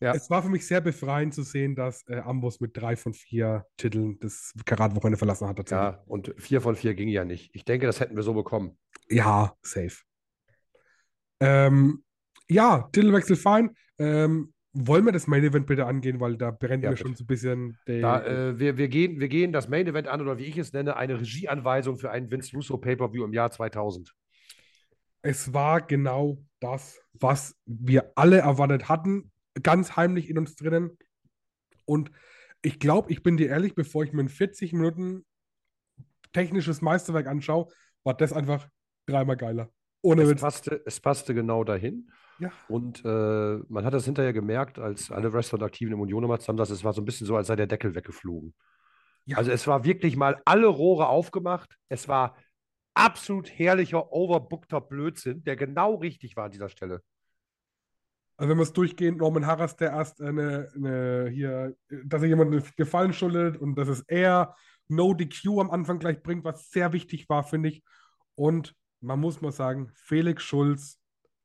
Ja. 0.00 0.14
Es 0.14 0.30
war 0.30 0.42
für 0.42 0.48
mich 0.48 0.66
sehr 0.66 0.80
befreiend 0.80 1.32
zu 1.32 1.44
sehen, 1.44 1.76
dass 1.76 2.04
äh, 2.08 2.18
Ambos 2.18 2.58
mit 2.58 2.76
drei 2.76 2.96
von 2.96 3.14
vier 3.14 3.66
Titeln 3.76 4.18
das 4.18 4.52
Karat-Wochenende 4.64 5.16
verlassen 5.16 5.46
hat. 5.46 5.70
Ja, 5.70 6.02
und 6.06 6.34
vier 6.38 6.60
von 6.60 6.74
vier 6.74 6.94
ging 6.94 7.08
ja 7.08 7.24
nicht. 7.24 7.54
Ich 7.54 7.64
denke, 7.64 7.86
das 7.86 8.00
hätten 8.00 8.16
wir 8.16 8.24
so 8.24 8.34
bekommen. 8.34 8.76
Ja, 9.08 9.56
safe. 9.62 9.98
Ähm, 11.38 12.02
ja, 12.52 12.88
Titelwechsel 12.92 13.36
fein. 13.36 13.70
Ähm, 13.98 14.52
wollen 14.74 15.04
wir 15.04 15.12
das 15.12 15.26
Main 15.26 15.44
Event 15.44 15.66
bitte 15.66 15.86
angehen, 15.86 16.18
weil 16.20 16.36
da 16.36 16.50
brennt 16.50 16.82
ja, 16.84 16.90
mir 16.90 16.96
schon 16.96 17.14
so 17.14 17.24
ein 17.24 17.26
bisschen. 17.26 17.78
Da, 17.84 18.24
äh, 18.24 18.58
wir, 18.58 18.78
wir, 18.78 18.88
gehen, 18.88 19.20
wir 19.20 19.28
gehen 19.28 19.52
das 19.52 19.68
Main 19.68 19.86
Event 19.86 20.08
an 20.08 20.20
oder 20.20 20.38
wie 20.38 20.44
ich 20.44 20.56
es 20.56 20.72
nenne, 20.72 20.96
eine 20.96 21.20
Regieanweisung 21.20 21.98
für 21.98 22.10
einen 22.10 22.30
Vince 22.30 22.56
Russo 22.56 22.78
Pay-Per-View 22.78 23.24
im 23.24 23.32
Jahr 23.32 23.50
2000. 23.50 24.14
Es 25.22 25.52
war 25.52 25.82
genau 25.82 26.38
das, 26.60 27.00
was 27.12 27.56
wir 27.66 28.12
alle 28.16 28.38
erwartet 28.38 28.88
hatten, 28.88 29.30
ganz 29.62 29.96
heimlich 29.96 30.28
in 30.30 30.38
uns 30.38 30.56
drinnen. 30.56 30.96
Und 31.84 32.10
ich 32.62 32.78
glaube, 32.78 33.12
ich 33.12 33.22
bin 33.22 33.36
dir 33.36 33.48
ehrlich, 33.48 33.74
bevor 33.74 34.04
ich 34.04 34.12
mir 34.12 34.22
ein 34.22 34.28
40 34.28 34.72
Minuten 34.72 35.24
technisches 36.32 36.80
Meisterwerk 36.80 37.26
anschaue, 37.26 37.68
war 38.04 38.14
das 38.14 38.32
einfach 38.32 38.68
dreimal 39.06 39.36
geiler. 39.36 39.70
Ohne 40.00 40.22
es, 40.22 40.40
passte, 40.40 40.82
es 40.86 40.98
passte 40.98 41.34
genau 41.34 41.62
dahin. 41.62 42.10
Ja. 42.42 42.50
Und 42.68 43.04
äh, 43.04 43.60
man 43.68 43.84
hat 43.84 43.94
das 43.94 44.04
hinterher 44.04 44.32
gemerkt, 44.32 44.78
als 44.78 45.10
alle 45.10 45.32
Wrestler 45.32 45.58
und 45.58 45.64
Aktiven 45.64 45.92
im 45.92 46.00
Union 46.00 46.24
zusammen 46.40 46.58
saßen, 46.58 46.74
es 46.74 46.84
war 46.84 46.92
so 46.92 47.00
ein 47.00 47.04
bisschen 47.04 47.26
so, 47.26 47.36
als 47.36 47.46
sei 47.46 47.56
der 47.56 47.68
Deckel 47.68 47.94
weggeflogen. 47.94 48.54
Ja. 49.24 49.36
Also 49.36 49.52
es 49.52 49.66
war 49.66 49.84
wirklich 49.84 50.16
mal 50.16 50.40
alle 50.44 50.66
Rohre 50.66 51.08
aufgemacht. 51.08 51.76
Es 51.88 52.08
war 52.08 52.36
absolut 52.94 53.48
herrlicher, 53.56 54.12
overbookter 54.12 54.80
Blödsinn, 54.80 55.44
der 55.44 55.56
genau 55.56 55.94
richtig 55.94 56.36
war 56.36 56.46
an 56.46 56.50
dieser 56.50 56.68
Stelle. 56.68 57.00
Also 58.36 58.50
wenn 58.50 58.58
wir 58.58 58.64
es 58.64 58.72
durchgehen, 58.72 59.18
Norman 59.18 59.46
Harras, 59.46 59.76
der 59.76 59.90
erst 59.90 60.20
eine, 60.20 60.68
eine 60.74 61.28
hier, 61.30 61.76
dass 62.04 62.22
er 62.22 62.28
jemanden 62.28 62.64
Gefallen 62.76 63.12
schuldet 63.12 63.56
und 63.56 63.76
dass 63.76 63.88
es 63.88 64.00
er 64.08 64.56
No 64.88 65.14
DQ 65.14 65.60
am 65.60 65.70
Anfang 65.70 66.00
gleich 66.00 66.22
bringt, 66.22 66.44
was 66.44 66.70
sehr 66.70 66.92
wichtig 66.92 67.28
war, 67.28 67.44
finde 67.44 67.68
ich. 67.68 67.84
Und 68.34 68.74
man 69.00 69.20
muss 69.20 69.40
mal 69.40 69.52
sagen, 69.52 69.90
Felix 69.94 70.42
Schulz, 70.42 71.01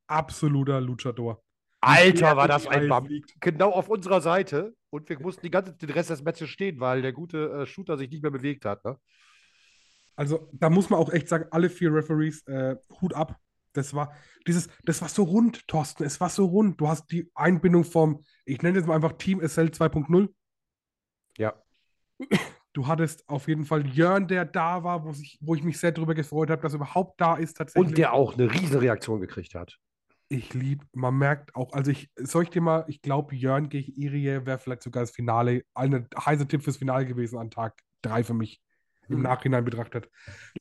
absoluter 0.07 0.81
Luchador. 0.81 1.43
Alter, 1.81 2.35
war 2.35 2.47
das 2.47 2.67
ein 2.67 2.89
Bump. 2.89 3.09
Genau 3.39 3.71
auf 3.71 3.89
unserer 3.89 4.21
Seite. 4.21 4.75
Und 4.89 5.09
wir 5.09 5.19
mussten 5.19 5.41
die 5.43 5.51
ganze, 5.51 5.73
den 5.73 5.89
Rest 5.89 6.09
des 6.09 6.23
Matches 6.23 6.49
stehen, 6.49 6.79
weil 6.79 7.01
der 7.01 7.13
gute 7.13 7.51
äh, 7.51 7.65
Shooter 7.65 7.97
sich 7.97 8.09
nicht 8.09 8.23
mehr 8.23 8.31
bewegt 8.31 8.65
hat. 8.65 8.83
Ne? 8.83 8.97
Also, 10.15 10.49
da 10.53 10.69
muss 10.69 10.89
man 10.89 10.99
auch 10.99 11.11
echt 11.11 11.27
sagen, 11.27 11.45
alle 11.51 11.69
vier 11.69 11.93
Referees, 11.93 12.41
äh, 12.47 12.75
Hut 13.01 13.13
ab. 13.13 13.37
Das 13.73 13.93
war 13.93 14.13
dieses, 14.47 14.69
das 14.83 15.01
war 15.01 15.09
so 15.09 15.23
rund, 15.23 15.67
Thorsten. 15.67 16.03
Es 16.03 16.19
war 16.19 16.29
so 16.29 16.45
rund. 16.45 16.81
Du 16.81 16.87
hast 16.87 17.11
die 17.11 17.29
Einbindung 17.35 17.83
vom, 17.83 18.23
ich 18.45 18.61
nenne 18.63 18.79
es 18.79 18.87
mal 18.87 18.95
einfach 18.95 19.13
Team 19.13 19.39
SL 19.39 19.67
2.0. 19.67 20.29
Ja. 21.37 21.53
Du 22.73 22.87
hattest 22.87 23.27
auf 23.29 23.47
jeden 23.47 23.65
Fall 23.65 23.85
Jörn, 23.87 24.27
der 24.27 24.45
da 24.45 24.83
war, 24.83 25.03
wo, 25.03 25.11
sich, 25.11 25.37
wo 25.41 25.53
ich 25.53 25.63
mich 25.63 25.79
sehr 25.79 25.91
darüber 25.91 26.15
gefreut 26.15 26.49
habe, 26.49 26.61
dass 26.61 26.73
er 26.73 26.77
überhaupt 26.77 27.19
da 27.21 27.35
ist 27.35 27.57
tatsächlich. 27.57 27.89
Und 27.89 27.97
der 27.97 28.13
auch 28.13 28.33
eine 28.33 28.51
riesen 28.51 28.79
Reaktion 28.79 29.19
gekriegt 29.19 29.53
hat. 29.53 29.77
Ich 30.29 30.53
liebe, 30.53 30.85
man 30.93 31.17
merkt 31.17 31.55
auch, 31.55 31.71
also 31.73 31.89
ich, 31.89 32.09
soll 32.15 32.43
ich 32.43 32.49
dir 32.49 32.61
mal, 32.61 32.83
ich 32.87 33.01
glaube, 33.01 33.35
Jörn 33.35 33.69
gegen 33.69 33.93
Irie 33.93 34.45
wäre 34.45 34.57
vielleicht 34.57 34.83
sogar 34.83 35.03
das 35.03 35.11
Finale, 35.11 35.63
ein 35.73 36.07
heißer 36.19 36.47
Tipp 36.47 36.63
fürs 36.63 36.77
Finale 36.77 37.05
gewesen 37.05 37.39
an 37.39 37.49
Tag 37.49 37.79
3 38.01 38.23
für 38.25 38.33
mich, 38.33 38.61
im 39.07 39.15
hm. 39.15 39.23
Nachhinein 39.23 39.63
betrachtet. 39.63 40.09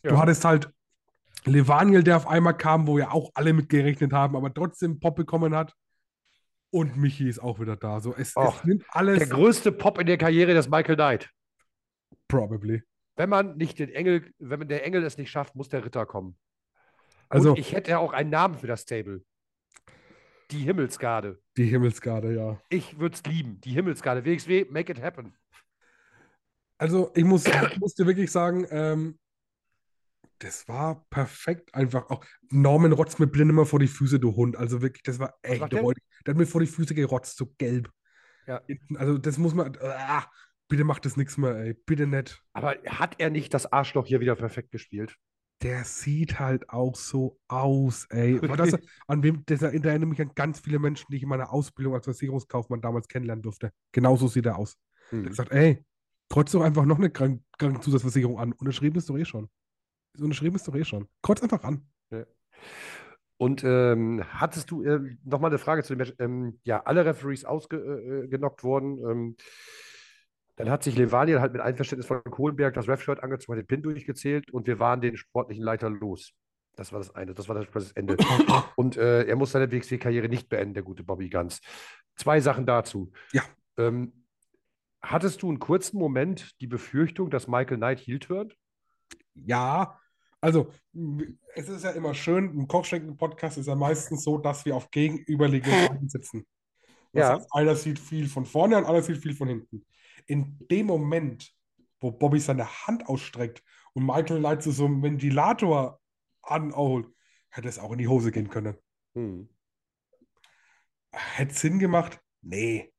Ja. 0.03 0.11
Du 0.11 0.19
hattest 0.19 0.45
halt 0.45 0.71
Levaniel, 1.45 2.03
der 2.03 2.17
auf 2.17 2.29
einmal 2.29 2.57
kam, 2.57 2.87
wo 2.87 2.99
ja 2.99 3.11
auch 3.11 3.31
alle 3.35 3.53
mit 3.53 3.69
gerechnet 3.69 4.13
haben, 4.13 4.37
aber 4.37 4.53
trotzdem 4.53 5.01
Pop 5.01 5.17
bekommen 5.17 5.55
hat. 5.55 5.75
Und 6.71 6.97
Michi 6.97 7.29
ist 7.29 7.39
auch 7.39 7.61
wieder 7.61 7.77
da. 7.77 8.01
So, 8.01 8.15
es, 8.15 8.37
Och, 8.37 8.59
es 8.59 8.65
nimmt 8.65 8.85
alles. 8.91 9.19
Der 9.19 9.29
größte 9.29 9.73
Pop 9.73 9.99
in 9.99 10.07
der 10.07 10.19
Karriere 10.19 10.53
des 10.55 10.69
Michael 10.69 10.97
Knight. 10.97 11.31
Probably. 12.29 12.83
Wenn 13.15 13.31
man 13.31 13.57
nicht 13.57 13.79
den 13.79 13.89
Engel, 13.91 14.31
wenn 14.39 14.59
man 14.59 14.69
der 14.69 14.85
Engel 14.85 15.03
es 15.05 15.17
nicht 15.17 15.31
schafft, 15.31 15.55
muss 15.55 15.69
der 15.69 15.85
Ritter 15.85 16.05
kommen. 16.05 16.37
Also, 17.29 17.51
Und 17.51 17.59
ich 17.59 17.73
hätte 17.73 17.99
auch 17.99 18.13
einen 18.13 18.31
Namen 18.31 18.57
für 18.57 18.67
das 18.67 18.83
Stable. 18.83 19.23
Die 20.51 20.59
Himmelsgarde. 20.59 21.41
Die 21.57 21.65
Himmelsgarde, 21.65 22.35
ja. 22.35 22.61
Ich 22.69 22.99
würde 22.99 23.17
es 23.17 23.25
lieben. 23.25 23.61
Die 23.63 23.73
Himmelsgarde. 23.73 24.25
WXW, 24.25 24.67
make 24.71 24.93
it 24.93 25.03
happen. 25.03 25.35
Also, 26.79 27.11
ich 27.15 27.25
muss, 27.25 27.47
ich 27.47 27.79
muss 27.79 27.95
dir 27.95 28.07
wirklich 28.07 28.31
sagen, 28.31 28.67
ähm, 28.71 29.19
das 30.39 30.69
war 30.69 31.07
perfekt. 31.09 31.75
Einfach 31.75 32.11
auch 32.11 32.25
Norman 32.51 32.93
rotzt 32.93 33.19
mir 33.19 33.27
blind 33.27 33.51
immer 33.51 33.67
vor 33.67 33.79
die 33.79 33.89
Füße, 33.89 34.21
du 34.21 34.37
Hund. 34.37 34.57
Also 34.57 34.83
wirklich, 34.83 35.03
das 35.03 35.19
war 35.19 35.35
echt 35.43 35.63
räudig. 35.63 36.03
Der 36.27 36.35
hat 36.35 36.39
mir 36.39 36.47
vor 36.47 36.61
die 36.61 36.67
Füße 36.67 36.95
gerotzt, 36.95 37.39
so 37.39 37.53
gelb. 37.59 37.91
Ja. 38.47 38.63
Also, 38.97 39.19
das 39.19 39.39
muss 39.39 39.55
man. 39.55 39.77
Ah, 39.81 40.27
bitte 40.69 40.85
macht 40.85 41.07
das 41.07 41.17
nichts 41.17 41.39
mehr, 41.39 41.57
ey. 41.57 41.75
Bitte 41.75 42.07
nicht. 42.07 42.43
Aber 42.53 42.77
hat 42.87 43.17
er 43.19 43.31
nicht 43.31 43.55
das 43.55 43.73
Arschloch 43.73 44.07
hier 44.07 44.21
wieder 44.21 44.37
perfekt 44.37 44.71
gespielt? 44.71 45.17
Der 45.63 45.85
sieht 45.85 46.39
halt 46.39 46.69
auch 46.69 46.95
so 46.97 47.39
aus, 47.49 48.07
ey. 48.11 48.39
Das, 48.41 48.77
an 49.07 49.23
wem, 49.23 49.43
das 49.47 49.63
erinnert 49.63 50.01
mich 50.07 50.21
an 50.21 50.33
ganz 50.35 50.61
viele 50.61 50.79
Menschen, 50.79 51.07
die 51.11 51.17
ich 51.17 51.23
in 51.23 51.29
meiner 51.29 51.53
Ausbildung 51.53 51.95
als 51.95 52.05
Versicherungskaufmann 52.05 52.83
damals 52.83 53.09
kennenlernen 53.09 53.43
durfte. 53.43 53.73
Genauso 53.93 54.29
sieht 54.29 54.47
er 54.47 54.59
aus. 54.59 54.77
Hm. 55.09 55.25
Der 55.25 55.33
sagt, 55.33 55.53
ey, 55.53 55.83
kreuzt 56.29 56.53
doch 56.55 56.61
einfach 56.61 56.85
noch 56.85 56.99
eine 56.99 57.11
Krank 57.11 57.43
Krankenzusatzversicherung 57.59 58.39
an. 58.39 58.53
Unterschrieben 58.53 58.99
ist 58.99 59.09
doch 59.09 59.17
eh 59.17 59.25
schon. 59.25 59.49
Unterschrieben 60.19 60.57
ist 60.57 60.69
doch 60.69 60.75
eh 60.75 60.85
schon. 60.85 61.09
Kreuz 61.23 61.43
einfach 61.43 61.63
an. 61.65 61.89
Ja. 62.11 62.27
Und 63.39 63.63
ähm, 63.65 64.25
hattest 64.29 64.71
du 64.71 64.83
äh, 64.83 65.01
nochmal 65.25 65.51
eine 65.51 65.59
Frage 65.59 65.83
zu 65.83 65.95
dem 65.95 65.99
Match? 65.99 66.15
Ähm, 66.19 66.59
ja, 66.65 66.83
alle 66.83 67.05
Referees 67.05 67.45
ausgenockt 67.45 68.61
äh, 68.61 68.65
worden. 68.65 68.99
Ähm, 68.99 69.37
dann 70.57 70.71
hat 70.71 70.83
sich 70.83 70.97
Levaniel 70.97 71.41
halt 71.41 71.53
mit 71.53 71.61
Einverständnis 71.61 72.07
von 72.07 72.25
Kohlenberg 72.25 72.75
das 72.75 72.89
Ref-Shirt 72.89 73.23
angezogen, 73.23 73.59
hat 73.59 73.63
den 73.63 73.67
Pin 73.67 73.83
durchgezählt 73.83 74.51
und 74.51 74.67
wir 74.67 74.79
waren 74.79 75.03
den 75.03 75.17
sportlichen 75.17 75.63
Leiter 75.63 75.91
los. 75.91 76.33
Das 76.77 76.93
war 76.93 76.99
das 76.99 77.15
eine, 77.15 77.35
das 77.35 77.49
war 77.49 77.63
das 77.63 77.93
Ende. 77.93 78.17
und 78.77 78.97
äh, 78.97 79.25
er 79.25 79.37
muss 79.37 79.53
seine 79.53 79.71
WXW-Karriere 79.71 80.29
nicht 80.29 80.49
beenden, 80.49 80.75
der 80.75 80.83
gute 80.83 81.05
Bobby 81.05 81.29
Ganz. 81.29 81.61
Zwei 82.17 82.41
Sachen 82.41 82.65
dazu. 82.65 83.13
Ja. 83.33 83.43
Ähm, 83.77 84.25
hattest 85.03 85.43
du 85.43 85.49
einen 85.51 85.59
kurzen 85.59 85.99
Moment 85.99 86.59
die 86.61 86.67
Befürchtung, 86.67 87.29
dass 87.29 87.49
Michael 87.49 87.77
Knight 87.77 88.01
Heel 88.01 88.21
wird? 88.29 88.57
Ja, 89.35 90.01
also 90.41 90.73
es 91.55 91.69
ist 91.69 91.85
ja 91.85 91.91
immer 91.91 92.15
schön, 92.15 92.51
im 92.51 92.67
Kochschenken-Podcast 92.67 93.59
ist 93.59 93.67
ja 93.67 93.75
meistens 93.75 94.25
so, 94.25 94.39
dass 94.39 94.65
wir 94.65 94.75
auf 94.75 94.91
gegenüberliegenden 94.91 95.81
Seiten 95.89 96.09
sitzen. 96.09 96.47
Das 97.13 97.21
ja. 97.21 97.35
heißt, 97.35 97.49
einer 97.53 97.75
sieht 97.75 97.99
viel 97.99 98.29
von 98.29 98.47
vorne 98.47 98.79
und 98.79 98.87
einer 98.87 99.03
sieht 99.03 99.19
viel 99.19 99.35
von 99.35 99.49
hinten 99.49 99.85
in 100.27 100.59
dem 100.71 100.87
Moment, 100.87 101.53
wo 102.01 102.11
Bobby 102.11 102.41
seine 102.41 102.87
Hand 102.87 103.09
ausstreckt 103.09 103.63
und 103.95 104.05
Michael 104.05 104.41
Knight 104.41 104.63
so 104.63 104.85
einen 104.85 105.03
Ventilator 105.03 106.01
anholt, 106.43 107.09
hätte 107.49 107.69
es 107.69 107.79
auch 107.79 107.93
in 107.93 107.99
die 107.99 108.09
Hose 108.09 108.33
gehen 108.33 108.49
können. 108.49 108.77
Hm. 109.15 109.49
Hätte 111.13 111.55
Sinn 111.55 111.79
gemacht? 111.79 112.21
Nee. 112.43 112.93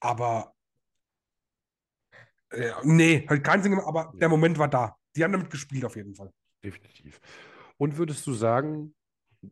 Aber 0.00 0.54
äh, 2.50 2.72
nee, 2.82 3.26
hat 3.26 3.44
keinen 3.44 3.62
Sinn 3.62 3.72
gemacht, 3.72 3.88
aber 3.88 4.12
der 4.16 4.28
Moment 4.28 4.58
war 4.58 4.68
da. 4.68 4.96
Die 5.14 5.22
haben 5.22 5.32
damit 5.32 5.50
gespielt 5.50 5.84
auf 5.84 5.96
jeden 5.96 6.14
Fall. 6.14 6.32
Definitiv. 6.62 7.20
Und 7.76 7.96
würdest 7.96 8.26
du 8.26 8.32
sagen, 8.32 8.94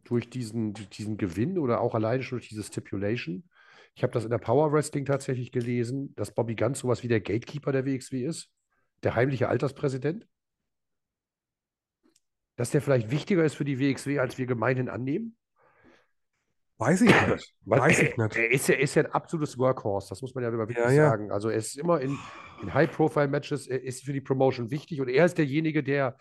durch 0.05 0.29
diesen, 0.29 0.73
durch 0.75 0.89
diesen 0.89 1.17
Gewinn 1.17 1.59
oder 1.59 1.81
auch 1.81 1.95
alleine 1.95 2.23
schon 2.23 2.39
durch 2.39 2.49
diese 2.49 2.65
Stipulation, 2.65 3.49
ich 3.97 4.03
habe 4.03 4.13
das 4.13 4.25
in 4.25 4.31
der 4.31 4.39
Power 4.39 4.73
Wrestling 4.73 5.07
tatsächlich 5.07 5.51
gelesen, 5.51 6.15
dass 6.17 6.35
Bobby 6.35 6.55
Ganz 6.55 6.81
sowas 6.81 7.03
wie 7.03 7.09
der 7.09 7.21
Gatekeeper 7.21 7.73
der 7.73 7.87
WXW 7.87 8.27
ist, 8.27 8.51
der 9.03 9.15
heimliche 9.15 9.49
Alterspräsident. 9.49 10.29
Dass 12.57 12.71
der 12.71 12.83
vielleicht 12.83 13.11
wichtiger 13.11 13.43
ist 13.43 13.55
für 13.55 13.65
die 13.65 13.81
WXW, 13.81 14.19
als 14.19 14.37
wir 14.37 14.45
gemeinhin 14.45 14.91
annehmen? 14.91 15.37
Weiß 16.77 17.01
ich 17.01 17.09
nicht. 17.09 17.55
Weiß 17.65 18.03
ich 18.03 18.17
nicht. 18.19 18.37
Er 18.37 18.51
ist, 18.51 18.69
ja, 18.69 18.75
ist 18.75 18.95
ja 18.97 19.05
ein 19.05 19.13
absolutes 19.13 19.57
Workhorse, 19.57 20.11
das 20.11 20.21
muss 20.21 20.35
man 20.35 20.45
ja 20.45 20.51
immer 20.51 20.59
wirklich 20.59 20.77
ja, 20.77 20.91
ja. 20.91 21.09
sagen. 21.09 21.33
Also 21.33 21.49
er 21.49 21.57
ist 21.57 21.79
immer 21.79 21.99
in, 22.03 22.19
in 22.61 22.75
High-Profile-Matches, 22.75 23.67
er 23.67 23.83
ist 23.83 24.05
für 24.05 24.13
die 24.13 24.21
Promotion 24.21 24.71
wichtig 24.71 25.01
und 25.01 25.09
er 25.09 25.25
ist 25.25 25.39
derjenige, 25.39 25.83
der 25.83 26.19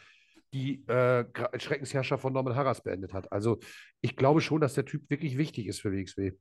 die 0.53 0.87
äh, 0.87 1.25
Schreckensherrscher 1.59 2.17
von 2.17 2.31
Norman 2.31 2.55
Harras 2.55 2.81
beendet 2.81 3.11
hat. 3.11 3.29
Also 3.33 3.59
ich 3.99 4.15
glaube 4.15 4.39
schon, 4.39 4.61
dass 4.61 4.75
der 4.75 4.85
Typ 4.85 5.09
wirklich 5.09 5.37
wichtig 5.37 5.67
ist 5.67 5.81
für 5.81 5.91
WXW. 5.91 6.31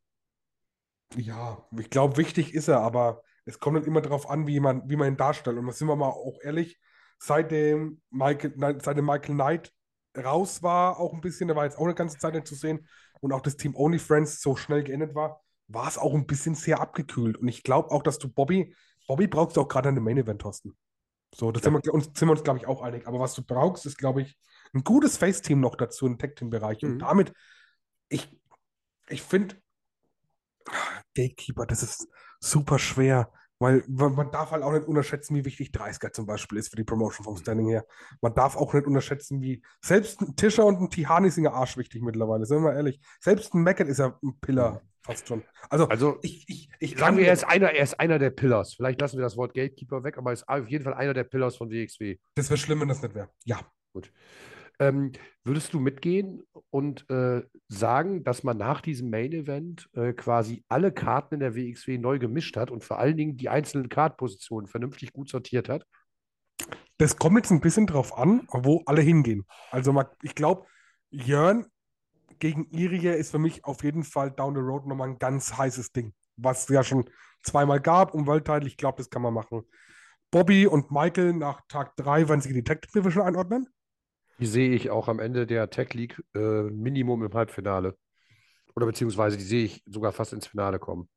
Ja, 1.16 1.64
ich 1.78 1.90
glaube, 1.90 2.16
wichtig 2.16 2.54
ist 2.54 2.68
er, 2.68 2.80
aber 2.80 3.22
es 3.44 3.58
kommt 3.58 3.76
dann 3.76 3.84
immer 3.84 4.00
darauf 4.00 4.28
an, 4.28 4.46
wie 4.46 4.60
man, 4.60 4.88
wie 4.88 4.96
man 4.96 5.08
ihn 5.08 5.16
darstellt. 5.16 5.58
Und 5.58 5.66
da 5.66 5.72
sind 5.72 5.88
wir 5.88 5.96
mal 5.96 6.08
auch 6.08 6.38
ehrlich, 6.42 6.78
seitdem 7.18 8.00
Michael, 8.10 8.54
seitdem 8.82 9.06
Michael 9.06 9.34
Knight 9.34 9.72
raus 10.16 10.62
war, 10.62 10.98
auch 10.98 11.12
ein 11.12 11.20
bisschen, 11.20 11.48
der 11.48 11.56
war 11.56 11.64
jetzt 11.64 11.78
auch 11.78 11.84
eine 11.84 11.94
ganze 11.94 12.18
Zeit 12.18 12.34
nicht 12.34 12.46
zu 12.46 12.54
sehen 12.54 12.86
und 13.20 13.32
auch 13.32 13.40
das 13.40 13.56
Team 13.56 13.74
Only 13.74 13.98
Friends 13.98 14.40
so 14.40 14.56
schnell 14.56 14.82
geendet 14.84 15.14
war, 15.14 15.40
war 15.68 15.88
es 15.88 15.98
auch 15.98 16.14
ein 16.14 16.26
bisschen 16.26 16.54
sehr 16.54 16.80
abgekühlt. 16.80 17.36
Und 17.36 17.48
ich 17.48 17.62
glaube 17.62 17.90
auch, 17.90 18.02
dass 18.02 18.18
du 18.18 18.28
Bobby, 18.28 18.74
Bobby 19.06 19.26
brauchst 19.26 19.56
du 19.56 19.62
auch 19.62 19.68
gerade 19.68 19.92
dem 19.92 20.04
Main 20.04 20.18
Event, 20.18 20.42
Thorsten. 20.42 20.76
So, 21.34 21.50
das 21.50 21.64
ja. 21.64 21.70
sind, 21.70 21.84
wir, 21.84 21.94
uns, 21.94 22.04
sind 22.14 22.28
wir 22.28 22.32
uns, 22.32 22.44
glaube 22.44 22.58
ich, 22.58 22.66
auch 22.66 22.82
einig. 22.82 23.06
Aber 23.06 23.18
was 23.18 23.34
du 23.34 23.42
brauchst, 23.42 23.86
ist, 23.86 23.98
glaube 23.98 24.22
ich, 24.22 24.38
ein 24.72 24.84
gutes 24.84 25.16
Face-Team 25.16 25.60
noch 25.60 25.74
dazu 25.74 26.06
im 26.06 26.18
Tag-Team-Bereich. 26.18 26.82
Mhm. 26.82 26.92
Und 26.92 26.98
damit, 27.00 27.32
ich, 28.08 28.28
ich 29.08 29.22
finde, 29.22 29.56
Gatekeeper, 31.14 31.66
das 31.66 31.82
ist 31.82 32.08
super 32.40 32.78
schwer, 32.78 33.30
weil 33.58 33.84
man 33.88 34.30
darf 34.30 34.50
halt 34.50 34.62
auch 34.62 34.72
nicht 34.72 34.86
unterschätzen, 34.86 35.34
wie 35.36 35.44
wichtig 35.44 35.70
30er 35.70 36.12
zum 36.12 36.26
Beispiel 36.26 36.58
ist 36.58 36.68
für 36.68 36.76
die 36.76 36.84
Promotion 36.84 37.24
vom 37.24 37.36
Standing 37.36 37.68
her. 37.68 37.86
Man 38.20 38.34
darf 38.34 38.56
auch 38.56 38.74
nicht 38.74 38.86
unterschätzen, 38.86 39.40
wie 39.40 39.62
selbst 39.80 40.20
ein 40.20 40.36
Tischer 40.36 40.66
und 40.66 40.80
ein 40.80 40.90
Tihani 40.90 41.30
sind 41.30 41.44
ja 41.44 41.52
arschwichtig 41.52 42.02
mittlerweile, 42.02 42.46
sind 42.46 42.58
wir 42.58 42.70
mal 42.70 42.76
ehrlich. 42.76 43.00
Selbst 43.20 43.54
ein 43.54 43.62
Mackett 43.62 43.88
ist 43.88 43.98
ja 43.98 44.18
ein 44.22 44.38
Pillar. 44.40 44.82
Fast 45.02 45.28
schon. 45.28 45.44
Also, 45.68 45.86
also 45.88 46.18
ich, 46.22 46.48
ich, 46.48 46.70
ich 46.78 46.98
sagen 46.98 47.18
wir, 47.18 47.26
er 47.26 47.34
ist, 47.34 47.44
einer, 47.44 47.70
er 47.72 47.84
ist 47.84 48.00
einer 48.00 48.18
der 48.18 48.30
Pillars. 48.30 48.74
Vielleicht 48.74 49.02
lassen 49.02 49.18
wir 49.18 49.22
das 49.22 49.36
Wort 49.36 49.52
Gatekeeper 49.52 50.02
weg, 50.02 50.16
aber 50.16 50.30
er 50.30 50.34
ist 50.34 50.48
auf 50.48 50.66
jeden 50.66 50.82
Fall 50.82 50.94
einer 50.94 51.12
der 51.12 51.24
Pillars 51.24 51.56
von 51.56 51.70
WXW. 51.70 52.16
Das 52.36 52.48
wäre 52.48 52.56
schlimm, 52.56 52.80
wenn 52.80 52.88
das 52.88 53.02
nicht 53.02 53.14
wäre. 53.14 53.28
Ja. 53.44 53.60
Gut. 53.92 54.10
Ähm, 54.80 55.12
würdest 55.44 55.72
du 55.72 55.78
mitgehen 55.78 56.42
und 56.70 57.08
äh, 57.08 57.42
sagen, 57.68 58.24
dass 58.24 58.42
man 58.42 58.56
nach 58.56 58.80
diesem 58.80 59.10
Main 59.10 59.32
Event 59.32 59.88
äh, 59.94 60.12
quasi 60.12 60.64
alle 60.68 60.92
Karten 60.92 61.34
in 61.34 61.40
der 61.40 61.54
WXW 61.54 61.98
neu 61.98 62.18
gemischt 62.18 62.56
hat 62.56 62.70
und 62.70 62.82
vor 62.82 62.98
allen 62.98 63.16
Dingen 63.16 63.36
die 63.36 63.48
einzelnen 63.48 63.88
Kartpositionen 63.88 64.66
vernünftig 64.66 65.12
gut 65.12 65.28
sortiert 65.28 65.68
hat? 65.68 65.86
Das 66.98 67.16
kommt 67.16 67.36
jetzt 67.36 67.50
ein 67.50 67.60
bisschen 67.60 67.86
drauf 67.86 68.16
an, 68.16 68.46
wo 68.50 68.82
alle 68.86 69.02
hingehen. 69.02 69.44
Also 69.70 69.94
ich 70.22 70.34
glaube, 70.34 70.66
Jörn 71.10 71.66
gegen 72.38 72.64
Irie 72.70 73.16
ist 73.16 73.30
für 73.30 73.38
mich 73.38 73.64
auf 73.64 73.82
jeden 73.84 74.04
Fall 74.04 74.30
down 74.30 74.54
the 74.54 74.60
road 74.60 74.86
nochmal 74.86 75.08
ein 75.08 75.18
ganz 75.18 75.56
heißes 75.56 75.92
Ding, 75.92 76.14
was 76.36 76.64
es 76.64 76.68
ja 76.68 76.82
schon 76.82 77.08
zweimal 77.42 77.80
gab 77.80 78.14
um 78.14 78.26
Weltteil. 78.26 78.66
Ich 78.66 78.76
glaube, 78.76 78.98
das 78.98 79.10
kann 79.10 79.22
man 79.22 79.34
machen. 79.34 79.62
Bobby 80.30 80.66
und 80.66 80.90
Michael 80.90 81.34
nach 81.34 81.60
Tag 81.68 81.96
3 81.96 82.28
werden 82.28 82.40
sich 82.40 82.50
in 82.50 82.56
die 82.56 82.64
Tech 82.64 82.80
Division 82.92 83.24
einordnen. 83.24 83.68
Die 84.38 84.46
sehe 84.46 84.70
ich 84.70 84.90
auch 84.90 85.08
am 85.08 85.20
Ende 85.20 85.46
der 85.46 85.70
Tech 85.70 85.94
League 85.94 86.22
äh, 86.34 86.62
Minimum 86.64 87.24
im 87.24 87.32
Halbfinale. 87.32 87.96
Oder 88.74 88.86
beziehungsweise 88.86 89.36
die 89.36 89.44
sehe 89.44 89.64
ich 89.64 89.82
sogar 89.86 90.12
fast 90.12 90.32
ins 90.32 90.46
Finale 90.46 90.78
kommen. 90.78 91.08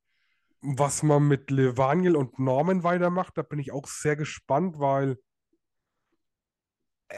Was 0.61 1.03
man 1.03 1.27
mit 1.27 1.49
Levaniel 1.51 2.15
und 2.15 2.39
Norman 2.39 2.83
weitermacht, 2.83 3.37
da 3.37 3.41
bin 3.41 3.59
ich 3.59 3.71
auch 3.71 3.87
sehr 3.87 4.15
gespannt, 4.15 4.79
weil 4.79 5.17
äh, 7.09 7.15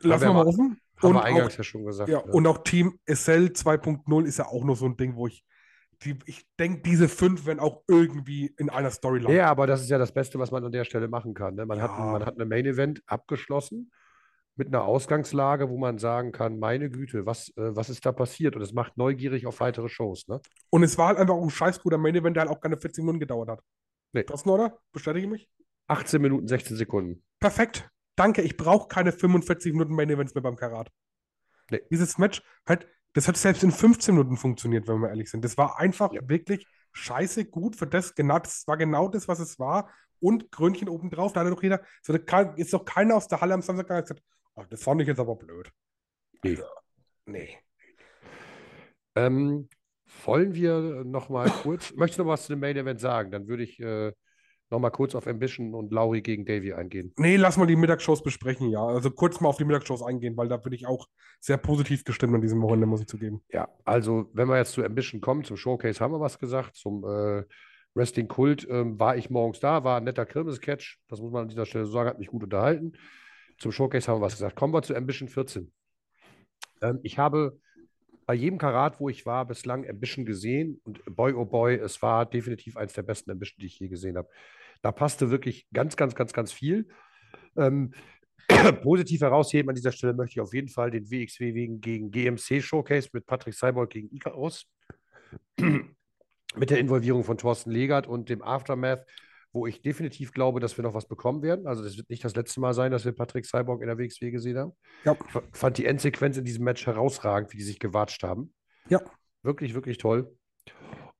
lassen 0.00 0.24
wir 0.24 0.32
mal 0.32 0.46
offen. 0.46 0.78
Haben 0.96 1.08
und 1.08 1.14
wir 1.16 1.24
eingangs 1.24 1.54
auch, 1.54 1.58
ja 1.58 1.64
schon 1.64 1.84
gesagt. 1.84 2.08
Ja, 2.08 2.24
ja, 2.24 2.32
Und 2.32 2.46
auch 2.46 2.58
Team 2.58 2.98
SL 3.06 3.52
2.0 3.54 4.24
ist 4.24 4.38
ja 4.38 4.46
auch 4.46 4.64
noch 4.64 4.76
so 4.76 4.86
ein 4.86 4.96
Ding, 4.96 5.16
wo 5.16 5.26
ich 5.26 5.44
die, 6.04 6.18
ich 6.26 6.46
denke, 6.58 6.82
diese 6.82 7.08
fünf 7.08 7.46
werden 7.46 7.60
auch 7.60 7.82
irgendwie 7.88 8.54
in 8.58 8.70
einer 8.70 8.90
Story 8.90 9.18
landen. 9.18 9.36
Ja, 9.36 9.48
aber 9.48 9.66
das 9.66 9.82
ist 9.82 9.90
ja 9.90 9.98
das 9.98 10.12
Beste, 10.12 10.38
was 10.38 10.50
man 10.50 10.64
an 10.64 10.72
der 10.72 10.84
Stelle 10.84 11.08
machen 11.08 11.34
kann. 11.34 11.54
Ne? 11.54 11.66
Man, 11.66 11.78
ja. 11.78 11.84
hat, 11.84 11.98
man 11.98 12.24
hat 12.24 12.34
eine 12.34 12.44
Main 12.44 12.66
Event 12.66 13.02
abgeschlossen 13.06 13.90
mit 14.56 14.68
einer 14.68 14.84
Ausgangslage, 14.84 15.70
wo 15.70 15.78
man 15.78 15.98
sagen 15.98 16.32
kann, 16.32 16.58
meine 16.58 16.90
Güte, 16.90 17.24
was, 17.24 17.48
äh, 17.56 17.74
was 17.74 17.88
ist 17.88 18.04
da 18.04 18.12
passiert? 18.12 18.54
Und 18.54 18.62
es 18.62 18.72
macht 18.72 18.96
neugierig 18.96 19.46
auf 19.46 19.60
weitere 19.60 19.88
Shows. 19.88 20.28
Ne? 20.28 20.40
Und 20.70 20.82
es 20.82 20.98
war 20.98 21.08
halt 21.08 21.18
einfach 21.18 21.34
auch 21.34 21.42
ein 21.42 21.50
scheiß 21.50 21.82
guter 21.82 21.98
Main 21.98 22.14
Event, 22.14 22.36
der 22.36 22.42
halt 22.42 22.52
auch 22.52 22.60
keine 22.60 22.76
40 22.76 23.02
Minuten 23.02 23.20
gedauert 23.20 23.48
hat. 23.48 23.60
Nee. 24.12 24.24
Thorsten, 24.24 24.50
oder? 24.50 24.78
Bestätige 24.92 25.26
mich? 25.26 25.48
18 25.88 26.20
Minuten, 26.20 26.48
16 26.48 26.76
Sekunden. 26.76 27.24
Perfekt. 27.40 27.88
Danke, 28.16 28.42
ich 28.42 28.56
brauche 28.56 28.88
keine 28.88 29.12
45 29.12 29.72
Minuten 29.72 29.94
Main 29.94 30.10
Events 30.10 30.34
mehr 30.34 30.42
beim 30.42 30.56
Karat. 30.56 30.90
Nee. 31.70 31.80
Dieses 31.90 32.18
Match 32.18 32.42
halt, 32.66 32.86
das 33.12 33.28
hat 33.28 33.36
selbst 33.36 33.62
in 33.62 33.72
15 33.72 34.14
Minuten 34.14 34.36
funktioniert, 34.36 34.88
wenn 34.88 35.00
wir 35.00 35.08
ehrlich 35.08 35.30
sind. 35.30 35.44
Das 35.44 35.58
war 35.58 35.78
einfach 35.78 36.12
ja. 36.12 36.20
wirklich 36.28 36.66
scheiße 36.92 37.46
gut 37.46 37.76
für 37.76 37.86
das, 37.86 38.14
genau, 38.14 38.38
das 38.38 38.66
war 38.66 38.76
genau 38.76 39.08
das, 39.08 39.28
was 39.28 39.38
es 39.38 39.58
war. 39.58 39.90
Und 40.20 40.52
Krönchen 40.52 40.88
obendrauf, 40.88 41.32
da 41.32 41.44
hat 41.44 41.52
doch 41.52 41.62
jeder, 41.62 41.82
so, 42.02 42.14
ist 42.14 42.72
doch 42.72 42.84
keiner 42.84 43.16
aus 43.16 43.28
der 43.28 43.40
Halle 43.40 43.54
am 43.54 43.62
Samstag 43.62 43.88
gesagt, 43.88 44.22
oh, 44.54 44.64
das 44.68 44.82
fand 44.82 45.00
ich 45.00 45.08
jetzt 45.08 45.18
aber 45.18 45.34
blöd. 45.36 45.70
Nee. 46.44 46.50
Also, 46.50 46.64
nee. 47.26 47.58
Ähm, 49.14 49.68
wollen 50.24 50.54
wir 50.54 51.04
noch 51.04 51.28
mal 51.28 51.50
kurz, 51.50 51.92
möchtest 51.94 52.18
du 52.18 52.24
noch 52.24 52.30
was 52.30 52.44
zu 52.44 52.52
dem 52.52 52.60
Main 52.60 52.76
Event 52.76 53.00
sagen? 53.00 53.30
Dann 53.30 53.48
würde 53.48 53.64
ich 53.64 53.80
äh, 53.80 54.12
nochmal 54.72 54.90
kurz 54.90 55.14
auf 55.14 55.26
Ambition 55.26 55.74
und 55.74 55.92
Lauri 55.92 56.22
gegen 56.22 56.44
Davy 56.44 56.72
eingehen. 56.72 57.12
Nee, 57.16 57.36
lass 57.36 57.56
mal 57.56 57.66
die 57.66 57.76
Mittagsshows 57.76 58.22
besprechen, 58.22 58.70
ja. 58.70 58.84
Also 58.84 59.10
kurz 59.10 59.40
mal 59.40 59.48
auf 59.48 59.58
die 59.58 59.64
Mittagsshows 59.64 60.02
eingehen, 60.02 60.36
weil 60.36 60.48
da 60.48 60.56
bin 60.56 60.72
ich 60.72 60.86
auch 60.86 61.06
sehr 61.40 61.58
positiv 61.58 62.04
gestimmt 62.04 62.34
an 62.34 62.40
diesem 62.40 62.60
Wochenende, 62.62 62.86
muss 62.86 63.02
ich 63.02 63.06
zugeben. 63.06 63.42
Ja, 63.50 63.68
also 63.84 64.28
wenn 64.32 64.48
wir 64.48 64.56
jetzt 64.56 64.72
zu 64.72 64.84
Ambition 64.84 65.20
kommen, 65.20 65.44
zum 65.44 65.56
Showcase 65.56 66.00
haben 66.00 66.12
wir 66.12 66.20
was 66.20 66.38
gesagt, 66.38 66.74
zum 66.74 67.04
äh, 67.04 67.44
Wrestling 67.94 68.28
Kult 68.28 68.66
ähm, 68.68 68.98
war 68.98 69.16
ich 69.16 69.30
morgens 69.30 69.60
da, 69.60 69.84
war 69.84 69.98
ein 69.98 70.04
netter 70.04 70.26
Kirmes-Catch, 70.26 70.98
das 71.08 71.20
muss 71.20 71.30
man 71.30 71.42
an 71.42 71.48
dieser 71.48 71.66
Stelle 71.66 71.86
sagen, 71.86 72.08
hat 72.08 72.18
mich 72.18 72.28
gut 72.28 72.42
unterhalten. 72.42 72.92
Zum 73.58 73.70
Showcase 73.70 74.10
haben 74.10 74.20
wir 74.20 74.24
was 74.24 74.34
gesagt. 74.34 74.56
Kommen 74.56 74.72
wir 74.72 74.82
zu 74.82 74.96
Ambition 74.96 75.28
14. 75.28 75.70
Ähm, 76.80 77.00
ich 77.02 77.18
habe 77.18 77.58
bei 78.26 78.34
jedem 78.34 78.58
Karat, 78.58 79.00
wo 79.00 79.08
ich 79.08 79.26
war, 79.26 79.46
bislang 79.46 79.88
Ambition 79.88 80.24
gesehen 80.24 80.80
und 80.84 81.02
boy 81.14 81.32
oh 81.34 81.44
boy, 81.44 81.74
es 81.74 82.00
war 82.02 82.24
definitiv 82.24 82.76
eines 82.76 82.92
der 82.92 83.02
besten 83.02 83.30
Ambition, 83.30 83.60
die 83.60 83.66
ich 83.66 83.78
je 83.78 83.88
gesehen 83.88 84.16
habe. 84.16 84.28
Da 84.82 84.92
passte 84.92 85.30
wirklich 85.30 85.66
ganz, 85.72 85.96
ganz, 85.96 86.14
ganz, 86.14 86.32
ganz 86.32 86.52
viel. 86.52 86.88
Ähm, 87.56 87.92
positiv 88.82 89.20
herausheben 89.20 89.70
an 89.70 89.74
dieser 89.74 89.92
Stelle 89.92 90.14
möchte 90.14 90.32
ich 90.32 90.40
auf 90.40 90.52
jeden 90.52 90.68
Fall 90.68 90.90
den 90.90 91.10
WXW 91.10 91.54
wegen 91.54 91.80
gegen 91.80 92.10
GMC 92.10 92.62
Showcase 92.62 93.08
mit 93.12 93.26
Patrick 93.26 93.54
Cyborg 93.54 93.90
gegen 93.90 94.10
Icarus. 94.10 94.66
mit 96.56 96.70
der 96.70 96.78
Involvierung 96.78 97.24
von 97.24 97.38
Thorsten 97.38 97.70
Legert 97.70 98.06
und 98.06 98.28
dem 98.28 98.42
Aftermath, 98.42 99.06
wo 99.52 99.66
ich 99.66 99.82
definitiv 99.82 100.32
glaube, 100.32 100.60
dass 100.60 100.76
wir 100.76 100.82
noch 100.82 100.94
was 100.94 101.06
bekommen 101.06 101.42
werden. 101.42 101.66
Also 101.66 101.82
das 101.82 101.96
wird 101.96 102.10
nicht 102.10 102.24
das 102.24 102.34
letzte 102.34 102.60
Mal 102.60 102.74
sein, 102.74 102.90
dass 102.90 103.04
wir 103.04 103.12
Patrick 103.12 103.46
Cyborg 103.46 103.82
in 103.82 103.88
der 103.88 103.98
WXW 103.98 104.30
gesehen 104.30 104.58
haben. 104.58 104.72
Ja. 105.04 105.16
Ich 105.52 105.58
fand 105.58 105.78
die 105.78 105.86
Endsequenz 105.86 106.36
in 106.36 106.44
diesem 106.44 106.64
Match 106.64 106.86
herausragend, 106.86 107.52
wie 107.52 107.58
die 107.58 107.62
sich 107.62 107.78
gewatscht 107.78 108.22
haben. 108.22 108.54
Ja. 108.88 109.00
Wirklich, 109.42 109.74
wirklich 109.74 109.98
toll. 109.98 110.34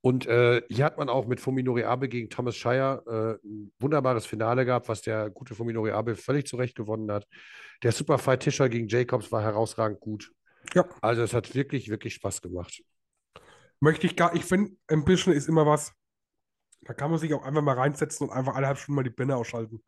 Und 0.02 0.26
äh, 0.26 0.62
hier 0.68 0.84
hat 0.84 0.98
man 0.98 1.08
auch 1.08 1.26
mit 1.26 1.40
Fuminori 1.40 1.84
Abe 1.84 2.08
gegen 2.08 2.28
Thomas 2.28 2.56
Shire 2.56 3.38
äh, 3.42 3.46
ein 3.46 3.72
wunderbares 3.78 4.26
Finale 4.26 4.64
gehabt, 4.64 4.88
was 4.88 5.00
der 5.00 5.30
gute 5.30 5.54
Fuminori 5.54 5.92
Abe 5.92 6.16
völlig 6.16 6.46
zurecht 6.46 6.74
gewonnen 6.74 7.10
hat. 7.10 7.26
Der 7.84 7.92
Superfight 7.92 8.40
Tischer 8.40 8.68
gegen 8.68 8.88
Jacobs 8.88 9.30
war 9.30 9.42
herausragend 9.42 10.00
gut. 10.00 10.32
Ja. 10.74 10.84
Also 11.00 11.22
es 11.22 11.32
hat 11.32 11.54
wirklich, 11.54 11.88
wirklich 11.88 12.14
Spaß 12.14 12.42
gemacht. 12.42 12.82
Möchte 13.78 14.06
ich 14.06 14.16
gar, 14.16 14.34
ich 14.34 14.44
finde, 14.44 14.72
Ambition 14.88 15.34
ist 15.34 15.48
immer 15.48 15.66
was, 15.66 15.92
da 16.80 16.94
kann 16.94 17.10
man 17.10 17.20
sich 17.20 17.32
auch 17.32 17.44
einfach 17.44 17.62
mal 17.62 17.78
reinsetzen 17.78 18.28
und 18.28 18.34
einfach 18.34 18.54
eineinhalb 18.54 18.78
Stunden 18.78 18.96
mal 18.96 19.04
die 19.04 19.10
Birne 19.10 19.36
ausschalten. 19.36 19.84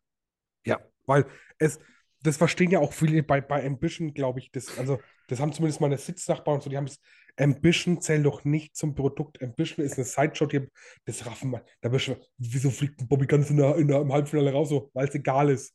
Ja. 0.64 0.78
Weil 1.06 1.26
es, 1.58 1.80
das 2.24 2.38
verstehen 2.38 2.70
ja 2.70 2.80
auch 2.80 2.92
viele 2.92 3.22
bei, 3.22 3.40
bei 3.40 3.64
Ambition, 3.64 4.14
glaube 4.14 4.40
ich, 4.40 4.50
das, 4.50 4.78
also 4.78 4.98
das 5.28 5.40
haben 5.40 5.52
zumindest 5.52 5.80
meine 5.80 5.98
Sitznachbarn 5.98 6.56
und 6.56 6.62
so, 6.62 6.70
die 6.70 6.76
haben 6.76 6.86
es 6.86 7.00
Ambition 7.36 8.00
zählt 8.00 8.24
doch 8.24 8.44
nicht 8.44 8.76
zum 8.76 8.94
Produkt. 8.94 9.42
Ambition 9.42 9.84
ist 9.84 9.96
eine 9.96 10.04
Sideshow, 10.04 10.46
die, 10.46 10.68
das 11.04 11.26
raffen 11.26 11.50
wir. 11.50 11.64
Da 11.80 11.88
bist 11.88 12.08
du, 12.08 12.16
wieso 12.38 12.70
fliegt 12.70 13.08
Bobby 13.08 13.26
ganz 13.26 13.50
in 13.50 13.56
der, 13.56 13.76
in 13.76 13.88
der, 13.88 14.00
im 14.00 14.12
Halbfinale 14.12 14.52
raus, 14.52 14.68
so, 14.68 14.90
weil 14.94 15.08
es 15.08 15.14
egal 15.14 15.50
ist. 15.50 15.74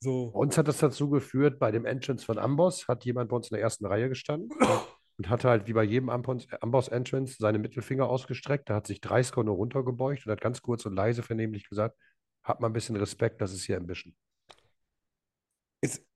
So. 0.00 0.30
Bei 0.30 0.38
uns 0.38 0.56
hat 0.56 0.68
das 0.68 0.78
dazu 0.78 1.10
geführt, 1.10 1.58
bei 1.58 1.70
dem 1.70 1.84
Entrance 1.84 2.24
von 2.24 2.38
Amboss 2.38 2.86
hat 2.88 3.04
jemand 3.04 3.30
bei 3.30 3.36
uns 3.36 3.50
in 3.50 3.56
der 3.56 3.62
ersten 3.62 3.86
Reihe 3.86 4.08
gestanden 4.08 4.50
und 5.18 5.28
hatte 5.28 5.48
halt 5.48 5.66
wie 5.66 5.72
bei 5.72 5.84
jedem 5.84 6.10
Amboss-Entrance 6.10 7.36
seine 7.38 7.58
Mittelfinger 7.58 8.08
ausgestreckt. 8.08 8.70
Da 8.70 8.76
hat 8.76 8.86
sich 8.86 9.00
30 9.00 9.28
Sekunden 9.28 9.50
runtergebeugt 9.50 10.26
und 10.26 10.32
hat 10.32 10.40
ganz 10.40 10.62
kurz 10.62 10.86
und 10.86 10.94
leise 10.94 11.22
vernehmlich 11.22 11.68
gesagt: 11.68 11.96
Hat 12.44 12.60
mal 12.60 12.68
ein 12.68 12.72
bisschen 12.72 12.96
Respekt, 12.96 13.40
das 13.40 13.52
ist 13.52 13.64
hier 13.64 13.78
Ambition. 13.78 14.14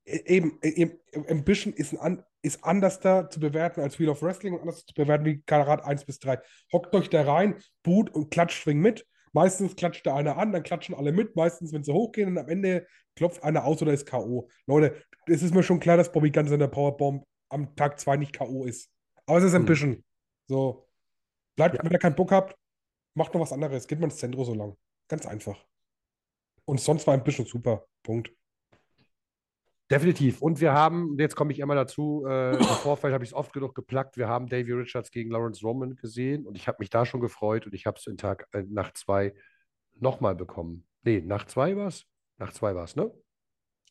Eben, 0.09 0.59
e, 0.63 0.69
eben, 0.69 0.99
Ambition 1.29 1.73
ist 1.75 1.95
ein, 1.97 2.23
ist 2.43 2.65
anders 2.65 3.01
da 3.01 3.29
zu 3.29 3.41
bewerten 3.41 3.81
als 3.81 3.99
Wheel 3.99 4.09
of 4.09 4.23
Wrestling 4.23 4.55
und 4.55 4.61
anders 4.61 4.87
zu 4.87 4.95
bewerten 4.95 5.25
wie 5.27 5.43
Karat 5.43 5.85
1 5.85 6.05
bis 6.05 6.19
3. 6.19 6.41
Hockt 6.73 6.95
euch 6.95 7.11
da 7.11 7.23
rein, 7.23 7.57
boot 7.83 8.11
und 8.11 8.31
klatscht 8.31 8.63
Swing 8.63 8.79
mit. 8.81 9.07
Meistens 9.33 9.77
klatscht 9.77 10.07
da 10.07 10.15
einer 10.17 10.39
an, 10.39 10.53
dann 10.53 10.63
klatschen 10.63 10.95
alle 10.95 11.13
mit. 11.13 11.37
Meistens, 11.37 11.73
wenn 11.73 11.85
sie 11.85 11.93
hochgehen 11.93 12.29
und 12.31 12.39
am 12.39 12.49
Ende 12.49 12.87
klopft 13.17 13.43
einer 13.43 13.65
aus 13.65 13.83
oder 13.83 13.93
ist 13.93 14.07
K.O. 14.07 14.49
Leute, 14.67 15.03
es 15.27 15.43
ist 15.43 15.55
mir 15.55 15.63
schon 15.63 15.81
klar, 15.81 15.97
dass 15.97 16.11
Bobby 16.11 16.31
ganz 16.31 16.51
in 16.51 16.59
der 16.59 16.69
Powerbomb 16.69 17.25
am 17.51 17.77
Tag 17.77 18.01
2 18.01 18.17
nicht 18.17 18.33
K.O. 18.33 18.65
ist. 18.65 18.91
Aber 19.27 19.39
es 19.39 19.45
ist 19.45 19.55
Ambition. 19.55 19.97
Hm. 19.97 20.05
So. 20.47 20.89
Bleibt, 21.57 21.77
ja. 21.77 21.85
wenn 21.85 21.93
ihr 21.93 21.99
keinen 21.99 22.15
Bock 22.15 22.33
habt, 22.33 22.57
macht 23.15 23.35
noch 23.35 23.41
was 23.41 23.53
anderes. 23.53 23.87
Geht 23.87 24.01
mal 24.01 24.07
ins 24.07 24.17
Zentrum 24.17 24.45
so 24.45 24.55
lang. 24.55 24.77
Ganz 25.09 25.27
einfach. 25.27 25.63
Und 26.65 26.81
sonst 26.81 27.07
war 27.07 27.15
Ambition 27.15 27.47
super. 27.47 27.87
Punkt. 28.03 28.31
Definitiv. 29.91 30.43
Und 30.43 30.61
wir 30.61 30.75
haben, 30.75 31.17
jetzt 31.19 31.35
komme 31.35 31.51
ich 31.51 31.61
immer 31.61 31.75
dazu, 31.75 32.25
äh, 32.29 32.57
im 32.57 32.63
Vorfeld 32.63 33.15
habe 33.15 33.25
ich 33.25 33.31
es 33.31 33.35
oft 33.35 33.55
genug 33.55 33.75
geplackt, 33.75 34.19
wir 34.19 34.29
haben 34.29 34.47
Davy 34.47 34.73
Richards 34.73 35.11
gegen 35.11 35.31
Lawrence 35.31 35.63
Roman 35.63 35.97
gesehen 35.97 36.47
und 36.47 36.57
ich 36.57 36.69
habe 36.69 36.77
mich 36.81 36.91
da 36.91 37.07
schon 37.07 37.21
gefreut 37.21 37.65
und 37.65 37.75
ich 37.75 37.87
habe 37.87 37.99
es 37.99 38.07
in 38.07 38.19
Tag 38.19 38.47
äh, 38.53 38.65
nach 38.69 38.93
zwei 38.93 39.35
nochmal 39.99 40.35
bekommen. 40.35 40.87
Nee, 41.05 41.23
nach 41.25 41.47
zwei 41.47 41.75
war 41.75 41.89
es? 41.89 42.05
Nach 42.37 42.53
zwei 42.53 42.75
war 42.75 42.85
es, 42.85 42.97
ne? 42.97 43.11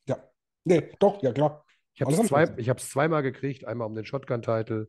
Ja. 0.08 0.18
Nee, 0.66 0.92
doch, 1.00 1.24
ja 1.24 1.32
klar. 1.32 1.66
Ich 1.96 2.02
habe 2.02 2.14
es 2.14 2.28
zwei, 2.28 2.46
zweimal 2.76 3.24
gekriegt, 3.24 3.66
einmal 3.66 3.88
um 3.88 3.96
den 3.96 4.06
Shotgun-Title. 4.06 4.88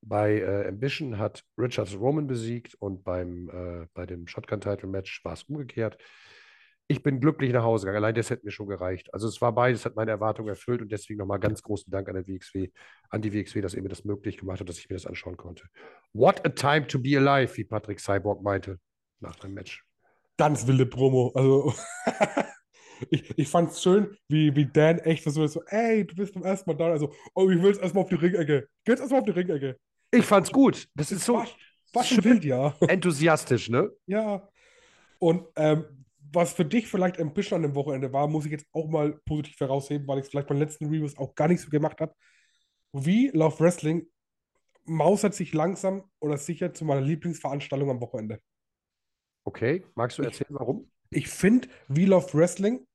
Bei 0.00 0.40
äh, 0.40 0.66
Ambition 0.66 1.18
hat 1.18 1.44
Richards 1.56 1.94
Roman 1.94 2.26
besiegt 2.26 2.74
und 2.74 3.04
beim, 3.04 3.48
äh, 3.48 3.86
bei 3.94 4.06
dem 4.06 4.26
Shotgun-Title-Match 4.26 5.24
war 5.24 5.34
es 5.34 5.44
umgekehrt 5.44 5.98
ich 6.92 7.02
bin 7.02 7.20
glücklich 7.20 7.52
nach 7.52 7.64
Hause 7.64 7.86
gegangen. 7.86 8.04
Allein 8.04 8.14
das 8.14 8.30
hätte 8.30 8.44
mir 8.44 8.52
schon 8.52 8.68
gereicht. 8.68 9.12
Also 9.12 9.26
es 9.26 9.40
war 9.40 9.52
beides, 9.52 9.84
hat 9.84 9.96
meine 9.96 10.10
Erwartungen 10.10 10.48
erfüllt 10.48 10.82
und 10.82 10.92
deswegen 10.92 11.18
nochmal 11.18 11.40
ganz 11.40 11.62
großen 11.62 11.90
Dank 11.90 12.08
an, 12.08 12.14
der 12.14 12.26
WXW, 12.26 12.70
an 13.08 13.22
die 13.22 13.32
WXW, 13.32 13.60
dass 13.60 13.74
ihr 13.74 13.82
mir 13.82 13.88
das 13.88 14.04
möglich 14.04 14.36
gemacht 14.36 14.60
hat, 14.60 14.68
dass 14.68 14.78
ich 14.78 14.88
mir 14.88 14.94
das 14.94 15.06
anschauen 15.06 15.36
konnte. 15.36 15.64
What 16.12 16.46
a 16.46 16.50
time 16.50 16.86
to 16.86 16.98
be 16.98 17.16
alive, 17.16 17.56
wie 17.56 17.64
Patrick 17.64 17.98
Cyborg 17.98 18.42
meinte 18.42 18.78
nach 19.20 19.36
dem 19.36 19.54
Match. 19.54 19.84
Ganz 20.36 20.66
wilde 20.66 20.86
Promo. 20.86 21.32
Also 21.34 21.74
ich, 23.10 23.36
ich 23.36 23.48
fand 23.48 23.70
es 23.70 23.82
schön, 23.82 24.16
wie, 24.28 24.54
wie 24.54 24.66
Dan 24.66 24.98
echt 24.98 25.22
versucht 25.22 25.50
so, 25.50 25.62
ey, 25.66 26.06
du 26.06 26.14
bist 26.14 26.34
zum 26.34 26.44
ersten 26.44 26.70
Mal 26.70 26.76
da. 26.76 26.90
Also, 26.90 27.12
oh, 27.34 27.48
ich 27.50 27.60
will 27.60 27.70
jetzt 27.70 27.82
erstmal 27.82 28.04
auf 28.04 28.10
die 28.10 28.16
Ringecke. 28.16 28.68
Geh 28.84 28.92
jetzt 28.92 29.00
erstmal 29.00 29.20
auf 29.20 29.26
die 29.26 29.32
Ringecke. 29.32 29.76
Ich 30.10 30.24
fand's 30.24 30.52
gut. 30.52 30.86
Das, 30.94 31.10
ist 31.10 31.24
so. 31.24 31.42
Was 31.92 32.08
schon 32.08 32.24
wild, 32.24 32.44
ja. 32.44 32.74
Enthusiastisch, 32.80 33.68
ne? 33.68 33.90
Ja. 34.06 34.48
Und 35.18 35.46
ähm, 35.56 36.01
was 36.32 36.52
für 36.52 36.64
dich 36.64 36.88
vielleicht 36.88 37.18
ein 37.18 37.34
bisschen 37.34 37.56
an 37.56 37.62
dem 37.62 37.74
Wochenende 37.74 38.12
war, 38.12 38.26
muss 38.26 38.46
ich 38.46 38.52
jetzt 38.52 38.66
auch 38.72 38.88
mal 38.88 39.20
positiv 39.26 39.58
herausheben, 39.60 40.06
weil 40.08 40.18
ich 40.18 40.24
es 40.24 40.30
vielleicht 40.30 40.48
beim 40.48 40.58
letzten 40.58 40.86
Reviews 40.86 41.18
auch 41.18 41.34
gar 41.34 41.48
nicht 41.48 41.60
so 41.60 41.68
gemacht 41.68 42.00
habe. 42.00 42.14
Wie 42.92 43.28
Love 43.28 43.60
Wrestling 43.60 44.06
mausert 44.84 45.34
sich 45.34 45.52
langsam 45.52 46.04
oder 46.18 46.36
sicher 46.38 46.72
zu 46.72 46.84
meiner 46.84 47.00
Lieblingsveranstaltung 47.00 47.90
am 47.90 48.00
Wochenende. 48.00 48.40
Okay, 49.44 49.84
magst 49.94 50.18
du 50.18 50.22
erzählen, 50.22 50.54
warum? 50.54 50.90
Ich 51.10 51.28
finde, 51.28 51.68
We 51.88 52.04
Love 52.04 52.32
Wrestling 52.32 52.86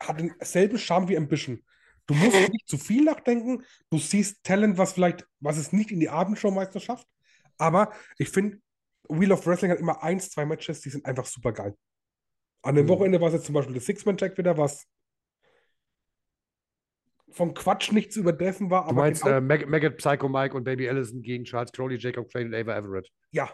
hat 0.00 0.20
denselben 0.20 0.78
Charme 0.78 1.08
wie 1.08 1.16
Ambition. 1.16 1.62
Du 2.06 2.14
musst 2.14 2.32
nicht 2.52 2.68
zu 2.68 2.78
viel 2.78 3.04
nachdenken. 3.04 3.64
Du 3.90 3.98
siehst 3.98 4.42
Talent, 4.44 4.78
was 4.78 4.92
vielleicht, 4.92 5.26
was 5.40 5.58
es 5.58 5.72
nicht 5.72 5.90
in 5.90 6.00
die 6.00 6.08
Abendshow-Meister 6.08 6.80
schafft. 6.80 7.06
Aber 7.58 7.92
ich 8.18 8.30
finde, 8.30 8.60
Wheel 9.08 9.32
of 9.32 9.46
Wrestling 9.46 9.70
hat 9.70 9.78
immer 9.78 10.02
eins, 10.02 10.30
zwei 10.30 10.46
Matches, 10.46 10.80
die 10.80 10.90
sind 10.90 11.04
einfach 11.06 11.26
super 11.26 11.52
geil. 11.52 11.76
An 12.64 12.74
dem 12.74 12.86
mhm. 12.86 12.90
Wochenende 12.90 13.20
war 13.20 13.28
es 13.28 13.34
jetzt 13.34 13.46
zum 13.46 13.54
Beispiel 13.54 13.74
das 13.74 13.84
Six-Man-Tag 13.84 14.38
wieder, 14.38 14.56
was 14.56 14.86
von 17.30 17.52
Quatsch 17.52 17.92
nicht 17.92 18.12
zu 18.12 18.20
übertreffen 18.20 18.70
war. 18.70 18.88
Du 18.88 18.94
meinst 18.94 19.26
äh, 19.26 19.40
Mag 19.40 19.68
Maggot, 19.68 19.98
Psycho 19.98 20.28
Mike 20.28 20.56
und 20.56 20.64
Baby 20.64 20.88
Allison 20.88 21.20
gegen 21.20 21.44
Charles 21.44 21.72
Crowley, 21.72 21.96
Jacob 21.98 22.30
Crane 22.30 22.46
und 22.46 22.54
Ava 22.54 22.76
Everett. 22.76 23.10
Ja. 23.32 23.50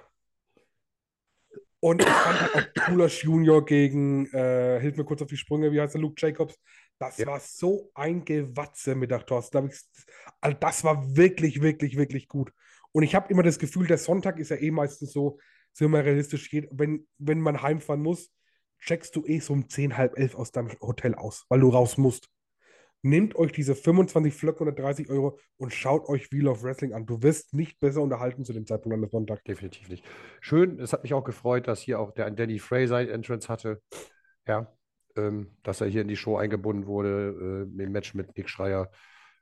Und 1.81 2.03
ich 2.03 2.09
fand 2.09 2.41
halt 2.41 2.79
auch 2.79 2.85
Cooler 2.85 3.07
Junior 3.07 3.65
gegen, 3.65 4.27
äh, 4.33 4.79
hilf 4.81 4.97
mir 4.97 5.05
kurz 5.05 5.23
auf 5.23 5.29
die 5.29 5.39
Sprünge, 5.39 5.73
wie 5.73 5.81
heißt 5.81 5.95
der 5.95 6.01
Luke 6.03 6.15
Jacobs? 6.19 6.57
Das 6.99 7.17
ja. 7.17 7.27
war 7.27 7.41
so 7.41 7.91
ein 7.95 8.25
Gewatze 8.25 8.95
mit 8.95 9.11
der 9.11 9.25
Thorsten. 9.25 9.71
Also 10.41 10.57
das 10.61 10.85
war 10.85 11.17
wirklich, 11.17 11.63
wirklich, 11.63 11.97
wirklich 11.97 12.29
gut. 12.29 12.53
Und 12.93 13.03
ich 13.03 13.15
habe 13.15 13.33
immer 13.33 13.43
das 13.43 13.59
Gefühl, 13.59 13.87
der 13.87 13.99
Sonntag 13.99 14.39
ist 14.39 14.51
ja 14.51 14.57
eh 14.57 14.71
meistens 14.71 15.13
so, 15.13 15.39
sind 15.73 15.91
wir 15.91 16.05
realistisch, 16.05 16.51
wenn, 16.71 17.09
wenn 17.19 17.41
man 17.41 17.63
heimfahren 17.63 18.03
muss, 18.03 18.31
checkst 18.81 19.15
du 19.17 19.25
eh 19.27 19.39
so 19.39 19.53
um 19.53 19.69
10, 19.69 19.97
halb 19.97 20.19
elf 20.19 20.35
aus 20.35 20.53
deinem 20.53 20.71
Hotel 20.81 21.15
aus, 21.15 21.45
weil 21.49 21.61
du 21.61 21.69
raus 21.69 21.99
musst. 21.99 22.29
Nehmt 23.03 23.35
euch 23.37 23.53
diese 23.53 23.75
25 23.75 24.35
Flöcke 24.35 24.63
oder 24.63 24.73
30 24.73 25.09
Euro 25.09 25.39
und 25.57 25.73
schaut 25.73 26.07
euch 26.09 26.31
Wheel 26.33 26.49
of 26.49 26.63
Wrestling 26.63 26.93
an. 26.93 27.07
Du 27.07 27.23
wirst 27.23 27.55
nicht 27.55 27.81
besser 27.81 28.03
unterhalten 28.03 28.45
zu 28.45 28.53
dem 28.53 28.67
Zeitpunkt 28.67 28.95
an 28.95 29.01
der 29.01 29.11
Sonntag. 29.11 29.43
Definitiv 29.45 29.89
nicht. 29.89 30.05
Schön, 30.41 30.79
es 30.79 30.93
hat 30.93 31.03
mich 31.03 31.15
auch 31.15 31.25
gefreut, 31.25 31.67
dass 31.67 31.81
hier 31.81 31.99
auch 31.99 32.13
der 32.13 32.31
Danny 32.31 32.59
Fraser 32.59 33.09
Entrance 33.09 33.49
hatte. 33.49 33.81
Ja, 34.47 34.71
ähm, 35.17 35.57
dass 35.63 35.81
er 35.81 35.87
hier 35.87 36.03
in 36.03 36.09
die 36.09 36.17
Show 36.17 36.37
eingebunden 36.37 36.87
wurde, 36.87 37.67
äh, 37.79 37.83
im 37.83 37.93
Match 37.93 38.15
mit 38.15 38.37
Nick 38.37 38.51
Schreier. 38.51 38.91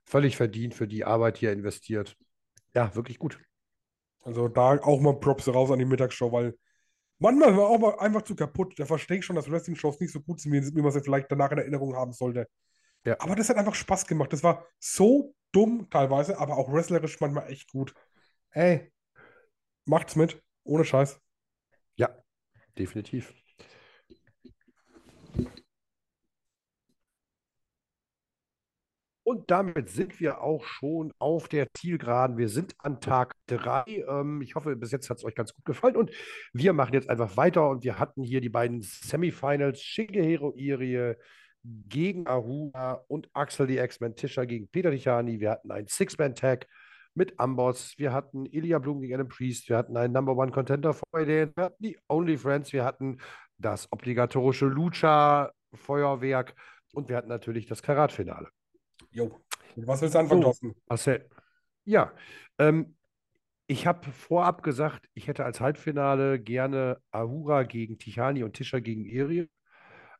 Völlig 0.05 0.36
verdient 0.36 0.74
für 0.74 0.86
die 0.86 1.05
Arbeit, 1.05 1.41
die 1.41 1.47
er 1.47 1.53
investiert. 1.53 2.16
Ja, 2.74 2.95
wirklich 2.95 3.18
gut. 3.18 3.41
Also 4.22 4.47
da 4.49 4.78
auch 4.78 5.01
mal 5.01 5.18
Props 5.18 5.49
raus 5.49 5.70
an 5.70 5.78
die 5.78 5.84
Mittagsshow, 5.84 6.30
weil 6.30 6.57
manchmal 7.18 7.56
war 7.56 7.68
auch 7.68 7.78
mal 7.78 7.98
einfach 7.98 8.22
zu 8.22 8.34
kaputt. 8.34 8.78
Da 8.78 8.86
verstehe 8.86 9.18
ich 9.18 9.24
schon, 9.24 9.36
dass 9.36 9.50
Wrestling-Shows 9.50 10.00
nicht 10.00 10.12
so 10.12 10.20
gut 10.20 10.40
sind, 10.40 10.52
wie, 10.52 10.82
man 10.82 10.92
sie 10.92 11.00
vielleicht 11.00 11.30
danach 11.30 11.50
in 11.52 11.58
Erinnerung 11.58 11.94
haben 11.94 12.12
sollte. 12.12 12.48
Ja. 13.04 13.16
Aber 13.20 13.34
das 13.34 13.48
hat 13.48 13.56
einfach 13.56 13.74
Spaß 13.74 14.06
gemacht. 14.06 14.32
Das 14.32 14.42
war 14.42 14.66
so 14.78 15.34
dumm 15.52 15.88
teilweise, 15.90 16.38
aber 16.38 16.56
auch 16.56 16.72
wrestlerisch 16.72 17.20
manchmal 17.20 17.50
echt 17.50 17.70
gut. 17.70 17.94
Ey, 18.50 18.92
macht's 19.84 20.16
mit. 20.16 20.42
Ohne 20.64 20.84
Scheiß. 20.84 21.20
Ja, 21.96 22.10
definitiv. 22.76 23.32
Und 29.28 29.50
damit 29.50 29.90
sind 29.90 30.20
wir 30.20 30.40
auch 30.40 30.64
schon 30.64 31.12
auf 31.18 31.48
der 31.48 31.66
Zielgeraden. 31.74 32.38
Wir 32.38 32.48
sind 32.48 32.74
an 32.78 32.98
Tag 32.98 33.34
3. 33.48 33.84
Ähm, 34.08 34.40
ich 34.40 34.54
hoffe, 34.54 34.74
bis 34.74 34.90
jetzt 34.90 35.10
hat 35.10 35.18
es 35.18 35.24
euch 35.24 35.34
ganz 35.34 35.52
gut 35.52 35.66
gefallen. 35.66 35.96
Und 35.96 36.10
wir 36.54 36.72
machen 36.72 36.94
jetzt 36.94 37.10
einfach 37.10 37.36
weiter. 37.36 37.68
Und 37.68 37.84
wir 37.84 37.98
hatten 37.98 38.22
hier 38.22 38.40
die 38.40 38.48
beiden 38.48 38.80
Semifinals: 38.80 39.82
Shigehiro 39.82 40.54
Irie 40.56 41.16
gegen 41.62 42.26
Aruna 42.26 43.02
und 43.06 43.28
Axel 43.34 43.66
die 43.66 43.76
X-Men 43.76 44.16
Tischer 44.16 44.46
gegen 44.46 44.66
Peter 44.70 44.90
Tichani. 44.90 45.40
Wir 45.40 45.50
hatten 45.50 45.72
einen 45.72 45.88
Six-Man-Tag 45.88 46.66
mit 47.12 47.38
Amboss. 47.38 47.98
Wir 47.98 48.14
hatten 48.14 48.46
Ilya 48.46 48.78
Blum 48.78 49.02
gegen 49.02 49.12
Adam 49.12 49.28
Priest. 49.28 49.68
Wir 49.68 49.76
hatten 49.76 49.98
einen 49.98 50.14
Number 50.14 50.38
One 50.38 50.52
Contender 50.52 50.94
vor 50.94 51.06
Wir 51.12 51.52
hatten 51.58 51.82
die 51.82 51.98
Only 52.08 52.38
Friends. 52.38 52.72
Wir 52.72 52.86
hatten 52.86 53.18
das 53.58 53.92
obligatorische 53.92 54.64
Lucha-Feuerwerk. 54.64 56.54
Und 56.94 57.10
wir 57.10 57.16
hatten 57.18 57.28
natürlich 57.28 57.66
das 57.66 57.82
Karat-Finale. 57.82 58.48
Jo. 59.11 59.40
Was 59.76 60.02
willst 60.02 60.14
du 60.14 60.18
anfangen, 60.18 60.42
so, 60.42 60.46
Thorsten? 60.46 60.74
Marcel. 60.88 61.28
Ja, 61.84 62.12
ähm, 62.59 62.96
ich 63.66 63.86
habe 63.86 64.11
vorab 64.11 64.62
gesagt, 64.62 65.09
ich 65.14 65.28
hätte 65.28 65.44
als 65.44 65.61
Halbfinale 65.61 66.40
gerne 66.40 67.00
Ahura 67.11 67.64
gegen 67.64 67.98
Tichani 67.98 68.42
und 68.42 68.54
Tischer 68.54 68.80
gegen 68.80 69.06
Eri. 69.06 69.48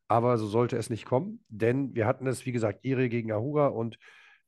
Aber 0.07 0.39
so 0.39 0.47
sollte 0.47 0.76
es 0.78 0.89
nicht 0.89 1.05
kommen, 1.05 1.45
denn 1.49 1.95
wir 1.95 2.07
hatten 2.07 2.26
es, 2.26 2.47
wie 2.47 2.53
gesagt, 2.53 2.84
Eri 2.84 3.09
gegen 3.09 3.30
Ahura 3.30 3.66
und 3.66 3.99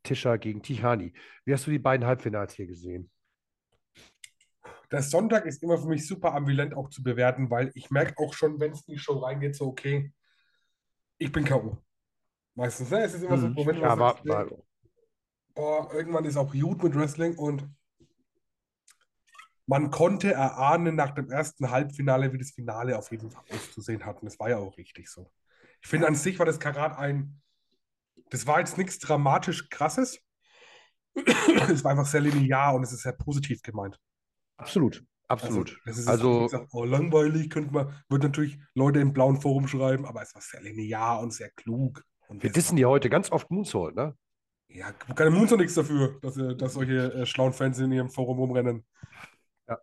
Tischer 0.02 0.38
gegen 0.38 0.62
Tichani. 0.62 1.12
Wie 1.44 1.52
hast 1.52 1.66
du 1.66 1.70
die 1.70 1.78
beiden 1.78 2.06
Halbfinals 2.06 2.54
hier 2.54 2.66
gesehen? 2.66 3.10
Der 4.90 5.02
Sonntag 5.02 5.46
ist 5.46 5.62
immer 5.62 5.78
für 5.78 5.88
mich 5.88 6.06
super 6.06 6.34
ambivalent 6.34 6.74
auch 6.74 6.88
zu 6.88 7.02
bewerten, 7.02 7.50
weil 7.50 7.70
ich 7.74 7.90
merke 7.90 8.14
auch 8.18 8.34
schon, 8.34 8.58
wenn 8.58 8.72
es 8.72 8.86
in 8.88 8.94
die 8.94 8.98
Show 8.98 9.18
reingeht, 9.18 9.54
so 9.54 9.66
okay, 9.66 10.12
ich 11.18 11.30
bin 11.30 11.44
K.O. 11.44 11.78
Meistens, 12.54 12.90
ne? 12.90 13.02
Es 13.02 13.14
ist 13.14 13.22
immer 13.22 13.38
so, 13.38 13.48
Moment, 13.48 13.78
hm. 13.78 13.82
ja, 13.82 13.98
war, 13.98 14.24
war, 14.24 14.46
boah, 15.54 15.92
irgendwann 15.92 16.24
ist 16.24 16.36
auch 16.36 16.52
gut 16.52 16.82
mit 16.82 16.94
Wrestling 16.94 17.36
und 17.36 17.68
man 19.66 19.90
konnte 19.90 20.32
erahnen 20.32 20.96
nach 20.96 21.12
dem 21.12 21.30
ersten 21.30 21.70
Halbfinale, 21.70 22.32
wie 22.32 22.38
das 22.38 22.50
Finale 22.50 22.98
auf 22.98 23.12
jeden 23.12 23.30
Fall 23.30 23.44
auszusehen 23.52 24.04
hat. 24.04 24.20
Und 24.20 24.26
das 24.26 24.38
war 24.40 24.50
ja 24.50 24.56
auch 24.58 24.76
richtig 24.76 25.08
so. 25.08 25.30
Ich 25.80 25.88
finde 25.88 26.08
an 26.08 26.16
sich 26.16 26.38
war 26.40 26.46
das 26.46 26.58
Karat 26.58 26.98
ein, 26.98 27.40
das 28.30 28.46
war 28.46 28.58
jetzt 28.58 28.78
nichts 28.78 28.98
dramatisch 28.98 29.68
krasses. 29.70 30.20
es 31.14 31.84
war 31.84 31.92
einfach 31.92 32.06
sehr 32.06 32.20
linear 32.20 32.74
und 32.74 32.82
es 32.82 32.92
ist 32.92 33.02
sehr 33.02 33.12
positiv 33.12 33.62
gemeint. 33.62 33.98
Absolut. 34.56 35.04
Absolut. 35.28 35.80
Also, 35.84 36.10
also 36.10 36.42
gesagt, 36.42 36.68
oh, 36.72 36.84
langweilig, 36.84 37.50
könnte 37.50 37.72
man, 37.72 38.02
wird 38.08 38.24
natürlich 38.24 38.58
Leute 38.74 38.98
im 38.98 39.12
blauen 39.12 39.40
Forum 39.40 39.68
schreiben, 39.68 40.04
aber 40.04 40.22
es 40.22 40.34
war 40.34 40.42
sehr 40.42 40.60
linear 40.60 41.20
und 41.20 41.32
sehr 41.32 41.50
klug. 41.50 42.04
Und 42.30 42.44
wir 42.44 42.50
dissen 42.50 42.78
ja 42.78 42.86
heute 42.86 43.10
ganz 43.10 43.32
oft 43.32 43.50
Moonsault, 43.50 43.96
ne? 43.96 44.16
Ja, 44.68 44.92
keine 44.92 45.30
Moonsault 45.30 45.60
nichts 45.60 45.74
dafür, 45.74 46.16
dass, 46.22 46.36
dass 46.56 46.74
solche 46.74 47.12
äh, 47.12 47.26
schlauen 47.26 47.52
Fans 47.52 47.80
in 47.80 47.90
ihrem 47.90 48.08
Forum 48.08 48.38
rumrennen. 48.38 48.86
Ja, 49.68 49.78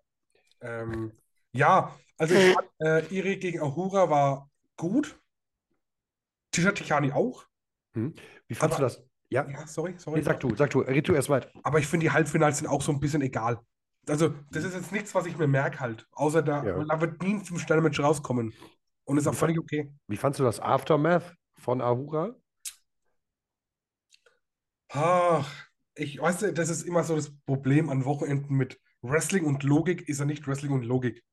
ähm, 0.61 1.11
ja 1.51 1.93
also 2.17 2.35
ich 2.35 2.53
fand, 2.53 2.67
äh, 2.79 3.05
Iri 3.13 3.35
gegen 3.35 3.59
Ahura 3.59 4.09
war 4.09 4.49
gut. 4.77 5.19
Tisha 6.51 6.71
Tichani 6.71 7.11
auch. 7.11 7.45
Hm. 7.95 8.13
Wie 8.47 8.55
fandest 8.55 8.79
du 8.79 8.83
das? 8.83 9.03
Ja, 9.29 9.45
ja 9.49 9.67
sorry, 9.67 9.95
sorry. 9.97 10.19
Nee, 10.19 10.23
sag 10.23 10.39
du, 10.39 10.55
sag 10.55 10.69
du, 10.69 10.79
red 10.79 11.05
du 11.05 11.13
erst 11.13 11.29
weit. 11.29 11.51
Aber 11.63 11.79
ich 11.79 11.87
finde, 11.87 12.05
die 12.05 12.11
Halbfinals 12.11 12.59
sind 12.59 12.67
auch 12.67 12.81
so 12.81 12.93
ein 12.93 13.01
bisschen 13.01 13.21
egal. 13.21 13.59
Also, 14.07 14.33
das 14.51 14.63
ist 14.63 14.73
jetzt 14.73 14.93
nichts, 14.93 15.13
was 15.13 15.25
ich 15.25 15.37
mir 15.37 15.47
merke 15.47 15.81
halt. 15.81 16.07
Außer 16.13 16.41
da, 16.41 16.63
ja. 16.63 16.81
da 16.85 17.01
wird 17.01 17.21
nie 17.21 17.33
ein 17.33 17.43
5-Sterne-Match 17.43 17.99
rauskommen. 17.99 18.53
Und 19.03 19.17
ist 19.17 19.27
auch 19.27 19.33
völlig 19.33 19.59
okay. 19.59 19.91
Wie 20.07 20.15
fandest 20.15 20.39
du 20.39 20.43
das 20.45 20.61
Aftermath? 20.61 21.36
Von 21.57 21.81
Ahura? 21.81 22.35
Ach, 24.89 25.67
ich 25.95 26.19
weiß, 26.19 26.53
das 26.53 26.69
ist 26.69 26.83
immer 26.83 27.03
so 27.03 27.15
das 27.15 27.35
Problem 27.45 27.89
an 27.89 28.05
Wochenenden 28.05 28.55
mit 28.55 28.79
Wrestling 29.01 29.45
und 29.45 29.63
Logik, 29.63 30.07
ist 30.07 30.19
ja 30.19 30.25
nicht 30.25 30.47
Wrestling 30.47 30.71
und 30.71 30.83
Logik. 30.83 31.23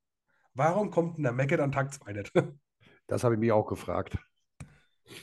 Warum 0.55 0.91
kommt 0.91 1.17
denn 1.17 1.25
der 1.25 1.33
Maggot 1.33 1.61
an 1.61 1.73
Tag 1.73 1.93
2 1.93 2.13
nicht? 2.13 2.33
Das 3.07 3.23
habe 3.23 3.35
ich 3.35 3.41
mir 3.41 3.55
auch 3.55 3.67
gefragt. 3.67 4.17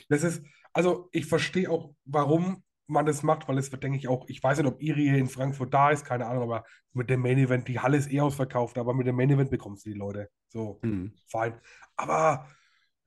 Das 0.08 0.22
ist, 0.22 0.44
also 0.72 1.08
ich 1.10 1.26
verstehe 1.26 1.68
auch, 1.68 1.96
warum 2.04 2.62
man 2.86 3.06
das 3.06 3.24
macht, 3.24 3.48
weil 3.48 3.58
es 3.58 3.72
wird, 3.72 3.82
denke 3.82 3.98
ich, 3.98 4.06
auch, 4.06 4.24
ich 4.28 4.40
weiß 4.40 4.58
nicht, 4.58 4.68
ob 4.68 4.80
Iri 4.80 5.08
in 5.18 5.26
Frankfurt 5.26 5.74
da 5.74 5.90
ist, 5.90 6.04
keine 6.04 6.26
Ahnung, 6.26 6.44
aber 6.44 6.64
mit 6.92 7.10
dem 7.10 7.22
Main 7.22 7.38
Event, 7.38 7.66
die 7.66 7.80
Halle 7.80 7.96
ist 7.96 8.12
eh 8.12 8.20
ausverkauft, 8.20 8.78
aber 8.78 8.94
mit 8.94 9.08
dem 9.08 9.16
Main 9.16 9.30
Event 9.30 9.50
bekommst 9.50 9.84
du 9.84 9.90
die 9.90 9.98
Leute. 9.98 10.30
So, 10.48 10.78
mhm. 10.82 11.14
fein. 11.26 11.60
Aber 11.96 12.48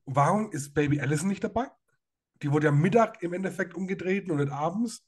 warum 0.06 0.52
ist 0.52 0.74
Baby 0.74 1.00
Allison 1.00 1.30
nicht 1.30 1.44
dabei? 1.44 1.68
Die 2.42 2.52
wurde 2.52 2.68
ja 2.68 2.72
Mittag 2.72 3.22
im 3.24 3.34
Endeffekt 3.34 3.76
umgedreht 3.76 4.30
und 4.30 4.38
nicht 4.38 4.52
abends. 4.52 5.08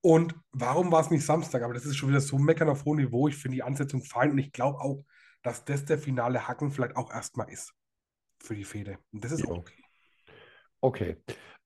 Und 0.00 0.34
warum 0.52 0.92
war 0.92 1.00
es 1.00 1.10
nicht 1.10 1.24
Samstag? 1.24 1.62
Aber 1.62 1.74
das 1.74 1.84
ist 1.84 1.96
schon 1.96 2.10
wieder 2.10 2.20
so 2.20 2.38
meckern 2.38 2.68
auf 2.68 2.84
hohem 2.84 2.98
Niveau. 2.98 3.28
Ich 3.28 3.36
finde 3.36 3.56
die 3.56 3.62
Ansetzung 3.62 4.02
fein 4.02 4.30
und 4.30 4.38
ich 4.38 4.52
glaube 4.52 4.78
auch, 4.80 5.04
dass 5.42 5.64
das 5.64 5.84
der 5.84 5.98
finale 5.98 6.46
Hacken 6.46 6.70
vielleicht 6.70 6.96
auch 6.96 7.10
erstmal 7.10 7.50
ist 7.50 7.72
für 8.42 8.54
die 8.54 8.64
Fehde. 8.64 8.98
Und 9.12 9.24
das 9.24 9.32
ist 9.32 9.44
ja. 9.44 9.50
okay. 9.50 9.82
Okay. 10.80 11.16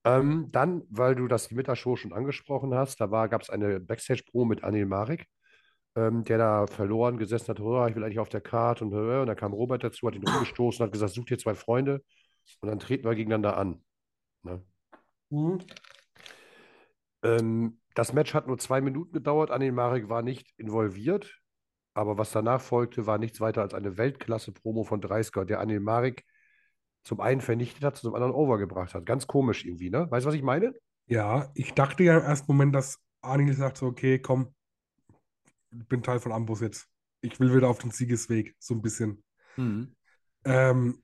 Ähm, 0.03 0.49
dann, 0.51 0.83
weil 0.89 1.15
du 1.15 1.27
das 1.27 1.47
die 1.47 1.55
Mittagsshow 1.55 1.95
schon 1.95 2.13
angesprochen 2.13 2.73
hast, 2.73 2.99
da 2.99 3.27
gab 3.27 3.41
es 3.41 3.49
eine 3.49 3.79
Backstage-Pro 3.79 4.45
mit 4.45 4.63
Anil 4.63 4.87
Marek, 4.87 5.27
ähm, 5.95 6.23
der 6.23 6.39
da 6.39 6.67
verloren 6.67 7.17
gesessen 7.17 7.49
hat, 7.49 7.59
oh, 7.59 7.85
ich 7.85 7.95
will 7.95 8.03
eigentlich 8.03 8.19
auf 8.19 8.29
der 8.29 8.41
Karte 8.41 8.85
und, 8.85 8.93
und 8.93 9.27
dann 9.27 9.35
kam 9.35 9.53
Robert 9.53 9.83
dazu, 9.83 10.07
hat 10.07 10.15
ihn 10.15 10.27
umgestoßen, 10.27 10.83
hat 10.83 10.91
gesagt, 10.91 11.13
such 11.13 11.25
dir 11.25 11.37
zwei 11.37 11.53
Freunde 11.53 12.03
und 12.61 12.69
dann 12.69 12.79
treten 12.79 13.03
wir 13.03 13.13
gegeneinander 13.13 13.57
an. 13.57 13.83
Ne? 14.43 14.63
Mhm. 15.31 15.59
Ähm, 17.23 17.79
das 17.95 18.13
Match 18.13 18.33
hat 18.33 18.47
nur 18.47 18.57
zwei 18.57 18.81
Minuten 18.81 19.13
gedauert. 19.13 19.51
Anil 19.51 19.71
Marek 19.71 20.09
war 20.09 20.21
nicht 20.21 20.53
involviert. 20.57 21.41
Aber 21.93 22.17
was 22.17 22.31
danach 22.31 22.61
folgte, 22.61 23.05
war 23.05 23.17
nichts 23.17 23.41
weiter 23.41 23.61
als 23.61 23.73
eine 23.73 23.97
Weltklasse-Promo 23.97 24.83
von 24.83 25.01
Dreisker, 25.01 25.43
der 25.43 25.59
Anil 25.59 25.81
Marek 25.81 26.25
zum 27.03 27.19
einen 27.19 27.41
vernichtet 27.41 27.83
hat, 27.83 27.97
zum 27.97 28.15
anderen 28.15 28.33
overgebracht 28.33 28.93
hat. 28.93 29.05
Ganz 29.05 29.27
komisch 29.27 29.65
irgendwie, 29.65 29.89
ne? 29.89 30.09
Weißt 30.09 30.25
du, 30.25 30.29
was 30.29 30.35
ich 30.35 30.43
meine? 30.43 30.73
Ja, 31.07 31.51
ich 31.53 31.73
dachte 31.73 32.03
ja 32.03 32.17
im 32.17 32.23
ersten 32.23 32.51
Moment, 32.51 32.73
dass 32.73 32.99
Anil 33.21 33.53
sagt 33.53 33.77
so, 33.77 33.87
okay, 33.87 34.19
komm, 34.19 34.53
ich 35.71 35.87
bin 35.87 36.03
Teil 36.03 36.19
von 36.19 36.31
Ambus 36.31 36.61
jetzt. 36.61 36.87
Ich 37.21 37.39
will 37.39 37.53
wieder 37.53 37.69
auf 37.69 37.79
den 37.79 37.91
Siegesweg, 37.91 38.55
so 38.59 38.73
ein 38.73 38.81
bisschen. 38.81 39.23
Mhm. 39.57 39.93
Ähm, 40.45 41.03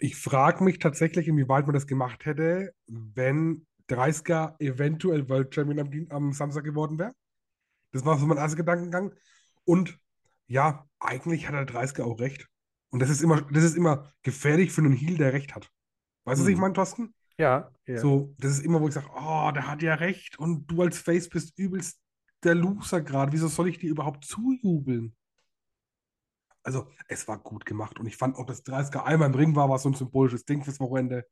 ich 0.00 0.16
frage 0.16 0.64
mich 0.64 0.78
tatsächlich, 0.78 1.28
inwieweit 1.28 1.66
man 1.66 1.74
das 1.74 1.86
gemacht 1.86 2.24
hätte, 2.24 2.74
wenn 2.86 3.66
30er 3.88 4.58
eventuell 4.60 5.28
World 5.28 5.54
Champion 5.54 5.80
am, 5.80 6.06
am 6.10 6.32
Samstag 6.32 6.64
geworden 6.64 6.98
wäre. 6.98 7.12
Das 7.92 8.04
war 8.04 8.18
so 8.18 8.26
mein 8.26 8.38
erster 8.38 8.56
Gedankengang. 8.56 9.14
Und 9.64 9.98
ja, 10.46 10.86
eigentlich 10.98 11.48
hat 11.48 11.54
der 11.54 11.66
30er 11.66 12.02
auch 12.02 12.18
recht. 12.18 12.48
Und 12.90 13.00
das 13.00 13.10
ist 13.10 13.22
immer, 13.22 13.42
das 13.42 13.64
ist 13.64 13.76
immer 13.76 14.12
gefährlich 14.22 14.72
für 14.72 14.80
einen 14.80 14.92
Heal, 14.92 15.16
der 15.16 15.32
recht 15.32 15.54
hat. 15.54 15.70
Weißt 16.24 16.40
du, 16.40 16.44
was 16.44 16.48
ich 16.48 16.56
mhm. 16.56 16.62
meine, 16.62 16.74
Thorsten? 16.74 17.14
Ja, 17.38 17.70
ja. 17.86 17.98
So, 17.98 18.34
das 18.38 18.52
ist 18.52 18.64
immer, 18.64 18.80
wo 18.80 18.88
ich 18.88 18.94
sage, 18.94 19.08
oh, 19.14 19.50
der 19.52 19.66
hat 19.66 19.82
ja 19.82 19.94
recht 19.94 20.38
und 20.38 20.66
du 20.66 20.82
als 20.82 20.98
Face 20.98 21.28
bist 21.28 21.58
übelst 21.58 22.00
der 22.44 22.54
Loser 22.54 23.00
gerade. 23.00 23.32
Wieso 23.32 23.48
soll 23.48 23.68
ich 23.68 23.78
dir 23.78 23.90
überhaupt 23.90 24.24
zujubeln? 24.24 25.16
Also, 26.64 26.88
es 27.08 27.28
war 27.28 27.38
gut 27.38 27.64
gemacht 27.66 28.00
und 28.00 28.06
ich 28.06 28.16
fand 28.16 28.36
auch, 28.36 28.46
dass 28.46 28.64
30er 28.64 29.04
einmal 29.04 29.28
im 29.28 29.34
Ring 29.34 29.54
war, 29.54 29.68
war 29.68 29.78
so 29.78 29.88
ein 29.90 29.94
symbolisches 29.94 30.44
Ding 30.44 30.64
fürs 30.64 30.80
Wochenende. 30.80 31.24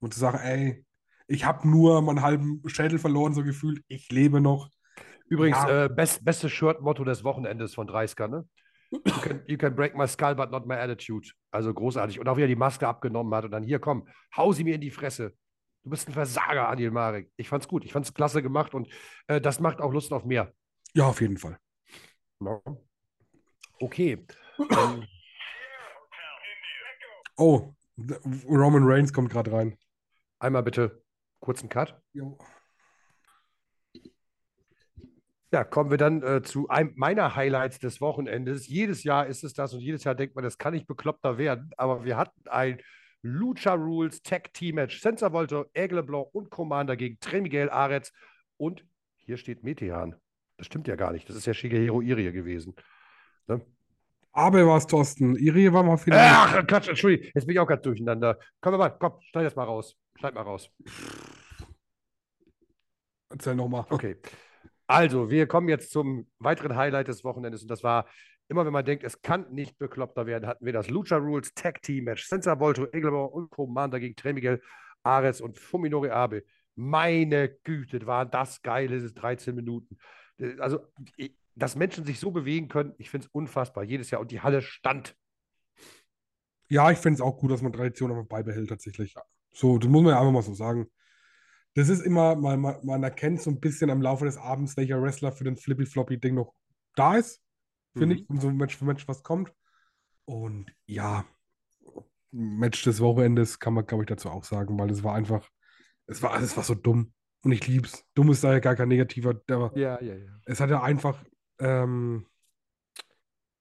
Und 0.00 0.14
zu 0.14 0.20
sagen, 0.20 0.38
ey, 0.38 0.86
ich 1.26 1.44
habe 1.44 1.68
nur 1.68 2.00
meinen 2.00 2.22
halben 2.22 2.62
Schädel 2.66 2.98
verloren, 2.98 3.34
so 3.34 3.42
gefühlt, 3.42 3.82
ich 3.88 4.10
lebe 4.10 4.40
noch. 4.40 4.70
Übrigens, 5.26 5.58
Ja. 5.58 5.84
äh, 5.84 5.88
best, 5.88 6.24
bestes 6.24 6.52
Shirt-Motto 6.52 7.04
des 7.04 7.24
Wochenendes 7.24 7.74
von 7.74 7.86
30er, 7.88 8.28
ne? 8.28 8.48
You 8.90 9.00
can, 9.20 9.42
you 9.46 9.58
can 9.58 9.74
break 9.74 9.94
my 9.94 10.08
skull, 10.08 10.34
but 10.34 10.50
not 10.50 10.66
my 10.66 10.76
attitude. 10.76 11.28
Also 11.50 11.74
großartig. 11.74 12.20
Und 12.20 12.28
auch 12.28 12.38
wie 12.38 12.42
er 12.42 12.48
die 12.48 12.56
Maske 12.56 12.88
abgenommen 12.88 13.34
hat 13.34 13.44
und 13.44 13.50
dann 13.50 13.62
hier, 13.62 13.78
komm, 13.80 14.08
hau 14.34 14.52
sie 14.52 14.64
mir 14.64 14.76
in 14.76 14.80
die 14.80 14.90
Fresse. 14.90 15.34
Du 15.84 15.90
bist 15.90 16.08
ein 16.08 16.14
Versager, 16.14 16.68
Anil 16.68 16.90
Marek. 16.90 17.30
Ich 17.36 17.48
fand's 17.50 17.68
gut. 17.68 17.84
Ich 17.84 17.92
fand's 17.92 18.14
klasse 18.14 18.42
gemacht 18.42 18.72
und 18.72 18.88
äh, 19.26 19.40
das 19.42 19.60
macht 19.60 19.80
auch 19.80 19.92
Lust 19.92 20.12
auf 20.12 20.24
mehr. 20.24 20.54
Ja, 20.94 21.06
auf 21.08 21.20
jeden 21.20 21.36
Fall. 21.36 21.58
Ja. 22.40 22.62
Okay. 23.80 24.24
ähm, 24.58 25.06
Oh, 27.36 27.72
Roman 28.48 28.82
Reigns 28.84 29.12
kommt 29.12 29.30
gerade 29.30 29.52
rein. 29.52 29.76
einmal 30.40 30.62
bitte 30.64 31.02
kurzen 31.40 31.68
Cut. 31.68 32.00
Jo. 32.12 32.36
Ja, 35.52 35.64
kommen 35.64 35.90
wir 35.90 35.96
dann 35.98 36.22
äh, 36.22 36.42
zu 36.42 36.68
einem 36.68 36.92
meiner 36.96 37.34
Highlights 37.34 37.78
des 37.78 38.00
Wochenendes. 38.00 38.66
Jedes 38.66 39.02
Jahr 39.04 39.26
ist 39.26 39.44
es 39.44 39.54
das 39.54 39.72
und 39.72 39.80
jedes 39.80 40.04
Jahr 40.04 40.14
denkt 40.14 40.34
man, 40.34 40.44
das 40.44 40.58
kann 40.58 40.74
nicht 40.74 40.86
bekloppter 40.86 41.38
werden. 41.38 41.70
Aber 41.76 42.04
wir 42.04 42.16
hatten 42.18 42.46
ein 42.48 42.80
Lucha 43.22 43.72
Rules 43.74 44.20
Tag 44.22 44.52
Team 44.52 44.74
Match. 44.74 45.00
Senza 45.00 45.32
Volto, 45.32 45.64
Aigle 45.74 46.02
Blanc 46.02 46.28
und 46.32 46.50
Commander 46.50 46.96
gegen 46.96 47.18
Trey 47.20 47.40
Miguel 47.40 47.70
Aretz. 47.70 48.12
Und 48.58 48.84
hier 49.16 49.38
steht 49.38 49.62
Metehan. 49.62 50.16
Das 50.58 50.66
stimmt 50.66 50.86
ja 50.88 50.96
gar 50.96 51.12
nicht. 51.12 51.28
Das 51.28 51.36
ist 51.36 51.46
ja 51.46 51.54
Shigehiro 51.54 52.02
Irie 52.02 52.32
gewesen. 52.32 52.74
Ne? 53.48 53.60
Aber 54.32 54.66
war 54.66 54.76
es 54.76 54.86
Thorsten. 54.86 55.34
Irie 55.36 55.72
war 55.72 55.82
mal 55.82 55.96
final. 55.96 56.20
Ach, 56.22 56.66
Quatsch, 56.66 56.88
Entschuldigung. 56.88 57.30
Jetzt 57.34 57.46
bin 57.46 57.54
ich 57.54 57.60
auch 57.60 57.66
gerade 57.66 57.82
durcheinander. 57.82 58.38
Komm 58.60 58.76
mal, 58.76 58.90
komm, 58.90 59.14
schneid 59.22 59.46
das 59.46 59.56
mal 59.56 59.64
raus. 59.64 59.96
Schneid 60.16 60.34
mal 60.34 60.42
raus. 60.42 60.70
Erzähl 63.30 63.54
nochmal. 63.54 63.84
Okay. 63.90 64.16
Also, 64.86 65.30
wir 65.30 65.46
kommen 65.46 65.68
jetzt 65.68 65.90
zum 65.90 66.28
weiteren 66.38 66.76
Highlight 66.76 67.08
des 67.08 67.24
Wochenendes. 67.24 67.62
Und 67.62 67.68
das 67.70 67.82
war, 67.82 68.06
immer 68.48 68.64
wenn 68.64 68.72
man 68.72 68.84
denkt, 68.84 69.04
es 69.04 69.20
kann 69.20 69.52
nicht 69.52 69.76
bekloppter 69.78 70.26
werden, 70.26 70.46
hatten 70.46 70.64
wir 70.64 70.72
das 70.72 70.88
Lucha 70.88 71.16
Rules 71.16 71.52
Tag 71.54 71.82
Team 71.82 72.04
Match. 72.04 72.26
Senza 72.26 72.58
Volto, 72.58 72.86
Egelbauer 72.92 73.32
und 73.32 73.50
Commander 73.50 74.00
gegen 74.00 74.16
Trey 74.16 74.32
Miguel 74.32 74.62
Ares 75.02 75.40
und 75.40 75.58
Fuminori 75.58 76.10
Abe. 76.10 76.44
Meine 76.74 77.48
Güte, 77.64 78.06
waren 78.06 78.30
das 78.30 78.62
geile 78.62 79.00
13 79.12 79.54
Minuten. 79.54 79.98
Also, 80.58 80.80
ich- 81.16 81.34
dass 81.58 81.76
Menschen 81.76 82.04
sich 82.04 82.18
so 82.20 82.30
bewegen 82.30 82.68
können, 82.68 82.94
ich 82.98 83.10
finde 83.10 83.26
es 83.26 83.32
unfassbar. 83.32 83.84
Jedes 83.84 84.10
Jahr. 84.10 84.20
Und 84.20 84.30
die 84.30 84.40
Halle 84.40 84.62
stand. 84.62 85.16
Ja, 86.68 86.90
ich 86.90 86.98
finde 86.98 87.14
es 87.16 87.20
auch 87.20 87.36
gut, 87.38 87.50
dass 87.50 87.62
man 87.62 87.72
Tradition 87.72 88.10
einfach 88.10 88.26
beibehält, 88.26 88.68
tatsächlich. 88.68 89.14
So, 89.52 89.78
das 89.78 89.88
muss 89.88 90.02
man 90.02 90.12
ja 90.12 90.20
einfach 90.20 90.32
mal 90.32 90.42
so 90.42 90.54
sagen. 90.54 90.86
Das 91.74 91.88
ist 91.88 92.00
immer, 92.00 92.36
man, 92.36 92.60
man, 92.60 92.76
man 92.84 93.02
erkennt 93.02 93.40
so 93.40 93.50
ein 93.50 93.60
bisschen 93.60 93.90
am 93.90 94.02
Laufe 94.02 94.24
des 94.24 94.36
Abends, 94.36 94.76
welcher 94.76 95.00
Wrestler 95.00 95.32
für 95.32 95.44
den 95.44 95.56
Flippy-Floppy-Ding 95.56 96.34
noch 96.34 96.54
da 96.94 97.16
ist, 97.16 97.40
finde 97.96 98.16
Mhm. 98.16 98.20
ich, 98.22 98.30
und 98.30 98.40
so 98.40 98.48
ein 98.48 98.56
Match 98.56 98.76
für 98.76 98.84
Match, 98.84 99.06
was 99.08 99.22
kommt. 99.22 99.52
Und 100.24 100.72
ja, 100.86 101.24
Match 102.30 102.82
des 102.84 103.00
Wochenendes 103.00 103.58
kann 103.58 103.74
man, 103.74 103.86
glaube 103.86 104.04
ich, 104.04 104.08
dazu 104.08 104.28
auch 104.30 104.44
sagen, 104.44 104.78
weil 104.78 104.90
es 104.90 105.02
war 105.02 105.14
einfach, 105.14 105.48
es 106.06 106.22
war, 106.22 106.38
es 106.40 106.56
war 106.56 106.64
so 106.64 106.74
dumm. 106.74 107.12
Und 107.42 107.52
ich 107.52 107.66
lieb's. 107.66 108.04
Dumm 108.14 108.30
ist 108.30 108.42
da 108.44 108.52
ja 108.52 108.58
gar 108.58 108.74
kein 108.74 108.88
negativer, 108.88 109.40
Ja, 109.48 110.00
ja, 110.02 110.14
ja. 110.14 110.30
es 110.44 110.60
hat 110.60 110.70
ja 110.70 110.82
einfach 110.82 111.24
ähm, 111.58 112.26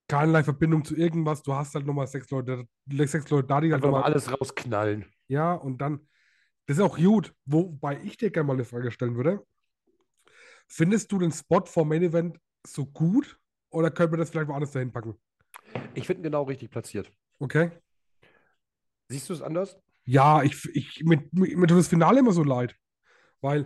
keinerlei 0.07 0.43
Verbindung 0.43 0.85
zu 0.85 0.95
irgendwas. 0.95 1.43
Du 1.43 1.53
hast 1.53 1.75
halt 1.75 1.85
nochmal 1.85 2.07
sechs 2.07 2.29
Leute, 2.29 2.67
sechs 2.89 3.29
Leute 3.29 3.47
da, 3.47 3.61
die 3.61 3.71
halt 3.71 3.83
nochmal 3.83 4.03
alles 4.03 4.31
rausknallen. 4.31 5.05
ja, 5.27 5.53
und 5.53 5.79
dann, 5.79 6.07
das 6.65 6.77
ist 6.77 6.83
auch 6.83 6.97
gut, 6.97 7.33
wobei 7.45 7.99
ich 8.03 8.17
dir 8.17 8.31
gerne 8.31 8.47
mal 8.47 8.53
eine 8.53 8.65
Frage 8.65 8.91
stellen 8.91 9.15
würde. 9.15 9.45
Findest 10.67 11.11
du 11.11 11.19
den 11.19 11.31
Spot 11.31 11.65
vom 11.65 11.87
Main 11.89 12.03
Event 12.03 12.39
so 12.65 12.85
gut 12.85 13.39
oder 13.69 13.89
können 13.91 14.11
wir 14.11 14.17
das 14.17 14.29
vielleicht 14.29 14.49
woanders 14.49 14.71
dahin 14.71 14.91
packen? 14.91 15.15
Ich 15.93 16.05
finde 16.05 16.21
ihn 16.21 16.23
genau 16.23 16.43
richtig 16.43 16.69
platziert. 16.69 17.11
Okay? 17.39 17.71
Siehst 19.09 19.29
du 19.29 19.33
es 19.33 19.41
anders? 19.41 19.77
Ja, 20.05 20.43
ich, 20.43 20.65
ich, 20.73 21.03
mit, 21.03 21.33
mit, 21.33 21.57
mir 21.57 21.67
tut 21.67 21.79
das 21.79 21.87
Finale 21.87 22.19
immer 22.19 22.31
so 22.33 22.43
leid, 22.43 22.75
weil 23.41 23.65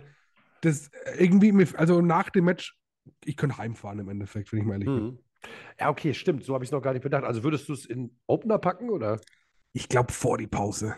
das 0.60 0.90
irgendwie, 1.18 1.50
mir- 1.52 1.68
also 1.76 2.00
nach 2.00 2.30
dem 2.30 2.44
Match, 2.44 2.78
ich 3.24 3.36
könnte 3.36 3.58
heimfahren 3.58 3.98
im 3.98 4.08
Endeffekt, 4.08 4.52
wenn 4.52 4.60
ich 4.60 4.64
mal 4.64 4.74
ehrlich 4.74 4.88
bin. 4.88 5.04
Mhm. 5.04 5.18
Ja, 5.78 5.90
okay, 5.90 6.14
stimmt. 6.14 6.44
So 6.44 6.54
habe 6.54 6.64
ich 6.64 6.68
es 6.68 6.72
noch 6.72 6.82
gar 6.82 6.92
nicht 6.92 7.02
bedacht. 7.02 7.24
Also 7.24 7.42
würdest 7.42 7.68
du 7.68 7.72
es 7.72 7.86
in 7.86 8.16
Opener 8.26 8.58
packen 8.58 8.90
oder? 8.90 9.20
Ich 9.72 9.88
glaube 9.88 10.12
vor 10.12 10.38
die 10.38 10.46
Pause. 10.46 10.94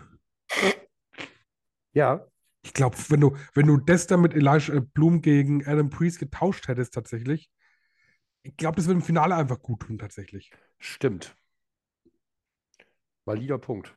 Ja. 1.92 2.26
Ich 2.62 2.72
glaube, 2.72 2.96
wenn 3.08 3.20
du, 3.20 3.36
wenn 3.54 3.66
du 3.66 3.76
das 3.76 4.06
dann 4.06 4.20
mit 4.20 4.34
Elijah 4.34 4.80
Bloom 4.80 5.20
gegen 5.22 5.66
Adam 5.66 5.90
Priest 5.90 6.18
getauscht 6.18 6.68
hättest, 6.68 6.94
tatsächlich, 6.94 7.50
ich 8.42 8.56
glaube, 8.56 8.76
das 8.76 8.86
würde 8.86 9.00
im 9.00 9.04
Finale 9.04 9.34
einfach 9.34 9.60
gut 9.60 9.80
tun, 9.80 9.98
tatsächlich. 9.98 10.50
Stimmt. 10.78 11.36
Valider 13.24 13.58
Punkt. 13.58 13.96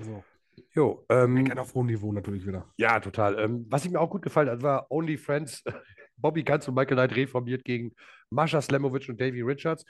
So. 0.00 0.24
Jo, 0.74 1.04
ähm, 1.08 1.44
Gerne 1.44 1.60
auf 1.60 1.74
hohem 1.74 1.86
Niveau 1.86 2.12
natürlich 2.12 2.46
wieder. 2.46 2.72
ja, 2.76 3.00
total. 3.00 3.38
Ähm, 3.38 3.66
was 3.68 3.84
ihm 3.86 3.96
auch 3.96 4.10
gut 4.10 4.22
gefallen 4.22 4.48
hat, 4.48 4.62
war 4.62 4.90
Only 4.90 5.16
Friends. 5.16 5.62
Bobby 6.16 6.42
Ganz 6.42 6.66
und 6.66 6.74
Michael 6.74 6.96
Knight 6.96 7.14
reformiert 7.14 7.64
gegen 7.64 7.92
Mascha 8.30 8.60
Slamovic 8.60 9.08
und 9.08 9.20
Davey 9.20 9.42
Richards. 9.42 9.84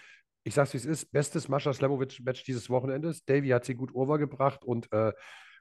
Ich 0.44 0.54
sag's, 0.54 0.74
wie 0.74 0.76
es 0.78 0.84
ist. 0.84 1.10
Bestes 1.10 1.48
Mascha 1.48 1.72
Slamovic-Match 1.72 2.44
dieses 2.44 2.68
Wochenendes. 2.68 3.24
Davey 3.24 3.48
hat 3.48 3.64
sie 3.64 3.74
gut 3.74 3.94
overgebracht 3.94 4.62
und 4.64 4.92
äh, 4.92 5.12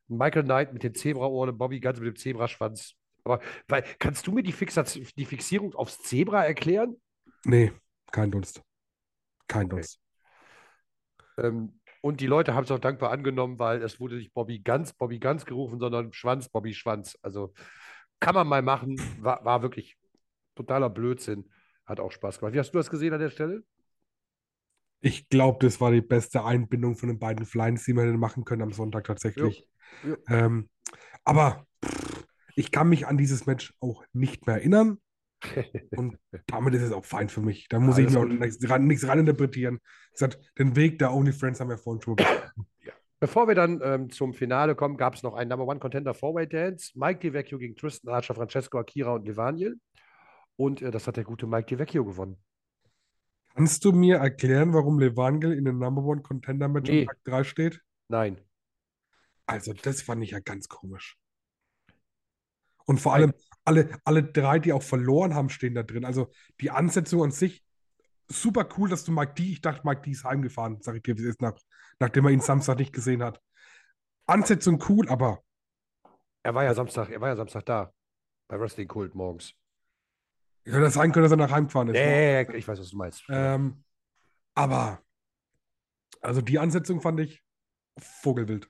Michael 0.07 0.43
Knight 0.43 0.73
mit 0.73 0.83
den 0.83 0.93
Zebraohren 0.93 1.49
und 1.51 1.57
Bobby 1.57 1.79
Ganz 1.79 1.99
mit 1.99 2.07
dem 2.07 2.15
Zebraschwanz. 2.15 2.95
Aber 3.23 3.39
weil, 3.67 3.83
kannst 3.99 4.27
du 4.27 4.31
mir 4.31 4.43
die, 4.43 4.51
Fixation, 4.51 5.05
die 5.17 5.25
Fixierung 5.25 5.73
aufs 5.73 5.99
Zebra 5.99 6.45
erklären? 6.45 6.95
Nee, 7.45 7.71
kein 8.11 8.31
Dunst. 8.31 8.61
Kein 9.47 9.69
Dunst. 9.69 9.99
Ähm, 11.37 11.79
und 12.07 12.21
die 12.21 12.27
Leute 12.27 12.53
haben 12.53 12.63
es 12.63 12.71
auch 12.71 12.79
dankbar 12.79 13.11
angenommen, 13.11 13.59
weil 13.59 13.83
es 13.83 13.99
wurde 13.99 14.15
nicht 14.15 14.33
Bobby 14.33 14.59
Ganz, 14.59 14.93
Bobby 14.93 15.19
Ganz 15.19 15.43
gerufen, 15.43 15.77
sondern 15.77 16.13
Schwanz, 16.13 16.47
Bobby 16.47 16.73
Schwanz. 16.73 17.17
Also 17.21 17.53
kann 18.21 18.33
man 18.33 18.47
mal 18.47 18.61
machen. 18.61 18.95
War, 19.19 19.43
war 19.43 19.61
wirklich 19.61 19.97
totaler 20.55 20.89
Blödsinn. 20.89 21.49
Hat 21.85 21.99
auch 21.99 22.13
Spaß 22.13 22.39
gemacht. 22.39 22.53
Wie 22.53 22.59
hast 22.59 22.71
du 22.71 22.77
das 22.77 22.89
gesehen 22.89 23.13
an 23.13 23.19
der 23.19 23.29
Stelle? 23.29 23.61
Ich 25.01 25.27
glaube, 25.27 25.57
das 25.59 25.81
war 25.81 25.91
die 25.91 26.01
beste 26.01 26.45
Einbindung 26.45 26.95
von 26.95 27.09
den 27.09 27.19
beiden 27.19 27.45
Flyings, 27.45 27.83
die 27.83 27.93
wir 27.93 28.03
hätten 28.03 28.17
machen 28.17 28.45
können 28.45 28.61
am 28.61 28.71
Sonntag 28.71 29.03
tatsächlich. 29.03 29.67
Jo, 30.03 30.09
jo. 30.11 30.17
Ähm, 30.29 30.69
aber 31.25 31.67
pff, 31.85 32.25
ich 32.55 32.71
kann 32.71 32.87
mich 32.87 33.05
an 33.05 33.17
dieses 33.17 33.45
Match 33.47 33.73
auch 33.81 34.05
nicht 34.13 34.47
mehr 34.47 34.55
erinnern. 34.55 34.97
Und 35.95 36.17
damit 36.47 36.73
ist 36.73 36.83
es 36.83 36.91
auch 36.91 37.05
fein 37.05 37.29
für 37.29 37.41
mich. 37.41 37.67
Da 37.69 37.79
muss 37.79 37.97
ich 37.97 38.05
Alles 38.05 38.13
mir 38.13 38.19
auch 38.21 38.25
nichts 38.25 38.69
ran, 38.69 38.87
nichts 38.87 39.07
reininterpretieren. 39.07 39.77
Wie 39.77 40.11
gesagt, 40.13 40.39
den 40.57 40.75
Weg 40.75 40.99
der 40.99 41.13
Only 41.13 41.31
Friends 41.31 41.59
haben 41.59 41.69
wir 41.69 41.77
vorhin 41.77 42.01
schon 42.01 42.15
besprochen. 42.15 42.67
Bevor 43.19 43.47
wir 43.47 43.55
dann 43.55 43.81
ähm, 43.83 44.09
zum 44.11 44.33
Finale 44.33 44.75
kommen, 44.75 44.95
gab 44.95 45.15
es 45.15 45.23
noch 45.23 45.33
einen 45.33 45.49
Number 45.49 45.65
One 45.65 45.79
Contender 45.79 46.13
Four-Way 46.13 46.47
Dance. 46.47 46.91
Mike 46.93 47.19
DiVecchio 47.19 47.57
gegen 47.57 47.75
Tristan 47.75 48.13
Archer, 48.13 48.35
Francesco 48.35 48.77
Akira 48.77 49.13
und 49.13 49.25
Levaniel. 49.25 49.79
Und 50.55 50.81
äh, 50.83 50.91
das 50.91 51.07
hat 51.07 51.17
der 51.17 51.23
gute 51.23 51.47
Mike 51.47 51.65
DiVecchio 51.65 52.05
gewonnen. 52.05 52.37
Kannst 53.55 53.83
du 53.85 53.91
mir 53.91 54.17
erklären, 54.17 54.71
warum 54.73 54.99
Levangel 54.99 55.53
in 55.53 55.65
dem 55.65 55.79
Number 55.79 56.03
One 56.03 56.21
Contender 56.21 56.67
Match 56.67 56.91
Nee. 56.91 57.05
Tag 57.05 57.17
3 57.23 57.43
steht? 57.43 57.81
Nein. 58.07 58.39
Also, 59.47 59.73
das 59.73 60.03
fand 60.03 60.23
ich 60.23 60.31
ja 60.31 60.39
ganz 60.39 60.67
komisch. 60.67 61.17
Und 62.87 62.99
vor 62.99 63.13
allem, 63.13 63.33
alle, 63.65 63.89
alle 64.05 64.23
drei, 64.23 64.59
die 64.59 64.73
auch 64.73 64.81
verloren 64.81 65.35
haben, 65.35 65.49
stehen 65.49 65.75
da 65.75 65.83
drin. 65.83 66.05
Also, 66.05 66.31
die 66.61 66.71
Ansetzung 66.71 67.21
an 67.21 67.31
sich, 67.31 67.63
super 68.29 68.67
cool, 68.77 68.89
dass 68.89 69.03
du 69.03 69.11
Mike 69.11 69.33
D, 69.35 69.43
ich 69.43 69.61
dachte, 69.61 69.81
Mike 69.85 70.01
D 70.01 70.11
ist 70.11 70.23
heimgefahren, 70.23 70.81
sag 70.81 70.95
ich 70.95 71.03
dir, 71.03 71.17
wie 71.17 71.21
es 71.21 71.27
ist, 71.29 71.41
nach, 71.41 71.53
nachdem 71.99 72.25
er 72.25 72.31
ihn 72.31 72.39
Samstag 72.39 72.79
nicht 72.79 72.93
gesehen 72.93 73.21
hat. 73.23 73.41
Ansetzung 74.25 74.83
cool, 74.89 75.07
aber 75.09 75.43
Er 76.43 76.55
war 76.55 76.63
ja 76.63 76.73
Samstag, 76.73 77.09
er 77.09 77.21
war 77.21 77.29
ja 77.29 77.35
Samstag 77.35 77.65
da. 77.65 77.93
Bei 78.47 78.59
Wrestling 78.59 78.87
Kult 78.87 79.15
morgens. 79.15 79.53
hätte 80.63 80.79
das 80.79 80.93
sein 80.93 81.11
können, 81.11 81.23
dass 81.23 81.31
er 81.31 81.37
nach 81.37 81.51
Heim 81.51 81.65
gefahren 81.67 81.89
ist. 81.89 81.93
Nee, 81.93 82.41
ich 82.57 82.67
weiß, 82.67 82.79
was 82.79 82.89
du 82.89 82.97
meinst. 82.97 83.25
Ähm, 83.29 83.83
aber, 84.55 85.01
also 86.21 86.41
die 86.41 86.57
Ansetzung 86.57 87.01
fand 87.01 87.19
ich 87.19 87.43
vogelwild. 87.97 88.69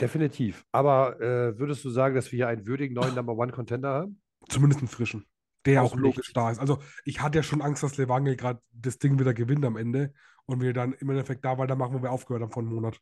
Definitiv. 0.00 0.64
Aber 0.72 1.20
äh, 1.20 1.58
würdest 1.58 1.84
du 1.84 1.90
sagen, 1.90 2.14
dass 2.14 2.32
wir 2.32 2.36
hier 2.36 2.48
einen 2.48 2.66
würdigen 2.66 2.94
neuen 2.94 3.14
Number 3.14 3.36
One 3.36 3.52
Contender 3.52 3.90
haben? 3.90 4.20
Zumindest 4.48 4.80
einen 4.80 4.88
frischen. 4.88 5.24
Der 5.66 5.82
auch 5.82 5.92
dem 5.92 6.00
logisch 6.00 6.32
da 6.32 6.50
ist. 6.50 6.58
Also 6.58 6.82
ich 7.04 7.20
hatte 7.20 7.38
ja 7.38 7.42
schon 7.42 7.62
Angst, 7.62 7.82
dass 7.82 7.96
Levangel 7.96 8.36
gerade 8.36 8.60
das 8.72 8.98
Ding 8.98 9.18
wieder 9.18 9.32
gewinnt 9.32 9.64
am 9.64 9.76
Ende 9.76 10.12
und 10.46 10.60
wir 10.60 10.72
dann 10.72 10.92
im 10.94 11.10
Endeffekt 11.10 11.44
da 11.44 11.56
weitermachen, 11.56 11.94
wo 11.94 12.02
wir 12.02 12.10
aufgehört 12.10 12.42
haben 12.42 12.50
vor 12.50 12.62
einem 12.62 12.74
Monat. 12.74 13.00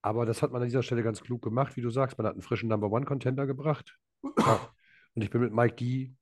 Aber 0.00 0.26
das 0.26 0.42
hat 0.42 0.50
man 0.50 0.62
an 0.62 0.68
dieser 0.68 0.82
Stelle 0.82 1.04
ganz 1.04 1.20
klug 1.20 1.42
gemacht, 1.42 1.76
wie 1.76 1.80
du 1.80 1.90
sagst. 1.90 2.18
Man 2.18 2.26
hat 2.26 2.32
einen 2.32 2.42
frischen 2.42 2.68
Number 2.68 2.90
One 2.90 3.06
Contender 3.06 3.46
gebracht. 3.46 3.98
Ja. 4.38 4.60
Und 5.14 5.22
ich 5.22 5.30
bin 5.30 5.42
mit 5.42 5.52
Mike 5.52 5.76
D 5.76 6.14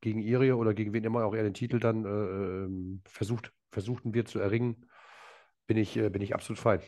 gegen 0.00 0.22
Irie 0.22 0.52
oder 0.52 0.72
gegen 0.72 0.92
wen 0.92 1.02
immer 1.02 1.24
auch 1.24 1.34
er 1.34 1.42
den 1.42 1.54
Titel 1.54 1.80
dann 1.80 2.04
äh, 2.04 2.08
ähm, 2.08 3.02
versucht, 3.06 3.52
versuchten 3.72 4.14
wir 4.14 4.24
zu 4.24 4.38
erringen, 4.38 4.86
bin 5.66 5.76
ich, 5.76 5.96
äh, 5.96 6.10
bin 6.10 6.22
ich 6.22 6.34
absolut 6.34 6.60
fein. 6.60 6.80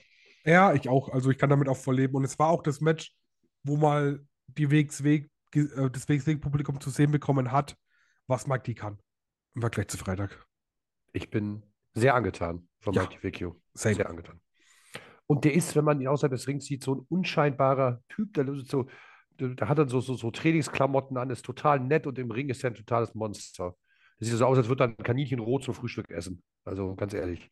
Ja, 0.46 0.72
ich 0.74 0.88
auch. 0.88 1.08
Also 1.08 1.30
ich 1.30 1.38
kann 1.38 1.50
damit 1.50 1.68
auch 1.68 1.76
voll 1.76 1.96
leben. 1.96 2.14
Und 2.14 2.24
es 2.24 2.38
war 2.38 2.48
auch 2.48 2.62
das 2.62 2.80
Match, 2.80 3.12
wo 3.64 3.76
mal 3.76 4.24
die 4.46 4.70
Wegsweg, 4.70 5.28
äh, 5.54 5.90
das 5.90 6.08
Wegsweg-Publikum 6.08 6.80
zu 6.80 6.90
sehen 6.90 7.10
bekommen 7.10 7.52
hat, 7.52 7.76
was 8.26 8.46
Mike 8.46 8.62
D 8.62 8.74
kann. 8.74 8.98
Im 9.54 9.60
Vergleich 9.60 9.88
zu 9.88 9.98
Freitag. 9.98 10.46
Ich 11.12 11.30
bin 11.30 11.62
sehr 11.94 12.14
angetan 12.14 12.68
von 12.80 12.94
Ja. 12.94 13.08
Mike. 13.22 13.54
Same. 13.74 13.94
Sehr 13.94 14.08
angetan. 14.08 14.40
Und 15.26 15.44
der 15.44 15.54
ist, 15.54 15.74
wenn 15.74 15.84
man 15.84 16.00
ihn 16.00 16.08
außerhalb 16.08 16.32
des 16.32 16.46
Rings 16.46 16.66
sieht, 16.66 16.84
so 16.84 16.94
ein 16.94 17.06
unscheinbarer 17.08 18.00
Typ. 18.08 18.32
Der, 18.34 18.46
so, 18.64 18.86
der 19.40 19.68
hat 19.68 19.78
dann 19.78 19.88
so, 19.88 20.00
so, 20.00 20.14
so 20.14 20.30
Trainingsklamotten 20.30 21.16
an, 21.16 21.30
ist 21.30 21.44
total 21.44 21.80
nett 21.80 22.06
und 22.06 22.18
im 22.18 22.30
Ring 22.30 22.48
ist 22.48 22.62
er 22.62 22.70
ein 22.70 22.76
totales 22.76 23.14
Monster. 23.14 23.74
Das 24.18 24.28
sieht 24.28 24.38
so 24.38 24.46
aus, 24.46 24.56
als 24.56 24.68
würde 24.68 24.84
er 24.84 24.88
ein 24.88 24.96
Kaninchen 24.98 25.40
rot 25.40 25.64
zum 25.64 25.74
Frühstück 25.74 26.10
essen. 26.10 26.42
Also 26.64 26.94
ganz 26.94 27.12
ehrlich. 27.12 27.50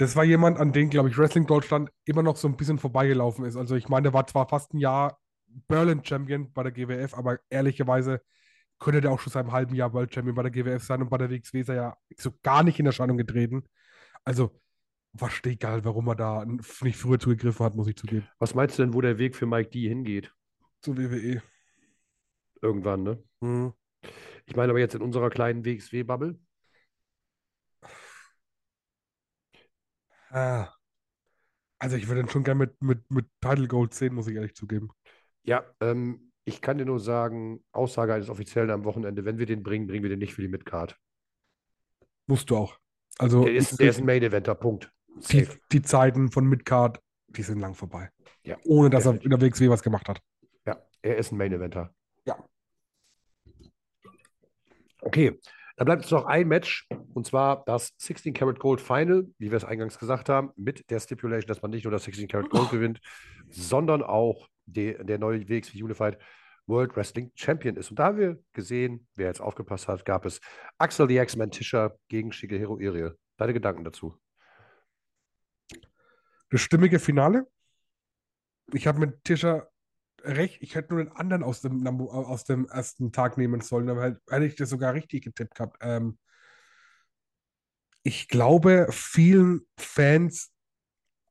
Das 0.00 0.16
war 0.16 0.24
jemand, 0.24 0.58
an 0.58 0.72
den, 0.72 0.88
glaube 0.88 1.10
ich, 1.10 1.18
Wrestling 1.18 1.46
Deutschland 1.46 1.90
immer 2.06 2.22
noch 2.22 2.36
so 2.36 2.48
ein 2.48 2.56
bisschen 2.56 2.78
vorbeigelaufen 2.78 3.44
ist. 3.44 3.56
Also 3.56 3.76
ich 3.76 3.90
meine, 3.90 4.04
der 4.04 4.14
war 4.14 4.26
zwar 4.26 4.48
fast 4.48 4.72
ein 4.72 4.78
Jahr 4.78 5.20
Berlin 5.68 6.02
Champion 6.02 6.50
bei 6.54 6.62
der 6.62 6.72
GWF, 6.72 7.12
aber 7.12 7.38
ehrlicherweise 7.50 8.22
könnte 8.78 9.02
der 9.02 9.12
auch 9.12 9.20
schon 9.20 9.30
seit 9.30 9.44
einem 9.44 9.52
halben 9.52 9.74
Jahr 9.74 9.92
World 9.92 10.14
Champion 10.14 10.34
bei 10.34 10.42
der 10.42 10.52
GWF 10.52 10.82
sein 10.82 11.02
und 11.02 11.10
bei 11.10 11.18
der 11.18 11.28
WXW 11.28 11.60
ist 11.60 11.68
er 11.68 11.74
ja 11.74 11.96
so 12.16 12.30
gar 12.42 12.62
nicht 12.62 12.80
in 12.80 12.86
Erscheinung 12.86 13.18
getreten. 13.18 13.64
Also 14.24 14.58
verstehe 15.14 15.52
egal, 15.52 15.84
warum 15.84 16.08
er 16.08 16.16
da 16.16 16.46
nicht 16.46 16.96
früher 16.96 17.18
zugegriffen 17.18 17.66
hat, 17.66 17.74
muss 17.74 17.88
ich 17.88 17.96
zugeben. 17.96 18.26
Was 18.38 18.54
meinst 18.54 18.78
du 18.78 18.82
denn, 18.84 18.94
wo 18.94 19.02
der 19.02 19.18
Weg 19.18 19.36
für 19.36 19.44
Mike 19.44 19.68
D 19.68 19.86
hingeht? 19.86 20.32
Zu 20.80 20.96
WWE. 20.96 21.42
Irgendwann, 22.62 23.02
ne? 23.02 23.22
Hm. 23.42 23.74
Ich 24.46 24.56
meine 24.56 24.70
aber 24.70 24.80
jetzt 24.80 24.94
in 24.94 25.02
unserer 25.02 25.28
kleinen 25.28 25.62
WXW-Bubble. 25.62 26.38
Ah. 30.30 30.68
Also 31.78 31.96
ich 31.96 32.08
würde 32.08 32.20
ihn 32.20 32.28
schon 32.28 32.44
gerne 32.44 32.58
mit, 32.66 32.82
mit, 32.82 33.10
mit 33.10 33.26
Title 33.40 33.66
Gold 33.68 33.94
sehen, 33.94 34.14
muss 34.14 34.28
ich 34.28 34.34
ehrlich 34.36 34.54
zugeben. 34.54 34.90
Ja, 35.44 35.64
ähm, 35.80 36.32
ich 36.44 36.60
kann 36.60 36.78
dir 36.78 36.84
nur 36.84 37.00
sagen, 37.00 37.64
Aussage 37.72 38.14
eines 38.14 38.28
Offiziellen 38.28 38.70
am 38.70 38.84
Wochenende, 38.84 39.24
wenn 39.24 39.38
wir 39.38 39.46
den 39.46 39.62
bringen, 39.62 39.86
bringen 39.86 40.02
wir 40.02 40.10
den 40.10 40.18
nicht 40.18 40.34
für 40.34 40.42
die 40.42 40.48
Midcard. 40.48 40.96
Musst 42.26 42.50
du 42.50 42.56
auch. 42.56 42.78
Also 43.18 43.44
Der 43.44 43.54
ist, 43.54 43.78
der 43.80 43.90
ist 43.90 43.98
ein 43.98 44.06
Main-Eventer, 44.06 44.54
Punkt. 44.54 44.92
die, 45.30 45.48
die 45.72 45.82
Zeiten 45.82 46.30
von 46.30 46.46
Midcard, 46.46 47.00
die 47.28 47.42
sind 47.42 47.60
lang 47.60 47.74
vorbei. 47.74 48.10
Ja, 48.42 48.56
Ohne 48.64 48.90
dass 48.90 49.04
definitiv. 49.04 49.32
er 49.32 49.38
der 49.38 49.48
WXW 49.48 49.68
was 49.70 49.82
gemacht 49.82 50.08
hat. 50.08 50.22
Ja, 50.66 50.80
er 51.02 51.16
ist 51.16 51.32
ein 51.32 51.38
Main-Eventer. 51.38 51.94
Ja. 52.26 52.42
Okay, 55.00 55.38
dann 55.80 55.86
bleibt 55.86 56.02
uns 56.02 56.10
noch 56.10 56.26
ein 56.26 56.46
Match 56.46 56.86
und 57.14 57.26
zwar 57.26 57.64
das 57.64 57.94
16 57.96 58.34
Karat 58.34 58.58
Gold 58.58 58.82
Final, 58.82 59.26
wie 59.38 59.50
wir 59.50 59.56
es 59.56 59.64
eingangs 59.64 59.98
gesagt 59.98 60.28
haben, 60.28 60.50
mit 60.54 60.90
der 60.90 61.00
Stipulation, 61.00 61.48
dass 61.48 61.62
man 61.62 61.70
nicht 61.70 61.84
nur 61.84 61.90
das 61.90 62.04
16 62.04 62.28
Karat 62.28 62.50
Gold 62.50 62.70
gewinnt, 62.70 63.00
sondern 63.48 64.02
auch 64.02 64.46
de, 64.66 65.02
der 65.02 65.18
neue 65.18 65.48
WXW 65.48 65.82
Unified 65.82 66.18
World 66.66 66.94
Wrestling 66.96 67.32
Champion 67.34 67.76
ist. 67.76 67.88
Und 67.88 67.98
da 67.98 68.08
haben 68.08 68.18
wir 68.18 68.38
gesehen, 68.52 69.08
wer 69.14 69.28
jetzt 69.28 69.40
aufgepasst 69.40 69.88
hat, 69.88 70.04
gab 70.04 70.26
es 70.26 70.42
Axel 70.76 71.08
the 71.08 71.16
X-Man 71.16 71.50
Tischer 71.50 71.96
gegen 72.08 72.30
Shigehiro 72.30 72.78
Irie. 72.78 73.12
Deine 73.38 73.54
Gedanken 73.54 73.82
dazu? 73.82 74.14
Das 76.50 76.60
stimmige 76.60 76.98
Finale. 76.98 77.46
Ich 78.74 78.86
habe 78.86 78.98
mit 78.98 79.24
Tischer 79.24 79.70
recht, 80.24 80.62
ich 80.62 80.74
hätte 80.74 80.94
nur 80.94 81.04
den 81.04 81.12
anderen 81.12 81.42
aus 81.42 81.60
dem, 81.60 81.86
aus 81.86 82.44
dem 82.44 82.66
ersten 82.66 83.12
Tag 83.12 83.36
nehmen 83.38 83.60
sollen, 83.60 83.88
aber 83.88 84.02
hätte 84.02 84.20
hätte 84.28 84.46
ich 84.46 84.56
das 84.56 84.70
sogar 84.70 84.94
richtig 84.94 85.24
getippt 85.24 85.54
gehabt. 85.54 85.76
Ähm, 85.80 86.18
ich 88.02 88.28
glaube, 88.28 88.86
vielen 88.90 89.62
Fans 89.78 90.52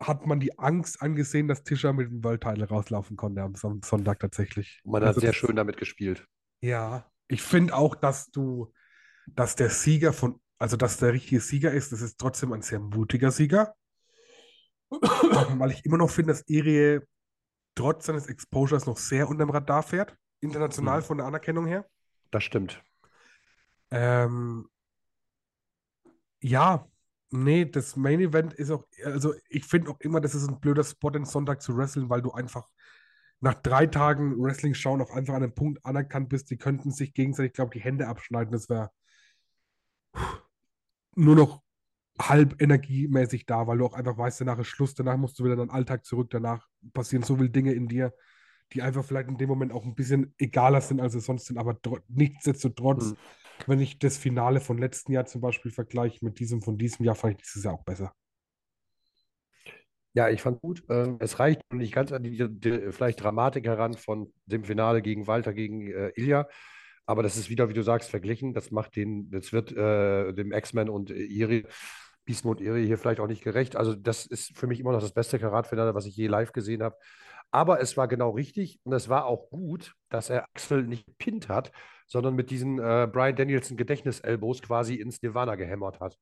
hat 0.02 0.26
man 0.26 0.40
die 0.40 0.57
Angst 0.57 1.02
angesehen, 1.02 1.48
dass 1.48 1.64
Tischer 1.64 1.94
mit 1.94 2.10
dem 2.10 2.24
World 2.24 2.41
Title 2.41 2.68
rauslaufen 2.68 3.18
konnte 3.18 3.41
am 3.41 3.56
Son 3.56 3.82
Sonntag 3.84 4.20
tatsächlich. 4.20 4.82
Man 4.86 5.02
hat 5.02 5.10
Also 5.10 5.20
sehr 5.20 5.34
schön 5.34 5.56
damit 5.56 5.78
gespielt. 5.78 6.26
Ja, 6.61 7.10
ich 7.28 7.41
finde 7.41 7.76
auch, 7.76 7.95
dass 7.95 8.30
du, 8.32 8.72
dass 9.28 9.56
der 9.56 9.70
Sieger 9.70 10.14
von, 10.14 10.40
also 10.57 10.78
dass 10.78 10.98
der 10.98 11.14
richtige 11.14 11.41
Sieger 11.41 11.72
ist, 11.72 11.91
das 11.91 12.02
ist 12.02 12.18
trotzdem 12.18 12.53
ein 12.53 12.61
sehr 12.61 12.80
mutiger 12.80 13.32
Sieger. 13.32 13.76
Weil 14.90 15.72
ich 15.72 15.86
immer 15.86 15.98
noch 15.98 16.10
finde, 16.10 16.34
dass 16.34 16.41
Erie 16.48 17.02
trotz 17.80 18.06
seines 18.06 18.27
Exposures 18.27 18.85
noch 18.85 18.97
sehr 18.97 19.30
unter 19.30 19.45
dem 19.45 19.51
Radar 19.51 19.84
fährt, 19.84 20.15
international 20.41 20.99
Mhm. 20.99 21.03
von 21.03 21.18
der 21.18 21.27
Anerkennung 21.27 21.65
her. 21.65 21.85
Das 22.30 22.43
stimmt. 22.43 22.84
Ähm, 23.91 24.69
ja, 26.41 26.88
nee, 27.31 27.65
das 27.65 27.95
Main 27.95 28.19
Event 28.19 28.53
ist 28.53 28.69
auch, 28.69 28.85
also 29.03 29.34
ich 29.49 29.65
finde 29.65 29.91
auch 29.91 29.99
immer, 30.01 30.19
das 30.19 30.35
ist 30.35 30.47
ein 30.47 30.60
blöder 30.60 30.84
Spot, 30.84 31.10
den 31.10 31.26
Sonntag 31.26 31.61
zu 31.61 31.76
wresteln, 31.77 32.10
weil 32.10 32.22
du 32.22 32.31
einfach 32.31 32.68
nach 33.39 33.56
drei 33.56 33.88
Tagen 33.88 34.38
Wrestling 34.38 34.73
schauen 34.73 35.01
auch 35.01 35.11
einfach 35.11 35.35
an 35.35 35.43
einem 35.43 35.56
Punkt 35.56 35.85
anerkannt 35.85 36.27
bist, 36.27 36.49
die 36.51 36.57
könnten 36.57 36.91
sich 36.91 37.14
gegenseitig, 37.14 37.53
glaube 37.53 37.73
ich, 37.73 37.81
die 37.81 37.85
Hände 37.85 38.07
abschneiden. 38.07 38.51
Das 38.51 38.68
wäre 38.69 38.91
nur 41.15 41.35
noch 41.35 41.64
halb 42.22 42.62
energiemäßig 42.62 43.46
da, 43.46 43.68
weil 43.68 43.78
du 43.78 43.86
auch 43.86 43.94
einfach 43.94 44.18
weißt, 44.18 44.41
danach 44.41 44.60
ist 44.60 44.68
Schluss, 44.68 44.94
danach 44.94 45.18
musst 45.18 45.40
du 45.40 45.44
wieder 45.44 45.54
in 45.54 45.60
deinen 45.60 45.70
Alltag 45.70 46.06
zurück, 46.06 46.30
danach 46.32 46.68
passieren 46.94 47.24
so 47.24 47.38
viele 47.38 47.50
Dinge 47.50 47.74
in 47.74 47.88
dir, 47.88 48.14
die 48.74 48.82
einfach 48.82 49.04
vielleicht 49.06 49.30
in 49.30 49.38
dem 49.38 49.50
Moment 49.50 49.72
auch 49.72 49.86
ein 49.86 49.96
bisschen 49.96 50.34
egaler 50.38 50.82
sind, 50.82 51.00
als 51.00 51.14
sie 51.14 51.22
sonst 51.22 51.46
sind, 51.46 51.58
aber 51.58 51.82
tro- 51.82 52.00
nichtsdestotrotz, 52.08 53.12
Mhm. 53.12 53.18
wenn 53.68 53.80
ich 53.80 54.00
das 54.00 54.18
Finale 54.18 54.60
von 54.60 54.78
letzten 54.78 55.12
Jahr 55.14 55.26
zum 55.26 55.41
Beispiel 55.41 55.72
vergleiche 55.72 56.24
mit 56.24 56.40
diesem 56.40 56.62
von 56.62 56.78
diesem 56.78 57.06
Jahr, 57.06 57.16
fand 57.16 57.36
ich 57.36 57.48
dieses 57.48 57.64
Jahr 57.64 57.74
auch 57.76 57.84
besser. 57.84 58.14
Ja, 60.14 60.30
ich 60.30 60.41
fand 60.41 60.62
gut. 60.62 60.84
Ähm, 60.90 61.18
es 61.20 61.40
reicht 61.40 61.62
nicht 61.72 61.94
ganz 61.94 62.12
an 62.12 62.24
die, 62.24 62.32
die 62.50 62.91
vielleicht 62.91 63.22
Dramatik 63.22 63.66
heran 63.66 63.94
von 63.94 64.34
dem 64.46 64.64
Finale 64.64 65.02
gegen 65.02 65.28
Walter 65.28 65.54
gegen 65.54 65.88
äh, 65.88 66.12
Ilja. 66.16 66.48
Aber 67.06 67.24
das 67.24 67.38
ist 67.38 67.50
wieder, 67.50 67.70
wie 67.70 67.74
du 67.74 67.84
sagst, 67.84 68.10
verglichen. 68.10 68.54
Das 68.54 68.72
macht 68.72 68.96
den, 68.96 69.30
das 69.32 69.54
wird 69.54 69.72
äh, 69.72 70.34
dem 70.34 70.52
X-Men 70.52 70.90
und 70.90 71.12
äh, 71.12 71.24
Iri, 71.24 71.66
Und 72.30 72.61
Iri 72.61 72.85
hier 72.85 72.97
vielleicht 72.97 73.19
auch 73.19 73.27
nicht 73.27 73.43
gerecht. 73.43 73.76
Also, 73.76 73.95
das 73.95 74.26
ist 74.26 74.57
für 74.57 74.68
mich 74.68 74.80
immer 74.80 74.91
noch 74.91 75.01
das 75.01 75.14
beste 75.14 75.39
Karatfinale, 75.39 75.95
was 75.95 76.06
ich 76.06 76.15
je 76.15 76.27
live 76.27 76.51
gesehen 76.51 76.84
habe. 76.84 76.95
Aber 77.51 77.81
es 77.81 77.97
war 77.97 78.07
genau 78.07 78.30
richtig 78.31 78.80
und 78.84 78.93
es 78.93 79.10
war 79.10 79.26
auch 79.26 79.49
gut, 79.49 79.95
dass 80.10 80.30
er 80.30 80.43
Axel 80.43 80.84
nicht 80.84 81.06
gepinnt 81.07 81.49
hat, 81.49 81.72
sondern 82.06 82.35
mit 82.35 82.51
diesen 82.51 82.77
äh, 82.80 83.07
Brian 83.11 83.35
Danielson 83.35 83.77
Gedächtnis-Elbows 83.77 84.61
quasi 84.61 84.95
ins 84.95 85.22
Nirvana 85.22 85.56
gehämmert 85.56 85.99
hat. 85.99 86.18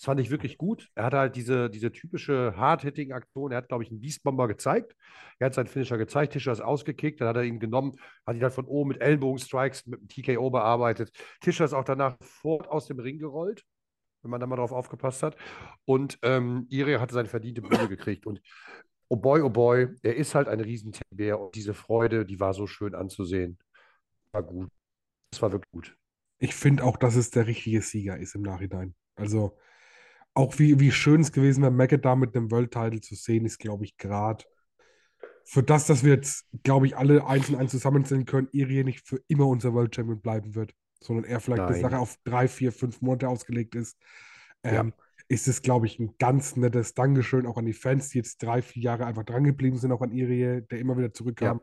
Das 0.00 0.06
fand 0.06 0.20
ich 0.20 0.30
wirklich 0.30 0.56
gut. 0.56 0.88
Er 0.94 1.04
hat 1.04 1.12
halt 1.12 1.36
diese, 1.36 1.68
diese 1.68 1.92
typische 1.92 2.54
Hard-Hitting-Aktion. 2.56 3.52
Er 3.52 3.58
hat, 3.58 3.68
glaube 3.68 3.84
ich, 3.84 3.90
einen 3.90 4.00
Beastbomber 4.00 4.48
gezeigt. 4.48 4.96
Er 5.38 5.46
hat 5.46 5.54
seinen 5.54 5.66
Finisher 5.66 5.98
gezeigt. 5.98 6.32
Tischer 6.32 6.52
ist 6.52 6.62
ausgekickt. 6.62 7.20
Dann 7.20 7.28
hat 7.28 7.36
er 7.36 7.42
ihn 7.42 7.60
genommen, 7.60 7.92
hat 8.26 8.34
ihn 8.34 8.42
halt 8.42 8.54
von 8.54 8.64
oben 8.64 8.88
mit 8.88 9.02
Ellbogenstrikes, 9.02 9.86
mit 9.86 10.00
dem 10.00 10.08
TKO 10.08 10.48
bearbeitet. 10.48 11.10
Tischer 11.42 11.66
ist 11.66 11.74
auch 11.74 11.84
danach 11.84 12.16
sofort 12.18 12.68
aus 12.68 12.86
dem 12.86 12.98
Ring 12.98 13.18
gerollt, 13.18 13.62
wenn 14.22 14.30
man 14.30 14.40
da 14.40 14.46
mal 14.46 14.56
drauf 14.56 14.72
aufgepasst 14.72 15.22
hat. 15.22 15.36
Und 15.84 16.18
ähm, 16.22 16.66
Iri 16.70 16.94
hatte 16.94 17.14
seine 17.14 17.28
verdiente 17.28 17.62
Bühne 17.62 17.88
gekriegt. 17.88 18.26
Und 18.26 18.40
oh 19.08 19.16
boy, 19.16 19.40
oh 19.42 19.50
boy, 19.50 19.88
er 20.02 20.16
ist 20.16 20.34
halt 20.34 20.48
ein 20.48 20.60
Riesentedbär. 20.60 21.40
Und 21.40 21.54
diese 21.54 21.74
Freude, 21.74 22.24
die 22.24 22.40
war 22.40 22.54
so 22.54 22.66
schön 22.66 22.94
anzusehen. 22.94 23.58
War 24.32 24.42
gut. 24.42 24.70
Das 25.32 25.42
war 25.42 25.52
wirklich 25.52 25.70
gut. 25.72 25.96
Ich 26.38 26.54
finde 26.54 26.84
auch, 26.84 26.96
dass 26.96 27.16
es 27.16 27.30
der 27.30 27.46
richtige 27.46 27.82
Sieger 27.82 28.18
ist 28.18 28.34
im 28.34 28.42
Nachhinein. 28.42 28.94
Also 29.14 29.58
auch 30.34 30.58
wie, 30.58 30.80
wie 30.80 30.92
schön 30.92 31.20
es 31.20 31.32
gewesen 31.32 31.62
wäre, 31.62 31.72
Maggot 31.72 32.04
da 32.04 32.16
mit 32.16 32.34
dem 32.34 32.50
World 32.50 32.72
Title 32.72 33.00
zu 33.00 33.14
sehen, 33.14 33.44
ist, 33.44 33.58
glaube 33.58 33.84
ich, 33.84 33.96
gerade 33.96 34.44
für 35.44 35.62
das, 35.62 35.86
dass 35.86 36.04
wir 36.04 36.14
jetzt, 36.14 36.46
glaube 36.62 36.86
ich, 36.86 36.96
alle 36.96 37.26
eins 37.26 37.48
zusammenzählen 37.70 38.24
können, 38.24 38.48
Irie 38.52 38.84
nicht 38.84 39.06
für 39.06 39.20
immer 39.26 39.48
unser 39.48 39.74
World 39.74 39.94
Champion 39.94 40.20
bleiben 40.20 40.54
wird, 40.54 40.72
sondern 41.02 41.24
er 41.24 41.40
vielleicht 41.40 41.62
eine 41.62 41.72
Nein. 41.72 41.80
Sache 41.80 41.98
auf 41.98 42.16
drei, 42.24 42.48
vier, 42.48 42.72
fünf 42.72 43.00
Monate 43.00 43.28
ausgelegt 43.28 43.74
ist. 43.74 43.98
Ja. 44.64 44.80
Ähm, 44.80 44.92
ist 45.28 45.46
es, 45.46 45.62
glaube 45.62 45.86
ich, 45.86 45.98
ein 46.00 46.16
ganz 46.18 46.56
nettes 46.56 46.94
Dankeschön 46.94 47.46
auch 47.46 47.56
an 47.56 47.64
die 47.64 47.72
Fans, 47.72 48.08
die 48.08 48.18
jetzt 48.18 48.42
drei, 48.42 48.62
vier 48.62 48.82
Jahre 48.82 49.06
einfach 49.06 49.22
drangeblieben 49.24 49.78
sind, 49.78 49.92
auch 49.92 50.02
an 50.02 50.10
Irie, 50.10 50.62
der 50.62 50.78
immer 50.80 50.98
wieder 50.98 51.12
zurückkam. 51.12 51.60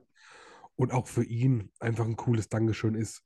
Und 0.75 0.93
auch 0.93 1.07
für 1.07 1.23
ihn 1.23 1.71
einfach 1.79 2.05
ein 2.05 2.15
cooles 2.15 2.49
Dankeschön 2.49 2.95
ist. 2.95 3.23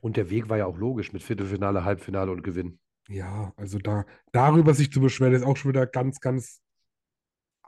Und 0.00 0.16
der 0.16 0.30
Weg 0.30 0.48
war 0.48 0.58
ja 0.58 0.66
auch 0.66 0.76
logisch 0.76 1.12
mit 1.12 1.22
Viertelfinale, 1.22 1.84
Halbfinale 1.84 2.30
und 2.30 2.42
Gewinn. 2.42 2.78
Ja, 3.08 3.52
also 3.56 3.78
da 3.78 4.06
darüber 4.32 4.74
sich 4.74 4.92
zu 4.92 5.00
beschweren, 5.00 5.34
ist 5.34 5.44
auch 5.44 5.56
schon 5.56 5.70
wieder 5.70 5.86
ganz, 5.86 6.20
ganz 6.20 6.60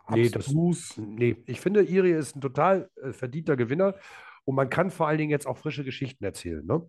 Nee, 0.08 0.28
das- 0.28 0.46
abstrus. 0.46 0.96
Nee, 0.96 1.36
ich 1.46 1.60
finde, 1.60 1.82
Iri 1.82 2.12
ist 2.12 2.36
ein 2.36 2.40
total 2.40 2.88
äh, 3.02 3.12
verdienter 3.12 3.56
Gewinner 3.56 3.96
und 4.44 4.54
man 4.54 4.70
kann 4.70 4.90
vor 4.90 5.08
allen 5.08 5.18
Dingen 5.18 5.30
jetzt 5.30 5.46
auch 5.46 5.58
frische 5.58 5.82
Geschichten 5.82 6.24
erzählen. 6.24 6.64
Ne? 6.64 6.88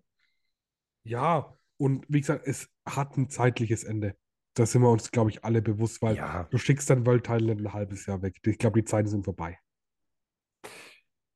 Ja, 1.08 1.54
und 1.78 2.04
wie 2.08 2.20
gesagt, 2.20 2.46
es 2.46 2.68
hat 2.86 3.16
ein 3.16 3.30
zeitliches 3.30 3.82
Ende. 3.82 4.14
Da 4.54 4.66
sind 4.66 4.82
wir 4.82 4.90
uns, 4.90 5.10
glaube 5.10 5.30
ich, 5.30 5.42
alle 5.42 5.62
bewusst, 5.62 6.02
weil 6.02 6.16
ja. 6.16 6.44
du 6.50 6.58
schickst 6.58 6.90
dann 6.90 7.06
World 7.06 7.24
Title 7.24 7.52
ein 7.52 7.72
halbes 7.72 8.04
Jahr 8.06 8.20
weg. 8.20 8.36
Ich 8.44 8.58
glaube, 8.58 8.80
die 8.80 8.84
Zeiten 8.84 9.08
sind 9.08 9.24
vorbei. 9.24 9.58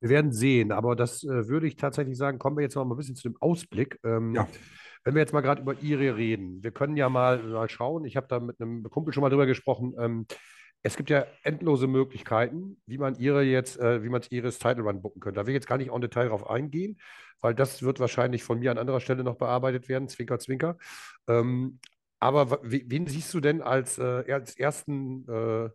Wir 0.01 0.11
werden 0.11 0.33
sehen, 0.33 0.73
aber 0.73 0.95
das 0.95 1.23
äh, 1.23 1.49
würde 1.49 1.69
ich 1.69 1.77
tatsächlich 1.77 2.19
sagen, 2.19 2.39
kommen 2.39 2.57
wir 2.57 2.63
jetzt 2.63 2.75
noch 2.75 2.85
mal 2.85 2.95
ein 2.95 2.99
bisschen 2.99 3.15
zu 3.15 3.29
dem 3.29 3.37
Ausblick. 3.41 3.99
Ähm, 4.05 4.35
ja. 4.35 4.47
Wenn 5.05 5.15
wir 5.15 5.21
jetzt 5.21 5.33
mal 5.33 5.41
gerade 5.41 5.63
über 5.63 5.81
Ire 5.81 6.17
reden, 6.17 6.63
wir 6.63 6.73
können 6.73 6.97
ja 6.97 7.09
mal, 7.09 7.43
mal 7.43 7.69
schauen, 7.69 8.05
ich 8.05 8.17
habe 8.17 8.27
da 8.29 8.41
mit 8.41 8.61
einem 8.61 8.83
Kumpel 8.85 9.15
schon 9.15 9.23
mal 9.23 9.31
drüber 9.31 9.47
gesprochen, 9.47 9.95
ähm, 9.99 10.27
es 10.83 10.97
gibt 10.97 11.11
ja 11.11 11.27
endlose 11.43 11.87
Möglichkeiten, 11.87 12.81
wie 12.87 12.99
man 12.99 13.15
ihre 13.17 13.43
jetzt, 13.43 13.79
äh, 13.79 14.03
wie 14.03 14.09
man 14.09 14.23
ihres 14.31 14.59
Title 14.59 14.83
Run 14.83 15.01
bucken 15.01 15.21
könnte. 15.21 15.41
Da 15.41 15.47
will 15.47 15.53
ich 15.53 15.57
jetzt 15.57 15.69
gar 15.69 15.79
nicht 15.79 15.93
en 15.93 16.01
Detail 16.01 16.29
drauf 16.29 16.49
eingehen, 16.49 16.99
weil 17.41 17.55
das 17.55 17.83
wird 17.83 18.01
wahrscheinlich 18.01 18.43
von 18.43 18.59
mir 18.59 18.71
an 18.71 18.79
anderer 18.79 19.01
Stelle 19.01 19.23
noch 19.23 19.37
bearbeitet 19.37 19.89
werden, 19.89 20.09
Zwinker, 20.09 20.39
Zwinker. 20.39 20.77
Ähm, 21.29 21.79
aber 22.19 22.61
wen 22.63 23.07
siehst 23.07 23.33
du 23.35 23.41
denn 23.41 23.63
als, 23.63 23.99
äh, 23.99 24.33
als 24.33 24.57
ersten 24.57 25.29
äh, 25.29 25.71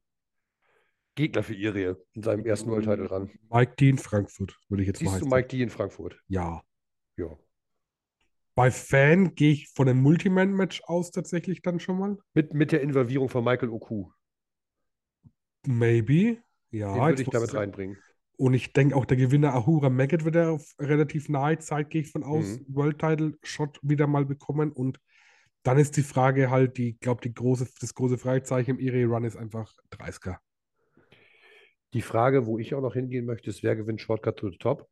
Gegner 1.15 1.43
für 1.43 1.55
Irie 1.55 1.95
in 2.13 2.23
seinem 2.23 2.45
ersten 2.45 2.69
World 2.69 2.85
Title 2.85 3.09
Run? 3.09 3.29
Mike 3.49 3.75
D 3.79 3.89
in 3.89 3.97
Frankfurt, 3.97 4.57
würde 4.69 4.83
ich 4.83 4.87
jetzt 4.87 4.99
siehst 4.99 5.11
mal 5.11 5.19
Siehst 5.19 5.31
du 5.31 5.35
Mike 5.35 5.47
D 5.47 5.61
in 5.61 5.69
Frankfurt? 5.69 6.21
Ja. 6.27 6.61
Ja. 7.17 7.37
Bei 8.55 8.71
Fan 8.71 9.35
gehe 9.35 9.51
ich 9.51 9.69
von 9.69 9.87
einem 9.87 10.01
Multiman-Match 10.01 10.81
aus 10.85 11.11
tatsächlich 11.11 11.61
dann 11.61 11.79
schon 11.79 11.99
mal. 11.99 12.17
Mit, 12.33 12.53
mit 12.53 12.71
der 12.71 12.81
Involvierung 12.81 13.29
von 13.29 13.43
Michael 13.43 13.69
Oku. 13.69 14.09
Maybe. 15.67 16.37
Ja, 16.71 16.93
Den 16.93 17.01
würde 17.01 17.21
ich 17.21 17.29
damit 17.29 17.53
reinbringen. 17.53 17.97
Und 18.37 18.53
ich 18.53 18.71
denke 18.71 18.95
auch, 18.95 19.05
der 19.05 19.17
Gewinner 19.17 19.53
Ahura 19.53 19.89
Maggot 19.89 20.23
wird 20.23 20.35
er 20.35 20.51
auf 20.51 20.75
relativ 20.79 21.27
nahe 21.27 21.57
Zeit, 21.57 21.89
gehe 21.89 22.01
ich 22.01 22.11
von 22.11 22.23
aus, 22.23 22.45
mhm. 22.45 22.65
World 22.69 22.99
Title 22.99 23.37
Shot 23.41 23.79
wieder 23.81 24.05
mal 24.05 24.25
bekommen. 24.25 24.71
Und 24.71 24.99
dann 25.63 25.79
ist 25.79 25.97
die 25.97 26.03
Frage 26.03 26.51
halt, 26.51 26.77
die, 26.77 26.97
glaube 26.99 27.21
die 27.21 27.33
große, 27.33 27.67
das 27.81 27.95
große 27.95 28.17
Fragezeichen 28.17 28.71
im 28.71 28.79
Erie 28.79 29.05
Run 29.05 29.23
ist 29.23 29.35
einfach 29.35 29.73
30er. 29.91 30.37
Die 31.93 32.01
Frage, 32.01 32.45
wo 32.45 32.59
ich 32.59 32.75
auch 32.75 32.81
noch 32.81 32.93
hingehen 32.93 33.25
möchte, 33.25 33.49
ist, 33.49 33.63
wer 33.63 33.75
gewinnt 33.75 34.01
Shortcut 34.01 34.37
to 34.37 34.51
the 34.51 34.57
Top? 34.57 34.87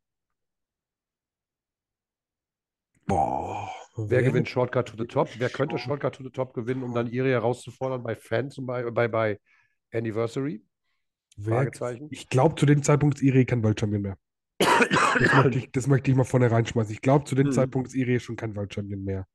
Boah. 3.05 3.69
Wer, 3.95 4.09
wer 4.09 4.23
gewinnt 4.23 4.49
Shortcut 4.49 4.87
to 4.87 4.97
the 4.97 5.05
Top? 5.05 5.29
Wer 5.37 5.49
könnte 5.49 5.77
Shortcut 5.77 6.15
to 6.15 6.23
the 6.23 6.31
Top 6.31 6.53
gewinnen, 6.53 6.83
um 6.83 6.93
dann 6.95 7.07
Irie 7.07 7.31
herauszufordern 7.31 8.01
bei 8.01 8.15
Fan 8.15 8.49
zum 8.49 8.65
Beispiel, 8.65 8.91
bei, 8.91 9.07
bei 9.07 9.39
Anniversary? 9.95 10.63
Fragezeichen. 11.41 12.07
Ich 12.11 12.29
glaube, 12.29 12.55
zu 12.55 12.65
dem 12.65 12.83
Zeitpunkt 12.83 13.17
ist 13.17 13.23
Iri 13.23 13.45
kein 13.45 13.63
World 13.63 13.81
mehr. 13.87 14.17
Das 14.57 14.69
möchte, 15.43 15.57
ich, 15.57 15.71
das 15.71 15.87
möchte 15.87 16.11
ich 16.11 16.17
mal 16.17 16.23
vorne 16.23 16.49
reinschmeißen. 16.49 16.93
Ich 16.93 17.01
glaube, 17.01 17.25
zu 17.25 17.35
dem 17.35 17.47
hm. 17.47 17.53
Zeitpunkt 17.53 17.89
ist 17.89 17.95
Iri 17.95 18.19
schon 18.19 18.35
kein 18.35 18.55
World 18.55 18.77
mehr. 18.83 19.27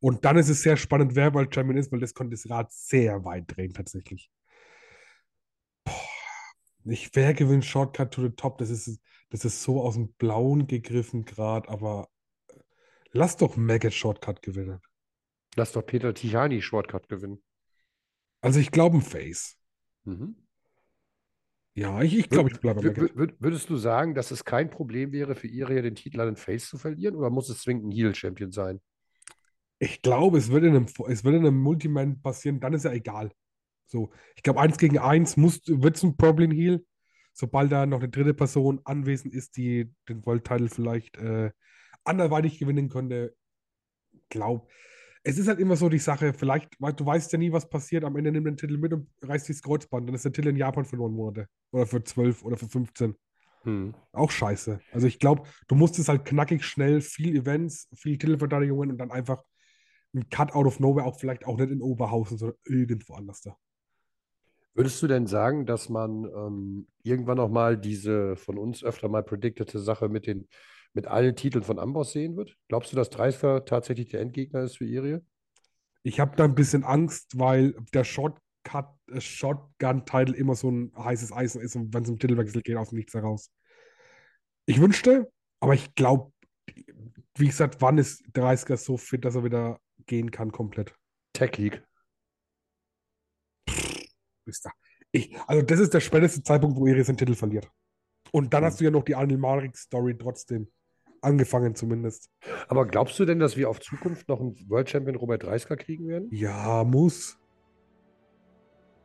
Und 0.00 0.24
dann 0.24 0.36
ist 0.36 0.50
es 0.50 0.62
sehr 0.62 0.76
spannend, 0.76 1.14
wer 1.14 1.32
World 1.32 1.56
ist, 1.56 1.92
weil 1.92 2.00
das 2.00 2.14
konnte 2.14 2.34
das 2.36 2.48
Rad 2.50 2.72
sehr 2.72 3.24
weit 3.24 3.44
drehen, 3.46 3.72
tatsächlich. 3.72 4.30
Boah. 5.84 5.94
Ich, 6.84 7.10
wer 7.14 7.32
gewinnt 7.32 7.64
Shortcut 7.64 8.10
to 8.10 8.22
the 8.22 8.30
Top? 8.30 8.58
Das 8.58 8.68
ist, 8.68 9.00
das 9.30 9.44
ist 9.44 9.62
so 9.62 9.80
aus 9.80 9.94
dem 9.94 10.12
Blauen 10.14 10.66
gegriffen 10.66 11.24
gerade, 11.24 11.68
aber 11.70 12.10
äh, 12.48 12.58
lass 13.12 13.38
doch 13.38 13.56
Maggot 13.56 13.94
Shortcut 13.94 14.42
gewinnen. 14.42 14.80
Lass 15.56 15.72
doch 15.72 15.86
Peter 15.86 16.12
Tijani 16.12 16.60
Shortcut 16.60 17.08
gewinnen. 17.08 17.42
Also 18.42 18.60
ich 18.60 18.70
glaube 18.70 18.98
ein 18.98 19.02
Face. 19.02 19.56
Mhm. 20.04 20.36
Ja, 21.76 22.02
ich, 22.02 22.16
ich 22.16 22.28
glaube, 22.28 22.50
ich 22.50 22.60
bleibe 22.60 22.92
bei 22.92 23.32
Würdest 23.40 23.68
du 23.68 23.76
sagen, 23.76 24.14
dass 24.14 24.30
es 24.30 24.44
kein 24.44 24.70
Problem 24.70 25.10
wäre 25.10 25.34
für 25.34 25.48
Iria, 25.48 25.82
den 25.82 25.96
Titel 25.96 26.20
an 26.20 26.28
den 26.28 26.36
Face 26.36 26.68
zu 26.68 26.78
verlieren, 26.78 27.16
oder 27.16 27.30
muss 27.30 27.48
es 27.48 27.62
zwingend 27.62 27.86
ein 27.86 27.90
Heel-Champion 27.90 28.52
sein? 28.52 28.80
Ich 29.80 30.00
glaube, 30.00 30.38
es 30.38 30.50
würde 30.50 30.68
in 30.68 30.76
einem, 30.76 30.86
es 31.08 31.24
würde 31.24 31.38
in 31.38 31.46
einem 31.46 31.60
Multiman 31.60 32.22
passieren, 32.22 32.60
dann 32.60 32.74
ist 32.74 32.84
ja 32.84 32.92
egal. 32.92 33.32
So, 33.86 34.12
ich 34.36 34.42
glaube, 34.44 34.60
eins 34.60 34.78
gegen 34.78 34.98
eins 34.98 35.36
wird 35.36 35.96
es 35.96 36.02
ein 36.04 36.16
Problem 36.16 36.52
Heal, 36.52 36.84
sobald 37.32 37.72
da 37.72 37.86
noch 37.86 37.98
eine 37.98 38.08
dritte 38.08 38.34
Person 38.34 38.80
anwesend 38.84 39.34
ist, 39.34 39.56
die 39.56 39.92
den 40.08 40.24
World 40.24 40.44
Title 40.44 40.68
vielleicht 40.68 41.16
äh, 41.16 41.50
anderweitig 42.04 42.58
gewinnen 42.58 42.88
könnte. 42.88 43.34
Glaub, 44.28 44.70
es 45.26 45.38
ist 45.38 45.48
halt 45.48 45.58
immer 45.58 45.74
so 45.74 45.88
die 45.88 45.98
Sache, 45.98 46.34
vielleicht, 46.34 46.78
weil 46.78 46.92
du 46.92 47.06
weißt 47.06 47.32
ja 47.32 47.38
nie, 47.38 47.50
was 47.50 47.68
passiert. 47.68 48.04
Am 48.04 48.14
Ende 48.16 48.30
nimmt 48.30 48.46
den 48.46 48.56
Titel 48.58 48.76
mit 48.76 48.92
und 48.92 49.08
reißt 49.22 49.48
das 49.48 49.62
Kreuzband. 49.62 50.06
Dann 50.06 50.14
ist 50.14 50.24
der 50.24 50.32
Titel 50.32 50.48
in 50.48 50.56
Japan 50.56 50.84
für 50.84 50.96
neun 50.96 51.14
Monate. 51.14 51.48
Oder 51.72 51.86
für 51.86 52.04
zwölf 52.04 52.44
oder 52.44 52.58
für 52.58 52.68
15. 52.68 53.14
Hm. 53.62 53.94
Auch 54.12 54.30
scheiße. 54.30 54.80
Also 54.92 55.06
ich 55.06 55.18
glaube, 55.18 55.44
du 55.66 55.74
musst 55.74 55.98
es 55.98 56.08
halt 56.08 56.26
knackig 56.26 56.62
schnell, 56.62 57.00
viel 57.00 57.34
Events, 57.34 57.88
viel 57.94 58.18
Titelverteidigungen 58.18 58.90
und 58.90 58.98
dann 58.98 59.10
einfach 59.10 59.42
ein 60.14 60.28
Cut 60.28 60.54
out 60.54 60.66
of 60.66 60.78
nowhere, 60.78 61.06
auch 61.06 61.18
vielleicht 61.18 61.46
auch 61.46 61.56
nicht 61.56 61.70
in 61.70 61.80
Oberhausen, 61.80 62.36
sondern 62.36 62.58
irgendwo 62.66 63.14
anders 63.14 63.40
da. 63.40 63.56
Würdest 64.74 65.02
du 65.02 65.06
denn 65.06 65.26
sagen, 65.26 65.64
dass 65.64 65.88
man 65.88 66.24
ähm, 66.24 66.86
irgendwann 67.02 67.38
noch 67.38 67.48
mal 67.48 67.78
diese 67.78 68.36
von 68.36 68.58
uns 68.58 68.84
öfter 68.84 69.08
mal 69.08 69.22
predictete 69.22 69.78
Sache 69.78 70.10
mit 70.10 70.26
den 70.26 70.48
mit 70.94 71.06
allen 71.06 71.36
Titeln 71.36 71.64
von 71.64 71.78
Amboss 71.78 72.12
sehen 72.12 72.36
wird? 72.36 72.56
Glaubst 72.68 72.92
du, 72.92 72.96
dass 72.96 73.10
Dreisker 73.10 73.64
tatsächlich 73.64 74.08
der 74.08 74.20
Endgegner 74.20 74.62
ist 74.62 74.78
für 74.78 74.86
Irie? 74.86 75.20
Ich 76.02 76.20
habe 76.20 76.36
da 76.36 76.44
ein 76.44 76.54
bisschen 76.54 76.84
Angst, 76.84 77.38
weil 77.38 77.74
der 77.92 78.04
Shotcut, 78.04 78.88
äh, 79.10 79.20
Shotgun-Title 79.20 80.34
immer 80.34 80.54
so 80.54 80.70
ein 80.70 80.92
heißes 80.96 81.32
Eisen 81.32 81.60
ist 81.60 81.76
und 81.76 81.92
wenn 81.92 82.04
es 82.04 82.10
um 82.10 82.18
Titelwechsel 82.18 82.62
geht, 82.62 82.76
aus 82.76 82.90
dem 82.90 82.96
Nichts 82.96 83.14
heraus. 83.14 83.50
Ich 84.66 84.80
wünschte, 84.80 85.30
aber 85.60 85.74
ich 85.74 85.94
glaube, 85.94 86.32
wie 87.36 87.46
gesagt, 87.46 87.80
wann 87.80 87.98
ist 87.98 88.22
Dreisker 88.32 88.76
so 88.76 88.96
fit, 88.96 89.24
dass 89.24 89.34
er 89.34 89.44
wieder 89.44 89.80
gehen 90.06 90.30
kann 90.30 90.52
komplett? 90.52 90.94
Tech 91.32 91.56
League. 91.58 91.82
Ich, 95.10 95.36
also 95.46 95.62
das 95.62 95.80
ist 95.80 95.94
der 95.94 96.00
späteste 96.00 96.42
Zeitpunkt, 96.42 96.76
wo 96.76 96.86
Iris 96.86 97.06
den 97.06 97.16
Titel 97.16 97.34
verliert. 97.34 97.70
Und 98.30 98.52
dann 98.52 98.62
mhm. 98.62 98.66
hast 98.66 98.80
du 98.80 98.84
ja 98.84 98.90
noch 98.90 99.04
die 99.04 99.14
Arnel 99.14 99.38
Marik-Story 99.38 100.16
trotzdem. 100.18 100.70
Angefangen 101.24 101.74
zumindest. 101.74 102.30
Aber 102.68 102.86
glaubst 102.86 103.18
du 103.18 103.24
denn, 103.24 103.38
dass 103.38 103.56
wir 103.56 103.70
auf 103.70 103.80
Zukunft 103.80 104.28
noch 104.28 104.40
einen 104.40 104.54
World 104.68 104.90
Champion 104.90 105.16
Robert 105.16 105.42
Dreisker 105.42 105.76
kriegen 105.76 106.06
werden? 106.06 106.28
Ja, 106.30 106.84
muss. 106.84 107.38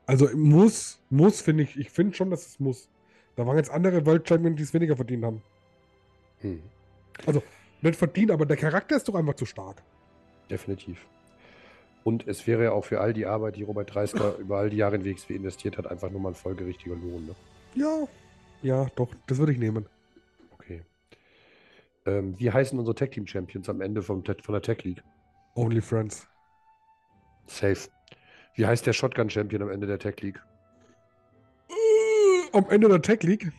Also 0.05 0.27
muss, 0.35 1.01
muss, 1.09 1.39
finde 1.39 1.63
ich. 1.63 1.77
Ich 1.77 1.91
finde 1.91 2.15
schon, 2.15 2.29
dass 2.29 2.45
es 2.45 2.59
muss. 2.59 2.89
Da 3.35 3.47
waren 3.47 3.55
jetzt 3.55 3.69
andere 3.69 4.05
World 4.05 4.27
Champions, 4.27 4.57
die 4.57 4.63
es 4.63 4.73
weniger 4.73 4.97
verdient 4.97 5.23
haben. 5.23 5.41
Hm. 6.39 6.61
Also, 7.25 7.41
nicht 7.81 7.95
verdient, 7.95 8.31
aber 8.31 8.45
der 8.45 8.57
Charakter 8.57 8.97
ist 8.97 9.07
doch 9.07 9.15
einfach 9.15 9.35
zu 9.35 9.45
stark. 9.45 9.81
Definitiv. 10.49 11.05
Und 12.03 12.27
es 12.27 12.47
wäre 12.47 12.65
ja 12.65 12.71
auch 12.71 12.83
für 12.83 12.99
all 12.99 13.13
die 13.13 13.25
Arbeit, 13.25 13.55
die 13.55 13.63
Robert 13.63 13.93
Dreisker 13.93 14.35
über 14.39 14.57
all 14.57 14.69
die 14.69 14.77
Jahre 14.77 14.95
in 14.95 15.05
WXW 15.05 15.35
investiert 15.35 15.77
hat, 15.77 15.87
einfach 15.87 16.09
nur 16.09 16.19
mal 16.19 16.29
ein 16.29 16.35
folgerichtiger 16.35 16.95
Lohn. 16.95 17.27
Ne? 17.27 17.35
Ja, 17.75 18.07
ja, 18.61 18.87
doch, 18.95 19.09
das 19.27 19.37
würde 19.37 19.53
ich 19.53 19.57
nehmen. 19.57 19.85
Ähm, 22.05 22.39
wie 22.39 22.51
heißen 22.51 22.77
unsere 22.77 22.95
Tech 22.95 23.11
Team 23.11 23.27
Champions 23.27 23.69
am 23.69 23.81
Ende 23.81 24.01
vom, 24.01 24.23
von 24.23 24.53
der 24.53 24.61
Tech 24.61 24.83
League? 24.83 25.03
Only 25.55 25.81
Friends. 25.81 26.27
Safe. 27.47 27.89
Wie 28.55 28.65
heißt 28.65 28.85
der 28.85 28.93
Shotgun 28.93 29.29
Champion 29.29 29.63
am 29.63 29.69
Ende 29.69 29.87
der 29.87 29.99
Tech 29.99 30.21
League? 30.21 30.41
Äh, 31.69 32.57
am 32.57 32.69
Ende 32.69 32.87
der 32.87 33.01
Tech 33.01 33.23
League? 33.23 33.51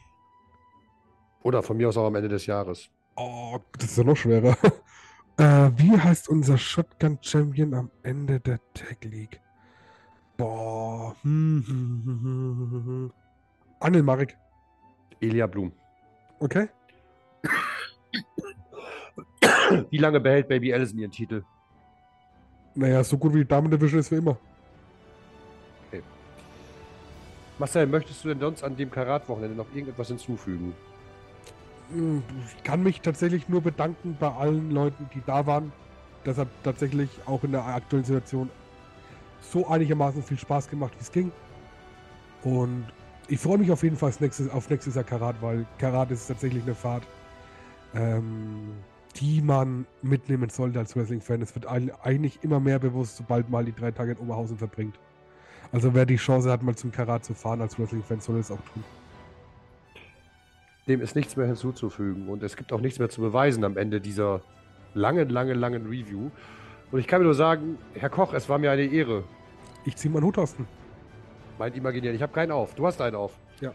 Oder 1.42 1.62
von 1.62 1.76
mir 1.76 1.88
aus 1.88 1.96
auch 1.96 2.06
am 2.06 2.14
Ende 2.14 2.28
des 2.28 2.46
Jahres. 2.46 2.90
Oh, 3.16 3.58
das 3.78 3.90
ist 3.90 3.98
ja 3.98 4.04
noch 4.04 4.16
schwerer. 4.16 4.56
äh, 5.38 5.70
wie 5.76 5.98
heißt 5.98 6.28
unser 6.28 6.58
Shotgun 6.58 7.18
Champion 7.20 7.74
am 7.74 7.90
Ende 8.02 8.40
der 8.40 8.60
Tech 8.74 8.98
League? 9.02 9.40
Boah. 10.36 11.14
Hm, 11.22 11.64
hm, 11.66 12.02
hm, 12.04 12.82
hm, 12.84 13.12
hm. 13.92 14.04
Marek. 14.04 14.36
Elia 15.20 15.46
Blum. 15.46 15.72
Okay. 16.38 16.68
Wie 19.90 19.98
lange 19.98 20.20
behält 20.20 20.48
Baby 20.48 20.72
Allison 20.72 20.98
ihren 20.98 21.10
Titel? 21.10 21.44
Naja, 22.74 23.02
so 23.02 23.18
gut 23.18 23.34
wie 23.34 23.38
die 23.38 23.48
Damen 23.48 23.70
Division 23.70 24.00
ist 24.00 24.10
wie 24.12 24.16
immer. 24.16 24.38
Okay. 25.88 26.02
Marcel, 27.58 27.86
möchtest 27.86 28.24
du 28.24 28.28
denn 28.28 28.40
sonst 28.40 28.62
an 28.62 28.76
dem 28.76 28.90
Karat-Wochenende 28.90 29.56
noch 29.56 29.66
irgendetwas 29.74 30.08
hinzufügen? 30.08 30.72
Hm, 31.92 32.22
ich 32.56 32.62
kann 32.62 32.82
mich 32.84 33.00
tatsächlich 33.00 33.48
nur 33.48 33.60
bedanken 33.60 34.16
bei 34.18 34.30
allen 34.30 34.70
Leuten, 34.70 35.10
die 35.12 35.22
da 35.26 35.46
waren. 35.46 35.72
Das 36.22 36.38
hat 36.38 36.48
tatsächlich 36.62 37.10
auch 37.26 37.42
in 37.42 37.52
der 37.52 37.64
aktuellen 37.64 38.04
Situation 38.04 38.50
so 39.40 39.66
einigermaßen 39.66 40.22
viel 40.22 40.38
Spaß 40.38 40.68
gemacht, 40.68 40.92
wie 40.96 41.02
es 41.02 41.10
ging. 41.10 41.32
Und 42.44 42.86
ich 43.26 43.40
freue 43.40 43.58
mich 43.58 43.70
auf 43.72 43.82
jeden 43.82 43.96
Fall 43.96 44.10
auf 44.10 44.20
nächstes, 44.20 44.48
auf 44.50 44.70
nächstes 44.70 44.94
Jahr 44.94 45.04
Karat, 45.04 45.36
weil 45.40 45.66
Karat 45.78 46.10
ist 46.10 46.28
tatsächlich 46.28 46.62
eine 46.62 46.74
Fahrt, 46.74 47.02
ähm, 47.94 48.72
die 49.20 49.42
man 49.42 49.86
mitnehmen 50.02 50.48
sollte 50.48 50.78
als 50.78 50.96
Wrestling-Fan. 50.96 51.42
Es 51.42 51.54
wird 51.54 51.66
eigentlich 51.66 52.42
immer 52.42 52.58
mehr 52.58 52.78
bewusst, 52.78 53.16
sobald 53.16 53.50
mal 53.50 53.64
die 53.64 53.74
drei 53.74 53.90
Tage 53.90 54.12
in 54.12 54.18
Oberhausen 54.18 54.56
verbringt. 54.56 54.98
Also 55.72 55.94
wer 55.94 56.06
die 56.06 56.16
Chance 56.16 56.50
hat, 56.50 56.62
mal 56.62 56.74
zum 56.74 56.90
Karat 56.90 57.24
zu 57.24 57.34
fahren 57.34 57.60
als 57.60 57.78
Wrestling-Fan, 57.78 58.20
soll 58.20 58.38
es 58.38 58.50
auch 58.50 58.60
tun. 58.72 58.82
Dem 60.88 61.00
ist 61.00 61.14
nichts 61.14 61.36
mehr 61.36 61.46
hinzuzufügen 61.46 62.28
und 62.28 62.42
es 62.42 62.56
gibt 62.56 62.72
auch 62.72 62.80
nichts 62.80 62.98
mehr 62.98 63.10
zu 63.10 63.20
beweisen 63.20 63.62
am 63.62 63.76
Ende 63.76 64.00
dieser 64.00 64.40
langen, 64.94 65.28
langen, 65.28 65.58
langen 65.58 65.86
Review. 65.86 66.30
Und 66.90 66.98
ich 66.98 67.06
kann 67.06 67.20
mir 67.20 67.26
nur 67.26 67.34
sagen, 67.34 67.78
Herr 67.94 68.10
Koch, 68.10 68.32
es 68.32 68.48
war 68.48 68.58
mir 68.58 68.70
eine 68.72 68.82
Ehre. 68.82 69.22
Ich 69.84 69.96
ziehe 69.96 70.12
meinen 70.12 70.24
Hut 70.24 70.38
aus. 70.38 70.56
Meint 71.58 71.76
imaginär. 71.76 72.14
Ich 72.14 72.22
habe 72.22 72.32
keinen 72.32 72.50
auf. 72.50 72.74
Du 72.74 72.86
hast 72.86 73.00
einen 73.00 73.14
auf. 73.14 73.38
Ja. 73.60 73.72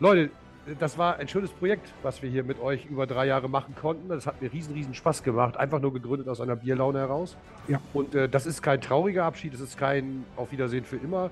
Leute, 0.00 0.30
das 0.78 0.96
war 0.96 1.16
ein 1.16 1.28
schönes 1.28 1.50
Projekt, 1.50 1.92
was 2.02 2.22
wir 2.22 2.30
hier 2.30 2.44
mit 2.44 2.60
euch 2.60 2.86
über 2.86 3.06
drei 3.06 3.26
Jahre 3.26 3.48
machen 3.48 3.74
konnten. 3.74 4.08
Das 4.08 4.26
hat 4.26 4.40
mir 4.40 4.52
riesen, 4.52 4.74
riesen 4.74 4.94
Spaß 4.94 5.22
gemacht. 5.22 5.56
Einfach 5.56 5.80
nur 5.80 5.92
gegründet 5.92 6.28
aus 6.28 6.40
einer 6.40 6.56
Bierlaune 6.56 7.00
heraus. 7.00 7.36
Ja. 7.68 7.80
Und 7.92 8.14
äh, 8.14 8.28
das 8.28 8.46
ist 8.46 8.62
kein 8.62 8.80
trauriger 8.80 9.24
Abschied, 9.24 9.54
das 9.54 9.60
ist 9.60 9.76
kein 9.76 10.24
Auf 10.36 10.52
Wiedersehen 10.52 10.84
für 10.84 10.96
immer. 10.96 11.30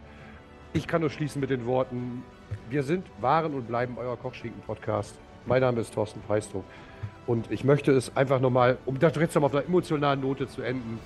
Ich 0.72 0.86
kann 0.86 1.00
nur 1.00 1.10
schließen 1.10 1.40
mit 1.40 1.50
den 1.50 1.66
Worten, 1.66 2.22
wir 2.68 2.82
sind, 2.82 3.06
waren 3.20 3.54
und 3.54 3.66
bleiben 3.68 3.96
euer 3.98 4.16
Kochschinken-Podcast. 4.16 5.16
Mein 5.46 5.60
Name 5.60 5.80
ist 5.80 5.94
Thorsten 5.94 6.20
Preistrup. 6.22 6.64
Und 7.26 7.50
ich 7.50 7.64
möchte 7.64 7.92
es 7.92 8.16
einfach 8.16 8.40
nochmal, 8.40 8.78
um 8.86 8.98
das 8.98 9.14
jetzt 9.16 9.34
nochmal 9.34 9.50
auf 9.50 9.56
einer 9.56 9.66
emotionalen 9.66 10.20
Note 10.20 10.48
zu 10.48 10.62
enden, 10.62 10.98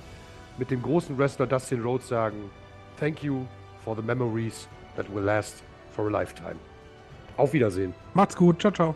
mit 0.58 0.70
dem 0.70 0.82
großen 0.82 1.18
Wrestler 1.18 1.46
Dustin 1.46 1.82
Rhodes 1.82 2.08
sagen, 2.08 2.50
thank 2.98 3.22
you 3.22 3.44
for 3.84 3.96
the 3.96 4.02
memories 4.02 4.68
that 4.96 5.12
will 5.14 5.22
last 5.22 5.62
for 5.90 6.06
a 6.06 6.10
lifetime. 6.10 6.56
Auf 7.36 7.52
Wiedersehen. 7.52 7.94
Macht's 8.14 8.36
gut. 8.36 8.60
Ciao, 8.60 8.72
ciao. 8.72 8.94